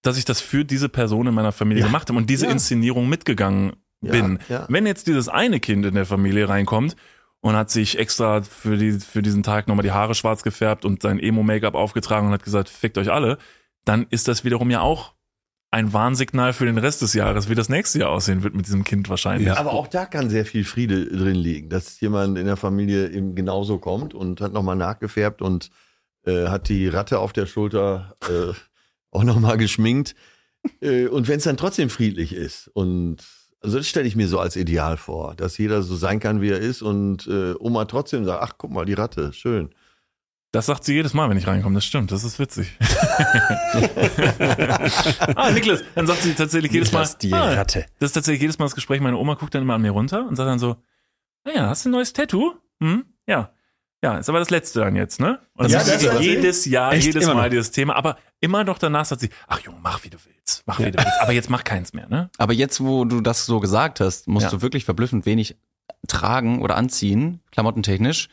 dass 0.02 0.16
ich 0.16 0.24
das 0.24 0.40
für 0.40 0.64
diese 0.64 0.88
Person 0.88 1.26
in 1.26 1.34
meiner 1.34 1.50
Familie 1.50 1.80
Ja. 1.80 1.86
gemacht 1.88 2.08
habe 2.10 2.16
und 2.16 2.30
diese 2.30 2.46
Ja. 2.46 2.52
Inszenierung 2.52 3.08
mitgegangen 3.08 3.72
Ja, 4.02 4.12
bin. 4.12 4.38
ja. 4.48 4.66
Wenn 4.68 4.86
jetzt 4.86 5.08
dieses 5.08 5.28
eine 5.28 5.58
Kind 5.58 5.84
in 5.84 5.96
der 5.96 6.06
Familie 6.06 6.48
reinkommt 6.48 6.94
und 7.40 7.56
hat 7.56 7.70
sich 7.72 7.98
extra 7.98 8.42
für, 8.42 8.76
die, 8.76 8.92
für 8.92 9.20
diesen 9.22 9.42
Tag 9.42 9.66
nochmal 9.66 9.82
die 9.82 9.90
Haare 9.90 10.14
schwarz 10.14 10.44
gefärbt 10.44 10.84
und 10.84 11.02
sein 11.02 11.18
Emo-Make-up 11.18 11.74
aufgetragen 11.74 12.28
und 12.28 12.32
hat 12.34 12.44
gesagt, 12.44 12.68
fickt 12.68 12.98
euch 12.98 13.10
alle, 13.10 13.36
dann 13.84 14.06
ist 14.10 14.28
das 14.28 14.44
wiederum 14.44 14.70
ja 14.70 14.80
auch 14.80 15.14
ein 15.70 15.92
Warnsignal 15.92 16.52
für 16.52 16.66
den 16.66 16.78
Rest 16.78 17.02
des 17.02 17.14
Jahres, 17.14 17.48
wie 17.48 17.54
das 17.54 17.68
nächste 17.68 18.00
Jahr 18.00 18.10
aussehen 18.10 18.42
wird 18.42 18.54
mit 18.54 18.66
diesem 18.66 18.82
Kind 18.82 19.08
wahrscheinlich. 19.08 19.48
Ja. 19.48 19.56
Aber 19.56 19.72
auch 19.72 19.86
da 19.86 20.04
kann 20.04 20.28
sehr 20.28 20.44
viel 20.44 20.64
Friede 20.64 21.06
drin 21.06 21.36
liegen, 21.36 21.68
dass 21.68 22.00
jemand 22.00 22.38
in 22.38 22.46
der 22.46 22.56
Familie 22.56 23.10
eben 23.10 23.34
genauso 23.34 23.78
kommt 23.78 24.12
und 24.12 24.40
hat 24.40 24.52
nochmal 24.52 24.76
nachgefärbt 24.76 25.42
und 25.42 25.70
äh, 26.26 26.48
hat 26.48 26.68
die 26.68 26.88
Ratte 26.88 27.20
auf 27.20 27.32
der 27.32 27.46
Schulter 27.46 28.16
äh, 28.28 28.52
auch 29.12 29.22
nochmal 29.22 29.58
geschminkt. 29.58 30.14
Äh, 30.80 31.06
und 31.06 31.28
wenn 31.28 31.38
es 31.38 31.44
dann 31.44 31.56
trotzdem 31.56 31.88
friedlich 31.88 32.34
ist 32.34 32.68
und 32.68 33.24
also 33.62 33.76
das 33.76 33.86
stelle 33.86 34.08
ich 34.08 34.16
mir 34.16 34.26
so 34.26 34.38
als 34.38 34.56
Ideal 34.56 34.96
vor, 34.96 35.34
dass 35.34 35.58
jeder 35.58 35.82
so 35.82 35.94
sein 35.94 36.18
kann, 36.18 36.40
wie 36.40 36.48
er 36.48 36.58
ist 36.58 36.82
und 36.82 37.26
äh, 37.26 37.54
Oma 37.58 37.84
trotzdem 37.84 38.24
sagt, 38.24 38.42
ach 38.42 38.54
guck 38.56 38.70
mal, 38.70 38.86
die 38.86 38.94
Ratte, 38.94 39.32
schön. 39.32 39.70
Das 40.52 40.66
sagt 40.66 40.82
sie 40.84 40.94
jedes 40.94 41.14
Mal, 41.14 41.30
wenn 41.30 41.36
ich 41.36 41.46
reinkomme. 41.46 41.76
Das 41.76 41.84
stimmt, 41.84 42.10
das 42.10 42.24
ist 42.24 42.40
witzig. 42.40 42.76
ah, 45.36 45.50
Niklas, 45.52 45.84
dann 45.94 46.08
sagt 46.08 46.22
sie 46.22 46.34
tatsächlich 46.34 46.72
jedes 46.72 46.90
Mal. 46.90 47.08
Die 47.22 47.32
ah, 47.32 47.52
Ratte. 47.52 47.86
Das 48.00 48.08
ist 48.10 48.14
tatsächlich 48.14 48.40
jedes 48.42 48.58
Mal 48.58 48.64
das 48.64 48.74
Gespräch. 48.74 49.00
Meine 49.00 49.16
Oma 49.16 49.34
guckt 49.34 49.54
dann 49.54 49.62
immer 49.62 49.74
an 49.74 49.82
mir 49.82 49.92
runter 49.92 50.26
und 50.26 50.34
sagt 50.34 50.48
dann 50.48 50.58
so: 50.58 50.76
Naja, 51.44 51.68
hast 51.68 51.84
du 51.84 51.88
ein 51.88 51.92
neues 51.92 52.12
Tattoo? 52.12 52.54
Hm? 52.80 53.04
Ja. 53.26 53.52
Ja, 54.02 54.16
ist 54.16 54.30
aber 54.30 54.38
das 54.38 54.48
letzte 54.48 54.80
dann 54.80 54.96
jetzt, 54.96 55.20
ne? 55.20 55.40
Und 55.54 55.64
das 55.64 55.72
Ja, 55.72 55.80
ist 55.94 56.04
das 56.04 56.14
ist 56.14 56.20
jedes 56.22 56.64
Jahr, 56.64 56.94
Echt? 56.94 57.04
jedes 57.04 57.26
Mal 57.26 57.50
dieses 57.50 57.70
Thema. 57.70 57.94
Aber 57.96 58.16
immer 58.40 58.64
noch 58.64 58.78
danach 58.78 59.04
sagt 59.04 59.20
sie: 59.20 59.30
Ach 59.46 59.60
Junge, 59.60 59.78
mach 59.82 60.02
wie 60.04 60.10
du 60.10 60.16
willst. 60.24 60.62
Mach 60.66 60.78
wie 60.80 60.90
du 60.90 60.98
willst. 60.98 61.20
Aber 61.20 61.32
jetzt 61.32 61.50
mach 61.50 61.62
keins 61.64 61.92
mehr, 61.92 62.08
ne? 62.08 62.30
Aber 62.38 62.54
jetzt, 62.54 62.80
wo 62.80 63.04
du 63.04 63.20
das 63.20 63.46
so 63.46 63.60
gesagt 63.60 64.00
hast, 64.00 64.26
musst 64.26 64.44
Ja. 64.44 64.50
du 64.50 64.62
wirklich 64.62 64.84
verblüffend 64.84 65.26
wenig 65.26 65.56
tragen 66.08 66.62
oder 66.62 66.76
anziehen, 66.76 67.40
klamottentechnisch. 67.52 68.28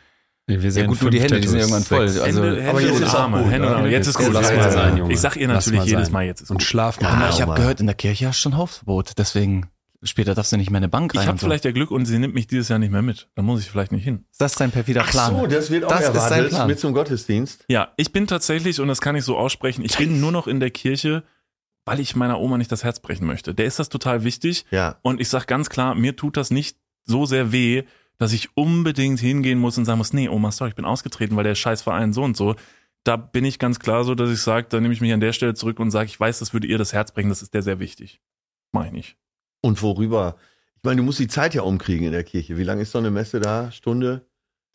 Nee, 0.50 0.62
wir 0.62 0.70
Ja 0.72 0.86
gut, 0.86 1.02
nur 1.02 1.12
die 1.12 1.20
Hände, 1.20 1.42
die 1.42 1.48
sind 1.48 1.60
irgendwann 1.60 1.84
voll. 1.84 2.08
Sechs. 2.08 2.24
Also, 2.24 2.42
Hände, 2.44 2.58
Hände 2.58 2.70
aber 2.70 2.82
jetzt 2.82 2.96
und 2.96 3.04
ist 3.04 3.14
auch 3.16 3.20
Arme. 3.20 3.44
gut, 3.44 3.52
Hände 3.52 3.68
und? 3.68 3.74
Arme. 3.74 3.90
Jetzt 3.90 4.08
ist 4.08 4.18
gut. 4.18 4.32
lass 4.32 4.52
mal 4.54 4.72
sein, 4.72 4.98
Junge. 4.98 5.14
Ich 5.14 5.20
sag 5.20 5.36
ihr 5.36 5.48
natürlich 5.48 5.80
mal 5.82 5.88
jedes. 5.88 6.12
Mal, 6.12 6.26
jetzt 6.26 6.42
ist 6.42 6.50
Und 6.52 6.58
gut. 6.60 6.64
schlaf 6.64 7.02
mal. 7.02 7.20
Ja, 7.20 7.30
ich 7.30 7.42
habe 7.42 7.54
gehört, 7.56 7.80
in 7.82 7.86
der 7.86 7.96
Kirche 7.96 8.28
hast 8.28 8.38
du 8.38 8.42
schon 8.44 8.58
Hausverbot, 8.58 9.12
deswegen 9.18 9.68
später 10.04 10.36
darfst 10.36 10.54
du 10.54 10.58
nicht 10.58 10.70
mehr 10.70 10.78
in 10.78 10.84
eine 10.84 10.90
Bank 10.90 11.14
rein. 11.16 11.22
Ich 11.24 11.28
habe 11.28 11.34
und 11.34 11.40
so. 11.42 11.48
vielleicht 11.48 11.66
ja 11.66 11.72
Glück 11.72 11.92
und 11.92 12.06
sie 12.06 12.18
nimmt 12.18 12.34
mich 12.34 12.48
dieses 12.48 12.70
Jahr 12.70 12.80
nicht 12.80 12.92
mehr 12.92 13.02
mit. 13.02 13.28
Dann 13.36 13.44
muss 13.44 13.60
ich 13.62 13.70
vielleicht 13.70 13.92
nicht 13.92 14.04
hin. 14.06 14.24
Ist 14.32 14.40
das 14.40 14.54
dein 14.56 14.72
perfider 14.72 15.02
Ach 15.04 15.10
Plan? 15.10 15.36
so, 15.36 15.48
das 15.48 15.70
wird 15.70 15.84
auch 15.84 15.90
Das 15.90 16.02
ist 16.02 16.08
dein 16.14 16.16
erwartet 16.16 16.50
Plan. 16.50 16.68
mit 16.68 16.80
zum 16.80 16.94
Gottesdienst. 16.94 17.66
Ja, 17.68 17.92
ich 17.98 18.14
bin 18.14 18.26
tatsächlich, 18.28 18.80
und 18.80 18.88
das 18.88 19.02
kann 19.02 19.16
ich 19.18 19.26
so 19.26 19.36
aussprechen, 19.38 19.84
ich 19.84 19.98
bin 19.98 20.22
nur 20.22 20.32
noch 20.32 20.48
in 20.48 20.60
der 20.62 20.70
Kirche, 20.70 21.24
weil 21.84 22.00
ich 22.00 22.16
meiner 22.16 22.40
Oma 22.40 22.58
nicht 22.58 22.72
das 22.72 22.84
Herz 22.86 23.00
brechen 23.02 23.26
möchte. 23.28 23.54
Der 23.54 23.66
ist 23.66 23.80
das 23.80 23.90
total 23.90 24.24
wichtig. 24.24 24.66
Ja. 24.72 24.98
Und 25.02 25.20
ich 25.20 25.28
sag 25.30 25.46
ganz 25.48 25.70
klar, 25.70 25.94
mir 25.96 26.16
tut 26.16 26.38
das 26.38 26.52
nicht 26.52 26.78
so 27.04 27.26
sehr 27.26 27.52
weh, 27.52 27.84
dass 28.18 28.34
ich 28.34 28.50
unbedingt 28.56 29.20
hingehen 29.20 29.60
muss 29.60 29.78
und 29.78 29.86
sagen 29.86 30.00
muss, 30.00 30.14
nee, 30.14 30.30
Oma, 30.30 30.52
sorry, 30.52 30.70
ich 30.70 30.76
bin 30.76 30.86
ausgetreten, 30.86 31.36
weil 31.36 31.44
der 31.44 31.56
Scheißverein 31.56 32.14
so 32.14 32.24
und 32.24 32.36
so. 32.36 32.56
Da 33.04 33.16
bin 33.16 33.46
ich 33.46 33.60
ganz 33.60 33.80
klar 33.80 34.04
so, 34.04 34.16
dass 34.16 34.32
ich 34.32 34.42
sage, 34.42 34.68
da 34.70 34.80
nehme 34.80 34.94
ich 34.94 35.02
mich 35.02 35.14
an 35.14 35.20
der 35.20 35.34
Stelle 35.34 35.54
zurück 35.54 35.80
und 35.80 35.92
sage, 35.92 36.08
ich 36.08 36.20
weiß, 36.20 36.40
das 36.40 36.54
würde 36.54 36.68
ihr 36.68 36.78
das 36.78 36.94
Herz 36.94 37.12
brechen, 37.12 37.30
das 37.30 37.42
ist 37.42 37.54
der 37.54 37.62
sehr 37.62 37.80
wichtig. 37.80 38.22
Mach 38.72 38.86
ich 38.86 38.92
nicht. 38.92 39.18
Und 39.62 39.82
worüber? 39.82 40.36
Ich 40.76 40.84
meine, 40.84 40.98
du 40.98 41.04
musst 41.04 41.20
die 41.20 41.28
Zeit 41.28 41.54
ja 41.54 41.62
umkriegen 41.62 42.06
in 42.06 42.12
der 42.12 42.24
Kirche. 42.24 42.58
Wie 42.58 42.64
lange 42.64 42.82
ist 42.82 42.92
so 42.92 42.98
eine 42.98 43.12
Messe 43.12 43.40
da? 43.40 43.72
Stunde? 43.72 44.26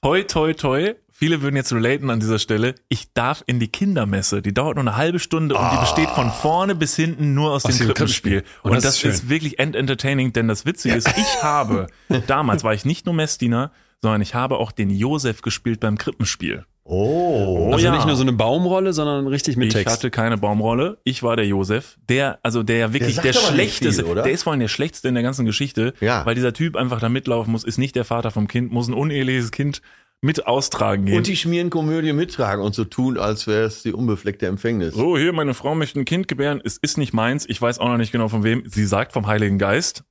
Toi, 0.02 0.22
toi, 0.22 0.52
toi. 0.54 0.94
Viele 1.22 1.40
würden 1.40 1.54
jetzt 1.54 1.72
relaten 1.72 2.10
an 2.10 2.18
dieser 2.18 2.40
Stelle. 2.40 2.74
Ich 2.88 3.12
darf 3.12 3.44
in 3.46 3.60
die 3.60 3.68
Kindermesse. 3.68 4.42
Die 4.42 4.52
dauert 4.52 4.74
nur 4.74 4.82
eine 4.82 4.96
halbe 4.96 5.20
Stunde 5.20 5.54
und 5.54 5.64
die 5.72 5.76
besteht 5.76 6.10
von 6.10 6.32
vorne 6.32 6.74
bis 6.74 6.96
hinten 6.96 7.32
nur 7.32 7.52
aus, 7.52 7.64
Aus 7.64 7.70
dem 7.76 7.78
dem 7.86 7.94
Krippenspiel. 7.94 8.40
Krippenspiel. 8.40 8.60
Und, 8.64 8.70
Und 8.72 8.76
das, 8.78 8.82
das 8.82 9.04
ist 9.04 9.04
ist, 9.22 9.28
wirklich 9.28 9.60
end-entertaining, 9.60 10.32
denn 10.32 10.48
das 10.48 10.66
Witzige 10.66 10.96
ist, 10.96 11.06
ich 11.16 11.42
habe, 11.44 11.86
damals 12.26 12.64
war 12.64 12.74
ich 12.74 12.84
nicht 12.84 13.06
nur 13.06 13.14
Messdiener, 13.14 13.70
sondern 14.00 14.20
ich 14.20 14.34
habe 14.34 14.56
auch 14.58 14.72
den 14.72 14.90
Josef 14.90 15.42
gespielt 15.42 15.78
beim 15.78 15.96
Krippenspiel. 15.96 16.64
Oh. 16.82 17.68
Oh 17.68 17.72
Also 17.72 17.84
ja. 17.86 17.92
nicht 17.94 18.06
nur 18.08 18.16
so 18.16 18.22
eine 18.22 18.32
Baumrolle, 18.32 18.92
sondern 18.92 19.28
richtig 19.28 19.56
mit 19.56 19.68
Ich 19.68 19.74
Text. 19.74 19.94
hatte 19.94 20.10
keine 20.10 20.36
Baumrolle. 20.38 20.98
Ich 21.04 21.22
war 21.22 21.36
der 21.36 21.46
Josef. 21.46 21.98
Der, 22.08 22.40
also 22.42 22.64
der 22.64 22.78
ja 22.78 22.92
wirklich 22.92 23.14
der, 23.14 23.26
nicht 23.26 23.38
schlechteste, 23.40 24.04
viel, 24.04 24.14
der 24.16 24.26
ist 24.32 24.42
vor 24.42 24.52
allem 24.52 24.58
der 24.60 24.66
schlechteste 24.66 25.06
in 25.06 25.14
der 25.14 25.22
ganzen 25.22 25.46
Geschichte, 25.46 25.94
Ja. 26.00 26.26
weil 26.26 26.34
dieser 26.34 26.52
Typ 26.52 26.74
einfach 26.74 26.98
da 26.98 27.08
mitlaufen 27.08 27.52
muss, 27.52 27.62
ist 27.62 27.78
nicht 27.78 27.94
der 27.94 28.04
Vater 28.04 28.32
vom 28.32 28.48
Kind, 28.48 28.72
muss 28.72 28.88
ein 28.88 28.94
uneheliches 28.94 29.52
Kind 29.52 29.80
mit 30.22 30.46
austragen 30.46 31.04
gehen. 31.04 31.16
Und 31.16 31.26
die 31.26 31.36
Schmierenkomödie 31.36 32.12
mittragen 32.12 32.64
und 32.64 32.74
so 32.74 32.84
tun, 32.84 33.18
als 33.18 33.46
wäre 33.46 33.64
es 33.64 33.82
die 33.82 33.92
unbefleckte 33.92 34.46
Empfängnis. 34.46 34.94
so, 34.94 35.18
hier, 35.18 35.32
meine 35.32 35.52
Frau 35.52 35.74
möchte 35.74 36.00
ein 36.00 36.04
Kind 36.04 36.28
gebären. 36.28 36.62
Es 36.64 36.78
ist 36.78 36.96
nicht 36.96 37.12
meins. 37.12 37.44
Ich 37.48 37.60
weiß 37.60 37.80
auch 37.80 37.88
noch 37.88 37.96
nicht 37.98 38.12
genau 38.12 38.28
von 38.28 38.44
wem. 38.44 38.62
Sie 38.66 38.86
sagt 38.86 39.12
vom 39.12 39.26
Heiligen 39.26 39.58
Geist. 39.58 40.04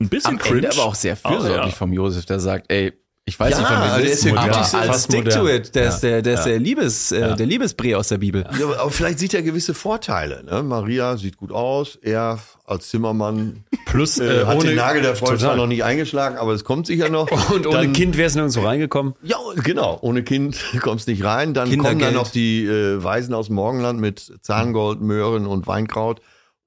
Ein 0.00 0.08
bisschen 0.08 0.32
Am 0.32 0.38
cringe. 0.38 0.66
Ende 0.66 0.72
aber 0.72 0.84
auch 0.86 0.96
sehr 0.96 1.16
Oh, 1.22 1.28
fürsorglich 1.28 1.72
ja. 1.72 1.76
vom 1.78 1.92
Josef, 1.92 2.26
der 2.26 2.40
sagt, 2.40 2.72
ey, 2.72 2.92
Ich 3.24 3.38
weiß 3.38 3.52
Ja, 3.52 3.58
nicht, 3.60 3.68
von 3.68 3.76
wem 3.82 4.02
der 4.02 4.12
ist 4.12 4.24
ja 4.24 4.30
gütig, 4.32 4.56
als 4.56 4.70
fast 4.72 5.04
Stick 5.04 5.30
to 5.30 5.38
modern. 5.42 5.56
it. 5.56 5.74
Der 5.76 5.88
ist 5.90 6.00
der, 6.00 6.22
der, 6.22 6.34
ist 6.34 6.42
der 6.44 6.58
Liebes, 6.58 7.12
äh, 7.12 7.36
der 7.36 7.46
Liebesbree 7.46 7.94
aus 7.94 8.08
der 8.08 8.18
Bibel. 8.18 8.44
Ja, 8.58 8.66
aber 8.80 8.90
vielleicht 8.90 9.20
sieht 9.20 9.32
er 9.32 9.42
gewisse 9.42 9.74
Vorteile. 9.74 10.42
Ne? 10.42 10.64
Maria 10.64 11.16
sieht 11.16 11.36
gut 11.36 11.52
aus, 11.52 11.96
er 12.02 12.40
als 12.64 12.88
Zimmermann 12.88 13.62
Plus 13.86 14.18
äh, 14.18 14.44
hat 14.44 14.60
den 14.64 14.74
Nagel 14.74 15.02
der 15.02 15.14
Freund 15.14 15.38
zwar 15.38 15.54
noch 15.54 15.68
nicht 15.68 15.84
eingeschlagen, 15.84 16.36
aber 16.36 16.52
es 16.52 16.64
kommt 16.64 16.88
sicher 16.88 17.10
noch. 17.10 17.30
Und 17.54 17.64
ohne 17.68 17.76
Dann- 17.82 17.92
Kind 17.92 18.16
wär's 18.16 18.34
nirgendwo 18.34 18.62
reingekommen. 18.62 19.14
Ja, 19.22 19.36
genau. 19.62 19.98
Ohne 20.02 20.24
Kind 20.24 20.58
kommst 20.80 21.06
nicht 21.06 21.22
rein. 21.22 21.54
Dann 21.54 21.78
kommen 21.78 22.00
dann 22.00 22.14
noch 22.14 22.28
die 22.28 22.64
äh, 22.66 23.04
Weisen 23.04 23.34
aus 23.34 23.46
dem 23.46 23.54
Morgenland 23.54 24.00
mit 24.00 24.32
Zahngold, 24.42 25.00
Möhren 25.00 25.46
und 25.46 25.68
Weinkraut 25.68 26.20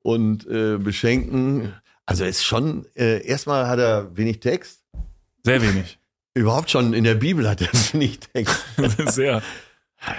und 0.03 0.47
äh, 0.47 0.77
beschenken. 0.77 1.73
Also 2.05 2.23
ist 2.23 2.45
schon, 2.45 2.85
äh, 2.95 3.25
erstmal 3.27 3.67
hat 3.67 3.79
er 3.79 4.15
wenig 4.15 4.39
Text. 4.39 4.83
Sehr 5.43 5.61
wenig. 5.61 5.99
Überhaupt 6.35 6.69
schon 6.69 6.93
in 6.93 7.05
der 7.05 7.15
Bibel 7.15 7.49
hat 7.49 7.61
er 7.61 7.69
wenig 7.93 8.19
Text. 8.33 8.57
Sehr. 9.07 9.41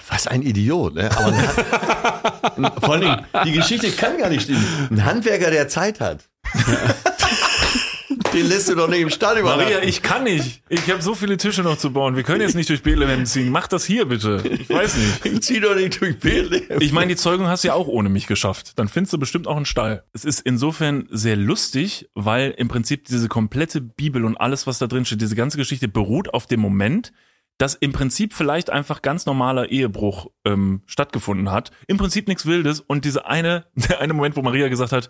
Was 0.08 0.26
ein 0.26 0.40
Idiot, 0.42 0.94
ne? 0.94 1.10
Aber 1.14 1.26
ein 1.26 2.72
vor 2.80 2.94
allen 2.94 3.00
Dingen, 3.02 3.26
die 3.44 3.52
Geschichte 3.52 3.90
kann 3.92 4.16
gar 4.18 4.30
nicht 4.30 4.44
stimmen. 4.44 4.88
Ein 4.90 5.04
Handwerker, 5.04 5.50
der 5.50 5.68
Zeit 5.68 6.00
hat. 6.00 6.28
Den 8.37 8.49
lässt 8.49 8.68
du 8.68 8.74
doch 8.74 8.87
nicht 8.87 9.01
im 9.01 9.09
Stall 9.09 9.39
übernachten. 9.39 9.72
Maria, 9.72 9.82
ich 9.82 10.03
kann 10.03 10.24
nicht. 10.24 10.62
Ich 10.68 10.91
habe 10.91 11.01
so 11.01 11.14
viele 11.14 11.39
Tische 11.39 11.62
noch 11.62 11.78
zu 11.78 11.91
bauen. 11.91 12.16
Wir 12.16 12.22
können 12.22 12.43
jetzt 12.43 12.55
nicht 12.55 12.68
durch 12.68 12.82
Bethlehem 12.82 13.24
ziehen. 13.24 13.49
Mach 13.49 13.66
das 13.66 13.87
hier 13.87 14.05
bitte. 14.05 14.43
Ich 14.47 14.68
weiß 14.68 14.97
nicht. 14.97 15.07
Ich 15.37 15.41
zieh 15.43 15.61
doch 15.61 15.74
nicht 15.74 16.01
durch 16.01 16.18
Bethlehem. 16.18 16.80
Ich 16.80 16.93
meine, 16.93 17.09
die 17.09 17.16
Zeugung 17.16 17.47
hast 17.47 17.64
du 17.64 17.68
ja 17.68 17.74
auch 17.74 17.89
ohne 17.89 18.11
mich 18.11 18.26
geschafft. 18.26 18.78
Dann 18.78 18.89
findest 18.89 19.14
du 19.14 19.18
bestimmt 19.18 19.47
auch 19.47 19.57
einen 19.57 19.64
Stall. 19.64 20.05
Es 20.12 20.26
ist 20.26 20.41
insofern 20.41 21.09
sehr 21.11 21.37
lustig, 21.37 22.11
weil 22.14 22.51
im 22.59 22.68
Prinzip 22.68 23.07
diese 23.07 23.28
komplette 23.28 23.80
Bibel 23.80 24.24
und 24.24 24.37
alles, 24.37 24.66
was 24.66 24.78
da 24.78 24.87
drin 24.87 25.07
steht, 25.07 25.22
diese 25.22 25.34
ganze 25.34 25.57
Geschichte 25.57 25.89
beruht 25.89 26.34
auf 26.34 26.47
dem 26.47 26.61
Moment, 26.61 27.12
dass 27.57 27.74
im 27.74 27.93
Prinzip 27.93 28.34
vielleicht 28.34 28.68
einfach 28.68 29.01
ganz 29.01 29.24
normaler 29.24 29.70
Ehebruch 29.70 30.26
ähm, 30.45 30.82
stattgefunden 30.84 31.51
hat. 31.51 31.70
Im 31.87 31.97
Prinzip 31.97 32.28
nichts 32.28 32.45
Wildes. 32.45 32.80
Und 32.80 33.07
diese 33.07 33.26
eine, 33.26 33.64
der 33.74 34.01
eine 34.01 34.12
Moment, 34.12 34.37
wo 34.37 34.43
Maria 34.43 34.68
gesagt 34.68 34.93
hat, 34.93 35.09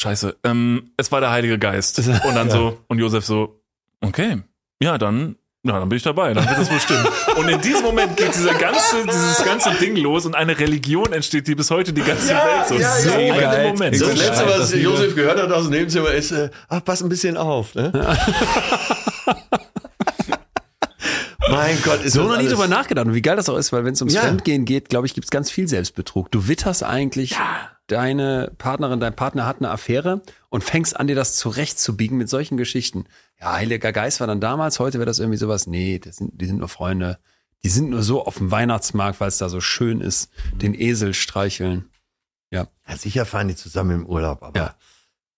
Scheiße, 0.00 0.36
ähm, 0.44 0.92
es 0.96 1.12
war 1.12 1.20
der 1.20 1.30
Heilige 1.30 1.58
Geist. 1.58 1.98
Und 2.26 2.34
dann 2.34 2.48
so, 2.50 2.78
und 2.88 2.98
Josef 2.98 3.26
so, 3.26 3.60
okay, 4.00 4.38
ja, 4.82 4.96
dann, 4.96 5.36
ja, 5.62 5.78
dann 5.78 5.90
bin 5.90 5.98
ich 5.98 6.02
dabei, 6.02 6.32
dann 6.32 6.48
wird 6.48 6.58
das 6.58 6.70
wohl 6.70 6.80
stimmen. 6.80 7.06
Und 7.36 7.48
in 7.50 7.60
diesem 7.60 7.82
Moment 7.82 8.16
geht 8.16 8.34
dieser 8.34 8.54
ganze, 8.54 9.04
dieses 9.04 9.44
ganze 9.44 9.72
Ding 9.74 9.96
los 9.96 10.24
und 10.24 10.34
eine 10.34 10.58
Religion 10.58 11.12
entsteht, 11.12 11.46
die 11.48 11.54
bis 11.54 11.70
heute 11.70 11.92
die 11.92 12.00
ganze 12.00 12.30
Welt 12.30 12.66
so 12.66 12.76
ja, 12.76 12.96
so 12.96 13.10
ja. 13.10 13.34
Geil. 13.36 13.64
dem 13.64 13.72
Moment. 13.72 14.00
Das 14.00 14.08
Ich 14.08 14.18
letzte, 14.18 14.46
was 14.46 14.70
das 14.70 14.74
Josef 14.74 15.14
gehört 15.14 15.38
hat 15.38 15.52
aus 15.52 15.64
dem 15.64 15.72
Nebenzimmer, 15.72 16.12
ist, 16.12 16.30
äh, 16.32 16.48
ach, 16.70 16.82
pass 16.82 17.02
ein 17.02 17.10
bisschen 17.10 17.36
auf. 17.36 17.74
Ne? 17.74 17.92
mein 21.50 21.76
Gott, 21.82 22.02
ist 22.02 22.14
So 22.14 22.22
das 22.22 22.36
noch 22.36 22.42
nie 22.42 22.48
drüber 22.48 22.68
nachgedacht. 22.68 23.06
Und 23.06 23.12
wie 23.12 23.20
geil 23.20 23.36
das 23.36 23.50
auch 23.50 23.58
ist, 23.58 23.70
weil 23.70 23.84
wenn 23.84 23.92
es 23.92 24.00
ums 24.00 24.14
Ja. 24.14 24.22
Fremdgehen 24.22 24.64
geht, 24.64 24.88
glaube 24.88 25.06
ich, 25.06 25.12
gibt's 25.12 25.30
ganz 25.30 25.50
viel 25.50 25.68
Selbstbetrug. 25.68 26.30
Du 26.30 26.48
witterst 26.48 26.82
eigentlich, 26.84 27.36
deine 27.90 28.52
Partnerin, 28.58 29.00
dein 29.00 29.14
Partner 29.16 29.46
hat 29.46 29.58
eine 29.58 29.70
Affäre 29.70 30.22
und 30.48 30.64
fängst 30.64 30.98
an, 30.98 31.06
dir 31.06 31.16
das 31.16 31.36
zurechtzubiegen 31.36 32.16
mit 32.18 32.28
solchen 32.28 32.56
Geschichten. 32.56 33.04
Ja, 33.40 33.52
Heiliger 33.54 33.92
Geist 33.92 34.20
war 34.20 34.26
dann 34.26 34.40
damals, 34.40 34.78
heute 34.78 34.98
wäre 34.98 35.06
das 35.06 35.18
irgendwie 35.18 35.38
sowas. 35.38 35.66
Nee, 35.66 35.98
das 35.98 36.16
sind, 36.16 36.40
die 36.40 36.46
sind 36.46 36.58
nur 36.58 36.68
Freunde. 36.68 37.18
Die 37.62 37.68
sind 37.68 37.90
nur 37.90 38.02
so 38.02 38.24
auf 38.24 38.38
dem 38.38 38.50
Weihnachtsmarkt, 38.50 39.20
weil 39.20 39.28
es 39.28 39.38
da 39.38 39.48
so 39.48 39.60
schön 39.60 40.00
ist, 40.00 40.30
den 40.54 40.74
Esel 40.74 41.12
streicheln. 41.14 41.90
Ja, 42.50 42.66
sicher 42.96 43.26
fahren 43.26 43.48
die 43.48 43.54
zusammen 43.56 43.90
im 44.02 44.06
Urlaub, 44.06 44.42
aber 44.42 44.58
Ja. 44.58 44.74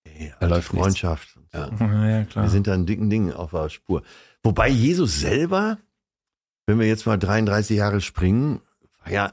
ey, 0.05 0.32
Da 0.40 0.46
läuft. 0.46 0.68
Freundschaft. 0.68 1.38
Ja. 1.53 1.68
Ja, 1.78 2.09
ja, 2.09 2.24
klar. 2.24 2.44
Wir 2.44 2.50
sind 2.50 2.66
da 2.66 2.74
einen 2.74 2.86
dicken 2.86 3.11
Ding 3.11 3.32
auf 3.32 3.50
der 3.50 3.68
Spur. 3.68 4.03
Wobei 4.42 4.68
Jesus 4.68 5.20
selber, 5.20 5.78
wenn 6.66 6.78
wir 6.78 6.86
jetzt 6.86 7.07
mal 7.07 7.18
33 7.18 7.76
Jahre 7.76 8.00
springen, 8.00 8.61
war 9.05 9.12
ja, 9.12 9.32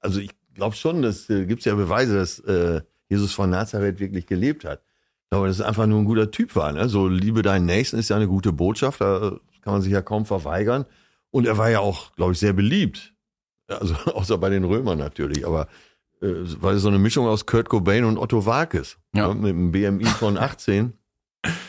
also 0.00 0.20
ich 0.20 0.30
glaube 0.54 0.76
schon, 0.76 1.02
das 1.02 1.28
äh, 1.30 1.46
gibt's 1.46 1.64
ja 1.64 1.74
Beweise, 1.74 2.16
dass 2.16 2.38
äh, 2.40 2.80
Jesus 3.08 3.32
von 3.32 3.50
Nazareth 3.50 4.00
wirklich 4.00 4.26
gelebt 4.26 4.64
hat. 4.64 4.80
Ich 5.24 5.30
glaube, 5.30 5.46
dass 5.48 5.56
es 5.56 5.62
einfach 5.62 5.86
nur 5.86 5.98
ein 6.00 6.04
guter 6.04 6.30
Typ 6.30 6.54
war. 6.56 6.72
Ne? 6.72 6.88
So, 6.88 7.08
liebe 7.08 7.42
deinen 7.42 7.66
Nächsten 7.66 7.98
ist 7.98 8.08
ja 8.10 8.16
eine 8.16 8.28
gute 8.28 8.52
Botschaft, 8.52 9.00
da 9.00 9.36
kann 9.62 9.72
man 9.72 9.82
sich 9.82 9.92
ja 9.92 10.02
kaum 10.02 10.26
verweigern. 10.26 10.84
Und 11.30 11.46
er 11.46 11.58
war 11.58 11.68
ja 11.70 11.80
auch, 11.80 12.12
glaube 12.14 12.32
ich, 12.32 12.38
sehr 12.38 12.52
beliebt. 12.52 13.12
Also 13.66 13.94
außer 14.14 14.38
bei 14.38 14.50
den 14.50 14.64
Römern 14.64 14.98
natürlich, 14.98 15.46
aber 15.46 15.68
äh, 16.22 16.26
es 16.26 16.62
war 16.62 16.76
so 16.78 16.88
eine 16.88 16.98
Mischung 16.98 17.26
aus 17.26 17.46
Kurt 17.46 17.68
Cobain 17.68 18.04
und 18.04 18.18
Otto 18.18 18.46
Walkes. 18.46 18.98
Ja. 19.14 19.28
Ne? 19.28 19.34
Mit 19.34 19.50
einem 19.50 19.72
BMI 19.72 20.04
von 20.06 20.36
18. 20.38 20.92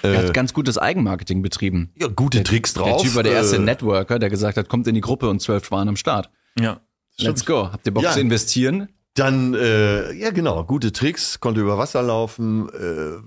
Er 0.04 0.14
Äh, 0.14 0.18
hat 0.20 0.34
ganz 0.34 0.54
gutes 0.54 0.78
Eigenmarketing 0.78 1.42
betrieben. 1.42 1.92
ja, 1.98 2.08
gute 2.08 2.44
Tricks 2.44 2.74
drauf. 2.76 2.88
Der 2.88 2.98
Typ 3.10 3.16
war 3.16 3.24
der 3.24 3.34
erste 3.34 3.58
Äh, 3.58 3.60
Networker, 3.60 4.20
der 4.20 4.30
gesagt 4.30 4.58
hat, 4.58 4.70
kommt 4.70 4.88
in 4.88 4.96
die 4.96 5.02
Gruppe 5.02 5.28
und 5.30 5.42
zwölf 5.42 5.70
waren 5.72 5.90
am 5.90 5.98
Start. 5.98 6.30
ja. 6.60 6.80
Let's 7.20 7.46
go. 7.46 7.70
Habt 7.72 7.86
ihr 7.86 7.94
Bock 7.94 8.04
Ja. 8.04 8.12
zu 8.12 8.20
investieren? 8.20 8.90
Dann, 9.14 9.54
äh, 9.54 10.12
ja 10.14 10.32
genau, 10.32 10.64
gute 10.66 10.92
Tricks, 10.92 11.40
konnte 11.40 11.62
über 11.62 11.78
Wasser 11.78 12.02
laufen, 12.02 12.68
äh, 12.70 13.18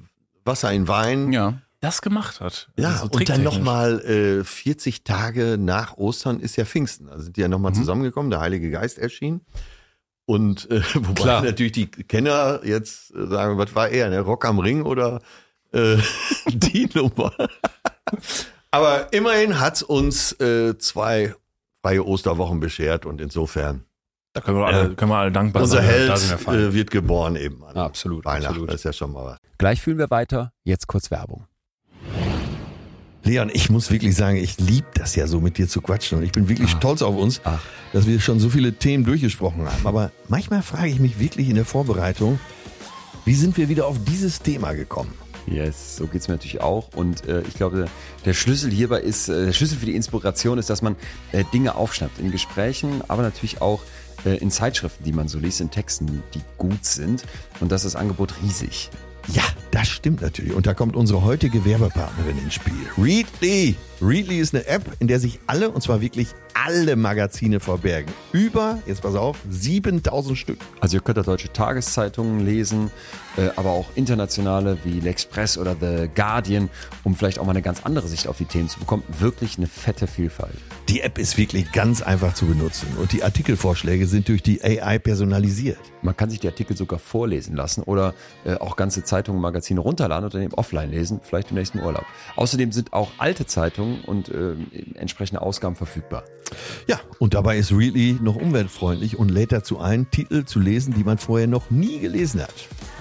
Wasser 0.44 0.72
in 0.72 0.86
Wein. 0.88 1.32
Ja. 1.32 1.62
Das 1.80 2.02
gemacht 2.02 2.40
hat. 2.40 2.68
Ja, 2.76 2.88
Also 2.88 3.06
so 3.06 3.18
und 3.18 3.28
dann 3.28 3.44
nochmal 3.44 4.00
äh, 4.00 4.42
40 4.44 5.04
Tage 5.04 5.56
nach 5.58 5.96
Ostern 5.96 6.40
ist 6.40 6.56
ja 6.56 6.64
Pfingsten. 6.64 7.06
Da 7.06 7.20
sind 7.20 7.36
die 7.36 7.40
ja 7.40 7.46
Mhm. 7.46 7.52
nochmal 7.52 7.72
zusammengekommen, 7.72 8.30
der 8.30 8.40
Heilige 8.40 8.68
Geist 8.70 8.98
erschien. 8.98 9.42
Und 10.26 10.68
äh, 10.72 10.82
wobei 10.94 11.22
Klar. 11.22 11.42
natürlich 11.44 11.72
die 11.72 11.86
Kenner 11.86 12.60
jetzt 12.64 13.14
äh, 13.14 13.26
sagen, 13.28 13.58
was 13.58 13.74
war 13.76 13.88
er, 13.90 14.10
ne? 14.10 14.18
Rock 14.20 14.44
am 14.44 14.58
Ring 14.58 14.82
oder 14.82 15.22
äh, 15.72 15.96
die 16.48 16.88
Nummer. 16.94 17.32
Aber 18.70 19.12
immerhin 19.12 19.60
hat's 19.60 19.82
uns 19.82 20.32
äh, 20.40 20.76
zwei 20.78 21.34
freie 21.88 22.04
Osterwochen 22.04 22.60
beschert 22.60 23.06
und 23.06 23.18
insofern 23.18 23.84
Da 24.34 24.42
können 24.42 24.58
wir 24.58 24.66
alle, 24.66 24.94
können 24.94 25.10
wir 25.10 25.16
alle 25.16 25.32
dankbar 25.32 25.62
unser 25.62 25.78
sein. 25.78 25.86
Held 25.86 26.08
da 26.10 26.16
sind 26.18 26.46
wir 26.46 26.52
äh, 26.52 26.74
wird 26.74 26.90
geboren 26.90 27.34
eben 27.36 27.64
an 27.64 27.74
Ja, 27.76 27.84
absolut, 27.86 28.26
Weihnachten. 28.26 28.46
absolut. 28.46 28.68
Das 28.68 28.74
ist 28.76 28.84
ja 28.84 28.92
schon 28.92 29.12
mal 29.12 29.24
was. 29.24 29.38
Gleich 29.56 29.80
fühlen 29.80 29.96
wir 29.96 30.10
weiter. 30.10 30.52
Jetzt 30.64 30.86
kurz 30.86 31.10
Werbung. 31.10 31.46
Leon, 33.24 33.50
ich 33.52 33.70
muss 33.70 33.90
wirklich 33.90 34.14
sagen, 34.14 34.36
ich 34.36 34.58
liebe 34.58 34.86
das 34.94 35.14
ja 35.16 35.26
so 35.26 35.40
mit 35.40 35.56
dir 35.56 35.66
zu 35.66 35.80
quatschen 35.80 36.18
und 36.18 36.24
ich 36.24 36.32
bin 36.32 36.48
wirklich 36.50 36.70
stolz 36.70 37.00
auf 37.00 37.16
uns, 37.16 37.40
Ach. 37.44 37.58
dass 37.94 38.06
wir 38.06 38.20
schon 38.20 38.38
so 38.38 38.50
viele 38.50 38.74
Themen 38.74 39.04
durchgesprochen 39.04 39.64
haben. 39.66 39.86
Aber 39.86 40.10
manchmal 40.28 40.60
frage 40.62 40.88
ich 40.88 41.00
mich 41.00 41.18
wirklich 41.18 41.48
in 41.48 41.54
der 41.54 41.64
Vorbereitung, 41.64 42.38
wie 43.24 43.34
sind 43.34 43.56
wir 43.56 43.68
wieder 43.70 43.86
auf 43.86 43.96
dieses 44.04 44.40
Thema 44.42 44.72
gekommen? 44.74 45.12
Yes, 45.50 45.96
so 45.96 46.06
geht's 46.06 46.28
mir 46.28 46.34
natürlich 46.34 46.60
auch. 46.60 46.88
Und 46.94 47.26
äh, 47.26 47.42
ich 47.42 47.54
glaube, 47.54 47.86
der 48.24 48.34
Schlüssel 48.34 48.70
hierbei 48.70 49.00
ist, 49.00 49.28
äh, 49.28 49.46
der 49.46 49.52
Schlüssel 49.52 49.78
für 49.78 49.86
die 49.86 49.94
Inspiration 49.94 50.58
ist, 50.58 50.68
dass 50.68 50.82
man 50.82 50.96
äh, 51.32 51.44
Dinge 51.52 51.74
aufschnappt 51.74 52.18
in 52.18 52.30
Gesprächen, 52.30 53.02
aber 53.08 53.22
natürlich 53.22 53.62
auch 53.62 53.82
äh, 54.24 54.36
in 54.38 54.50
Zeitschriften, 54.50 55.04
die 55.04 55.12
man 55.12 55.28
so 55.28 55.38
liest, 55.38 55.60
in 55.60 55.70
Texten, 55.70 56.22
die 56.34 56.40
gut 56.58 56.84
sind. 56.84 57.24
Und 57.60 57.72
das 57.72 57.84
ist 57.84 57.94
das 57.94 58.00
Angebot 58.00 58.34
riesig. 58.42 58.90
Ja, 59.28 59.42
das 59.70 59.88
stimmt 59.88 60.22
natürlich. 60.22 60.54
Und 60.54 60.66
da 60.66 60.74
kommt 60.74 60.96
unsere 60.96 61.22
heutige 61.24 61.64
Werbepartnerin 61.64 62.38
ins 62.38 62.54
Spiel. 62.54 62.74
Readly. 62.96 63.76
Readly 64.00 64.38
ist 64.38 64.54
eine 64.54 64.66
App, 64.66 64.82
in 65.00 65.08
der 65.08 65.18
sich 65.18 65.40
alle, 65.46 65.70
und 65.70 65.82
zwar 65.82 66.00
wirklich 66.00 66.28
alle 66.54 66.96
Magazine 66.96 67.60
verbergen. 67.60 68.12
Über, 68.32 68.78
jetzt 68.86 69.02
pass 69.02 69.14
auf, 69.14 69.38
7000 69.48 70.36
Stück. 70.36 70.58
Also 70.80 70.96
ihr 70.96 71.00
könnt 71.02 71.18
da 71.18 71.22
deutsche 71.22 71.52
Tageszeitungen 71.52 72.44
lesen, 72.44 72.90
äh, 73.36 73.50
aber 73.56 73.70
auch 73.70 73.86
internationale 73.94 74.78
wie 74.84 75.00
L'Express 75.00 75.58
oder 75.58 75.76
The 75.78 76.08
Guardian, 76.14 76.68
um 77.04 77.14
vielleicht 77.14 77.38
auch 77.38 77.44
mal 77.44 77.50
eine 77.50 77.62
ganz 77.62 77.84
andere 77.84 78.08
Sicht 78.08 78.28
auf 78.28 78.38
die 78.38 78.44
Themen 78.44 78.68
zu 78.68 78.78
bekommen. 78.80 79.02
Wirklich 79.18 79.58
eine 79.58 79.66
fette 79.66 80.06
Vielfalt. 80.06 80.54
Die 80.88 81.02
App 81.02 81.18
ist 81.18 81.36
wirklich 81.36 81.70
ganz 81.72 82.02
einfach 82.02 82.34
zu 82.34 82.46
benutzen 82.46 82.88
und 82.98 83.12
die 83.12 83.22
Artikelvorschläge 83.22 84.06
sind 84.06 84.28
durch 84.28 84.42
die 84.42 84.62
AI 84.62 84.98
personalisiert. 84.98 85.78
Man 86.02 86.16
kann 86.16 86.30
sich 86.30 86.40
die 86.40 86.46
Artikel 86.46 86.76
sogar 86.76 86.98
vorlesen 86.98 87.54
lassen 87.56 87.82
oder 87.82 88.14
äh, 88.44 88.54
auch 88.54 88.76
ganze 88.76 89.04
Zeitungen, 89.04 89.40
Magazine 89.40 89.57
runterladen 89.78 90.24
und 90.24 90.34
dann 90.34 90.42
eben 90.42 90.54
offline 90.54 90.90
lesen, 90.90 91.20
vielleicht 91.22 91.50
im 91.50 91.56
nächsten 91.56 91.80
Urlaub. 91.80 92.04
Außerdem 92.36 92.72
sind 92.72 92.92
auch 92.92 93.10
alte 93.18 93.46
Zeitungen 93.46 94.00
und 94.02 94.28
äh, 94.28 94.54
entsprechende 94.94 95.42
Ausgaben 95.42 95.76
verfügbar. 95.76 96.24
Ja, 96.86 97.00
und 97.18 97.34
dabei 97.34 97.58
ist 97.58 97.72
Readly 97.72 98.18
noch 98.22 98.36
umweltfreundlich 98.36 99.18
und 99.18 99.30
lädt 99.30 99.52
dazu 99.52 99.78
ein, 99.78 100.10
Titel 100.10 100.44
zu 100.44 100.60
lesen, 100.60 100.94
die 100.94 101.04
man 101.04 101.18
vorher 101.18 101.46
noch 101.46 101.70
nie 101.70 101.98
gelesen 101.98 102.40
hat. 102.40 102.54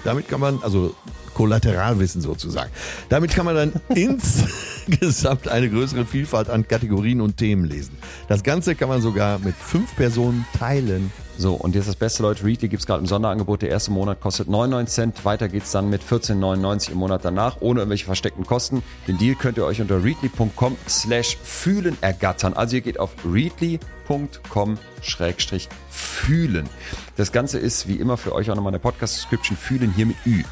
Damit 0.04 0.28
kann 0.28 0.40
man, 0.40 0.62
also 0.62 0.94
Kollateralwissen 1.34 2.20
sozusagen. 2.20 2.70
Damit 3.08 3.30
kann 3.30 3.46
man 3.46 3.54
dann 3.54 3.72
insgesamt 3.94 5.46
eine 5.46 5.70
größere 5.70 6.04
Vielfalt 6.04 6.50
an 6.50 6.66
Kategorien 6.66 7.20
und 7.20 7.36
Themen 7.36 7.64
lesen. 7.64 7.96
Das 8.26 8.42
Ganze 8.42 8.74
kann 8.74 8.88
man 8.88 9.00
sogar 9.00 9.38
mit 9.38 9.54
fünf 9.54 9.94
Personen 9.94 10.44
teilen. 10.58 11.12
So, 11.38 11.54
und 11.54 11.76
jetzt 11.76 11.86
das 11.86 11.94
Beste, 11.94 12.24
Leute, 12.24 12.44
Readly 12.44 12.68
gibt's 12.68 12.84
gerade 12.84 12.98
im 12.98 13.06
Sonderangebot. 13.06 13.62
Der 13.62 13.70
erste 13.70 13.92
Monat 13.92 14.20
kostet 14.20 14.48
99 14.48 14.92
Cent. 14.92 15.24
Weiter 15.24 15.48
geht's 15.48 15.70
dann 15.70 15.88
mit 15.88 16.02
14,99 16.02 16.90
im 16.90 16.98
Monat 16.98 17.24
danach, 17.24 17.58
ohne 17.60 17.80
irgendwelche 17.80 18.06
versteckten 18.06 18.44
Kosten. 18.44 18.82
Den 19.06 19.18
Deal 19.18 19.36
könnt 19.36 19.56
ihr 19.56 19.64
euch 19.64 19.80
unter 19.80 20.02
readly.com 20.02 20.76
slash 20.88 21.36
fühlen 21.40 21.96
ergattern. 22.00 22.54
Also 22.54 22.74
ihr 22.74 22.82
geht 22.82 22.98
auf 22.98 23.12
readly.com 23.24 24.78
schrägstrich 25.00 25.68
fühlen. 25.90 26.68
Das 27.16 27.30
Ganze 27.30 27.60
ist 27.60 27.86
wie 27.86 27.96
immer 27.96 28.16
für 28.16 28.34
euch 28.34 28.50
auch 28.50 28.56
nochmal 28.56 28.72
eine 28.72 28.80
Podcast-Description 28.80 29.56
fühlen 29.56 29.92
hier 29.94 30.06
mit 30.06 30.16
Ü. 30.26 30.42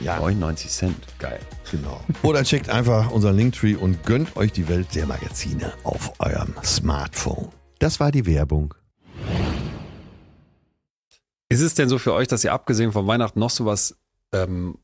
Ja. 0.00 0.18
99 0.20 0.70
Cent. 0.70 0.96
Geil. 1.18 1.38
Genau. 1.70 2.00
Oder 2.22 2.44
checkt 2.44 2.70
einfach 2.70 3.10
unseren 3.10 3.36
Linktree 3.36 3.74
und 3.74 4.04
gönnt 4.06 4.36
euch 4.36 4.52
die 4.52 4.68
Welt 4.68 4.94
der 4.94 5.04
Magazine 5.06 5.74
auf 5.82 6.12
eurem 6.18 6.54
Smartphone. 6.64 7.48
Das 7.78 8.00
war 8.00 8.10
die 8.10 8.24
Werbung. 8.24 8.74
Ist 11.54 11.60
es 11.60 11.74
denn 11.74 11.88
so 11.88 11.98
für 11.98 12.12
euch, 12.12 12.26
dass 12.26 12.42
ihr 12.42 12.52
abgesehen 12.52 12.90
von 12.90 13.06
Weihnachten 13.06 13.38
noch 13.38 13.48
sowas 13.48 13.96
ähm, 14.32 14.76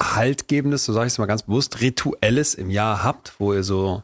Haltgebendes, 0.00 0.86
so 0.86 0.94
sage 0.94 1.06
ich 1.06 1.12
es 1.12 1.18
mal 1.18 1.26
ganz 1.26 1.42
bewusst, 1.42 1.82
Rituelles 1.82 2.54
im 2.54 2.70
Jahr 2.70 3.04
habt, 3.04 3.34
wo 3.38 3.52
ihr 3.52 3.62
so 3.62 4.02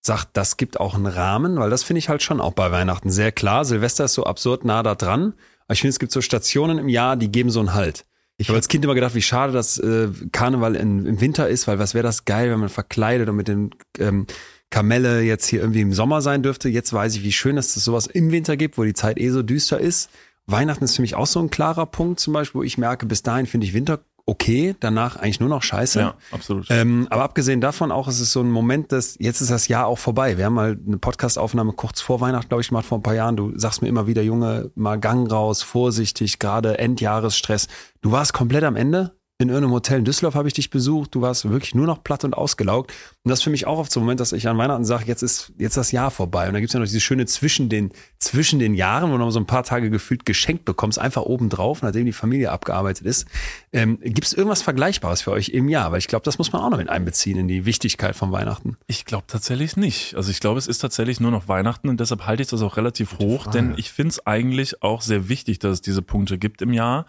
sagt, 0.00 0.28
das 0.32 0.56
gibt 0.56 0.80
auch 0.80 0.94
einen 0.94 1.04
Rahmen, 1.04 1.58
weil 1.58 1.68
das 1.68 1.82
finde 1.82 1.98
ich 1.98 2.08
halt 2.08 2.22
schon 2.22 2.40
auch 2.40 2.54
bei 2.54 2.72
Weihnachten 2.72 3.10
sehr 3.10 3.30
klar. 3.30 3.66
Silvester 3.66 4.06
ist 4.06 4.14
so 4.14 4.24
absurd 4.24 4.64
nah 4.64 4.82
da 4.82 4.94
dran. 4.94 5.34
Aber 5.66 5.74
ich 5.74 5.82
finde, 5.82 5.90
es 5.90 5.98
gibt 5.98 6.12
so 6.12 6.22
Stationen 6.22 6.78
im 6.78 6.88
Jahr, 6.88 7.18
die 7.18 7.30
geben 7.30 7.50
so 7.50 7.60
einen 7.60 7.74
Halt. 7.74 8.06
Ich 8.38 8.48
habe 8.48 8.56
als 8.56 8.68
Kind 8.68 8.82
immer 8.82 8.94
gedacht, 8.94 9.14
wie 9.14 9.20
schade, 9.20 9.52
dass 9.52 9.76
äh, 9.76 10.08
Karneval 10.32 10.76
in, 10.76 11.04
im 11.04 11.20
Winter 11.20 11.46
ist, 11.46 11.68
weil 11.68 11.78
was 11.78 11.92
wäre 11.92 12.04
das 12.04 12.24
geil, 12.24 12.50
wenn 12.50 12.60
man 12.60 12.70
verkleidet 12.70 13.28
und 13.28 13.36
mit 13.36 13.48
den 13.48 13.74
ähm, 13.98 14.26
Kamelle 14.70 15.20
jetzt 15.20 15.46
hier 15.46 15.60
irgendwie 15.60 15.82
im 15.82 15.92
Sommer 15.92 16.22
sein 16.22 16.42
dürfte. 16.42 16.70
Jetzt 16.70 16.90
weiß 16.90 17.16
ich, 17.16 17.22
wie 17.22 17.32
schön, 17.32 17.56
dass 17.56 17.76
es 17.76 17.84
sowas 17.84 18.06
im 18.06 18.30
Winter 18.32 18.56
gibt, 18.56 18.78
wo 18.78 18.84
die 18.84 18.94
Zeit 18.94 19.18
eh 19.18 19.28
so 19.28 19.42
düster 19.42 19.78
ist. 19.78 20.08
Weihnachten 20.50 20.84
ist 20.84 20.96
für 20.96 21.02
mich 21.02 21.14
auch 21.14 21.26
so 21.26 21.40
ein 21.40 21.50
klarer 21.50 21.86
Punkt 21.86 22.20
zum 22.20 22.32
Beispiel, 22.32 22.60
wo 22.60 22.62
ich 22.64 22.78
merke, 22.78 23.06
bis 23.06 23.22
dahin 23.22 23.46
finde 23.46 23.66
ich 23.66 23.74
Winter 23.74 24.00
okay, 24.30 24.76
danach 24.78 25.16
eigentlich 25.16 25.40
nur 25.40 25.48
noch 25.48 25.62
scheiße. 25.62 25.98
Ja, 25.98 26.14
absolut. 26.30 26.66
Ähm, 26.70 27.08
aber 27.10 27.24
abgesehen 27.24 27.60
davon 27.60 27.90
auch, 27.90 28.06
es 28.06 28.20
ist 28.20 28.30
so 28.30 28.40
ein 28.40 28.50
Moment, 28.50 28.92
dass 28.92 29.16
jetzt 29.18 29.40
ist 29.40 29.50
das 29.50 29.66
Jahr 29.66 29.86
auch 29.86 29.98
vorbei. 29.98 30.38
Wir 30.38 30.44
haben 30.44 30.54
mal 30.54 30.78
eine 30.86 30.98
Podcastaufnahme 30.98 31.72
kurz 31.72 32.00
vor 32.00 32.20
Weihnachten, 32.20 32.48
glaube 32.48 32.62
ich, 32.62 32.68
gemacht 32.68 32.86
vor 32.86 32.98
ein 32.98 33.02
paar 33.02 33.14
Jahren. 33.14 33.36
Du 33.36 33.58
sagst 33.58 33.82
mir 33.82 33.88
immer 33.88 34.06
wieder, 34.06 34.22
Junge, 34.22 34.70
mal 34.76 35.00
Gang 35.00 35.30
raus, 35.30 35.62
vorsichtig, 35.62 36.38
gerade 36.38 36.78
Endjahresstress. 36.78 37.66
Du 38.02 38.12
warst 38.12 38.32
komplett 38.32 38.62
am 38.62 38.76
Ende 38.76 39.19
in 39.40 39.48
irgendeinem 39.48 39.72
Hotel 39.72 39.98
in 39.98 40.04
Düsseldorf 40.04 40.34
habe 40.34 40.48
ich 40.48 40.54
dich 40.54 40.68
besucht. 40.68 41.14
Du 41.14 41.22
warst 41.22 41.48
wirklich 41.48 41.74
nur 41.74 41.86
noch 41.86 42.04
platt 42.04 42.24
und 42.24 42.34
ausgelaugt. 42.34 42.92
Und 43.24 43.30
das 43.30 43.38
ist 43.38 43.42
für 43.42 43.50
mich 43.50 43.66
auch 43.66 43.78
oft 43.78 43.90
so 43.90 43.98
ein 43.98 44.02
Moment, 44.02 44.20
dass 44.20 44.32
ich 44.32 44.46
an 44.46 44.58
Weihnachten 44.58 44.84
sage, 44.84 45.04
jetzt 45.06 45.22
ist 45.22 45.52
jetzt 45.56 45.78
das 45.78 45.92
Jahr 45.92 46.10
vorbei. 46.10 46.46
Und 46.46 46.52
da 46.52 46.60
gibt's 46.60 46.74
ja 46.74 46.80
noch 46.80 46.86
diese 46.86 47.00
schöne 47.00 47.24
zwischen 47.24 47.70
den, 47.70 47.90
zwischen 48.18 48.58
den 48.58 48.74
Jahren, 48.74 49.10
wo 49.10 49.16
du 49.16 49.24
noch 49.24 49.30
so 49.30 49.40
ein 49.40 49.46
paar 49.46 49.64
Tage 49.64 49.88
gefühlt 49.88 50.26
geschenkt 50.26 50.66
bekommst, 50.66 50.98
einfach 50.98 51.22
oben 51.22 51.48
drauf, 51.48 51.80
nachdem 51.80 52.04
die 52.04 52.12
Familie 52.12 52.52
abgearbeitet 52.52 53.06
ist. 53.06 53.26
Ähm, 53.72 53.98
gibt's 54.02 54.34
irgendwas 54.34 54.60
Vergleichbares 54.60 55.22
für 55.22 55.30
euch 55.30 55.48
im 55.48 55.70
Jahr? 55.70 55.90
Weil 55.90 56.00
ich 56.00 56.08
glaube, 56.08 56.24
das 56.24 56.36
muss 56.36 56.52
man 56.52 56.60
auch 56.60 56.68
noch 56.68 56.78
mit 56.78 56.90
einbeziehen 56.90 57.38
in 57.38 57.48
die 57.48 57.64
Wichtigkeit 57.64 58.16
von 58.16 58.32
Weihnachten. 58.32 58.76
Ich 58.88 59.06
glaube 59.06 59.24
tatsächlich 59.26 59.74
nicht. 59.78 60.16
Also 60.16 60.30
ich 60.30 60.40
glaube, 60.40 60.58
es 60.58 60.66
ist 60.66 60.80
tatsächlich 60.80 61.18
nur 61.18 61.30
noch 61.30 61.48
Weihnachten 61.48 61.88
und 61.88 61.98
deshalb 61.98 62.26
halte 62.26 62.42
ich 62.42 62.48
das 62.50 62.60
auch 62.60 62.76
relativ 62.76 63.18
hoch, 63.18 63.46
denn 63.46 63.72
ich 63.78 63.90
finde 63.90 64.10
es 64.10 64.26
eigentlich 64.26 64.82
auch 64.82 65.00
sehr 65.00 65.30
wichtig, 65.30 65.60
dass 65.60 65.72
es 65.72 65.80
diese 65.80 66.02
Punkte 66.02 66.36
gibt 66.36 66.60
im 66.60 66.74
Jahr. 66.74 67.06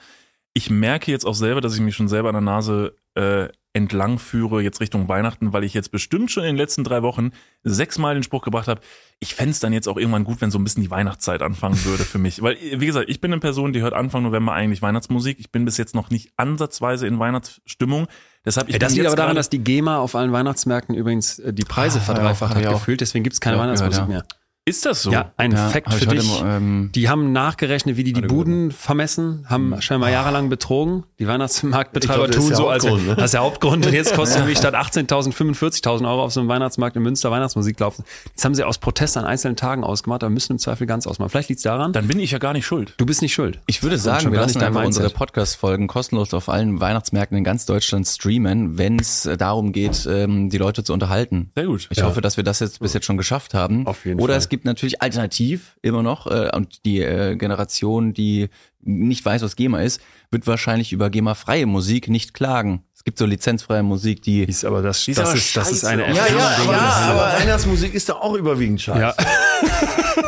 Ich 0.54 0.70
merke 0.70 1.12
jetzt 1.12 1.26
auch 1.26 1.36
selber, 1.36 1.62
dass 1.62 1.74
ich 1.76 1.82
mich 1.82 1.96
schon 1.96 2.08
selber 2.08 2.30
an 2.30 2.36
der 2.36 2.42
Nase 2.42 2.96
äh, 3.16 3.48
entlang 3.74 4.20
führe, 4.20 4.62
jetzt 4.62 4.82
Richtung 4.82 5.08
Weihnachten, 5.08 5.54
weil 5.54 5.64
ich 5.64 5.74
jetzt 5.74 5.92
bestimmt 5.92 6.30
schon 6.30 6.44
in 6.44 6.50
den 6.50 6.58
letzten 6.58 6.84
drei 6.84 7.04
Wochen 7.04 7.32
sechsmal 7.64 8.16
den 8.16 8.24
Spruch 8.24 8.42
gebracht 8.42 8.68
habe, 8.68 8.82
ich 9.20 9.34
fände 9.34 9.58
dann 9.62 9.72
jetzt 9.72 9.88
auch 9.88 9.96
irgendwann 9.96 10.26
gut, 10.26 10.42
wenn 10.42 10.52
so 10.52 10.60
ein 10.60 10.64
bisschen 10.66 10.84
die 10.84 10.92
Weihnachtszeit 10.92 11.42
anfangen 11.42 11.82
würde 11.86 12.04
für 12.04 12.18
mich. 12.18 12.42
Weil, 12.42 12.58
wie 12.60 12.86
gesagt, 12.86 13.10
ich 13.10 13.22
bin 13.22 13.32
eine 13.32 13.40
Person, 13.40 13.72
die 13.72 13.82
hört 13.82 13.94
Anfang 13.94 14.24
November 14.24 14.52
eigentlich 14.52 14.82
Weihnachtsmusik. 14.82 15.40
Ich 15.40 15.52
bin 15.52 15.64
bis 15.64 15.78
jetzt 15.78 15.96
noch 15.96 16.10
nicht 16.10 16.34
ansatzweise 16.36 17.08
in 17.08 17.18
Weihnachtsstimmung. 17.20 18.08
Deshalb, 18.44 18.68
ich 18.68 18.74
Ja, 18.74 18.80
das 18.80 18.94
liegt 18.94 19.06
aber 19.06 19.16
daran, 19.16 19.36
dass 19.38 19.50
die 19.50 19.60
GEMA 19.60 20.00
auf 20.00 20.16
allen 20.16 20.34
Weihnachtsmärkten 20.34 20.94
übrigens 20.94 21.40
äh, 21.40 21.54
die 21.54 21.64
Preise 21.64 22.00
Ah, 22.00 22.02
verdreifacht 22.02 22.58
ich 22.60 22.66
hat 22.66 22.74
gefühlt, 22.74 23.00
deswegen 23.00 23.24
gibt's 23.24 23.40
keine 23.40 23.56
Ja, 23.56 23.64
Weihnachtsmusik 23.64 24.02
ja. 24.02 24.08
mehr. 24.08 24.26
Ist 24.64 24.86
das 24.86 25.02
so? 25.02 25.12
Ja, 25.12 25.32
ein 25.38 25.54
Ja, 25.54 25.72
ich 25.76 25.94
für 25.96 26.06
dich. 26.06 26.40
mal, 26.40 26.58
ähm, 26.58 26.92
Die 26.94 27.10
haben 27.10 27.32
nachgerechnet, 27.32 27.98
wie 27.98 28.04
die 28.04 28.14
die 28.14 28.22
Buden 28.22 28.70
vermessen, 28.70 29.44
haben 29.50 29.82
scheinbar 29.82 30.12
jahrelang 30.12 30.50
betrogen. 30.50 31.04
Die 31.18 31.26
Weihnachtsmarktbetreiber 31.28 32.28
glaub, 32.28 32.40
tun 32.46 32.54
so, 32.54 32.70
als 32.70 32.84
ne? 32.84 33.16
das 33.16 33.26
ist 33.26 33.34
der 33.34 33.42
Hauptgrund. 33.42 33.88
Und 33.88 33.92
jetzt 33.92 34.14
kostet 34.14 34.38
nämlich 34.42 34.58
statt 34.60 34.76
18.000 34.76 35.34
45.000 35.34 36.08
Euro 36.08 36.24
auf 36.24 36.32
so 36.32 36.42
einem 36.42 36.50
Weihnachtsmarkt 36.50 36.96
in 36.96 37.02
Münster 37.02 37.32
Weihnachtsmusik 37.32 37.80
laufen. 37.80 38.06
Das 38.36 38.46
haben 38.46 38.54
sie 38.54 38.64
aus 38.64 38.78
Protest 38.78 39.18
an 39.18 39.26
einzelnen 39.26 39.56
Tagen 39.56 39.84
ausgemacht, 39.84 40.24
aber 40.24 40.30
müssen 40.30 40.52
im 40.52 40.60
Zweifel 40.60 40.86
ganz 40.86 41.08
ausmachen. 41.08 41.32
Vielleicht 41.32 41.50
liegt's 41.50 41.64
daran. 41.64 41.92
Dann 41.92 42.08
bin 42.08 42.20
ich 42.20 42.30
ja 42.30 42.38
gar 42.38 42.54
nicht 42.54 42.68
schuld. 42.68 42.94
Du 42.98 43.08
bist 43.08 43.24
nicht 43.24 43.34
schuld. 43.34 43.60
Ich 43.66 43.82
würde 43.82 43.98
sagen, 43.98 44.26
wir 44.26 44.32
gar 44.34 44.42
lassen 44.44 44.62
einfach 44.62 44.84
unsere. 44.86 45.10
Podcast-Folgen 45.10 45.88
kostenlos 45.88 46.36
auf 46.36 46.50
allen 46.50 46.80
Weihnachtsmärkten 46.80 47.36
in 47.36 47.44
ganz 47.44 47.66
Deutschland 47.66 48.06
streamen, 48.08 48.78
wenn 48.78 49.00
es 49.00 49.26
äh, 49.26 49.38
darum 49.38 49.72
geht, 49.72 50.08
ähm, 50.08 50.52
die 50.52 50.60
Leute 50.60 50.84
zu 50.84 50.94
unterhalten. 50.94 51.50
Sehr 51.56 51.66
gut. 51.66 51.88
Ich 51.90 52.04
hoffe, 52.04 52.22
dass 52.22 52.38
wir 52.38 52.44
das 52.44 52.60
jetzt 52.60 52.80
bis 52.80 52.94
jetzt 52.94 53.08
schon 53.08 53.18
geschafft 53.18 53.56
haben. 53.56 53.88
Auf 53.88 54.06
jeden 54.06 54.20
Oder 54.22 54.34
Fall. 54.34 54.38
es 54.38 54.52
gibt 54.52 54.61
natürlich 54.66 55.02
alternativ 55.02 55.78
immer 55.82 56.04
noch 56.04 56.28
äh, 56.28 56.50
und 56.56 56.86
die 56.86 57.02
äh, 57.02 57.36
Generation, 57.36 58.14
die 58.14 58.50
nicht 58.82 59.24
weiß, 59.24 59.42
was 59.42 59.56
GEMA 59.56 59.82
ist, 59.82 60.02
wird 60.32 60.48
wahrscheinlich 60.48 60.92
über 60.94 61.10
GEMA-freie 61.10 61.66
Musik 61.66 62.10
nicht 62.10 62.34
klagen. 62.34 62.84
Es 63.02 63.06
gibt 63.06 63.18
so 63.18 63.26
lizenzfreie 63.26 63.82
Musik, 63.82 64.22
die 64.22 64.44
Ist 64.44 64.64
aber 64.64 64.84
das, 64.84 65.08
ist 65.08 65.18
das 65.18 65.30
aber 65.30 65.36
ist, 65.36 65.58
das 65.58 65.72
ist 65.72 65.86
eine. 65.86 66.04
Ja, 66.10 66.28
ja, 66.28 66.62
ja, 66.72 66.88
aber 67.10 67.40
Weihnachtsmusik 67.40 67.96
ist 67.96 68.08
doch 68.10 68.22
auch 68.22 68.36
überwiegend 68.36 68.80
scheiße. 68.80 69.00
Ja. 69.00 69.16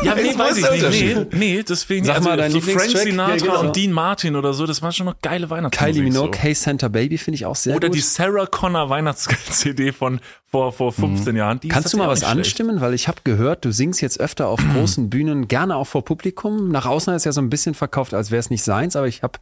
Ja, 0.02 0.16
nee, 0.16 0.38
weiß 0.38 0.58
ich 0.58 0.72
nicht. 0.72 0.92
Nee, 0.92 1.26
nee, 1.38 1.64
deswegen, 1.64 2.06
Sag 2.06 2.16
also 2.18 2.30
mal 2.30 2.38
deinen 2.38 2.52
so 2.52 2.62
Frank. 2.62 2.90
Sinatra 2.90 3.36
Ja, 3.36 3.38
genau. 3.38 3.60
und 3.62 3.76
Dean 3.76 3.92
Martin 3.92 4.36
oder 4.36 4.54
so, 4.54 4.66
das 4.66 4.82
war 4.82 4.92
schon 4.92 5.06
noch 5.06 5.16
geile 5.22 5.50
Weihnachtsmusik. 5.50 5.94
Kylie 5.94 6.04
Minogue, 6.04 6.36
so. 6.36 6.42
Hey 6.42 6.54
Santa 6.56 6.88
Baby 6.88 7.18
finde 7.18 7.36
ich 7.36 7.46
auch 7.46 7.56
sehr 7.56 7.76
Oder 7.76 7.88
gut. 7.90 7.96
die 7.98 8.02
Sarah 8.02 8.46
Connor 8.46 8.90
Weihnachts-CD 8.90 9.92
von 9.92 10.20
vor, 10.50 10.72
vor 10.74 10.92
15 10.92 11.36
Jahren. 11.36 11.60
Die 11.60 11.68
Kannst 11.70 11.94
du 11.94 11.98
mal 11.98 12.08
was 12.08 12.20
schlecht. 12.20 12.32
anstimmen? 12.32 12.82
Weil 12.82 12.94
ich 12.94 13.08
habe 13.08 13.20
gehört, 13.24 13.66
du 13.66 13.72
singst 13.72 14.02
jetzt 14.02 14.20
öfter 14.20 14.48
auf 14.48 14.60
großen 14.74 15.10
Bühnen, 15.10 15.48
gerne 15.48 15.76
auch 15.76 15.88
vor 15.88 16.04
Publikum. 16.04 16.70
Nach 16.70 16.86
außen 16.86 17.14
ist 17.14 17.22
es 17.22 17.26
ja 17.26 17.32
so 17.32 17.42
ein 17.42 17.50
bisschen 17.50 17.76
verkauft, 17.76 18.14
als 18.14 18.32
wäre 18.32 18.40
es 18.40 18.50
nicht 18.50 18.64
seins, 18.64 18.96
aber 18.96 19.08
ich 19.08 19.22
habe 19.24 19.40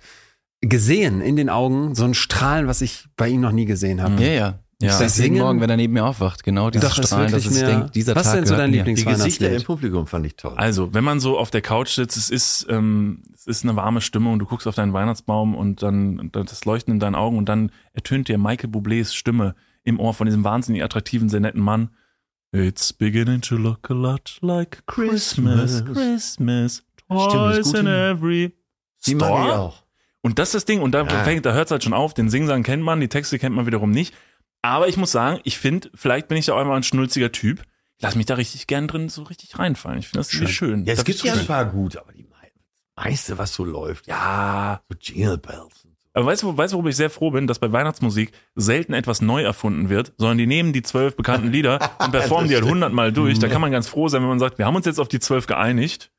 gesehen 0.62 1.22
in 1.22 1.36
den 1.36 1.50
Augen 1.50 1.96
so 1.96 2.06
ein 2.06 2.14
Strahlen, 2.14 2.68
was 2.68 2.82
ich 2.82 3.08
bei 3.18 3.28
ihm 3.30 3.42
noch 3.42 3.52
nie 3.52 3.66
gesehen 3.66 4.02
habe. 4.02 4.22
ja, 4.24 4.30
ja. 4.32 4.60
Ja. 4.84 4.88
Ich 4.94 4.98
das 4.98 5.16
jeden 5.18 5.36
Singen- 5.36 5.44
Morgen, 5.44 5.62
wenn 5.62 5.70
er 5.70 5.78
neben 5.78 5.94
mir 5.94 6.04
aufwacht, 6.04 6.44
genau 6.44 6.72
dieses 6.72 6.90
Doch, 6.90 6.96
das 6.98 7.06
Strahlen, 7.06 7.32
dass 7.32 7.44
wirklich 7.44 7.58
ich 7.62 7.64
mehr- 7.68 7.78
denke, 7.78 7.92
dieser 7.92 8.16
Was 8.16 8.24
ist 8.26 8.32
Tag 8.32 8.36
denn 8.40 8.46
so 8.48 8.56
dein. 8.58 8.72
Lieblings- 8.72 8.96
Die 9.02 9.06
Gesichter 9.06 9.52
im 9.56 9.62
Publikum 9.64 10.08
fand 10.08 10.26
ich 10.26 10.36
toll. 10.38 10.54
Also, 10.58 10.92
wenn 10.92 11.04
man 11.04 11.20
so 11.20 11.38
auf 11.38 11.52
der 11.52 11.62
Couch 11.62 11.90
sitzt, 11.90 12.18
es 12.18 12.32
ist, 12.32 12.66
ähm, 12.68 13.22
es 13.32 13.46
ist 13.46 13.64
eine 13.64 13.76
warme 13.76 14.02
Stimmung, 14.02 14.40
du 14.40 14.48
guckst 14.48 14.66
auf 14.66 14.74
deinen 14.74 14.92
Weihnachtsbaum 14.92 15.54
und 15.54 15.84
dann 15.84 16.18
und 16.20 16.36
das 16.36 16.66
Leuchten 16.66 16.96
in 16.96 17.00
deinen 17.00 17.14
Augen 17.14 17.38
und 17.38 17.48
dann 17.48 17.72
ertönt 17.94 18.28
dir 18.28 18.40
Michael 18.40 18.72
Bublés 18.72 19.14
Stimme 19.14 19.54
im 19.84 20.00
Ohr 20.00 20.16
von 20.16 20.26
diesem 20.26 20.44
wahnsinnig 20.44 20.84
attraktiven, 20.84 21.30
sehr 21.30 21.42
netten 21.42 21.62
Mann. 21.62 21.92
It's 22.52 22.92
beginning 22.92 23.42
to 23.42 23.58
look 23.58 23.88
a 23.92 23.94
lot 23.94 24.40
like 24.42 24.82
Christmas, 24.88 25.86
Christmas, 25.86 26.82
toys 27.08 27.66
gute- 27.68 27.78
in 27.82 27.86
every 27.86 28.56
Die 29.06 29.14
mag 29.14 29.30
ich 29.30 29.36
store. 29.38 29.60
auch. 29.60 29.84
Und 30.22 30.38
das 30.40 30.50
ist 30.50 30.54
das 30.56 30.66
Ding. 30.66 30.82
Und 30.82 30.92
da 30.92 31.04
Ja. 31.04 31.24
fängt, 31.24 31.46
da 31.46 31.54
hört 31.54 31.68
es 31.68 31.72
halt 31.72 31.84
schon 31.84 31.94
auf. 31.94 32.14
Den 32.14 32.30
Singsang 32.30 32.64
kennt 32.64 32.84
man, 32.84 33.00
die 33.00 33.08
Texte 33.08 33.40
kennt 33.40 33.56
man 33.56 33.66
wiederum 33.66 33.92
nicht. 33.92 34.14
Aber 34.62 34.88
ich 34.88 34.98
muss 34.98 35.12
sagen, 35.12 35.40
ich 35.44 35.58
finde, 35.58 35.90
vielleicht 35.96 36.28
bin 36.28 36.38
ich 36.38 36.46
da 36.46 36.54
auch 36.54 36.60
einmal 36.60 36.78
ein 36.78 36.84
schnulziger 36.84 37.32
Typ. 37.32 37.62
Ich 37.98 38.04
lass 38.04 38.16
mich 38.16 38.26
da 38.28 38.36
richtig 38.36 38.68
gern 38.68 38.88
drin 38.88 39.10
so 39.10 39.24
richtig 39.24 39.58
reinfallen. 39.58 40.00
Ich 40.00 40.08
finde 40.08 40.20
das 40.20 40.30
ziemlich 40.30 40.56
schön. 40.56 40.86
Ja, 40.86 40.94
es 40.94 40.98
Das 40.98 41.06
gibt 41.06 41.24
ja 41.24 41.34
ein 41.34 41.40
schön. 41.40 41.48
paar 41.48 41.66
gut, 41.66 41.98
aber 41.98 42.14
die 42.14 42.24
mei- 42.24 42.52
meiste, 42.96 43.38
was 43.38 43.54
so 43.54 43.66
läuft, 43.66 44.08
Ja. 44.08 44.82
so 44.90 44.96
Jingle 45.00 45.38
Bells. 45.38 45.88
Aber 46.14 46.26
weißt 46.26 46.44
du, 46.44 46.56
weißt 46.58 46.74
du, 46.74 46.76
worüber 46.78 46.90
ich 46.90 46.98
sehr 46.98 47.10
froh 47.10 47.32
bin, 47.32 47.48
dass 47.48 47.58
bei 47.60 47.72
Weihnachtsmusik 47.72 48.32
selten 48.56 48.94
etwas 48.94 49.22
neu 49.22 49.44
erfunden 49.44 49.88
wird, 49.90 50.12
sondern 50.18 50.38
die 50.40 50.46
nehmen 50.48 50.74
die 50.74 50.82
zwölf 50.82 51.16
bekannten 51.16 51.52
Lieder 51.52 51.80
und 52.00 52.12
performen 52.12 52.50
die 52.50 52.56
halt 52.56 52.66
hundertmal 52.66 53.14
durch. 53.14 53.40
Da 53.40 53.48
kann 53.48 53.62
man 53.62 53.72
ganz 53.72 53.88
froh 53.88 54.10
sein, 54.10 54.22
wenn 54.22 54.30
man 54.30 54.40
sagt, 54.40 54.58
wir 54.58 54.66
haben 54.66 54.76
uns 54.76 54.86
jetzt 54.86 55.00
auf 55.00 55.08
die 55.08 55.20
zwölf 55.20 55.48
geeinigt. 55.48 56.12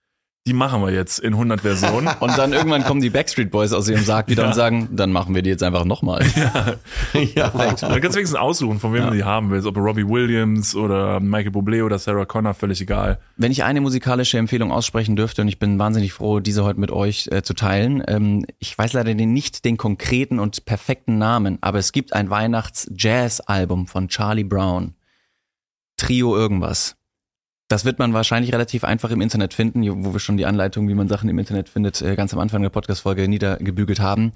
Die 0.44 0.54
machen 0.54 0.82
wir 0.82 0.90
jetzt 0.90 1.20
in 1.20 1.34
100 1.34 1.60
Versionen. 1.60 2.08
Und 2.20 2.36
dann 2.36 2.52
irgendwann 2.52 2.82
kommen 2.82 3.00
die 3.00 3.10
Backstreet 3.10 3.52
Boys 3.52 3.72
aus 3.72 3.88
ihrem 3.88 4.02
Sarg 4.02 4.26
wieder 4.28 4.42
Ja. 4.42 4.48
und 4.48 4.54
sagen, 4.54 4.88
dann 4.90 5.12
machen 5.12 5.36
wir 5.36 5.42
die 5.42 5.50
jetzt 5.50 5.62
einfach 5.62 5.84
nochmal. 5.84 6.24
ja, 6.34 7.48
Da 7.50 7.68
kannst 7.68 7.82
du 7.84 7.88
wenigstens 7.92 8.34
aussuchen, 8.34 8.80
von 8.80 8.92
wem 8.92 9.04
du 9.06 9.10
die 9.12 9.22
haben 9.22 9.50
willst. 9.50 9.68
Ob 9.68 9.76
Robbie 9.76 10.04
Williams 10.06 10.74
oder 10.74 11.20
Michael 11.20 11.52
Bublé 11.52 11.84
oder 11.84 11.96
Sarah 12.00 12.24
Connor, 12.24 12.54
völlig 12.54 12.80
egal. 12.80 13.20
Wenn 13.36 13.52
ich 13.52 13.62
eine 13.62 13.80
musikalische 13.80 14.36
Empfehlung 14.36 14.72
aussprechen 14.72 15.14
dürfte, 15.14 15.42
und 15.42 15.48
ich 15.48 15.60
bin 15.60 15.78
wahnsinnig 15.78 16.12
froh, 16.12 16.40
diese 16.40 16.64
heute 16.64 16.80
mit 16.80 16.90
euch 16.90 17.28
äh, 17.30 17.42
zu 17.44 17.54
teilen, 17.54 18.02
ähm, 18.08 18.44
ich 18.58 18.76
weiß 18.76 18.94
leider 18.94 19.14
den, 19.14 19.32
nicht 19.32 19.64
den 19.64 19.76
konkreten 19.76 20.40
und 20.40 20.64
perfekten 20.64 21.18
Namen, 21.18 21.58
aber 21.60 21.78
es 21.78 21.92
gibt 21.92 22.14
ein 22.14 22.30
Weihnachts-Jazz-Album 22.30 23.86
von 23.86 24.08
Charlie 24.08 24.42
Brown. 24.44 24.94
Trio 25.96 26.36
irgendwas. 26.36 26.96
Das 27.72 27.86
wird 27.86 27.98
man 27.98 28.12
wahrscheinlich 28.12 28.52
relativ 28.52 28.84
einfach 28.84 29.10
im 29.12 29.22
Internet 29.22 29.54
finden, 29.54 30.04
wo 30.04 30.12
wir 30.12 30.20
schon 30.20 30.36
die 30.36 30.44
Anleitung, 30.44 30.90
wie 30.90 30.94
man 30.94 31.08
Sachen 31.08 31.30
im 31.30 31.38
Internet 31.38 31.70
findet, 31.70 32.02
äh, 32.02 32.16
ganz 32.16 32.34
am 32.34 32.38
Anfang 32.38 32.60
der 32.60 32.68
Podcast-Folge 32.68 33.26
niedergebügelt 33.28 33.98
haben. 33.98 34.32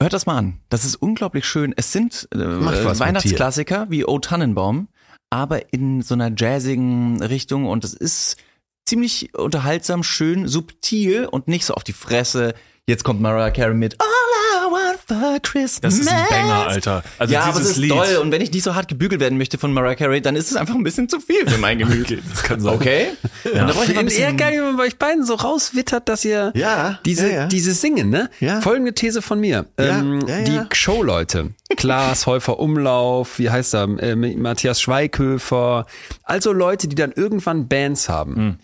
Hört 0.00 0.14
das 0.14 0.24
mal 0.24 0.38
an. 0.38 0.60
Das 0.70 0.86
ist 0.86 0.96
unglaublich 0.96 1.44
schön. 1.44 1.74
Es 1.76 1.92
sind 1.92 2.26
äh, 2.32 2.38
Weihnachtsklassiker 2.38 3.90
wie 3.90 4.06
O 4.06 4.18
Tannenbaum, 4.18 4.88
aber 5.28 5.74
in 5.74 6.00
so 6.00 6.14
einer 6.14 6.32
jazzigen 6.34 7.22
Richtung 7.22 7.66
und 7.66 7.84
es 7.84 7.92
ist 7.92 8.38
ziemlich 8.86 9.34
unterhaltsam, 9.34 10.02
schön, 10.02 10.48
subtil 10.48 11.26
und 11.26 11.48
nicht 11.48 11.66
so 11.66 11.74
auf 11.74 11.84
die 11.84 11.92
Fresse. 11.92 12.54
Jetzt 12.86 13.02
kommt 13.02 13.18
Mariah 13.22 13.50
Carey 13.50 13.72
mit 13.74 13.96
All 13.98 14.06
I 14.06 14.70
want 14.70 14.98
for 15.06 15.40
Christmas. 15.40 15.80
Das 15.80 15.94
ist 15.98 16.06
ein 16.06 16.26
Banger, 16.28 16.66
Alter. 16.66 17.02
Also 17.18 17.32
ja, 17.32 17.40
aber 17.44 17.58
es 17.58 17.70
ist 17.70 17.76
Lied. 17.78 17.90
toll. 17.90 18.16
Und 18.20 18.30
wenn 18.30 18.42
ich 18.42 18.52
nicht 18.52 18.62
so 18.62 18.74
hart 18.74 18.88
gebügelt 18.88 19.22
werden 19.22 19.38
möchte 19.38 19.56
von 19.56 19.72
Mariah 19.72 19.94
Carey, 19.94 20.20
dann 20.20 20.36
ist 20.36 20.50
es 20.50 20.56
einfach 20.58 20.74
ein 20.74 20.82
bisschen 20.82 21.08
zu 21.08 21.18
viel 21.18 21.48
für 21.48 21.56
mein 21.56 21.78
Gemüt. 21.78 22.18
Das 22.30 22.42
kann 22.42 22.60
sein. 22.60 22.74
Okay? 22.74 23.06
Und 23.44 23.54
da 23.54 23.66
brauche 23.72 23.90
ich 23.90 23.96
ein 23.96 24.08
eher 24.08 24.34
geil, 24.34 24.58
wenn 24.58 24.64
man 24.64 24.76
bei 24.76 24.82
euch 24.84 24.98
beiden 24.98 25.24
so 25.24 25.32
rauswittert, 25.34 26.10
dass 26.10 26.26
ihr 26.26 26.52
Ja, 26.54 26.98
diese, 27.06 27.28
ja, 27.30 27.34
ja. 27.34 27.46
dieses 27.46 27.80
Singen, 27.80 28.10
ne? 28.10 28.28
Ja. 28.40 28.60
Folgende 28.60 28.92
These 28.92 29.22
von 29.22 29.40
mir. 29.40 29.64
Ja, 29.78 30.00
ähm, 30.00 30.20
ja, 30.28 30.40
ja. 30.40 30.44
Die 30.68 30.76
Showleute. 30.76 31.54
Klaas 31.76 32.26
Häufer 32.26 32.58
Umlauf, 32.58 33.38
wie 33.38 33.48
heißt 33.48 33.74
er? 33.74 33.84
Äh, 33.98 34.14
Matthias 34.14 34.82
Schweighöfer. 34.82 35.86
Also 36.22 36.52
Leute, 36.52 36.86
die 36.88 36.96
dann 36.96 37.12
irgendwann 37.12 37.66
Bands 37.66 38.10
haben. 38.10 38.58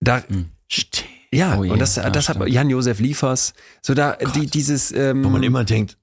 Da, 0.00 0.24
ja, 1.32 1.58
Oh 1.58 1.64
je, 1.64 1.70
und 1.70 1.78
das, 1.80 1.96
ja, 1.96 2.10
das 2.10 2.28
hat. 2.28 2.46
Jan-Josef 2.48 2.98
Liefers. 3.00 3.52
So 3.82 3.94
da, 3.94 4.16
die, 4.34 4.46
dieses, 4.46 4.92
ähm, 4.92 5.24
Wo 5.24 5.28
man 5.28 5.42
immer 5.42 5.64
denkt, 5.64 5.96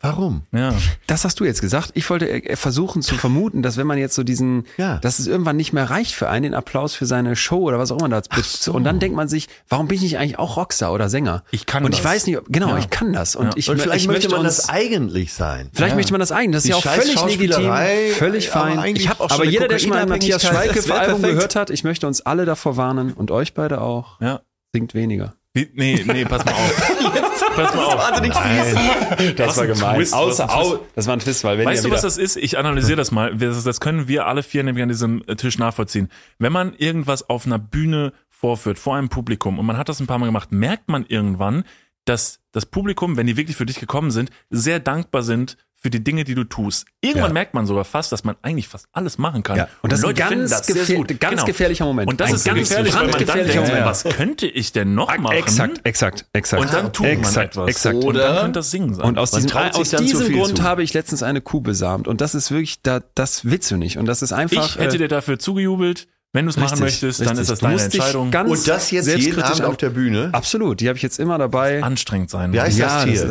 warum? 0.00 0.42
Ja. 0.52 0.74
das 1.06 1.24
hast 1.24 1.40
du 1.40 1.44
jetzt 1.44 1.60
gesagt. 1.60 1.90
Ich 1.94 2.08
wollte 2.10 2.28
äh, 2.30 2.56
versuchen 2.56 3.02
zu 3.02 3.14
vermuten, 3.16 3.62
dass 3.62 3.76
wenn 3.76 3.86
man 3.86 3.98
jetzt 3.98 4.14
so 4.14 4.22
diesen, 4.22 4.64
Ja. 4.76 4.98
dass 4.98 5.18
es 5.18 5.26
irgendwann 5.26 5.56
nicht 5.56 5.72
mehr 5.72 5.88
reicht 5.90 6.14
für 6.14 6.28
einen, 6.28 6.44
den 6.44 6.54
Applaus 6.54 6.94
für 6.94 7.06
seine 7.06 7.36
Show 7.36 7.58
oder 7.62 7.78
was 7.78 7.90
auch 7.92 7.98
immer 7.98 8.08
da 8.08 8.22
so. 8.42 8.72
Und 8.72 8.84
dann 8.84 8.98
denkt 9.00 9.16
man 9.16 9.28
sich, 9.28 9.48
warum 9.68 9.88
bin 9.88 9.96
ich 9.96 10.02
nicht 10.02 10.18
eigentlich 10.18 10.38
auch 10.38 10.56
Rockstar 10.56 10.92
oder 10.92 11.08
Sänger? 11.08 11.42
Ich 11.50 11.66
kann 11.66 11.84
Und 11.84 11.92
das. 11.92 12.00
ich 12.00 12.04
weiß 12.04 12.26
nicht, 12.26 12.38
ob, 12.38 12.46
genau, 12.48 12.68
Ja. 12.70 12.78
ich 12.78 12.90
kann 12.90 13.12
das. 13.12 13.36
Und 13.36 13.46
Ja. 13.46 13.52
ich, 13.56 13.68
Und 13.70 13.80
vielleicht 13.80 14.02
ich 14.02 14.08
möchte 14.08 14.28
man 14.28 14.40
uns, 14.40 14.56
das 14.56 14.68
eigentlich 14.68 15.32
sein. 15.32 15.70
Vielleicht 15.72 15.96
möchte 15.96 16.12
man 16.12 16.20
das 16.20 16.32
eigentlich. 16.32 16.52
Das 16.56 16.64
ist 16.64 16.66
Die 16.66 16.70
ja 16.70 16.76
auch 16.76 16.82
völlig 16.82 17.24
legitim, 17.40 17.72
völlig 18.16 18.48
fein. 18.48 18.96
Ich 18.96 19.08
hab 19.08 19.20
auch 19.20 19.30
schon 19.30 19.40
aber 19.40 19.44
jeder, 19.50 19.68
der 19.68 19.78
schon 19.78 19.90
mal 19.90 20.06
Matthias 20.06 20.42
wär 20.44 20.50
Schweighöfer-Album 20.50 21.20
perfekt. 21.20 21.34
gehört 21.34 21.56
hat, 21.56 21.70
ich 21.70 21.84
möchte 21.84 22.06
uns 22.06 22.20
alle 22.20 22.44
davor 22.44 22.76
warnen 22.76 23.12
und 23.12 23.30
euch 23.30 23.54
beide 23.54 23.80
auch, 23.80 24.20
Ja. 24.20 24.40
singt 24.72 24.94
weniger. 24.94 25.34
Nee, 25.74 26.04
nee, 26.06 26.24
pass 26.24 26.44
mal 26.44 26.52
auf. 26.52 27.52
pass 27.56 27.74
mal 27.74 27.84
auf. 27.84 27.98
wahnsinnig 27.98 29.34
Das 29.36 29.56
war 29.56 29.66
gemein. 29.66 30.00
Außer- 30.02 30.14
Außer, 30.14 30.54
au- 30.56 30.78
das 30.94 31.06
war 31.06 31.14
ein 31.16 31.20
Twist, 31.20 31.44
weil 31.44 31.58
wenn 31.58 31.66
Weißt 31.66 31.84
du, 31.84 31.90
was 31.90 32.02
das 32.02 32.18
ist? 32.18 32.36
Ich 32.36 32.58
analysiere 32.58 32.96
das 32.96 33.10
mal. 33.10 33.36
Das 33.36 33.80
können 33.80 34.08
wir 34.08 34.26
alle 34.26 34.42
vier 34.42 34.62
nämlich 34.62 34.82
an 34.82 34.88
diesem 34.88 35.22
äh, 35.26 35.36
Tisch 35.36 35.58
nachvollziehen. 35.58 36.08
Wenn 36.38 36.52
man 36.52 36.74
irgendwas 36.74 37.28
auf 37.28 37.46
einer 37.46 37.58
Bühne 37.58 38.12
vorführt, 38.28 38.78
vor 38.78 38.96
einem 38.96 39.08
Publikum, 39.08 39.58
und 39.58 39.66
man 39.66 39.76
hat 39.78 39.88
das 39.88 40.00
ein 40.00 40.06
paar 40.06 40.18
Mal 40.18 40.26
gemacht, 40.26 40.52
merkt 40.52 40.88
man 40.88 41.06
irgendwann, 41.06 41.64
dass 42.04 42.40
das 42.52 42.66
Publikum, 42.66 43.16
wenn 43.16 43.26
die 43.26 43.36
wirklich 43.36 43.56
für 43.56 43.66
dich 43.66 43.80
gekommen 43.80 44.10
sind, 44.10 44.30
sehr 44.50 44.78
dankbar 44.78 45.22
sind 45.22 45.56
für 45.78 45.90
die 45.90 46.02
Dinge, 46.02 46.24
die 46.24 46.34
du 46.34 46.44
tust. 46.44 46.86
Irgendwann 47.02 47.30
Ja. 47.30 47.34
merkt 47.34 47.54
man 47.54 47.66
sogar 47.66 47.84
fast, 47.84 48.10
dass 48.10 48.24
man 48.24 48.34
eigentlich 48.42 48.66
fast 48.66 48.86
alles 48.92 49.18
machen 49.18 49.42
kann. 49.42 49.56
Ja, 49.58 49.68
und 49.82 49.92
das 49.92 50.00
ist 50.00 50.06
ein 50.06 50.14
ganz 50.14 50.50
das 50.50 50.66
gefähr- 50.66 50.96
gut. 50.96 51.20
ganz 51.20 51.44
gefährlicher 51.44 51.84
Moment. 51.84 52.08
Und 52.08 52.18
das 52.20 52.30
Ein 52.30 52.34
ist 52.36 52.44
ganz 52.44 52.58
gefährlich, 52.60 52.94
weil 52.94 53.08
man 53.08 53.24
dann 53.26 53.36
denkt, 53.46 53.54
Moment. 53.68 53.84
was 53.84 54.04
könnte 54.04 54.46
ich 54.46 54.72
denn 54.72 54.94
noch 54.94 55.16
machen? 55.18 55.36
Exakt, 55.36 55.80
exakt, 55.84 56.24
exakt. 56.32 56.62
Und 56.62 56.72
dann 56.72 56.92
tut 56.92 57.06
man 57.06 57.12
exakt, 57.18 57.52
etwas. 57.56 57.68
Exakt. 57.68 57.94
Und 57.96 58.14
dann 58.16 58.30
Oder- 58.30 58.40
könnte 58.40 58.58
das 58.58 58.70
Singen 58.70 58.94
sein. 58.94 59.04
Und 59.04 59.18
aus 59.18 59.32
Man 59.32 59.42
diesem, 59.42 59.56
aus 59.58 59.90
diesem 59.90 60.26
viel 60.26 60.36
Grund 60.38 60.56
zu. 60.58 60.62
habe 60.64 60.82
ich 60.82 60.94
letztens 60.94 61.22
eine 61.22 61.40
Kuh 61.42 61.60
besamt. 61.60 62.08
Und 62.08 62.20
das 62.20 62.34
ist 62.34 62.50
wirklich, 62.50 62.80
da, 62.82 63.00
das 63.14 63.44
willst 63.44 63.70
du 63.70 63.76
nicht. 63.76 63.98
Und 63.98 64.06
das 64.06 64.22
ist 64.22 64.32
einfach. 64.32 64.66
ich 64.66 64.78
hätte 64.78 64.96
äh, 64.96 64.98
dir 64.98 65.08
dafür 65.08 65.38
zugejubelt. 65.38 66.08
Wenn 66.36 66.44
du 66.44 66.50
es 66.50 66.56
machen 66.56 66.82
richtig, 66.82 67.02
möchtest, 67.02 67.20
dann 67.20 67.28
richtig. 67.28 67.42
ist 67.42 67.50
das 67.50 67.58
Du 67.60 67.66
deine 67.66 67.82
Entscheidung. 67.82 68.30
Ganz 68.30 68.50
Und 68.50 68.68
das 68.68 68.90
jetzt 68.90 69.06
jeden 69.08 69.22
selbstkritisch 69.22 69.50
Abend 69.60 69.64
auf 69.64 69.76
der 69.78 69.88
Bühne? 69.88 70.28
Absolut, 70.32 70.80
die 70.80 70.88
habe 70.88 70.96
ich 70.98 71.02
jetzt 71.02 71.18
immer 71.18 71.38
dabei. 71.38 71.82
anstrengend 71.82 72.28
sein. 72.28 72.52
Wie 72.52 72.60
heißt 72.60 72.76
ja, 72.78 72.86
das 72.86 73.04
Tier? 73.04 73.12
ist- 73.14 73.26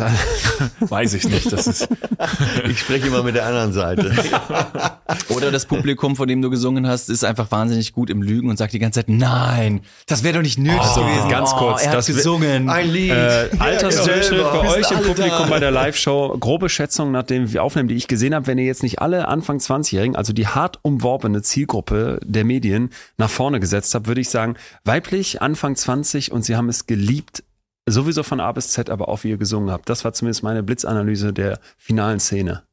Weiß 0.92 1.14
ich 1.14 1.28
nicht. 1.30 1.52
Das 1.54 1.68
ist, 1.68 1.88
Ich 2.70 2.80
spreche 2.80 3.06
immer 3.08 3.22
mit 3.22 3.36
der 3.36 3.46
anderen 3.46 3.74
Seite. 3.74 4.12
Oder 5.30 5.52
das 5.52 5.66
Publikum, 5.66 6.16
von 6.16 6.28
dem 6.28 6.42
du 6.42 6.50
gesungen 6.50 6.88
hast, 6.88 7.10
ist 7.10 7.24
einfach 7.24 7.52
wahnsinnig 7.52 7.94
gut 7.94 8.10
im 8.10 8.22
Lügen 8.24 8.50
und 8.50 8.58
sagt 8.58 8.74
die 8.74 8.80
ganze 8.80 9.02
Zeit, 9.02 9.10
nein, 9.10 9.82
das 10.08 10.24
wäre 10.24 10.36
doch 10.36 10.42
nicht 10.42 10.58
nötig 10.58 10.80
gewesen. 10.96 11.30
ganz 11.30 11.52
oh, 11.54 11.58
kurz, 11.58 11.84
Er 11.84 11.90
hat 11.90 11.98
das 11.98 12.08
gesungen. 12.08 12.70
Ein 12.70 12.90
Lied. 12.90 13.12
Äh, 13.12 13.50
Altersdurchschnitt 13.60 14.24
selber. 14.26 14.52
bei 14.52 14.64
Wir 14.64 14.70
euch 14.72 14.92
im 14.92 14.98
Publikum 14.98 15.30
da. 15.30 15.46
bei 15.48 15.60
der 15.60 15.72
Live-Show. 15.72 16.38
Grobe 16.40 16.70
Schätzung 16.70 17.12
nach 17.12 17.24
dem 17.24 17.52
wir 17.54 17.64
aufnehmen, 17.64 17.88
die 17.88 17.96
ich 17.96 18.08
gesehen 18.08 18.34
habe, 18.34 18.48
wenn 18.48 18.58
ihr 18.58 18.66
jetzt 18.66 18.82
nicht 18.84 19.00
alle 19.00 19.28
Anfang 19.28 19.58
20-Jährigen, 19.60 20.16
also 20.16 20.34
die 20.34 20.48
hart 20.48 20.80
umworbene 20.82 21.42
Zielgruppe 21.44 22.20
der 22.24 22.44
Medien 22.46 22.90
nach 23.18 23.30
vorne 23.30 23.60
gesetzt 23.60 23.94
habt, 23.96 24.08
würde 24.08 24.22
ich 24.22 24.30
sagen, 24.30 24.56
weiblich, 24.84 25.42
Anfang 25.42 25.76
20 25.76 26.32
und 26.32 26.44
sie 26.44 26.56
haben 26.56 26.70
es 26.70 26.88
geliebt, 26.88 27.44
sowieso 27.88 28.24
von 28.24 28.40
A 28.40 28.52
bis 28.52 28.70
Z, 28.70 28.90
aber 28.90 29.08
auch 29.10 29.24
wie 29.24 29.30
ihr 29.30 29.38
gesungen 29.38 29.72
habt. 29.72 29.90
Das 29.90 30.04
war 30.06 30.14
zumindest 30.14 30.44
meine 30.44 30.64
Blitzanalyse 30.64 31.34
der 31.34 31.60
finalen 31.78 32.20
Szene. 32.20 32.64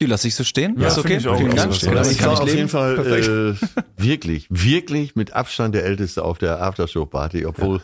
Die 0.00 0.06
lasse 0.06 0.26
ich 0.28 0.34
so 0.34 0.42
stehen. 0.44 0.78
Ja, 0.78 0.88
ist 0.88 0.98
okay. 0.98 1.16
ich 1.18 1.28
auch. 1.28 1.36
Vielen 1.36 1.54
Dank. 1.54 1.78
Damit 1.80 2.10
Ich 2.10 2.18
kann 2.18 2.28
war 2.28 2.34
ich 2.34 2.40
auf 2.40 2.44
leben. 2.46 2.56
jeden 2.58 2.68
Fall 2.68 3.56
äh, 3.58 3.66
wirklich, 3.96 4.46
wirklich 4.50 5.14
mit 5.14 5.32
Abstand 5.32 5.74
der 5.74 5.84
Älteste 5.84 6.24
auf 6.24 6.38
der 6.38 6.60
Aftershow-Party, 6.60 7.46
obwohl 7.46 7.80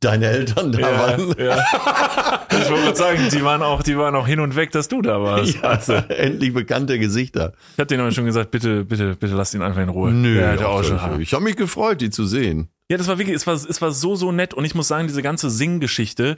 deine 0.00 0.26
Eltern 0.26 0.72
da 0.72 0.80
waren. 0.82 1.34
ja. 1.38 1.58
Ich 2.50 2.70
wollte 2.70 2.84
gerade 2.84 2.96
sagen, 2.96 3.18
die 3.32 3.44
waren 3.44 3.62
auch, 3.62 3.82
die 3.82 3.96
waren 3.98 4.14
auch 4.14 4.26
hin 4.26 4.40
und 4.40 4.56
weg, 4.56 4.70
dass 4.72 4.88
du 4.88 5.02
da 5.02 5.20
warst. 5.22 5.62
Also, 5.64 5.94
endlich 5.94 6.52
bekannte 6.54 6.98
Gesichter. 6.98 7.52
Ich 7.74 7.78
habe 7.78 7.86
denen 7.86 8.00
aber 8.02 8.12
schon 8.12 8.24
gesagt, 8.26 8.50
bitte, 8.50 8.84
bitte, 8.84 9.16
bitte 9.16 9.34
lass 9.34 9.54
ihn 9.54 9.62
einfach 9.62 9.82
in 9.82 9.88
Ruhe. 9.88 10.12
Nö, 10.12 10.34
Der 10.34 10.52
hätte 10.52 10.68
auch 10.68 10.82
schon. 10.84 11.20
ich 11.20 11.32
habe 11.32 11.44
mich 11.44 11.56
gefreut, 11.56 12.00
die 12.00 12.10
zu 12.10 12.26
sehen. 12.26 12.68
Ja, 12.88 12.96
das 12.98 13.08
war 13.08 13.18
wirklich, 13.18 13.36
es 13.36 13.46
war, 13.46 13.54
es 13.54 13.82
war 13.82 13.90
so, 13.90 14.14
so 14.16 14.32
nett. 14.32 14.54
Und 14.54 14.64
ich 14.64 14.74
muss 14.74 14.88
sagen, 14.88 15.08
diese 15.08 15.22
ganze 15.22 15.50
Singgeschichte, 15.50 16.36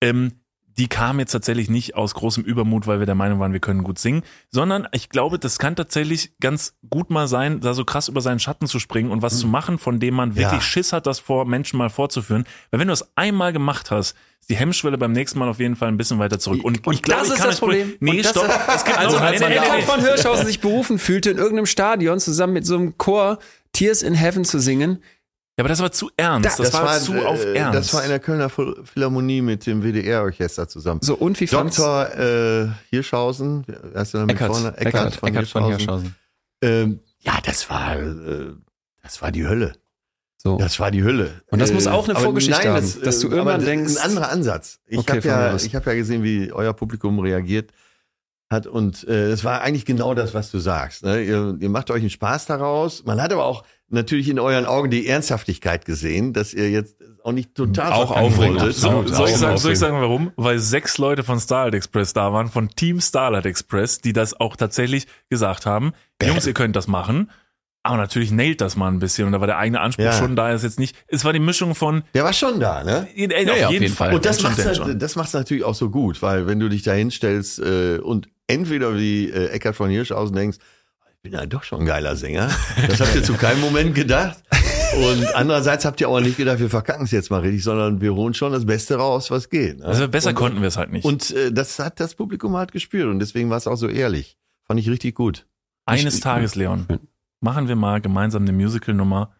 ähm, 0.00 0.32
die 0.78 0.88
kam 0.88 1.18
jetzt 1.18 1.32
tatsächlich 1.32 1.68
nicht 1.68 1.94
aus 1.96 2.14
großem 2.14 2.44
Übermut, 2.44 2.86
weil 2.86 2.98
wir 3.00 3.06
der 3.06 3.14
Meinung 3.14 3.38
waren, 3.40 3.52
wir 3.52 3.60
können 3.60 3.82
gut 3.84 3.98
singen, 3.98 4.22
sondern 4.50 4.88
ich 4.92 5.08
glaube, 5.08 5.38
das 5.38 5.58
kann 5.58 5.76
tatsächlich 5.76 6.32
ganz 6.40 6.74
gut 6.88 7.10
mal 7.10 7.28
sein, 7.28 7.60
da 7.60 7.74
so 7.74 7.84
krass 7.84 8.08
über 8.08 8.20
seinen 8.20 8.38
Schatten 8.38 8.66
zu 8.66 8.78
springen 8.78 9.10
und 9.10 9.20
was 9.22 9.38
zu 9.38 9.46
machen, 9.46 9.78
von 9.78 10.00
dem 10.00 10.14
man 10.14 10.36
wirklich 10.36 10.52
Ja. 10.52 10.60
Schiss 10.60 10.92
hat, 10.92 11.06
das 11.06 11.18
vor 11.18 11.44
Menschen 11.44 11.76
mal 11.76 11.90
vorzuführen. 11.90 12.44
Weil 12.70 12.80
wenn 12.80 12.88
du 12.88 12.92
das 12.92 13.10
einmal 13.16 13.52
gemacht 13.52 13.90
hast, 13.90 14.14
ist 14.40 14.48
die 14.48 14.56
Hemmschwelle 14.56 14.96
beim 14.96 15.12
nächsten 15.12 15.38
Mal 15.38 15.48
auf 15.48 15.58
jeden 15.58 15.76
Fall 15.76 15.88
ein 15.88 15.96
bisschen 15.96 16.18
weiter 16.18 16.38
zurück. 16.38 16.64
Und, 16.64 16.76
ich 16.92 17.02
glaube, 17.02 17.26
ich 17.26 17.34
kann 17.34 17.48
euch- 17.50 17.86
Nee, 18.00 18.10
Und 18.12 18.24
das 18.24 18.30
stopp. 18.30 18.44
ist- 18.46 18.58
Es 18.76 18.84
gibt 18.84 18.98
also, 18.98 19.18
als 19.18 19.40
nee, 19.40 19.48
nee, 19.48 19.54
nee, 19.54 19.60
Eckhard 19.60 19.76
nee. 19.80 19.82
von 19.84 20.00
Hirschhausen 20.00 20.46
sich 20.46 20.60
berufen 20.60 20.98
fühlte, 20.98 21.30
in 21.30 21.36
irgendeinem 21.38 21.66
Stadion 21.66 22.20
zusammen 22.20 22.52
mit 22.54 22.64
so 22.64 22.76
einem 22.76 22.96
Chor 22.96 23.38
Tears 23.72 24.02
in 24.02 24.14
Heaven 24.14 24.44
zu 24.44 24.58
singen, 24.60 25.02
Ja, 25.60 25.62
aber 25.64 25.68
das 25.68 25.80
war 25.80 25.92
zu 25.92 26.10
ernst. 26.16 26.58
Das, 26.58 26.72
war, 26.72 26.98
zu 26.98 27.14
äh, 27.14 27.24
auf 27.26 27.44
Ernst. 27.44 27.78
Das 27.78 27.94
war 27.94 28.02
in 28.02 28.08
der 28.08 28.18
Kölner 28.18 28.48
Phil- 28.48 28.76
Philharmonie 28.82 29.42
mit 29.42 29.66
dem 29.66 29.82
WDR-Orchester 29.82 30.66
zusammen. 30.68 31.00
so 31.02 31.14
und 31.16 31.38
wie 31.38 31.46
fand's? 31.46 31.76
Dr. 31.76 32.18
Äh, 32.18 32.68
Hirschhausen, 32.88 33.66
heißt 33.94 34.14
der 34.14 34.20
mit 34.22 34.36
Eckart, 34.36 34.52
vorne? 34.56 34.76
Eckart, 34.78 35.22
Eckart 35.22 35.48
von 35.48 35.64
Hirschhausen. 35.66 36.14
Ähm, 36.62 37.00
ja, 37.18 37.34
das 37.44 37.68
war, 37.68 37.96
äh, 37.98 38.52
das 39.02 39.20
war 39.20 39.30
die 39.32 39.46
Hölle. 39.46 39.74
So. 40.38 40.56
Das 40.56 40.80
war 40.80 40.90
die 40.90 41.02
Hölle. 41.04 41.42
Und 41.50 41.58
das 41.60 41.70
muss 41.74 41.86
auch 41.86 42.08
eine 42.08 42.18
Vorgeschichte 42.18 42.66
haben, 42.66 42.76
das, 42.76 42.98
dass 42.98 43.20
du 43.20 43.28
äh, 43.28 43.32
irgendwann 43.32 43.62
denkst- 43.62 43.96
Ein 43.98 44.02
anderer 44.12 44.30
Ansatz. 44.30 44.80
Ich 44.86 44.98
Okay, 44.98 45.10
habe 45.12 45.20
von 45.22 45.30
ja, 45.30 45.54
ich 45.56 45.74
hab 45.76 45.86
ja 45.86 45.92
gesehen, 45.92 46.22
wie 46.22 46.50
euer 46.52 46.72
Publikum 46.72 47.18
reagiert 47.18 47.72
hat 48.48 48.66
und 48.66 49.06
äh, 49.06 49.28
das 49.28 49.44
war 49.44 49.60
eigentlich 49.60 49.84
genau 49.84 50.14
das, 50.14 50.32
was 50.32 50.50
du 50.50 50.58
sagst. 50.58 51.04
Ne? 51.04 51.22
Ihr, 51.22 51.56
ihr 51.60 51.68
macht 51.68 51.90
euch 51.90 52.00
einen 52.00 52.08
Spaß 52.10 52.46
daraus. 52.46 53.04
Man 53.04 53.20
hat 53.20 53.32
aber 53.34 53.44
auch 53.44 53.62
natürlich 53.90 54.28
in 54.28 54.38
euren 54.38 54.66
Augen 54.66 54.90
die 54.90 55.06
Ernsthaftigkeit 55.06 55.84
gesehen, 55.84 56.32
dass 56.32 56.54
ihr 56.54 56.70
jetzt 56.70 56.96
auch 57.22 57.32
nicht 57.32 57.54
total 57.54 57.92
Auch 57.92 58.10
aufregend. 58.10 58.60
So, 58.72 59.06
soll, 59.06 59.28
ich 59.28 59.36
sagen, 59.36 59.58
soll 59.58 59.72
ich 59.72 59.78
sagen, 59.78 60.00
warum? 60.00 60.32
Weil 60.36 60.58
sechs 60.58 60.96
Leute 60.98 61.22
von 61.22 61.38
Starlight 61.38 61.74
Express 61.74 62.12
da 62.12 62.32
waren, 62.32 62.48
von 62.48 62.70
Team 62.70 63.00
Starlight 63.00 63.46
Express, 63.46 64.00
die 64.00 64.12
das 64.12 64.38
auch 64.38 64.56
tatsächlich 64.56 65.06
gesagt 65.28 65.66
haben. 65.66 65.92
Jungs, 66.22 66.46
ihr 66.46 66.54
könnt 66.54 66.76
das 66.76 66.86
machen. 66.86 67.30
Aber 67.82 67.96
natürlich 67.96 68.30
nailt 68.30 68.60
das 68.60 68.76
mal 68.76 68.88
ein 68.88 68.98
bisschen. 68.98 69.26
Und 69.26 69.32
da 69.32 69.40
war 69.40 69.46
der 69.46 69.56
eigene 69.56 69.80
Anspruch 69.80 70.04
Ja. 70.04 70.12
schon 70.12 70.36
da. 70.36 70.52
Ist 70.52 70.62
jetzt 70.64 70.78
nicht, 70.78 70.96
es 71.08 71.24
war 71.24 71.32
die 71.32 71.38
Mischung 71.38 71.74
von, 71.74 72.02
Der 72.14 72.24
war 72.24 72.32
schon 72.34 72.60
da, 72.60 72.84
ne? 72.84 73.08
äh, 73.14 73.44
ja, 73.58 73.66
auf 73.68 73.72
jeden 73.72 73.94
Fall. 73.94 74.14
Und 74.14 74.26
das 74.26 74.40
schon. 74.40 74.54
halt, 74.54 75.00
das 75.00 75.16
macht's 75.16 75.32
natürlich 75.32 75.64
auch 75.64 75.74
so 75.74 75.88
gut, 75.88 76.20
weil 76.20 76.46
wenn 76.46 76.60
du 76.60 76.68
dich 76.68 76.82
da 76.82 76.92
hinstellst 76.92 77.58
äh, 77.58 77.98
und 77.98 78.28
entweder 78.46 78.96
wie 78.96 79.30
äh, 79.30 79.48
Eckhard 79.48 79.76
von 79.76 79.88
Hirschhausen 79.88 80.36
denkst, 80.36 80.58
bin 81.22 81.32
ja 81.32 81.44
doch 81.46 81.62
schon 81.64 81.80
ein 81.80 81.86
geiler 81.86 82.16
Sänger, 82.16 82.50
das 82.88 83.00
habt 83.00 83.14
ihr 83.14 83.22
zu 83.22 83.34
keinem 83.34 83.60
Moment 83.60 83.94
gedacht. 83.94 84.42
Und 84.96 85.34
andererseits 85.36 85.84
habt 85.84 86.00
ihr 86.00 86.08
auch 86.08 86.18
nicht 86.20 86.36
gedacht, 86.36 86.58
wir 86.58 86.70
verkacken 86.70 87.04
es 87.04 87.10
jetzt 87.12 87.30
mal 87.30 87.40
richtig, 87.40 87.62
sondern 87.62 88.00
wir 88.00 88.14
holen 88.14 88.34
schon 88.34 88.52
das 88.52 88.66
Beste 88.66 88.96
raus, 88.96 89.30
was 89.30 89.48
geht. 89.48 89.78
Ne? 89.78 89.84
Also 89.84 90.08
besser 90.08 90.30
und, 90.30 90.34
konnten 90.34 90.60
wir 90.62 90.68
es 90.68 90.76
halt 90.76 90.90
nicht. 90.90 91.04
Und 91.04 91.30
äh, 91.30 91.52
das 91.52 91.78
hat 91.78 92.00
das 92.00 92.14
Publikum 92.14 92.56
halt 92.56 92.72
gespürt 92.72 93.06
und 93.06 93.18
deswegen 93.20 93.50
war 93.50 93.56
es 93.58 93.66
auch 93.68 93.76
so 93.76 93.86
ehrlich. 93.86 94.36
Fand 94.66 94.80
ich 94.80 94.88
richtig 94.88 95.14
gut. 95.14 95.46
Eines 95.86 96.14
Ich- 96.16 96.20
Tages, 96.20 96.54
Leon, 96.56 96.86
machen 97.40 97.68
wir 97.68 97.76
mal 97.76 98.00
gemeinsam 98.00 98.42
eine 98.42 98.52
Musical-Nummer. 98.52 99.32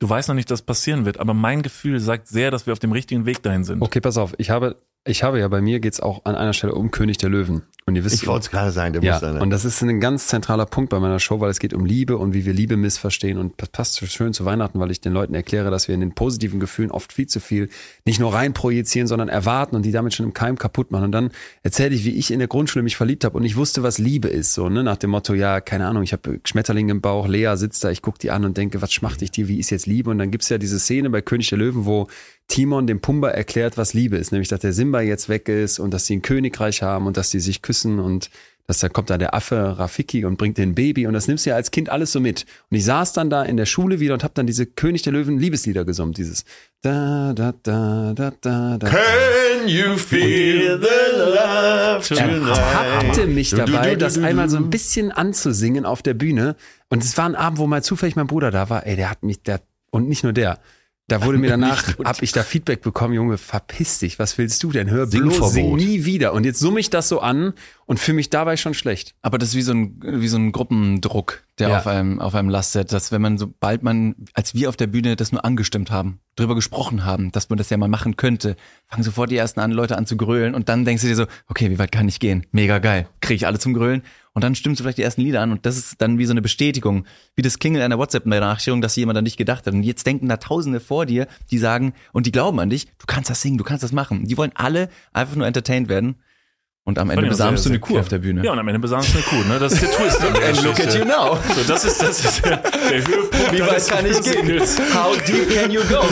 Du 0.00 0.08
weißt 0.08 0.28
noch 0.28 0.34
nicht, 0.34 0.50
dass 0.50 0.62
passieren 0.62 1.04
wird, 1.06 1.18
aber 1.18 1.34
mein 1.34 1.62
Gefühl 1.62 2.00
sagt 2.00 2.28
sehr, 2.28 2.50
dass 2.50 2.66
wir 2.66 2.72
auf 2.72 2.78
dem 2.78 2.92
richtigen 2.92 3.26
Weg 3.26 3.42
dahin 3.42 3.64
sind. 3.64 3.80
Okay, 3.82 4.00
pass 4.00 4.16
auf. 4.18 4.34
Ich 4.38 4.50
habe, 4.50 4.76
ich 5.06 5.22
habe 5.22 5.38
ja 5.40 5.48
bei 5.48 5.60
mir 5.60 5.80
geht's 5.80 6.00
auch 6.00 6.24
an 6.24 6.34
einer 6.34 6.52
Stelle 6.52 6.74
um 6.74 6.90
König 6.90 7.16
der 7.18 7.30
Löwen. 7.30 7.62
Und 7.88 7.96
ihr 7.96 8.04
wisst, 8.04 8.22
Ich 8.22 8.26
wollte 8.26 8.44
es 8.44 8.50
gerade 8.50 8.70
sagen, 8.70 8.92
der 8.92 9.02
ja, 9.02 9.12
muss 9.14 9.20
dann. 9.20 9.38
und 9.40 9.50
das 9.50 9.64
ist 9.64 9.82
ein 9.82 10.00
ganz 10.00 10.26
zentraler 10.28 10.66
Punkt 10.66 10.90
bei 10.90 11.00
meiner 11.00 11.18
Show, 11.18 11.40
weil 11.40 11.50
es 11.50 11.58
geht 11.58 11.72
um 11.72 11.84
Liebe 11.84 12.16
und 12.18 12.34
wie 12.34 12.44
wir 12.44 12.52
Liebe 12.52 12.76
missverstehen 12.76 13.38
und 13.38 13.54
das 13.56 13.70
passt 13.70 13.94
so 13.94 14.06
schön 14.06 14.32
zu 14.32 14.44
Weihnachten, 14.44 14.78
weil 14.78 14.90
ich 14.90 15.00
den 15.00 15.12
Leuten 15.12 15.34
erkläre, 15.34 15.70
dass 15.70 15.88
wir 15.88 15.94
in 15.94 16.00
den 16.00 16.12
positiven 16.14 16.60
Gefühlen 16.60 16.90
oft 16.90 17.12
viel 17.12 17.26
zu 17.26 17.40
viel 17.40 17.68
nicht 18.04 18.20
nur 18.20 18.34
rein 18.34 18.52
projizieren, 18.52 19.08
sondern 19.08 19.28
erwarten 19.28 19.74
und 19.74 19.82
die 19.82 19.92
damit 19.92 20.14
schon 20.14 20.26
im 20.26 20.34
Keim 20.34 20.58
kaputt 20.58 20.90
machen. 20.90 21.04
Und 21.04 21.12
dann 21.12 21.30
erzähle 21.62 21.94
ich, 21.94 22.04
wie 22.04 22.10
ich 22.10 22.30
in 22.30 22.38
der 22.38 22.48
Grundschule 22.48 22.82
mich 22.82 22.96
verliebt 22.96 23.24
habe 23.24 23.36
und 23.36 23.44
ich 23.44 23.56
wusste, 23.56 23.82
was 23.82 23.98
Liebe 23.98 24.28
ist, 24.28 24.52
so 24.54 24.68
ne, 24.68 24.84
nach 24.84 24.96
dem 24.96 25.10
Motto, 25.10 25.34
ja, 25.34 25.60
keine 25.60 25.86
Ahnung, 25.86 26.02
ich 26.02 26.12
habe 26.12 26.40
Schmetterling 26.44 26.90
im 26.90 27.00
Bauch, 27.00 27.26
Lea 27.26 27.54
sitzt 27.56 27.82
da, 27.84 27.90
ich 27.90 28.02
gucke 28.02 28.18
die 28.18 28.30
an 28.30 28.44
und 28.44 28.56
denke, 28.56 28.82
was 28.82 28.92
schmacht 28.92 29.22
ich 29.22 29.30
dir, 29.30 29.48
wie 29.48 29.58
ist 29.58 29.70
jetzt 29.70 29.86
Liebe? 29.86 30.10
Und 30.10 30.18
dann 30.18 30.30
gibt's 30.30 30.48
ja 30.48 30.58
diese 30.58 30.78
Szene 30.78 31.10
bei 31.10 31.22
König 31.22 31.48
der 31.48 31.58
Löwen, 31.58 31.86
wo 31.86 32.06
Timon 32.48 32.86
dem 32.86 33.00
Pumba 33.00 33.28
erklärt, 33.28 33.76
was 33.76 33.94
Liebe 33.94 34.16
ist, 34.16 34.32
nämlich 34.32 34.48
dass 34.48 34.60
der 34.60 34.72
Simba 34.72 35.00
jetzt 35.02 35.28
weg 35.28 35.48
ist 35.48 35.78
und 35.78 35.92
dass 35.92 36.06
sie 36.06 36.16
ein 36.16 36.22
Königreich 36.22 36.82
haben 36.82 37.06
und 37.06 37.16
dass 37.16 37.30
die 37.30 37.40
sich 37.40 37.62
küssen 37.62 37.98
und 38.00 38.30
dass 38.66 38.80
da 38.80 38.90
kommt 38.90 39.08
da 39.08 39.16
der 39.16 39.34
Affe 39.34 39.78
Rafiki 39.78 40.26
und 40.26 40.36
bringt 40.36 40.58
den 40.58 40.74
Baby 40.74 41.06
und 41.06 41.14
das 41.14 41.26
nimmst 41.26 41.46
du 41.46 41.50
ja 41.50 41.56
als 41.56 41.70
Kind 41.70 41.88
alles 41.88 42.12
so 42.12 42.20
mit. 42.20 42.44
Und 42.70 42.76
ich 42.76 42.84
saß 42.84 43.14
dann 43.14 43.30
da 43.30 43.42
in 43.42 43.56
der 43.56 43.64
Schule 43.64 43.98
wieder 43.98 44.12
und 44.12 44.22
habe 44.22 44.34
dann 44.34 44.46
diese 44.46 44.66
König 44.66 45.00
der 45.02 45.14
Löwen 45.14 45.38
Liebeslieder 45.38 45.86
gesungen, 45.86 46.12
dieses 46.12 46.44
da 46.82 47.32
da 47.34 47.54
da 47.62 48.12
da 48.14 48.32
da 48.40 48.76
da. 48.76 48.88
Can 48.88 49.68
you 49.68 49.96
feel 49.96 50.78
the 50.80 51.16
love 51.16 52.14
Er 52.14 53.08
hatte 53.08 53.26
mich 53.26 53.50
dabei, 53.50 53.96
das 53.96 54.18
einmal 54.18 54.50
so 54.50 54.58
ein 54.58 54.68
bisschen 54.68 55.12
anzusingen 55.12 55.86
auf 55.86 56.02
der 56.02 56.12
Bühne. 56.14 56.54
Und 56.90 57.02
es 57.02 57.16
war 57.16 57.24
ein 57.24 57.36
Abend, 57.36 57.58
wo 57.58 57.66
mal 57.66 57.82
zufällig 57.82 58.16
mein 58.16 58.26
Bruder 58.26 58.50
da 58.50 58.68
war. 58.68 58.86
Ey, 58.86 58.96
der 58.96 59.08
hat 59.10 59.22
mich, 59.22 59.42
der, 59.42 59.62
und 59.90 60.08
nicht 60.10 60.24
nur 60.24 60.34
der. 60.34 60.58
Da 61.08 61.24
wurde 61.24 61.38
mir 61.38 61.48
danach, 61.48 61.96
hab 62.04 62.22
ich 62.22 62.32
da 62.32 62.42
Feedback 62.42 62.82
bekommen, 62.82 63.14
Junge, 63.14 63.38
verpiss 63.38 63.98
dich, 63.98 64.18
was 64.18 64.36
willst 64.36 64.62
du 64.62 64.70
denn? 64.72 64.90
Hör 64.90 65.06
bloß, 65.06 65.12
Singverbot. 65.22 65.52
sing 65.52 65.74
nie 65.74 66.04
wieder. 66.04 66.34
Und 66.34 66.44
jetzt 66.44 66.60
summe 66.60 66.80
ich 66.80 66.90
das 66.90 67.08
so 67.08 67.20
an 67.20 67.54
und 67.86 67.98
fühle 67.98 68.16
mich 68.16 68.28
dabei 68.28 68.58
schon 68.58 68.74
schlecht. 68.74 69.14
Aber 69.22 69.38
das 69.38 69.48
ist 69.50 69.54
wie 69.54 69.62
so 69.62 69.72
ein, 69.72 69.98
wie 70.04 70.28
so 70.28 70.36
ein 70.36 70.52
Gruppendruck, 70.52 71.44
der 71.58 71.70
Ja. 71.70 71.78
auf 71.78 71.86
einem, 71.86 72.20
auf 72.20 72.34
einem 72.34 72.50
lastet, 72.50 72.92
dass 72.92 73.10
wenn 73.10 73.22
man, 73.22 73.38
sobald 73.38 73.82
man, 73.82 74.16
als 74.34 74.54
wir 74.54 74.68
auf 74.68 74.76
der 74.76 74.86
Bühne 74.86 75.16
das 75.16 75.32
nur 75.32 75.44
angestimmt 75.46 75.90
haben, 75.90 76.20
drüber 76.36 76.54
gesprochen 76.54 77.06
haben, 77.06 77.32
dass 77.32 77.48
man 77.48 77.56
das 77.56 77.70
ja 77.70 77.78
mal 77.78 77.88
machen 77.88 78.16
könnte, 78.16 78.54
fangen 78.86 79.02
sofort 79.02 79.30
die 79.30 79.36
ersten 79.36 79.60
an, 79.60 79.72
Leute 79.72 79.96
an 79.96 80.04
zu 80.06 80.16
grölen 80.18 80.54
und 80.54 80.68
dann 80.68 80.84
denkst 80.84 81.02
du 81.02 81.08
dir 81.08 81.16
so, 81.16 81.26
okay, 81.48 81.70
wie 81.70 81.78
weit 81.78 81.90
kann 81.90 82.06
ich 82.06 82.20
gehen? 82.20 82.46
Mega 82.52 82.78
geil. 82.80 83.08
Kriege 83.20 83.34
ich 83.36 83.46
alle 83.46 83.58
zum 83.58 83.72
Grölen? 83.72 84.02
Und 84.38 84.44
dann 84.44 84.54
stimmst 84.54 84.78
du 84.78 84.84
vielleicht 84.84 84.98
die 84.98 85.02
ersten 85.02 85.22
Lieder 85.22 85.40
an 85.40 85.50
und 85.50 85.66
das 85.66 85.76
ist 85.76 86.00
dann 86.00 86.16
wie 86.16 86.24
so 86.24 86.30
eine 86.30 86.40
Bestätigung, 86.40 87.06
wie 87.34 87.42
das 87.42 87.58
Klingeln 87.58 87.82
einer 87.82 87.98
WhatsApp-Benachrichtigung, 87.98 88.80
dass 88.80 88.94
jemand 88.94 89.18
an 89.18 89.24
dich 89.24 89.36
gedacht 89.36 89.66
hat. 89.66 89.74
Und 89.74 89.82
jetzt 89.82 90.06
denken 90.06 90.28
da 90.28 90.36
Tausende 90.36 90.78
vor 90.78 91.06
dir, 91.06 91.26
die 91.50 91.58
sagen, 91.58 91.92
und 92.12 92.24
die 92.24 92.30
glauben 92.30 92.60
an 92.60 92.70
dich, 92.70 92.86
du 92.86 93.06
kannst 93.08 93.30
das 93.30 93.42
singen, 93.42 93.58
du 93.58 93.64
kannst 93.64 93.82
das 93.82 93.90
machen. 93.90 94.28
Die 94.28 94.36
wollen 94.36 94.52
alle 94.54 94.90
einfach 95.12 95.34
nur 95.34 95.44
entertained 95.44 95.88
werden. 95.88 96.14
Und 96.88 96.98
am 96.98 97.10
Ende 97.10 97.28
besamst 97.28 97.66
du 97.66 97.68
eine 97.68 97.80
Kuh 97.80 97.98
auf 97.98 98.08
der 98.08 98.16
Bühne. 98.16 98.42
Ja, 98.42 98.52
und 98.52 98.58
am 98.58 98.66
Ende 98.66 98.80
besamst 98.80 99.12
du 99.12 99.18
eine 99.18 99.22
Kuh, 99.26 99.46
ne? 99.46 99.58
Das 99.58 99.74
ist 99.74 99.82
der 99.82 99.90
Twist. 99.90 100.24
an 100.24 100.32
der 100.32 100.48
And 100.48 100.62
look 100.64 100.80
at 100.80 100.94
you 100.94 101.04
now. 101.04 101.38
So, 101.54 101.62
das 101.68 101.84
ist, 101.84 102.02
das 102.02 102.24
ist 102.24 102.42
der, 102.42 102.56
der 102.56 103.06
Höhepunkt. 103.06 103.52
Wie 103.52 103.60
weit 103.60 103.88
kann 103.88 104.06
ich 104.06 104.22
gehen? 104.22 104.60
How 104.94 105.14
deep 105.26 105.50
can 105.54 105.70
you 105.70 105.82
go? 105.82 106.02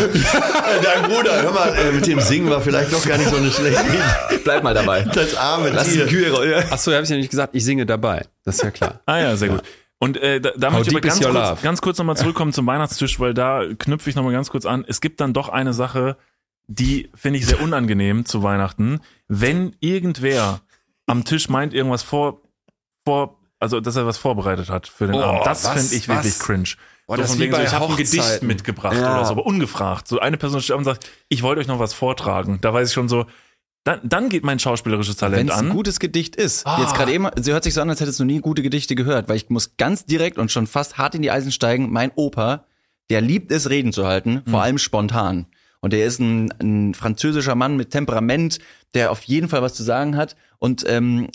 Dein 0.82 1.10
Bruder, 1.10 1.40
hör 1.40 1.52
mal, 1.52 1.74
äh, 1.74 1.92
mit 1.92 2.06
dem 2.06 2.20
Singen 2.20 2.50
war 2.50 2.60
vielleicht 2.60 2.92
doch 2.92 3.02
gar 3.06 3.16
nicht 3.16 3.30
so 3.30 3.36
eine 3.36 3.50
schlechte 3.50 3.80
Idee. 3.86 4.38
Bleib 4.44 4.64
mal 4.64 4.74
dabei. 4.74 5.04
Das 5.04 5.34
arme 5.34 5.70
Lass 5.70 5.86
die 5.86 5.94
Tier. 5.94 6.06
Kühe 6.08 6.30
rollen. 6.30 6.62
Ach 6.68 6.76
so, 6.76 6.92
habe 6.92 7.04
ich 7.04 7.08
ja 7.08 7.16
nicht 7.16 7.30
gesagt, 7.30 7.54
ich 7.54 7.64
singe 7.64 7.86
dabei. 7.86 8.26
Das 8.44 8.56
ist 8.56 8.62
ja 8.62 8.70
klar. 8.70 9.00
Ah 9.06 9.16
ja, 9.18 9.34
sehr 9.36 9.48
gut. 9.48 9.62
Und 9.98 10.18
äh, 10.18 10.42
da, 10.42 10.50
da 10.58 10.70
möchte 10.72 10.90
ich 10.90 10.94
aber 10.94 11.00
ganz 11.00 11.22
kurz, 11.22 11.34
love? 11.34 11.58
ganz 11.62 11.80
kurz 11.80 11.96
nochmal 11.96 12.18
zurückkommen 12.18 12.52
zum 12.52 12.66
Weihnachtstisch, 12.66 13.18
weil 13.18 13.32
da 13.32 13.62
knüpfe 13.78 14.10
ich 14.10 14.16
nochmal 14.16 14.34
ganz 14.34 14.50
kurz 14.50 14.66
an. 14.66 14.84
Es 14.86 15.00
gibt 15.00 15.22
dann 15.22 15.32
doch 15.32 15.48
eine 15.48 15.72
Sache, 15.72 16.18
die 16.68 17.10
finde 17.14 17.38
ich 17.38 17.46
sehr 17.46 17.62
unangenehm 17.62 18.24
zu 18.24 18.42
Weihnachten. 18.42 19.00
Wenn 19.28 19.74
irgendwer 19.80 20.60
am 21.06 21.24
Tisch 21.24 21.48
meint, 21.48 21.72
irgendwas 21.74 22.02
vor, 22.02 22.42
vor, 23.04 23.38
also 23.60 23.80
dass 23.80 23.96
er 23.96 24.06
was 24.06 24.18
vorbereitet 24.18 24.68
hat 24.70 24.86
für 24.88 25.06
den 25.06 25.16
Oh, 25.16 25.22
Abend, 25.22 25.46
das 25.46 25.68
finde 25.68 25.94
ich 25.94 26.08
wirklich 26.08 26.32
was? 26.34 26.38
cringe. 26.40 26.68
Boah, 27.06 27.16
so 27.16 27.22
das 27.22 27.30
von 27.32 27.40
wegen 27.40 27.54
so, 27.54 27.60
ich 27.62 27.72
habe 27.72 27.86
ein 27.86 27.96
Gedicht 27.96 28.42
mitgebracht 28.42 28.96
Ja. 28.96 29.14
oder 29.16 29.24
so, 29.26 29.32
aber 29.32 29.46
ungefragt. 29.46 30.08
So 30.08 30.18
eine 30.18 30.36
Person 30.36 30.60
steht 30.60 30.74
und 30.76 30.84
sagt, 30.84 31.08
ich 31.28 31.42
wollte 31.42 31.60
euch 31.60 31.68
noch 31.68 31.78
was 31.78 31.94
vortragen. 31.94 32.58
Da 32.60 32.74
weiß 32.74 32.88
ich 32.88 32.94
schon 32.94 33.08
so, 33.08 33.26
dann, 33.84 34.00
dann 34.02 34.28
geht 34.28 34.42
mein 34.42 34.58
schauspielerisches 34.58 35.14
Wenn 35.22 35.30
Talent 35.30 35.50
es 35.50 35.56
ein 35.56 35.66
an. 35.70 35.72
gutes 35.76 36.00
Gedicht 36.00 36.34
ist. 36.34 36.66
Ah. 36.66 36.80
Jetzt 36.80 36.94
gerade 36.96 37.12
eben, 37.12 37.28
sie 37.40 37.52
hört 37.52 37.62
sich 37.62 37.74
so 37.74 37.80
an, 37.80 37.88
als 37.88 38.00
hättest 38.00 38.18
du 38.18 38.24
nie 38.24 38.40
gute 38.40 38.62
Gedichte 38.62 38.96
gehört, 38.96 39.28
weil 39.28 39.36
ich 39.36 39.48
muss 39.48 39.76
ganz 39.76 40.04
direkt 40.04 40.38
und 40.38 40.50
schon 40.50 40.66
fast 40.66 40.98
hart 40.98 41.14
in 41.14 41.22
die 41.22 41.30
Eisen 41.30 41.52
steigen. 41.52 41.92
Mein 41.92 42.10
Opa, 42.16 42.64
der 43.10 43.20
liebt 43.20 43.52
es, 43.52 43.70
Reden 43.70 43.92
zu 43.92 44.04
halten, 44.04 44.42
vor 44.50 44.62
allem 44.62 44.78
spontan. 44.78 45.46
Und 45.80 45.94
er 45.94 46.04
ist 46.04 46.18
ein, 46.18 46.52
ein 46.60 46.94
französischer 46.94 47.54
Mann 47.54 47.76
mit 47.76 47.90
Temperament, 47.90 48.58
der 48.96 49.12
auf 49.12 49.22
jeden 49.24 49.48
Fall 49.48 49.62
was 49.62 49.74
zu 49.74 49.84
sagen 49.84 50.16
hat. 50.16 50.34
Und 50.58 50.84
ähm, 50.88 51.28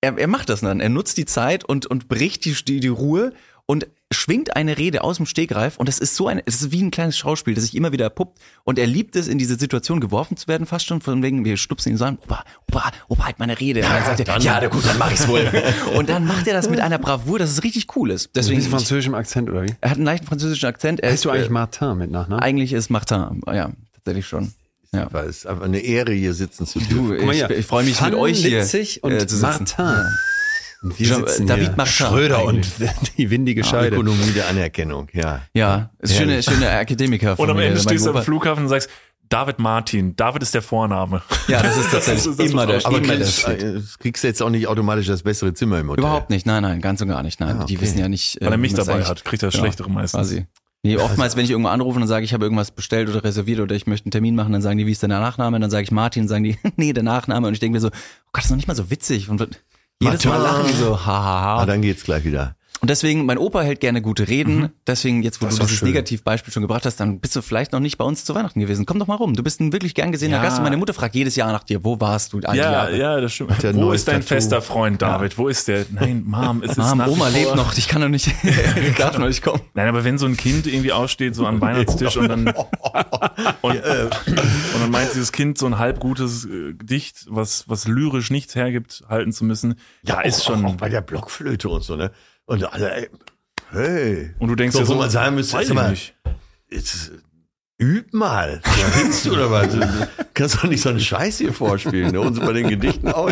er, 0.00 0.18
er 0.18 0.26
macht 0.26 0.48
das 0.48 0.60
dann. 0.60 0.80
Er 0.80 0.88
nutzt 0.88 1.16
die 1.16 1.24
Zeit 1.24 1.64
und, 1.64 1.86
und 1.86 2.08
bricht 2.08 2.44
die, 2.44 2.52
die, 2.52 2.80
die 2.80 2.88
Ruhe 2.88 3.32
und 3.66 3.86
schwingt 4.12 4.56
eine 4.56 4.78
Rede 4.78 5.04
aus 5.04 5.18
dem 5.18 5.26
Stegreif. 5.26 5.76
Und 5.76 5.88
das 5.88 6.00
ist 6.00 6.16
so 6.16 6.26
ein, 6.26 6.42
es 6.44 6.60
ist 6.60 6.72
wie 6.72 6.82
ein 6.82 6.90
kleines 6.90 7.16
Schauspiel, 7.16 7.54
das 7.54 7.62
sich 7.62 7.76
immer 7.76 7.92
wieder 7.92 8.10
puppt. 8.10 8.40
Und 8.64 8.80
er 8.80 8.88
liebt 8.88 9.14
es, 9.14 9.28
in 9.28 9.38
diese 9.38 9.54
Situation 9.54 10.00
geworfen 10.00 10.36
zu 10.36 10.48
werden, 10.48 10.66
fast 10.66 10.86
schon 10.86 11.00
von 11.00 11.22
wegen, 11.22 11.44
wir 11.44 11.56
stupsen 11.56 11.90
ihn 11.90 11.96
so 11.96 12.04
an, 12.04 12.18
Opa, 12.24 12.42
Opa, 12.68 12.90
Opa, 13.06 13.26
halt 13.26 13.38
meine 13.38 13.60
Rede. 13.60 13.82
Und 13.84 13.90
dann 13.90 14.04
sagt 14.04 14.28
er, 14.28 14.38
ja, 14.40 14.58
na 14.60 14.66
gut, 14.66 14.84
dann 14.84 14.98
mach 14.98 15.12
ich's 15.12 15.28
wohl. 15.28 15.48
und 15.94 16.08
dann 16.08 16.26
macht 16.26 16.48
er 16.48 16.54
das 16.54 16.68
mit 16.68 16.80
einer 16.80 16.98
Bravour, 16.98 17.38
dass 17.38 17.50
es 17.50 17.62
richtig 17.62 17.94
cool 17.94 18.10
ist. 18.10 18.30
Deswegen 18.34 18.56
Deswegen, 18.56 18.60
ist 18.62 18.68
französischem 18.70 19.14
Akzent, 19.14 19.48
oder 19.48 19.62
wie? 19.62 19.74
er 19.80 19.90
hat 19.90 19.98
einen 19.98 20.06
leichten 20.06 20.26
französischen 20.26 20.66
Akzent. 20.66 20.98
Er 20.98 21.12
Heißt 21.12 21.24
du 21.24 21.28
ist, 21.28 21.34
eigentlich 21.36 21.50
äh, 21.50 21.52
Martin 21.52 21.96
mit 21.96 22.10
Nachnamen? 22.10 22.42
eigentlich 22.42 22.72
ist 22.72 22.90
Martin, 22.90 23.40
ja, 23.46 23.70
tatsächlich 23.94 24.26
schon. 24.26 24.52
Ja. 24.94 25.04
Aber 25.04 25.24
es 25.24 25.38
ist 25.38 25.46
einfach 25.46 25.64
eine 25.64 25.78
Ehre, 25.78 26.12
hier 26.12 26.34
sitzen 26.34 26.66
zu 26.66 26.80
Du, 26.80 27.08
dürfen. 27.10 27.26
mal 27.26 27.34
ich, 27.34 27.42
ich 27.42 27.66
freue 27.66 27.84
mich 27.84 28.00
mit 28.00 28.14
euch 28.14 28.38
hier 28.38 28.58
Litzig 28.60 29.02
und 29.04 29.12
äh, 29.12 29.26
zu 29.26 29.36
sitzen. 29.36 29.42
Martin. 29.42 29.74
Ja. 29.78 30.06
Und 30.82 30.98
wir 30.98 31.06
Jean- 31.06 31.26
sitzen 31.26 31.46
David 31.46 31.66
hier. 31.68 31.76
Martin 31.76 31.92
Schröder 31.92 32.44
und 32.44 32.66
die 33.18 33.30
windige 33.30 33.62
Scheide. 33.64 33.94
Ökonomie 33.96 34.32
der 34.34 34.48
Anerkennung, 34.48 35.08
ja. 35.12 35.42
Ja, 35.54 35.90
ist 36.00 36.16
schöne, 36.16 36.42
schöne 36.42 36.70
Akademiker. 36.70 37.38
Und 37.38 37.50
am 37.50 37.58
Ende 37.58 37.78
stehst 37.80 38.04
du 38.06 38.12
am. 38.12 38.22
Flughafen 38.22 38.64
und 38.64 38.68
sagst, 38.70 38.88
David 39.28 39.60
Martin. 39.60 40.16
David 40.16 40.42
ist 40.42 40.54
der 40.54 40.62
Vorname. 40.62 41.22
Ja, 41.46 41.62
das 41.62 41.76
ist 41.76 41.90
tatsächlich 41.92 42.24
Das 42.24 42.26
ist 42.32 42.40
das, 42.40 42.50
immer 42.50 42.66
was 42.66 42.82
der, 42.82 42.86
Aber 42.86 42.98
immer 42.98 43.06
der 43.06 43.16
kriegst, 43.18 43.40
Shit. 43.42 43.62
äh, 43.62 43.80
kriegst 44.00 44.24
du 44.24 44.28
jetzt 44.28 44.42
auch 44.42 44.50
nicht 44.50 44.66
automatisch 44.66 45.06
das 45.06 45.22
bessere 45.22 45.54
Zimmer 45.54 45.78
im 45.78 45.88
Hotel. 45.88 46.02
Überhaupt 46.02 46.30
nicht, 46.30 46.46
nein, 46.46 46.62
nein, 46.62 46.80
ganz 46.80 47.00
und 47.00 47.06
gar 47.08 47.22
nicht. 47.22 47.38
Nein, 47.38 47.60
Ah, 47.60 47.64
die 47.64 47.76
okay. 47.76 47.84
wissen 47.86 47.98
ja 48.00 48.08
nicht. 48.08 48.38
Weil 48.40 48.48
er 48.48 48.54
äh, 48.54 48.56
mich 48.56 48.74
dabei 48.74 48.94
eigentlich- 48.94 49.08
hat, 49.08 49.24
kriegt 49.24 49.42
er 49.44 49.48
das 49.48 49.54
Ja, 49.54 49.60
Schlechtere 49.60 49.88
meistens. 49.88 50.18
Quasi. 50.18 50.46
Nee, 50.82 50.96
oftmals, 50.96 51.36
wenn 51.36 51.44
ich 51.44 51.50
irgendwo 51.50 51.68
anrufe 51.68 52.00
und 52.00 52.06
sage, 52.06 52.24
ich 52.24 52.32
habe 52.32 52.46
irgendwas 52.46 52.70
bestellt 52.70 53.10
oder 53.10 53.22
reserviert 53.22 53.60
oder 53.60 53.74
ich 53.74 53.86
möchte 53.86 54.06
einen 54.06 54.12
Termin 54.12 54.34
machen, 54.34 54.52
dann 54.52 54.62
sagen 54.62 54.78
die, 54.78 54.86
wie 54.86 54.92
ist 54.92 55.02
denn 55.02 55.10
der 55.10 55.20
Nachname? 55.20 55.60
Dann 55.60 55.70
sage 55.70 55.84
ich 55.84 55.90
Martin, 55.90 56.26
sagen 56.26 56.44
die, 56.44 56.58
nee, 56.76 56.94
der 56.94 57.02
Nachname. 57.02 57.46
Und 57.46 57.52
ich 57.52 57.60
denke 57.60 57.74
mir 57.74 57.80
so, 57.80 57.88
oh 57.88 58.30
Gott, 58.32 58.38
das 58.38 58.44
ist 58.46 58.50
noch 58.50 58.56
nicht 58.56 58.68
mal 58.68 58.74
so 58.74 58.90
witzig. 58.90 59.28
Und 59.28 59.40
jedes 60.02 60.24
Mal 60.24 60.38
Martin. 60.38 60.42
lachen 60.42 60.66
die 60.68 60.78
so, 60.78 61.04
hahaha. 61.04 61.62
Ah, 61.62 61.66
dann 61.66 61.82
geht's 61.82 62.04
gleich 62.04 62.24
wieder. 62.24 62.56
Und 62.82 62.88
deswegen, 62.88 63.26
mein 63.26 63.36
Opa 63.36 63.60
hält 63.60 63.80
gerne 63.80 64.00
gute 64.00 64.26
Reden. 64.28 64.70
Deswegen, 64.86 65.22
jetzt 65.22 65.42
wo 65.42 65.44
Das 65.44 65.54
ist 65.54 65.60
du 65.60 65.64
dieses 65.66 65.78
schön. 65.80 65.88
Negativbeispiel 65.88 66.50
schon 66.52 66.62
gebracht 66.62 66.86
hast, 66.86 66.96
dann 66.98 67.20
bist 67.20 67.36
du 67.36 67.42
vielleicht 67.42 67.72
noch 67.72 67.80
nicht 67.80 67.98
bei 67.98 68.04
uns 68.06 68.24
zu 68.24 68.34
Weihnachten 68.34 68.58
gewesen. 68.58 68.86
Komm 68.86 68.98
doch 68.98 69.06
mal 69.06 69.16
rum. 69.16 69.34
Du 69.34 69.42
bist 69.42 69.60
ein 69.60 69.72
wirklich 69.74 69.94
gern 69.94 70.12
gesehener 70.12 70.38
Ja. 70.38 70.42
Gast 70.44 70.56
und 70.58 70.64
meine 70.64 70.78
Mutter 70.78 70.94
fragt 70.94 71.14
jedes 71.14 71.36
Jahr 71.36 71.52
nach 71.52 71.62
dir, 71.62 71.84
wo 71.84 72.00
warst 72.00 72.32
du 72.32 72.40
all 72.44 72.56
Ja, 72.56 72.72
Jahre? 72.72 72.96
ja, 72.96 73.20
das 73.20 73.34
stimmt. 73.34 73.62
der 73.62 73.74
Wo 73.74 73.92
ist 73.92 74.08
dein 74.08 74.16
Tattoo. 74.22 74.28
fester 74.28 74.62
Freund, 74.62 75.02
David? 75.02 75.36
Wo 75.36 75.48
ist 75.48 75.68
der? 75.68 75.84
Nein, 75.90 76.22
Mom, 76.26 76.62
es 76.62 76.70
ist 76.72 76.78
Mom, 76.78 76.96
nach 76.98 77.06
wie 77.06 77.10
Oma 77.10 77.24
vor- 77.26 77.30
lebt 77.38 77.54
noch, 77.56 77.76
ich 77.76 77.86
kann 77.86 78.00
noch 78.00 78.08
nicht, 78.08 78.28
ich 78.42 78.94
darf 78.96 79.18
noch 79.18 79.26
nicht 79.28 79.42
kommen. 79.42 79.60
Nein, 79.74 79.88
aber 79.88 80.04
wenn 80.04 80.16
so 80.16 80.24
ein 80.24 80.38
Kind 80.38 80.66
irgendwie 80.66 80.92
aufsteht, 80.92 81.34
so 81.34 81.46
am 81.46 81.60
Weihnachtstisch 81.60 82.16
und 82.16 82.28
dann 82.28 82.48
und, 83.60 83.74
und 83.76 83.82
dann 84.80 84.90
meint 84.90 85.10
dieses 85.12 85.32
Kind 85.32 85.58
so 85.58 85.66
ein 85.66 85.78
halb 85.78 86.00
gutes 86.00 86.46
äh, 86.46 86.72
Gedicht, 86.72 87.26
was 87.28 87.68
was 87.68 87.86
lyrisch 87.86 88.30
nichts 88.30 88.54
hergibt, 88.54 89.02
halten 89.08 89.32
zu 89.32 89.44
müssen, 89.44 89.74
da 90.02 90.20
ist 90.22 90.44
schon 90.44 90.64
Auch, 90.64 90.70
auch 90.70 90.76
bei 90.76 90.88
der 90.88 91.02
Blockflöte 91.02 91.68
und 91.68 91.82
so, 91.82 91.96
ne? 91.96 92.10
Und 92.50 92.64
alle, 92.72 92.92
ey, 92.96 93.08
hey. 93.70 94.30
und 94.40 94.48
du 94.48 94.56
denkst 94.56 94.72
So, 94.74 94.80
dir 94.80 94.86
so, 94.86 94.94
man 94.96 95.08
sagen 95.08 95.36
müsste, 95.36 95.56
weiß 95.56 95.68
ich 95.68 95.74
mal, 95.74 95.90
nicht. 95.90 96.14
Jetzt, 96.68 97.12
üb 97.80 98.12
mal. 98.12 98.60
Ja, 98.64 99.02
willst 99.04 99.24
du 99.24 99.32
oder 99.34 99.50
was? 99.52 99.70
Du 99.72 99.80
kannst 100.34 100.56
doch 100.56 100.64
nicht 100.64 100.80
so 100.82 100.88
einen 100.88 100.98
Scheiß 100.98 101.38
hier 101.38 101.52
vorspielen, 101.52 102.10
ne? 102.10 102.20
Und 102.20 102.34
so 102.34 102.40
bei 102.40 102.52
den 102.52 102.68
Gedichten 102.68 103.06
auch. 103.12 103.30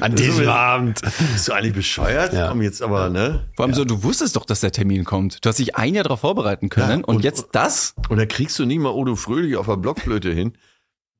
An 0.00 0.14
diesem 0.16 0.48
Abend. 0.48 1.00
Bist 1.32 1.46
du 1.46 1.52
eigentlich 1.52 1.74
bescheuert? 1.74 2.32
Ja. 2.32 2.48
Komm 2.48 2.60
jetzt 2.62 2.82
aber, 2.82 3.08
ne? 3.08 3.48
Vor 3.54 3.66
allem 3.66 3.74
so, 3.74 3.84
du 3.84 4.02
wusstest 4.02 4.34
doch, 4.34 4.44
dass 4.44 4.60
der 4.60 4.72
Termin 4.72 5.04
kommt. 5.04 5.44
Du 5.44 5.48
hast 5.48 5.60
dich 5.60 5.76
ein 5.76 5.94
Jahr 5.94 6.02
darauf 6.04 6.20
vorbereiten 6.20 6.68
können 6.68 6.88
Ja, 6.90 6.94
und, 6.96 7.04
und- 7.16 7.24
jetzt 7.24 7.48
das? 7.52 7.94
Und 8.08 8.16
da 8.18 8.26
kriegst 8.26 8.58
du 8.58 8.64
nicht 8.66 8.80
mal 8.80 8.90
Odo 8.90 9.14
Fröhlich 9.14 9.56
auf 9.56 9.66
der 9.66 9.76
Blockflöte 9.76 10.32
hin. 10.32 10.58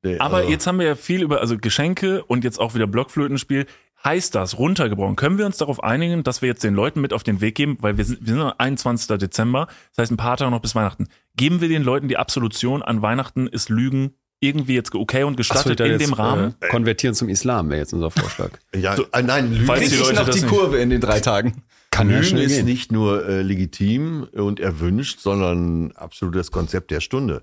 Nee, 0.03 0.19
Aber 0.19 0.39
also- 0.39 0.51
jetzt 0.51 0.67
haben 0.67 0.79
wir 0.81 0.87
ja 0.87 0.95
viel 0.97 1.23
über 1.23 1.41
also 1.41 1.57
Geschenke 1.59 2.25
und 2.25 2.43
jetzt 2.43 2.59
auch 2.59 2.75
wieder 2.75 2.89
Blockflötenspiel. 2.89 3.67
Heißt 4.07 4.37
das 4.37 4.57
runtergebrochen? 4.57 5.17
Können 5.17 5.37
wir 5.37 5.47
uns 5.47 5.57
darauf 5.57 5.83
einigen, 5.83 6.23
dass 6.23 6.41
wir 6.41 6.49
jetzt 6.49 6.63
den 6.63 6.75
Leuten 6.75 7.01
mit 7.01 7.13
auf 7.13 7.25
den 7.25 7.41
Weg 7.41 7.57
geben, 7.57 7.77
weil 7.81 7.99
wir 7.99 8.05
sind, 8.05 8.21
wir 8.21 8.35
sind 8.35 8.41
am 8.41 8.53
21. 8.57 9.19
Dezember, 9.19 9.67
das 9.97 10.05
heißt 10.05 10.13
ein 10.13 10.17
paar 10.17 10.37
Tage 10.37 10.53
noch 10.53 10.61
bis 10.61 10.77
Weihnachten. 10.77 11.09
Geben 11.37 11.61
wir 11.61 11.69
den 11.69 11.83
Leuten 11.83 12.07
die 12.07 12.17
Absolution 12.17 12.83
an 12.83 13.03
Weihnachten 13.03 13.49
ist 13.49 13.69
Lügen 13.69 14.15
irgendwie 14.39 14.75
jetzt 14.75 14.95
okay 14.95 15.25
und 15.25 15.33
so, 15.33 15.39
gestattet 15.39 15.81
dann 15.81 15.89
in 15.89 15.93
jetzt, 15.95 16.07
dem 16.07 16.13
Rahmen? 16.13 16.55
Äh, 16.61 16.69
konvertieren 16.69 17.17
zum 17.17 17.29
Islam 17.29 17.69
wäre 17.69 17.81
jetzt 17.81 17.95
unser 17.95 18.13
Vorschlag. 18.13 18.51
Ja, 18.77 18.95
äh, 18.95 19.23
nein, 19.23 19.53
Lügen, 19.53 19.67
Falls 19.67 19.91
die 19.91 19.97
Leute 19.97 20.15
noch 20.15 20.29
die 20.29 20.43
Kurve 20.43 20.79
in 20.79 20.91
den 20.91 21.01
drei 21.01 21.19
Tagen? 21.19 21.65
Kann 21.91 22.09
ja 22.09 22.19
Lügen 22.19 22.29
schnell 22.29 22.45
ist 22.45 22.57
gehen. 22.59 22.65
nicht 22.65 22.93
nur 22.93 23.27
äh, 23.27 23.43
legitim 23.43 24.29
und 24.33 24.61
erwünscht, 24.61 25.19
sondern 25.19 25.91
absolut 25.97 26.37
das 26.37 26.53
Konzept 26.53 26.93
der 26.93 27.01
Stunde. 27.01 27.43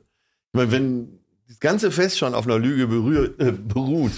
Ich 0.54 0.58
meine, 0.58 0.72
wenn 0.72 1.20
das 1.50 1.60
ganze 1.60 1.92
Fest 1.92 2.20
schon 2.20 2.34
auf 2.34 2.46
einer 2.46 2.58
Lüge 2.58 2.88
berührt, 2.88 3.38
äh, 3.42 3.52
beruht, 3.52 4.14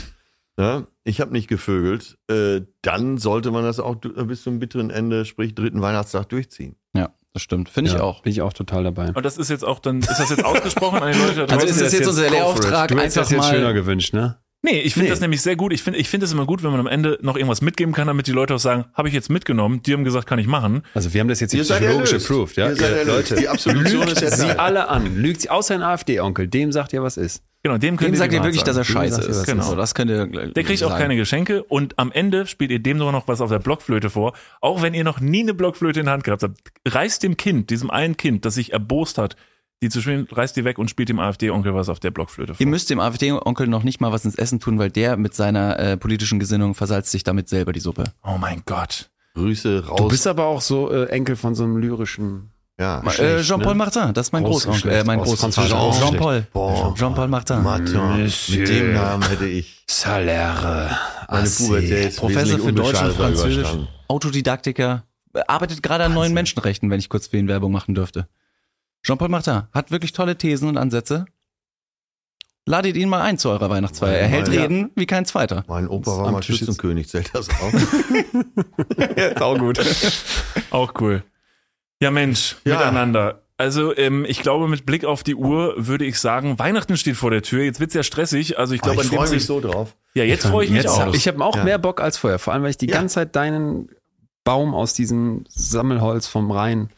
ne? 0.58 0.88
ich 1.04 1.22
habe 1.22 1.32
nicht 1.32 1.48
gevögelt, 1.48 2.18
äh, 2.30 2.62
dann 2.82 3.18
sollte 3.18 3.52
man 3.52 3.64
das 3.64 3.80
auch 3.80 3.96
du- 3.96 4.14
bis 4.26 4.44
zum 4.44 4.60
bitteren 4.60 4.90
Ende, 4.90 5.26
sprich 5.26 5.56
dritten 5.56 5.82
Weihnachtstag 5.82 6.30
durchziehen. 6.30 6.76
Ja, 6.96 7.10
das 7.34 7.44
stimmt. 7.44 7.70
Finde 7.70 7.92
ich 7.92 7.98
Ja, 7.98 8.04
auch. 8.04 8.22
Bin 8.24 8.32
ich 8.32 8.42
auch 8.42 8.54
total 8.54 8.84
dabei. 8.84 9.12
Und 9.14 9.24
das 9.26 9.38
ist 9.38 9.50
jetzt 9.50 9.64
auch 9.66 9.80
dann, 9.80 10.00
ist 10.00 10.08
das 10.20 10.30
jetzt 10.30 10.46
ausgesprochen 10.46 11.02
an 11.02 11.14
die 11.14 11.20
Leute? 11.20 11.46
da 11.46 11.56
Also 11.56 11.68
ist 11.68 11.82
das 11.82 11.94
jetzt 11.94 12.08
unser. 12.08 12.30
Lehrauftrag, 12.30 12.88
Du 12.90 12.98
hättest 12.98 13.18
das 13.18 13.30
jetzt 13.30 13.48
schöner 13.50 13.74
gewünscht, 13.74 14.14
ne? 14.14 14.38
Nee, 14.62 14.80
ich 14.80 14.94
finde 14.94 15.06
Nee. 15.06 15.10
das 15.12 15.20
nämlich 15.20 15.44
sehr 15.44 15.56
gut. 15.56 15.72
Ich 15.74 15.84
finde 15.84 16.00
ich 16.00 16.10
finde 16.10 16.26
es 16.26 16.32
immer 16.32 16.48
gut, 16.48 16.64
wenn 16.64 16.72
man 16.72 16.80
am 16.80 16.88
Ende 16.88 17.20
noch 17.22 17.36
irgendwas 17.36 17.62
mitgeben 17.62 17.94
kann, 17.94 18.08
damit 18.08 18.26
die 18.26 18.32
Leute 18.32 18.56
auch 18.56 18.60
sagen, 18.60 18.86
habe 18.96 19.08
ich 19.10 19.14
jetzt 19.14 19.30
mitgenommen, 19.30 19.84
die 19.84 19.94
haben 19.94 20.04
gesagt, 20.04 20.26
kann 20.26 20.40
ich 20.40 20.48
machen. 20.48 20.82
Also 20.96 21.14
wir 21.14 21.22
haben 21.22 21.28
das 21.28 21.40
jetzt 21.40 21.52
seid 21.52 21.82
psychologisch 21.82 22.14
approved, 22.16 22.56
ja? 22.58 22.70
Ihr 22.70 22.76
seid 22.76 22.92
erlöst. 22.94 23.30
Leute, 23.30 23.42
Die 23.42 23.48
Absolution 23.48 24.04
ist 24.08 24.10
lügt 24.10 24.22
jetzt 24.22 24.40
sie 24.40 24.58
alle 24.58 24.88
an. 24.88 25.18
Lügt 25.18 25.42
sie, 25.42 25.52
außer 25.52 25.76
ein 25.76 25.84
AfD-Onkel, 25.84 26.48
dem 26.48 26.72
sagt 26.72 26.94
ihr, 26.94 27.04
was 27.04 27.18
ist. 27.18 27.44
Genau, 27.66 27.80
dem 27.80 27.98
könnt 27.98 28.10
Dem 28.10 28.14
ihr 28.14 28.18
sagt 28.20 28.32
ihr 28.32 28.44
wirklich, 28.44 28.62
dass 28.62 28.78
er 28.78 28.84
sagen. 28.84 29.10
scheiße 29.10 29.22
ist. 29.22 29.48
Genau. 29.48 29.64
So, 29.64 29.76
das 29.76 29.96
könnt 29.96 30.12
ihr 30.12 30.28
Der 30.28 30.64
kriegt 30.64 30.84
auch 30.84 30.96
keine 30.96 31.16
Geschenke 31.16 31.64
und 31.64 31.98
am 31.98 32.12
Ende 32.12 32.46
spielt 32.46 32.70
ihr 32.70 32.78
dem 32.78 33.00
sogar 33.00 33.12
noch 33.12 33.28
was 33.28 33.42
auf 33.42 33.50
der 33.50 33.58
Blockflöte 33.58 34.12
vor. 34.12 34.34
Auch 34.62 34.84
wenn 34.84 34.94
ihr 34.94 35.04
noch 35.04 35.20
nie 35.20 35.40
eine 35.40 35.56
Blockflöte 35.56 36.02
in 36.02 36.06
der 36.06 36.14
Hand 36.14 36.24
gehabt 36.26 36.44
habt. 36.44 36.60
Reißt 36.88 37.24
dem 37.24 37.38
Kind, 37.38 37.72
diesem 37.72 37.90
einen 37.90 38.18
Kind, 38.18 38.46
das 38.46 38.54
sich 38.54 38.72
erbost 38.72 39.18
hat, 39.18 39.36
die 39.82 39.90
zu 39.90 40.00
spielen, 40.00 40.28
reißt 40.32 40.56
die 40.56 40.64
weg 40.64 40.78
und 40.78 40.92
spielt 40.92 41.10
dem 41.10 41.18
AfD-Onkel 41.18 41.74
was 41.74 41.90
auf 41.90 42.00
der 42.00 42.12
Blockflöte 42.12 42.54
vor. 42.54 42.62
Ihr 42.62 42.68
müsst 42.68 42.92
dem 42.92 43.00
AfD-Onkel 43.00 43.66
noch 43.66 43.82
nicht 43.82 44.00
mal 44.00 44.12
was 44.12 44.26
ins 44.26 44.36
Essen 44.36 44.60
tun, 44.60 44.78
weil 44.78 44.92
der 44.92 45.18
mit 45.18 45.34
seiner 45.34 45.80
äh, 45.80 45.98
politischen 45.98 46.38
Gesinnung 46.38 46.76
versalzt 46.76 47.10
sich 47.10 47.24
damit 47.24 47.50
selber 47.50 47.74
die 47.74 47.80
Suppe. 47.80 48.04
oh 48.22 48.38
mein 48.40 48.62
Gott. 48.68 49.10
Grüße 49.34 49.88
raus. 49.88 49.98
Du 49.98 50.08
bist 50.08 50.28
aber 50.28 50.46
auch 50.46 50.62
so 50.62 50.92
äh, 50.92 51.08
Enkel 51.08 51.36
von 51.36 51.56
so 51.56 51.64
einem 51.64 51.78
lyrischen. 51.78 52.52
Ja. 52.80 53.02
Äh, 53.02 53.42
Jean-Paul 53.42 53.74
ne? 53.74 53.76
Martin, 53.76 54.14
das 54.14 54.28
ist 54.28 54.34
mein 54.34 54.44
Großonkel, 54.44 54.92
äh, 54.92 55.04
mein 55.04 55.20
Großvater. 55.20 55.68
Jean-Paul. 55.68 56.48
Jean-Paul 56.96 57.28
Martin. 57.28 57.64
Martin. 57.64 58.24
Monsieur. 58.24 58.60
Mit 58.60 58.70
dem 58.70 58.94
Namen 58.94 59.24
hätte 59.24 59.48
ich 59.48 59.84
Salaire. 59.88 60.98
meine 61.30 61.50
Pubertät 61.50 62.16
Professor 62.18 62.60
für 62.60 62.74
Deutsch 62.74 63.02
und 63.02 63.14
Französisch. 63.14 63.68
Autodidaktiker, 64.08 65.04
arbeitet 65.48 65.82
gerade 65.84 66.04
an 66.04 66.14
neuen 66.14 66.34
Menschenrechten, 66.34 66.90
wenn 66.90 67.00
ich 67.00 67.10
kurz 67.10 67.28
für 67.28 67.38
ihn 67.38 67.48
Werbung 67.48 67.72
machen 67.72 67.96
dürfte. 67.96 68.28
Jean-Paul 69.04 69.30
Martin 69.30 69.64
hat 69.72 69.92
wirklich 69.92 70.14
tolle 70.14 70.38
Thesen 70.38 70.68
und 70.68 70.78
Ansätze. 70.78 71.26
Ladet 72.68 72.98
ihn 72.98 73.10
mal 73.10 73.22
ein 73.22 73.38
zu 73.38 73.50
eurer 73.50 73.70
Weihnachtsfeier. 73.70 74.18
Er 74.18 74.28
hält 74.28 74.48
Ja. 74.48 74.64
Reden 74.64 74.90
wie 74.96 75.06
kein 75.06 75.26
zweiter. 75.26 75.64
Mein 75.68 75.88
Opa 75.88 76.18
war 76.18 76.32
mal 76.32 76.42
Schützenkönig, 76.42 77.08
zählt 77.08 77.30
das 77.34 77.48
auch? 77.50 77.72
Auch 79.42 79.60
gut. 79.60 79.80
auch 80.72 80.94
cool. 81.00 81.24
Ja, 82.02 82.12
Mensch, 82.12 82.58
Ja. 82.66 82.76
miteinander. 82.78 83.42
Also 83.58 83.96
ähm, 83.96 84.26
ich 84.28 84.42
glaube, 84.42 84.68
mit 84.68 84.86
Blick 84.86 85.06
auf 85.06 85.24
die 85.24 85.36
Uhr 85.36 85.76
würde 85.78 86.04
ich 86.04 86.20
sagen, 86.20 86.60
Weihnachten 86.60 86.98
steht 86.98 87.16
vor 87.16 87.32
der 87.32 87.42
Tür. 87.42 87.64
Jetzt 87.64 87.80
wird's 87.80 87.94
ja 87.94 88.04
stressig. 88.04 88.60
Also 88.60 88.74
ich 88.74 88.82
glaube, 88.82 88.98
ich 89.02 89.08
an 89.08 89.12
dem 89.12 89.18
freue 89.18 89.30
mich 89.30 89.46
so 89.46 89.62
drauf. 89.62 89.96
Ja, 90.14 90.26
jetzt 90.26 90.46
freue 90.46 90.66
ich 90.66 90.72
mich 90.72 90.84
Jetzt 90.84 90.92
auch. 90.92 91.00
hab, 91.06 91.16
ich 91.16 91.26
habe 91.28 91.44
auch 91.44 91.56
Ja. 91.56 91.64
mehr 91.64 91.78
Bock 91.78 92.02
als 92.02 92.18
vorher. 92.18 92.38
Vor 92.38 92.54
allem, 92.54 92.64
weil 92.64 92.72
ich 92.72 92.78
die 92.78 92.88
Ja. 92.88 92.96
ganze 92.98 93.16
Zeit 93.16 93.36
deinen 93.38 93.90
Baum 94.44 94.76
aus 94.76 94.94
diesem 94.94 95.46
Sammelholz 95.48 96.28
vom 96.28 96.52
Rheinufer. 96.52 96.90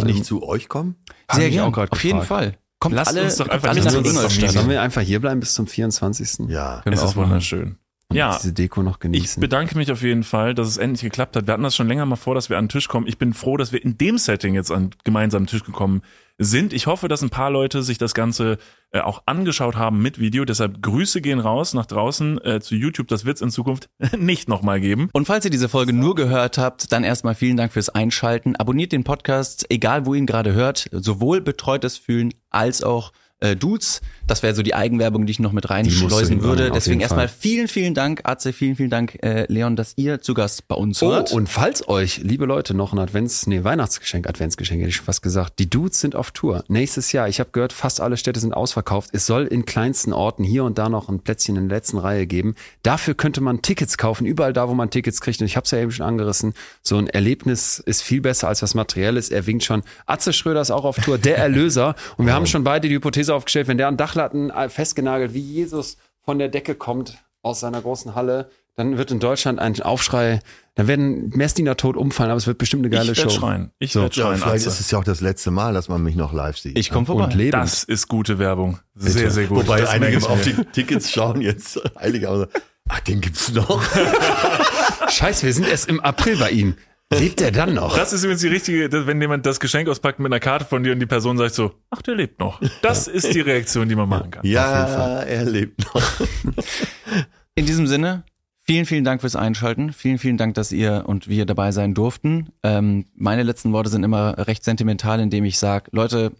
Kann 0.00 0.08
ich 0.10 0.14
nicht 0.16 0.24
zu 0.26 0.42
euch 0.46 0.68
kommen? 0.68 0.96
Sehr 1.32 1.48
ich 1.48 1.54
gerne. 1.54 1.74
Auf 1.90 2.04
jeden 2.04 2.20
gefragt. 2.20 2.26
Fall. 2.50 2.58
Kommt 2.80 2.96
Lasst 2.96 3.12
alle, 3.12 3.24
uns 3.24 3.36
doch 3.36 3.48
einfach 3.48 3.70
alle 3.70 3.82
nach 3.82 3.94
Ingolstadt. 3.94 4.50
Sollen 4.50 4.68
wir 4.68 4.82
einfach 4.82 5.00
hier 5.00 5.20
bleiben 5.20 5.40
bis 5.40 5.54
zum 5.54 5.66
24. 5.66 6.50
Ja. 6.50 6.82
Können 6.84 6.94
es 6.94 7.02
ist 7.02 7.16
wunderschön. 7.16 7.78
Und 8.10 8.16
Ja. 8.16 8.36
diese 8.36 8.52
Deko 8.52 8.82
noch 8.82 8.94
Ich 8.96 9.00
genießen. 9.00 9.40
bedanke 9.40 9.76
mich 9.78 9.90
auf 9.90 10.02
jeden 10.02 10.24
Fall, 10.24 10.54
dass 10.54 10.68
es 10.68 10.76
endlich 10.76 11.02
geklappt 11.02 11.36
hat. 11.36 11.46
Wir 11.46 11.54
hatten 11.54 11.62
das 11.62 11.74
schon 11.74 11.88
länger 11.88 12.04
mal 12.06 12.16
vor, 12.16 12.34
dass 12.34 12.50
wir 12.50 12.58
an 12.58 12.64
den 12.66 12.68
Tisch 12.68 12.88
kommen. 12.88 13.06
Ich 13.06 13.18
bin 13.18 13.32
froh, 13.32 13.56
dass 13.56 13.72
wir 13.72 13.82
in 13.82 13.96
dem 13.98 14.18
Setting 14.18 14.54
jetzt 14.54 14.70
an 14.70 14.90
gemeinsamen 15.04 15.46
Tisch 15.46 15.64
gekommen 15.64 16.02
sind. 16.36 16.72
Ich 16.72 16.86
hoffe, 16.86 17.08
dass 17.08 17.22
ein 17.22 17.30
paar 17.30 17.50
Leute 17.50 17.82
sich 17.82 17.96
das 17.96 18.12
Ganze 18.12 18.58
äh, 18.90 19.00
auch 19.00 19.22
angeschaut 19.26 19.76
haben 19.76 20.02
mit 20.02 20.18
Video. 20.18 20.44
Deshalb 20.44 20.82
Grüße 20.82 21.20
gehen 21.22 21.38
raus 21.40 21.72
nach 21.74 21.86
draußen 21.86 22.44
äh, 22.44 22.60
zu 22.60 22.74
YouTube. 22.74 23.08
Das 23.08 23.24
wird 23.24 23.36
es 23.36 23.42
in 23.42 23.50
Zukunft 23.50 23.88
nicht 24.18 24.48
nochmal 24.48 24.80
geben. 24.80 25.08
Und 25.12 25.24
falls 25.26 25.44
ihr 25.46 25.50
diese 25.50 25.68
Folge 25.70 25.92
nur 25.92 26.14
gehört 26.14 26.58
habt, 26.58 26.92
dann 26.92 27.04
erstmal 27.04 27.34
vielen 27.34 27.56
Dank 27.56 27.72
fürs 27.72 27.88
Einschalten. 27.88 28.54
Abonniert 28.56 28.92
den 28.92 29.04
Podcast, 29.04 29.64
egal 29.70 30.04
wo 30.06 30.12
ihr 30.14 30.18
ihn 30.18 30.26
gerade 30.26 30.52
hört. 30.52 30.88
Sowohl 30.92 31.40
betreutes 31.40 31.96
Fühlen 31.96 32.34
als 32.50 32.82
auch 32.82 33.12
äh, 33.44 33.56
Dudes. 33.56 34.00
Das 34.26 34.42
wäre 34.42 34.54
so 34.54 34.62
die 34.62 34.74
Eigenwerbung, 34.74 35.26
die 35.26 35.32
ich 35.32 35.38
noch 35.38 35.52
mit 35.52 35.68
reinschleusen 35.68 36.42
würde. 36.42 36.70
Deswegen 36.70 37.00
erstmal 37.00 37.28
vielen, 37.28 37.68
vielen 37.68 37.92
Dank, 37.94 38.22
Atze, 38.24 38.52
vielen, 38.54 38.74
vielen 38.74 38.88
Dank, 38.90 39.22
äh, 39.22 39.44
Leon, 39.52 39.76
dass 39.76 39.92
ihr 39.96 40.20
zu 40.22 40.32
Gast 40.32 40.66
bei 40.66 40.74
uns 40.74 41.02
Oh, 41.02 41.10
wart. 41.10 41.32
und 41.32 41.48
falls 41.48 41.86
euch, 41.88 42.18
liebe 42.22 42.46
Leute, 42.46 42.72
noch 42.72 42.92
ein 42.94 42.98
Advents, 42.98 43.46
nee, 43.46 43.62
Weihnachtsgeschenk, 43.64 44.26
Adventsgeschenk, 44.26 44.80
hätte 44.80 44.88
ich 44.88 44.96
schon 44.96 45.04
fast 45.04 45.20
gesagt. 45.22 45.58
Die 45.58 45.68
Dudes 45.68 46.00
sind 46.00 46.16
auf 46.16 46.30
Tour. 46.30 46.64
Nächstes 46.68 47.12
Jahr, 47.12 47.28
ich 47.28 47.38
habe 47.38 47.50
gehört, 47.52 47.74
fast 47.74 48.00
alle 48.00 48.16
Städte 48.16 48.40
sind 48.40 48.54
ausverkauft. 48.54 49.10
Es 49.12 49.26
soll 49.26 49.44
in 49.44 49.66
kleinsten 49.66 50.14
Orten 50.14 50.42
hier 50.42 50.64
und 50.64 50.78
da 50.78 50.88
noch 50.88 51.10
ein 51.10 51.20
Plätzchen 51.20 51.56
in 51.56 51.68
der 51.68 51.76
letzten 51.76 51.98
Reihe 51.98 52.26
geben. 52.26 52.54
Dafür 52.82 53.14
könnte 53.14 53.42
man 53.42 53.60
Tickets 53.60 53.98
kaufen, 53.98 54.24
überall 54.24 54.54
da, 54.54 54.68
wo 54.70 54.74
man 54.74 54.88
Tickets 54.88 55.20
kriegt. 55.20 55.40
Und 55.40 55.46
ich 55.46 55.56
habe 55.56 55.64
es 55.64 55.70
ja 55.70 55.78
eben 55.78 55.90
schon 55.92 56.06
angerissen. 56.06 56.54
So 56.82 56.96
ein 56.96 57.08
Erlebnis 57.08 57.78
ist 57.78 58.02
viel 58.02 58.22
besser 58.22 58.48
als 58.48 58.62
was 58.62 58.74
Materielles. 58.74 59.28
Er 59.28 59.46
winkt 59.46 59.64
schon. 59.64 59.82
Atze 60.06 60.32
Schröder 60.32 60.62
ist 60.62 60.70
auch 60.70 60.84
auf 60.84 60.96
Tour, 60.96 61.18
der 61.18 61.36
Erlöser. 61.36 61.94
Und 62.16 62.24
wir 62.26 62.32
haben 62.32 62.46
schon 62.46 62.64
beide 62.64 62.88
die 62.88 62.94
Hypothese 62.94 63.33
aufgestellt, 63.34 63.68
wenn 63.68 63.78
der 63.78 63.88
an 63.88 63.96
Dachlatten 63.96 64.50
äh, 64.50 64.68
festgenagelt, 64.68 65.34
wie 65.34 65.40
Jesus 65.40 65.96
von 66.20 66.38
der 66.38 66.48
Decke 66.48 66.74
kommt 66.74 67.18
aus 67.42 67.60
seiner 67.60 67.82
großen 67.82 68.14
Halle, 68.14 68.48
dann 68.76 68.96
wird 68.98 69.10
in 69.12 69.20
Deutschland 69.20 69.60
ein 69.60 69.80
Aufschrei, 69.82 70.40
dann 70.74 70.88
werden 70.88 71.28
Messdiener 71.28 71.76
tot 71.76 71.96
umfallen, 71.96 72.30
aber 72.30 72.38
es 72.38 72.46
wird 72.48 72.58
bestimmt 72.58 72.80
eine 72.84 72.90
geile 72.90 73.12
ich 73.12 73.18
Show. 73.18 73.24
werde 73.26 73.34
schreien. 73.38 73.70
Ich 73.78 73.92
So. 73.92 74.02
werde 74.02 74.16
Ja, 74.16 74.24
schreien. 74.26 74.38
vielleicht 74.38 74.66
Atze. 74.66 74.68
ist 74.70 74.80
es 74.80 74.90
ja 74.90 74.98
auch 74.98 75.04
das 75.04 75.20
letzte 75.20 75.50
Mal, 75.52 75.74
dass 75.74 75.88
man 75.88 76.02
mich 76.02 76.16
noch 76.16 76.32
live 76.32 76.58
sieht. 76.58 76.76
ich 76.78 76.90
komme 76.90 77.06
vorbei. 77.06 77.24
Und. 77.32 77.50
Das 77.52 77.84
ist 77.84 78.08
gute 78.08 78.38
Werbung. 78.40 78.80
Sehr, 78.94 79.30
sehr 79.30 79.46
gut. 79.46 79.58
Wobei 79.58 79.80
Das 79.82 79.90
einige 79.90 80.16
auf 80.28 80.40
die 80.42 80.54
Tickets 80.72 81.12
schauen 81.12 81.40
jetzt 81.40 81.80
heilig 82.00 82.26
aus. 82.26 82.48
Ach, 82.88 83.00
den 83.00 83.20
gibt's 83.20 83.52
noch. 83.52 83.82
Scheiße, 85.08 85.46
wir 85.46 85.52
sind 85.52 85.68
erst 85.68 85.88
im 85.88 86.00
April 86.00 86.36
bei 86.38 86.50
ihm. 86.50 86.74
Lebt 87.18 87.40
er 87.40 87.50
dann 87.50 87.74
noch? 87.74 87.96
Das 87.96 88.12
ist 88.12 88.24
übrigens 88.24 88.42
die 88.42 88.48
richtige, 88.48 89.06
wenn 89.06 89.20
jemand 89.20 89.46
das 89.46 89.60
Geschenk 89.60 89.88
auspackt 89.88 90.18
mit 90.18 90.26
einer 90.26 90.40
Karte 90.40 90.64
von 90.64 90.82
dir 90.82 90.92
und 90.92 91.00
die 91.00 91.06
Person 91.06 91.38
sagt 91.38 91.54
so, 91.54 91.72
ach, 91.90 92.02
der 92.02 92.14
lebt 92.14 92.40
noch. 92.40 92.60
Das 92.82 93.08
ist 93.08 93.34
die 93.34 93.40
Reaktion, 93.40 93.88
die 93.88 93.94
man 93.94 94.08
machen 94.08 94.30
kann. 94.30 94.46
Ja, 94.46 95.20
er 95.20 95.44
lebt 95.44 95.84
noch. 95.94 96.02
In 97.54 97.66
diesem 97.66 97.86
Sinne, 97.86 98.24
vielen, 98.64 98.86
vielen 98.86 99.04
Dank 99.04 99.20
fürs 99.20 99.36
Einschalten. 99.36 99.92
Vielen, 99.92 100.18
vielen 100.18 100.36
Dank, 100.36 100.54
dass 100.54 100.72
ihr 100.72 101.04
und 101.06 101.28
wir 101.28 101.46
dabei 101.46 101.72
sein 101.72 101.94
durften. 101.94 102.48
Ähm, 102.62 103.06
meine 103.14 103.42
letzten 103.42 103.72
Worte 103.72 103.90
sind 103.90 104.02
immer 104.02 104.46
recht 104.46 104.64
sentimental, 104.64 105.20
indem 105.20 105.44
ich 105.44 105.58
sage, 105.58 105.90
Leute, 105.92 106.32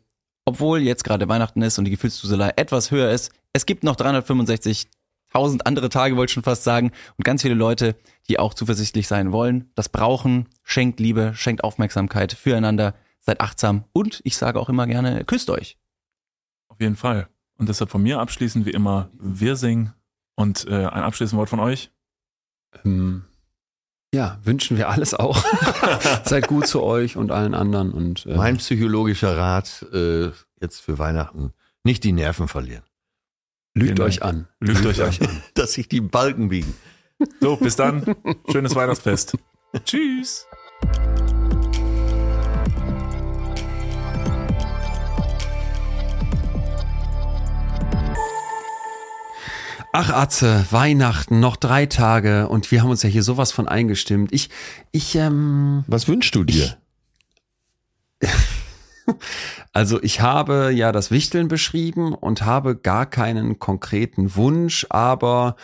obwohl 0.45 0.81
jetzt 0.81 1.05
gerade 1.05 1.29
Weihnachten 1.29 1.63
ist 1.63 1.79
und 1.79 1.85
die 1.85 1.91
Gefühlsduselei 1.91 2.53
etwas 2.57 2.91
höher 2.91 3.11
ist, 3.11 3.33
es 3.53 3.67
gibt 3.67 3.85
noch 3.85 3.97
365.000 5.35 5.62
andere 5.62 5.89
Tage, 5.89 6.16
wollte 6.16 6.31
ich 6.31 6.35
schon 6.35 6.43
fast 6.43 6.65
sagen, 6.65 6.93
und 7.16 7.24
ganz 7.24 7.43
viele 7.43 7.55
Leute, 7.55 7.97
die 8.28 8.39
auch 8.39 8.55
zuversichtlich 8.55 9.09
sein 9.09 9.32
wollen, 9.32 9.70
das 9.74 9.89
brauchen. 9.89 10.48
Schenkt 10.62 11.01
Liebe, 11.01 11.32
schenkt 11.35 11.65
Aufmerksamkeit 11.65 12.32
füreinander, 12.32 12.94
seid 13.20 13.40
achtsam 13.40 13.85
und 13.93 14.20
ich 14.24 14.36
sage 14.36 14.61
auch 14.61 14.69
immer 14.69 14.86
gerne, 14.86 15.24
küsst 15.24 15.51
euch. 15.51 15.78
Auf 16.69 16.81
jeden 16.81 16.97
Fall. 16.97 17.28
Und 17.56 17.69
deshalb 17.69 17.90
von 17.90 18.02
mir 18.02 18.19
abschließend 18.19 18.66
wie 18.66 18.70
immer 18.70 19.11
wir 19.19 19.56
singen 19.56 19.93
und 20.35 20.66
äh, 20.66 20.86
ein 20.86 21.02
abschließendes 21.02 21.39
Wort 21.39 21.48
von 21.48 21.61
euch. 21.61 21.90
Ähm, 22.85 23.24
ja, 24.12 24.39
wünschen 24.43 24.77
wir 24.77 24.89
alles 24.89 25.15
auch. 25.15 25.44
Seid 26.24 26.48
gut 26.48 26.66
zu 26.66 26.82
euch 26.82 27.16
und 27.16 27.31
allen 27.31 27.55
anderen 27.55 27.93
und 27.93 28.27
äh, 28.27 28.36
Mein 28.36 28.56
psychologischer 28.59 29.36
Rat 29.36 29.86
äh, 29.93 30.31
jetzt 30.61 30.81
für 30.81 30.98
Weihnachten, 30.98 31.52
nicht 31.85 32.05
die 32.05 32.12
Nerven 32.12 32.48
verlieren. 32.48 32.85
Lügt 33.75 34.01
euch 34.01 34.23
an. 34.23 34.47
Lügt 34.61 34.87
euch 34.87 35.03
an. 35.03 35.13
Dass 35.55 35.75
sich 35.75 35.89
die 35.89 36.01
Balken 36.01 36.49
biegen. 36.49 36.75
So, 37.41 37.57
bis 37.57 37.77
dann. 37.77 38.17
Schönes 38.51 38.75
Weihnachtsfest. 38.75 39.37
Tschüss. 39.85 40.47
Ach 49.97 50.11
Atze, 50.11 50.67
Weihnachten, 50.73 51.39
noch 51.39 51.55
drei 51.55 51.87
Tage 51.87 52.49
und 52.49 52.73
wir 52.73 52.83
haben 52.83 52.91
uns 52.91 53.05
ja 53.05 53.09
hier 53.09 53.23
sowas 53.23 53.53
von 53.53 53.69
eingestimmt. 53.69 54.33
Ich, 54.33 54.51
ich, 54.91 55.15
ähm, 55.15 55.85
Was 55.87 56.09
wünschst 56.09 56.35
du 56.35 56.43
dir? 56.43 56.77
also 59.73 60.03
ich 60.03 60.21
habe 60.21 60.71
ja 60.73 60.93
das 60.93 61.11
Wichteln 61.11 61.49
beschrieben 61.49 62.15
und 62.15 62.43
habe 62.43 62.77
gar 62.77 63.07
keinen 63.07 63.59
konkreten 63.59 64.37
Wunsch, 64.37 64.87
aber 64.91 65.57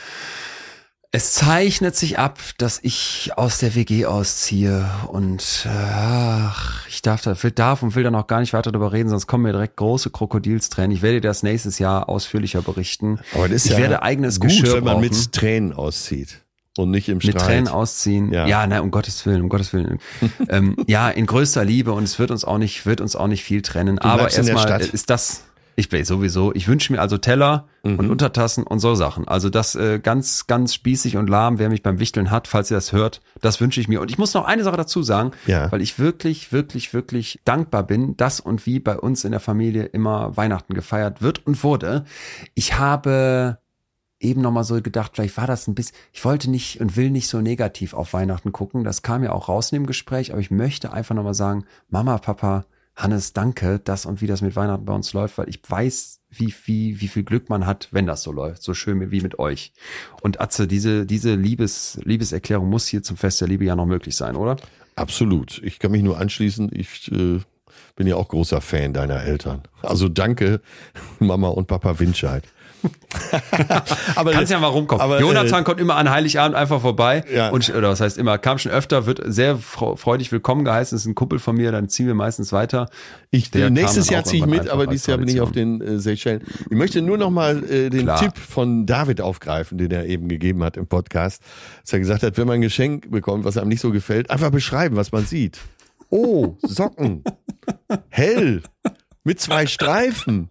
es 1.12 1.33
zeichnet 1.33 1.97
sich 1.97 2.21
ab, 2.21 2.39
dass 2.59 2.79
ich 2.83 3.33
aus 3.35 3.59
der 3.59 3.75
WG 3.75 4.07
ausziehe 4.07 4.89
und 5.09 5.67
ach, 5.69 6.87
ich 6.87 7.03
darf, 7.03 7.23
da, 7.23 7.35
darf 7.35 7.83
und 7.83 7.97
will 7.97 8.05
da 8.05 8.12
noch 8.12 8.29
gar 8.29 8.41
nicht 8.41 8.53
weiter 8.53 8.71
darüber 8.71 8.93
reden, 8.93 9.09
sonst 9.09 9.27
kommen 9.27 9.43
mir 9.43 9.53
direkt 9.53 9.77
große 9.77 10.11
Krokodilstränen. 10.11 10.93
Ich 10.93 11.03
werde 11.03 11.21
dir 11.21 11.29
das 11.29 11.43
nächstes 11.43 11.81
Jahr 11.81 12.09
ausführlicher 12.09 12.62
berichten. 12.62 13.19
Aber 13.35 13.49
das 13.49 13.57
ist 13.57 13.67
ich 13.67 13.73
ja 13.73 13.79
werde 13.79 14.03
eigenes 14.03 14.39
gut, 14.39 14.51
Geschirr 14.51 14.75
wenn 14.75 14.85
man 14.85 15.01
brauchen. 15.01 15.09
mit 15.09 15.33
Tränen 15.33 15.73
auszieht 15.73 16.43
und 16.82 16.90
nicht 16.90 17.09
im 17.09 17.19
mit 17.19 17.24
Streit. 17.24 17.43
Tränen 17.43 17.69
ausziehen. 17.69 18.32
Ja. 18.32 18.47
Ja, 18.47 18.66
na, 18.66 18.81
um 18.81 18.90
Gottes 18.90 19.24
Willen, 19.27 19.43
um 19.43 19.48
Gottes 19.48 19.73
Willen. 19.73 19.98
ähm, 20.48 20.77
ja, 20.86 21.09
in 21.09 21.27
größter 21.27 21.65
Liebe 21.65 21.93
und 21.93 22.05
es 22.05 22.19
wird 22.19 22.31
uns 22.31 22.44
auch 22.44 22.59
nicht, 22.59 22.86
wird 22.86 23.01
uns 23.01 23.16
auch 23.16 23.27
nicht 23.28 23.44
viel 23.44 23.62
trennen. 23.62 23.98
Aber 23.98 24.28
in 24.35 24.44
der 24.44 24.55
erstmal 24.55 24.81
ist 24.81 25.11
das, 25.11 25.44
ich 25.77 25.89
bin 25.89 26.05
sowieso, 26.05 26.52
ich 26.55 26.69
wünsche 26.69 26.93
mir 26.93 27.01
also 27.01 27.16
Teller 27.19 27.66
Mhm. 27.82 27.98
und 27.98 28.11
Untertassen 28.11 28.65
und 28.65 28.78
so 28.81 28.94
Sachen. 28.94 29.27
Also 29.27 29.48
das 29.48 29.74
äh, 29.74 30.01
ganz, 30.01 30.47
ganz 30.47 30.74
spießig 30.74 31.16
und 31.16 31.31
lahm, 31.31 31.59
wer 31.59 31.70
mich 31.70 31.82
beim 31.82 31.98
Wichteln 31.98 32.31
hat, 32.31 32.47
falls 32.47 32.70
ihr 32.70 32.77
das 32.77 32.93
hört, 32.93 33.23
das 33.40 33.59
wünsche 33.59 33.81
ich 33.81 33.89
mir. 33.89 34.02
Und 34.02 34.11
ich 34.11 34.19
muss 34.19 34.35
noch 34.35 34.44
eine 34.44 34.65
Sache 34.65 34.77
dazu 34.77 35.02
sagen, 35.02 35.31
Ja. 35.47 35.73
weil 35.73 35.81
ich 35.81 35.98
wirklich, 35.98 36.52
wirklich, 36.52 36.93
wirklich 36.93 37.40
dankbar 37.47 37.82
bin, 37.85 38.19
dass 38.19 38.39
und 38.39 38.66
wie 38.66 38.81
bei 38.81 38.98
uns 38.98 39.24
in 39.24 39.31
der 39.31 39.40
Familie 39.40 39.85
immer 39.85 40.36
Weihnachten 40.36 40.74
gefeiert 40.74 41.23
wird 41.23 41.47
und 41.47 41.65
wurde. 41.65 42.05
Ich 42.55 42.78
habe 42.78 43.57
eben 44.20 44.42
nochmal 44.42 44.64
so 44.64 44.80
gedacht, 44.80 45.12
vielleicht 45.14 45.36
war 45.36 45.47
das 45.47 45.66
ein 45.66 45.74
bisschen, 45.74 45.97
ich 46.12 46.24
wollte 46.24 46.51
nicht 46.51 46.80
und 46.80 46.97
will 46.97 47.10
nicht 47.10 47.28
so 47.28 47.40
negativ 47.40 47.94
auf 47.94 48.12
Weihnachten 48.12 48.52
gucken. 48.52 48.84
Das 48.84 49.02
kam 49.02 49.24
ja 49.24 49.32
auch 49.32 49.48
raus 49.48 49.72
in 49.72 49.80
dem 49.80 49.86
Gespräch, 49.86 50.32
aber 50.32 50.40
ich 50.40 50.51
möchte 50.51 50.92
einfach 50.92 51.14
nochmal 51.14 51.34
sagen, 51.34 51.64
Mama, 51.88 52.18
Papa, 52.18 52.66
Hannes, 52.94 53.32
danke, 53.32 53.80
das 53.82 54.05
und 54.05 54.20
wie 54.20 54.26
das 54.26 54.42
mit 54.42 54.56
Weihnachten 54.56 54.84
bei 54.84 54.92
uns 54.92 55.14
läuft, 55.14 55.38
weil 55.38 55.48
ich 55.48 55.60
weiß, 55.66 56.20
wie, 56.28 56.55
wie, 56.64 57.01
wie 57.01 57.09
viel 57.09 57.24
Glück 57.24 57.48
man 57.48 57.66
hat, 57.66 57.88
wenn 57.92 58.06
das 58.06 58.22
so 58.22 58.30
läuft. 58.30 58.62
So 58.62 58.74
schön 58.74 59.10
wie 59.10 59.20
mit 59.22 59.38
euch. 59.38 59.72
Und 60.20 60.40
Atze, 60.40 60.68
diese, 60.68 61.06
diese 61.06 61.34
Liebes, 61.34 61.98
Liebeserklärung 62.05 62.68
muss 62.68 62.86
hier 62.86 63.02
zum 63.02 63.16
Fest 63.16 63.40
der 63.40 63.48
Liebe 63.48 63.64
ja 63.64 63.74
noch 63.74 63.86
möglich 63.86 64.16
sein, 64.16 64.36
oder? 64.36 64.56
Absolut. 64.97 65.60
Ich 65.64 65.78
kann 65.78 65.92
mich 65.92 66.02
nur 66.02 66.18
anschließen. 66.18 66.70
Ich 66.72 67.10
äh, 67.10 67.40
bin 67.97 68.06
ja 68.06 68.16
auch 68.16 68.28
großer 68.28 68.60
Fan 68.60 68.92
deiner 68.92 69.22
Eltern. 69.22 69.62
Also 69.82 70.09
danke, 70.09 70.60
Mama 71.18 71.48
und 71.48 71.68
Papa 71.68 71.98
Winscheid. 71.98 72.44
aber 74.15 74.32
kannst 74.32 74.52
ja 74.52 74.59
mal 74.59 74.69
rumkommen. 74.69 75.02
Aber, 75.02 75.20
Jonathan 75.20 75.62
äh, 75.62 75.65
kommt 75.65 75.81
immer 75.81 75.97
an 75.97 76.11
Heiligabend 76.11 76.57
einfach 76.57 76.81
vorbei 76.81 77.24
ja. 77.32 77.51
und 77.51 77.69
oder 77.74 77.90
was 77.90 78.01
heißt 78.01 78.19
immer, 78.19 78.39
kam 78.39 78.59
schon 78.59 78.73
öfter, 78.73 79.07
wird 79.07 79.20
sehr 79.27 79.59
freudig 79.59 80.32
willkommen 80.32 80.65
geheißen. 80.65 80.97
Ist 80.97 81.07
ein 81.07 81.15
Kumpel 81.15 81.39
von 81.39 81.57
mir, 81.57 81.73
dann 81.73 81.89
ziehen 81.89 82.07
wir 82.07 82.15
meistens 82.15 82.52
weiter. 82.52 82.89
Ich, 83.31 83.51
Der 83.51 83.70
nächstes 83.70 84.11
Jahr 84.11 84.24
ziehe 84.24 84.44
ich 84.44 84.51
mit, 84.51 84.69
aber 84.69 84.86
dieses 84.86 85.07
Jahr 85.07 85.19
bin 85.19 85.28
ich 85.28 85.40
auf 85.40 85.52
den 85.52 85.81
äh, 85.81 85.98
Seychellen. 85.98 86.43
Ich 86.70 86.77
möchte 86.77 87.02
nur 87.02 87.19
noch 87.19 87.31
mal 87.31 87.65
äh, 87.65 87.90
den 87.90 88.02
Klar. 88.02 88.20
Tipp 88.20 88.39
von 88.39 88.86
David 88.86 89.20
aufgreifen, 89.20 89.78
den 89.78 89.90
er 89.90 90.07
eben 90.07 90.28
gegeben 90.28 90.62
hat 90.62 90.77
im 90.77 90.86
Podcast, 90.86 91.43
dass 91.82 91.93
er 91.93 91.98
gesagt 91.98 92.23
hat, 92.23 92.36
wenn 92.39 92.47
man 92.47 92.57
ein 92.57 92.62
Geschenk 92.62 93.11
bekommt, 93.11 93.44
was 93.44 93.57
einem 93.57 93.69
nicht 93.69 93.81
so 93.81 93.90
gefällt, 93.90 94.31
einfach 94.31 94.51
beschreiben, 94.51 94.97
was 94.97 95.12
man 95.12 95.24
sieht. 95.24 95.59
Oh, 96.11 96.57
Socken. 96.62 97.23
Hell. 98.09 98.62
Mit 99.23 99.40
zwei 99.40 99.66
Streifen. 99.66 100.51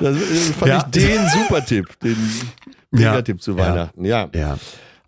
Das, 0.00 0.16
fand 0.58 0.66
ja. 0.66 0.78
ich 0.78 0.82
den 0.84 1.28
super 1.28 1.64
Tipp, 1.64 1.98
den 2.00 2.16
Mega-Tipp 2.90 3.36
ja. 3.36 3.40
zu 3.40 3.56
Weihnachten. 3.56 4.04
Ja. 4.04 4.28
ja. 4.34 4.58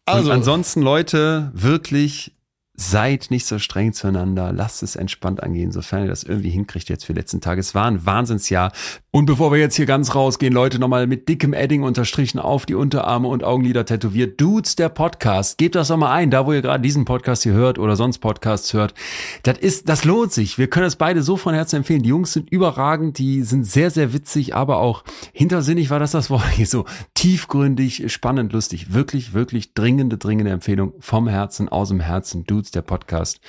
Also. 0.05 0.31
Und 0.31 0.37
ansonsten, 0.37 0.83
Leute, 0.83 1.51
wirklich 1.55 2.33
Seid 2.81 3.33
nicht 3.33 3.45
so 3.45 3.59
streng 3.59 3.93
zueinander, 3.93 4.53
lasst 4.53 4.85
es 4.85 4.95
entspannt 4.95 5.43
angehen, 5.43 5.73
sofern 5.73 6.03
ihr 6.03 6.09
das 6.09 6.23
irgendwie 6.23 6.51
hinkriegt 6.51 6.89
jetzt 6.89 7.07
für 7.07 7.13
die 7.13 7.19
letzten 7.19 7.41
Tage. 7.41 7.61
Es 7.61 7.75
war 7.75 7.87
ein 7.87 8.07
Wahnsinnsjahr. 8.07 8.71
Und 9.11 9.27
bevor 9.27 9.51
wir 9.51 9.59
jetzt 9.59 9.75
hier 9.75 9.85
ganz 9.85 10.15
rausgehen, 10.15 10.53
Leute, 10.53 10.79
nochmal 10.79 11.09
mit 11.09 11.29
dickem 11.29 11.55
Edding 11.55 11.83
unterstrichen 11.83 12.39
auf 12.39 12.67
die 12.67 12.77
Unterarme 12.77 13.27
und 13.27 13.43
Augenlider 13.43 13.85
tätowiert. 13.85 14.41
Dudes, 14.41 14.77
der 14.77 14.91
Podcast. 14.91 15.59
Gebt 15.59 15.75
das 15.75 15.89
doch 15.89 15.97
mal 15.97 16.13
ein, 16.13 16.31
da 16.31 16.47
wo 16.47 16.53
ihr 16.53 16.63
gerade 16.63 16.81
diesen 16.81 17.05
Podcast 17.05 17.43
hier 17.43 17.53
hört 17.53 17.81
oder 17.81 17.97
sonst 17.97 18.19
Podcasts 18.19 18.73
hört. 18.75 18.95
Das 19.43 19.59
ist, 19.59 19.89
das 19.89 20.05
lohnt 20.05 20.33
sich. 20.33 20.57
Wir 20.57 20.71
können 20.71 20.87
es 20.87 20.95
beide 20.95 21.25
so 21.25 21.37
von 21.37 21.55
Herzen 21.55 21.77
empfehlen. 21.77 22.05
Die 22.05 22.11
Jungs 22.11 22.33
sind 22.33 22.49
überragend, 22.49 23.19
die 23.19 23.43
sind 23.43 23.65
sehr, 23.65 23.91
sehr 23.91 24.13
witzig, 24.13 24.55
aber 24.55 24.79
auch 24.79 25.03
hintersinnig 25.33 25.91
war 25.91 25.99
das 25.99 26.13
das 26.13 26.31
Wort 26.31 26.49
hier 26.51 26.67
so 26.67 26.85
tiefgründig, 27.15 28.13
spannend, 28.13 28.53
lustig. 28.53 28.93
Wirklich, 28.93 29.33
wirklich 29.33 29.75
dringende, 29.75 30.17
dringende 30.17 30.53
Empfehlung 30.53 30.93
vom 31.01 31.27
Herzen, 31.27 31.69
aus 31.69 31.89
dem 31.89 31.99
Herzen. 31.99 32.45
Dudes, 32.45 32.68
der 32.75 32.83
Podcast. 32.83 33.41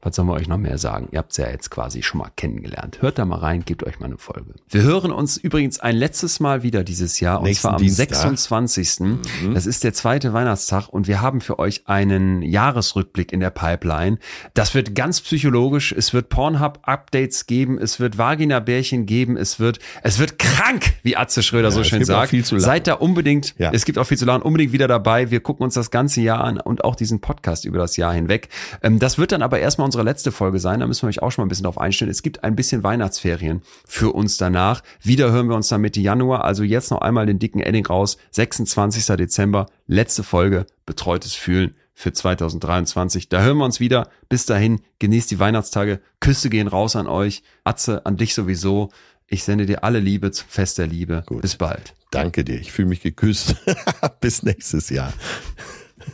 Was 0.00 0.14
sollen 0.14 0.28
wir 0.28 0.34
euch 0.34 0.46
noch 0.46 0.58
mehr 0.58 0.78
sagen? 0.78 1.08
Ihr 1.10 1.18
habt 1.18 1.32
es 1.32 1.38
ja 1.38 1.50
jetzt 1.50 1.70
quasi 1.72 2.04
schon 2.04 2.18
mal 2.18 2.30
kennengelernt. 2.36 3.02
Hört 3.02 3.18
da 3.18 3.24
mal 3.24 3.40
rein, 3.40 3.64
gebt 3.64 3.82
euch 3.82 3.98
mal 3.98 4.06
eine 4.06 4.16
Folge. 4.16 4.54
Wir 4.68 4.82
hören 4.82 5.10
uns 5.10 5.36
übrigens 5.36 5.80
ein 5.80 5.96
letztes 5.96 6.38
Mal 6.38 6.62
wieder 6.62 6.84
dieses 6.84 7.18
Jahr 7.18 7.42
Nächsten 7.42 7.66
und 7.66 7.70
zwar 7.70 7.72
am 7.74 7.82
Dienstag. 7.82 8.14
26. 8.14 9.00
Mhm. 9.00 9.54
Das 9.54 9.66
ist 9.66 9.82
der 9.82 9.92
zweite 9.94 10.32
Weihnachtstag 10.32 10.88
und 10.88 11.08
wir 11.08 11.20
haben 11.20 11.40
für 11.40 11.58
euch 11.58 11.88
einen 11.88 12.42
Jahresrückblick 12.42 13.32
in 13.32 13.40
der 13.40 13.50
Pipeline. 13.50 14.18
Das 14.54 14.72
wird 14.72 14.94
ganz 14.94 15.20
psychologisch. 15.20 15.90
Es 15.90 16.14
wird 16.14 16.28
Pornhub-Updates 16.28 17.46
geben. 17.46 17.76
Es 17.76 17.98
wird 17.98 18.18
Vagina-Bärchen 18.18 19.04
geben. 19.04 19.36
Es 19.36 19.58
wird, 19.58 19.80
es 20.04 20.20
wird 20.20 20.38
krank, 20.38 20.94
wie 21.02 21.16
Atze 21.16 21.42
Schröder 21.42 21.68
ja, 21.68 21.72
so 21.72 21.82
schön 21.82 22.04
sagt. 22.04 22.32
Seid 22.46 22.86
da 22.86 22.94
unbedingt, 22.94 23.56
ja. 23.58 23.72
es 23.72 23.84
gibt 23.84 23.98
auch 23.98 24.04
viel 24.04 24.16
zu 24.16 24.26
lachen, 24.26 24.42
unbedingt 24.42 24.70
wieder 24.70 24.86
dabei. 24.86 25.32
Wir 25.32 25.40
gucken 25.40 25.64
uns 25.64 25.74
das 25.74 25.90
ganze 25.90 26.20
Jahr 26.20 26.44
an 26.44 26.60
und 26.60 26.84
auch 26.84 26.94
diesen 26.94 27.20
Podcast 27.20 27.64
über 27.64 27.78
das 27.78 27.96
Jahr 27.96 28.12
hinweg. 28.12 28.48
Ähm, 28.80 29.00
das 29.00 29.18
wird 29.18 29.32
dann 29.32 29.42
aber 29.42 29.58
erstmal 29.58 29.87
unsere 29.88 30.04
letzte 30.04 30.32
Folge 30.32 30.60
sein. 30.60 30.80
Da 30.80 30.86
müssen 30.86 31.02
wir 31.02 31.08
euch 31.08 31.22
auch 31.22 31.32
schon 31.32 31.42
mal 31.42 31.46
ein 31.46 31.48
bisschen 31.48 31.64
drauf 31.64 31.78
einstellen. 31.78 32.10
Es 32.10 32.22
gibt 32.22 32.44
ein 32.44 32.54
bisschen 32.54 32.82
Weihnachtsferien 32.82 33.62
für 33.86 34.14
uns 34.14 34.36
danach. 34.36 34.82
Wieder 35.00 35.32
hören 35.32 35.48
wir 35.48 35.56
uns 35.56 35.68
dann 35.68 35.80
Mitte 35.80 36.00
Januar. 36.00 36.44
Also 36.44 36.62
jetzt 36.62 36.90
noch 36.90 37.00
einmal 37.00 37.24
den 37.24 37.38
dicken 37.38 37.60
Edding 37.60 37.86
raus. 37.86 38.18
26. 38.32 39.06
Dezember, 39.16 39.66
letzte 39.86 40.22
Folge, 40.22 40.66
betreutes 40.84 41.34
Fühlen 41.34 41.74
für 41.94 42.12
2023. 42.12 43.30
Da 43.30 43.40
hören 43.40 43.56
wir 43.56 43.64
uns 43.64 43.80
wieder. 43.80 44.10
Bis 44.28 44.44
dahin, 44.44 44.82
genießt 44.98 45.30
die 45.30 45.38
Weihnachtstage. 45.38 46.00
Küsse 46.20 46.50
gehen 46.50 46.68
raus 46.68 46.94
an 46.94 47.06
euch. 47.06 47.42
Atze, 47.64 48.04
an 48.04 48.18
dich 48.18 48.34
sowieso. 48.34 48.90
Ich 49.26 49.44
sende 49.44 49.64
dir 49.64 49.84
alle 49.84 50.00
Liebe 50.00 50.30
zum 50.30 50.48
Fest 50.48 50.76
der 50.76 50.86
Liebe. 50.86 51.24
Gut. 51.26 51.40
Bis 51.40 51.56
bald. 51.56 51.94
Danke 52.10 52.44
dir. 52.44 52.60
Ich 52.60 52.72
fühle 52.72 52.88
mich 52.88 53.00
geküsst. 53.00 53.56
bis 54.20 54.42
nächstes 54.42 54.90
Jahr. 54.90 55.12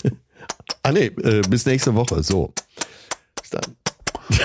ah 0.83 0.93
nee, 0.93 1.07
äh, 1.07 1.43
bis 1.49 1.67
nächste 1.67 1.95
Woche. 1.95 2.23
So 2.23 2.53
dann. 3.55 3.77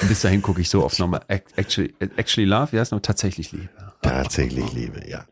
bis 0.07 0.21
dahin 0.21 0.41
gucke 0.41 0.61
ich 0.61 0.69
so 0.69 0.83
oft 0.83 0.99
nochmal 0.99 1.21
Actually, 1.27 1.93
Actually 1.99 2.45
Love, 2.47 2.71
wie 2.73 2.79
heißt 2.79 2.91
noch? 2.91 3.01
Tatsächlich 3.01 3.51
Liebe. 3.51 3.69
Tatsächlich 4.01 4.71
Liebe, 4.73 5.07
ja. 5.09 5.25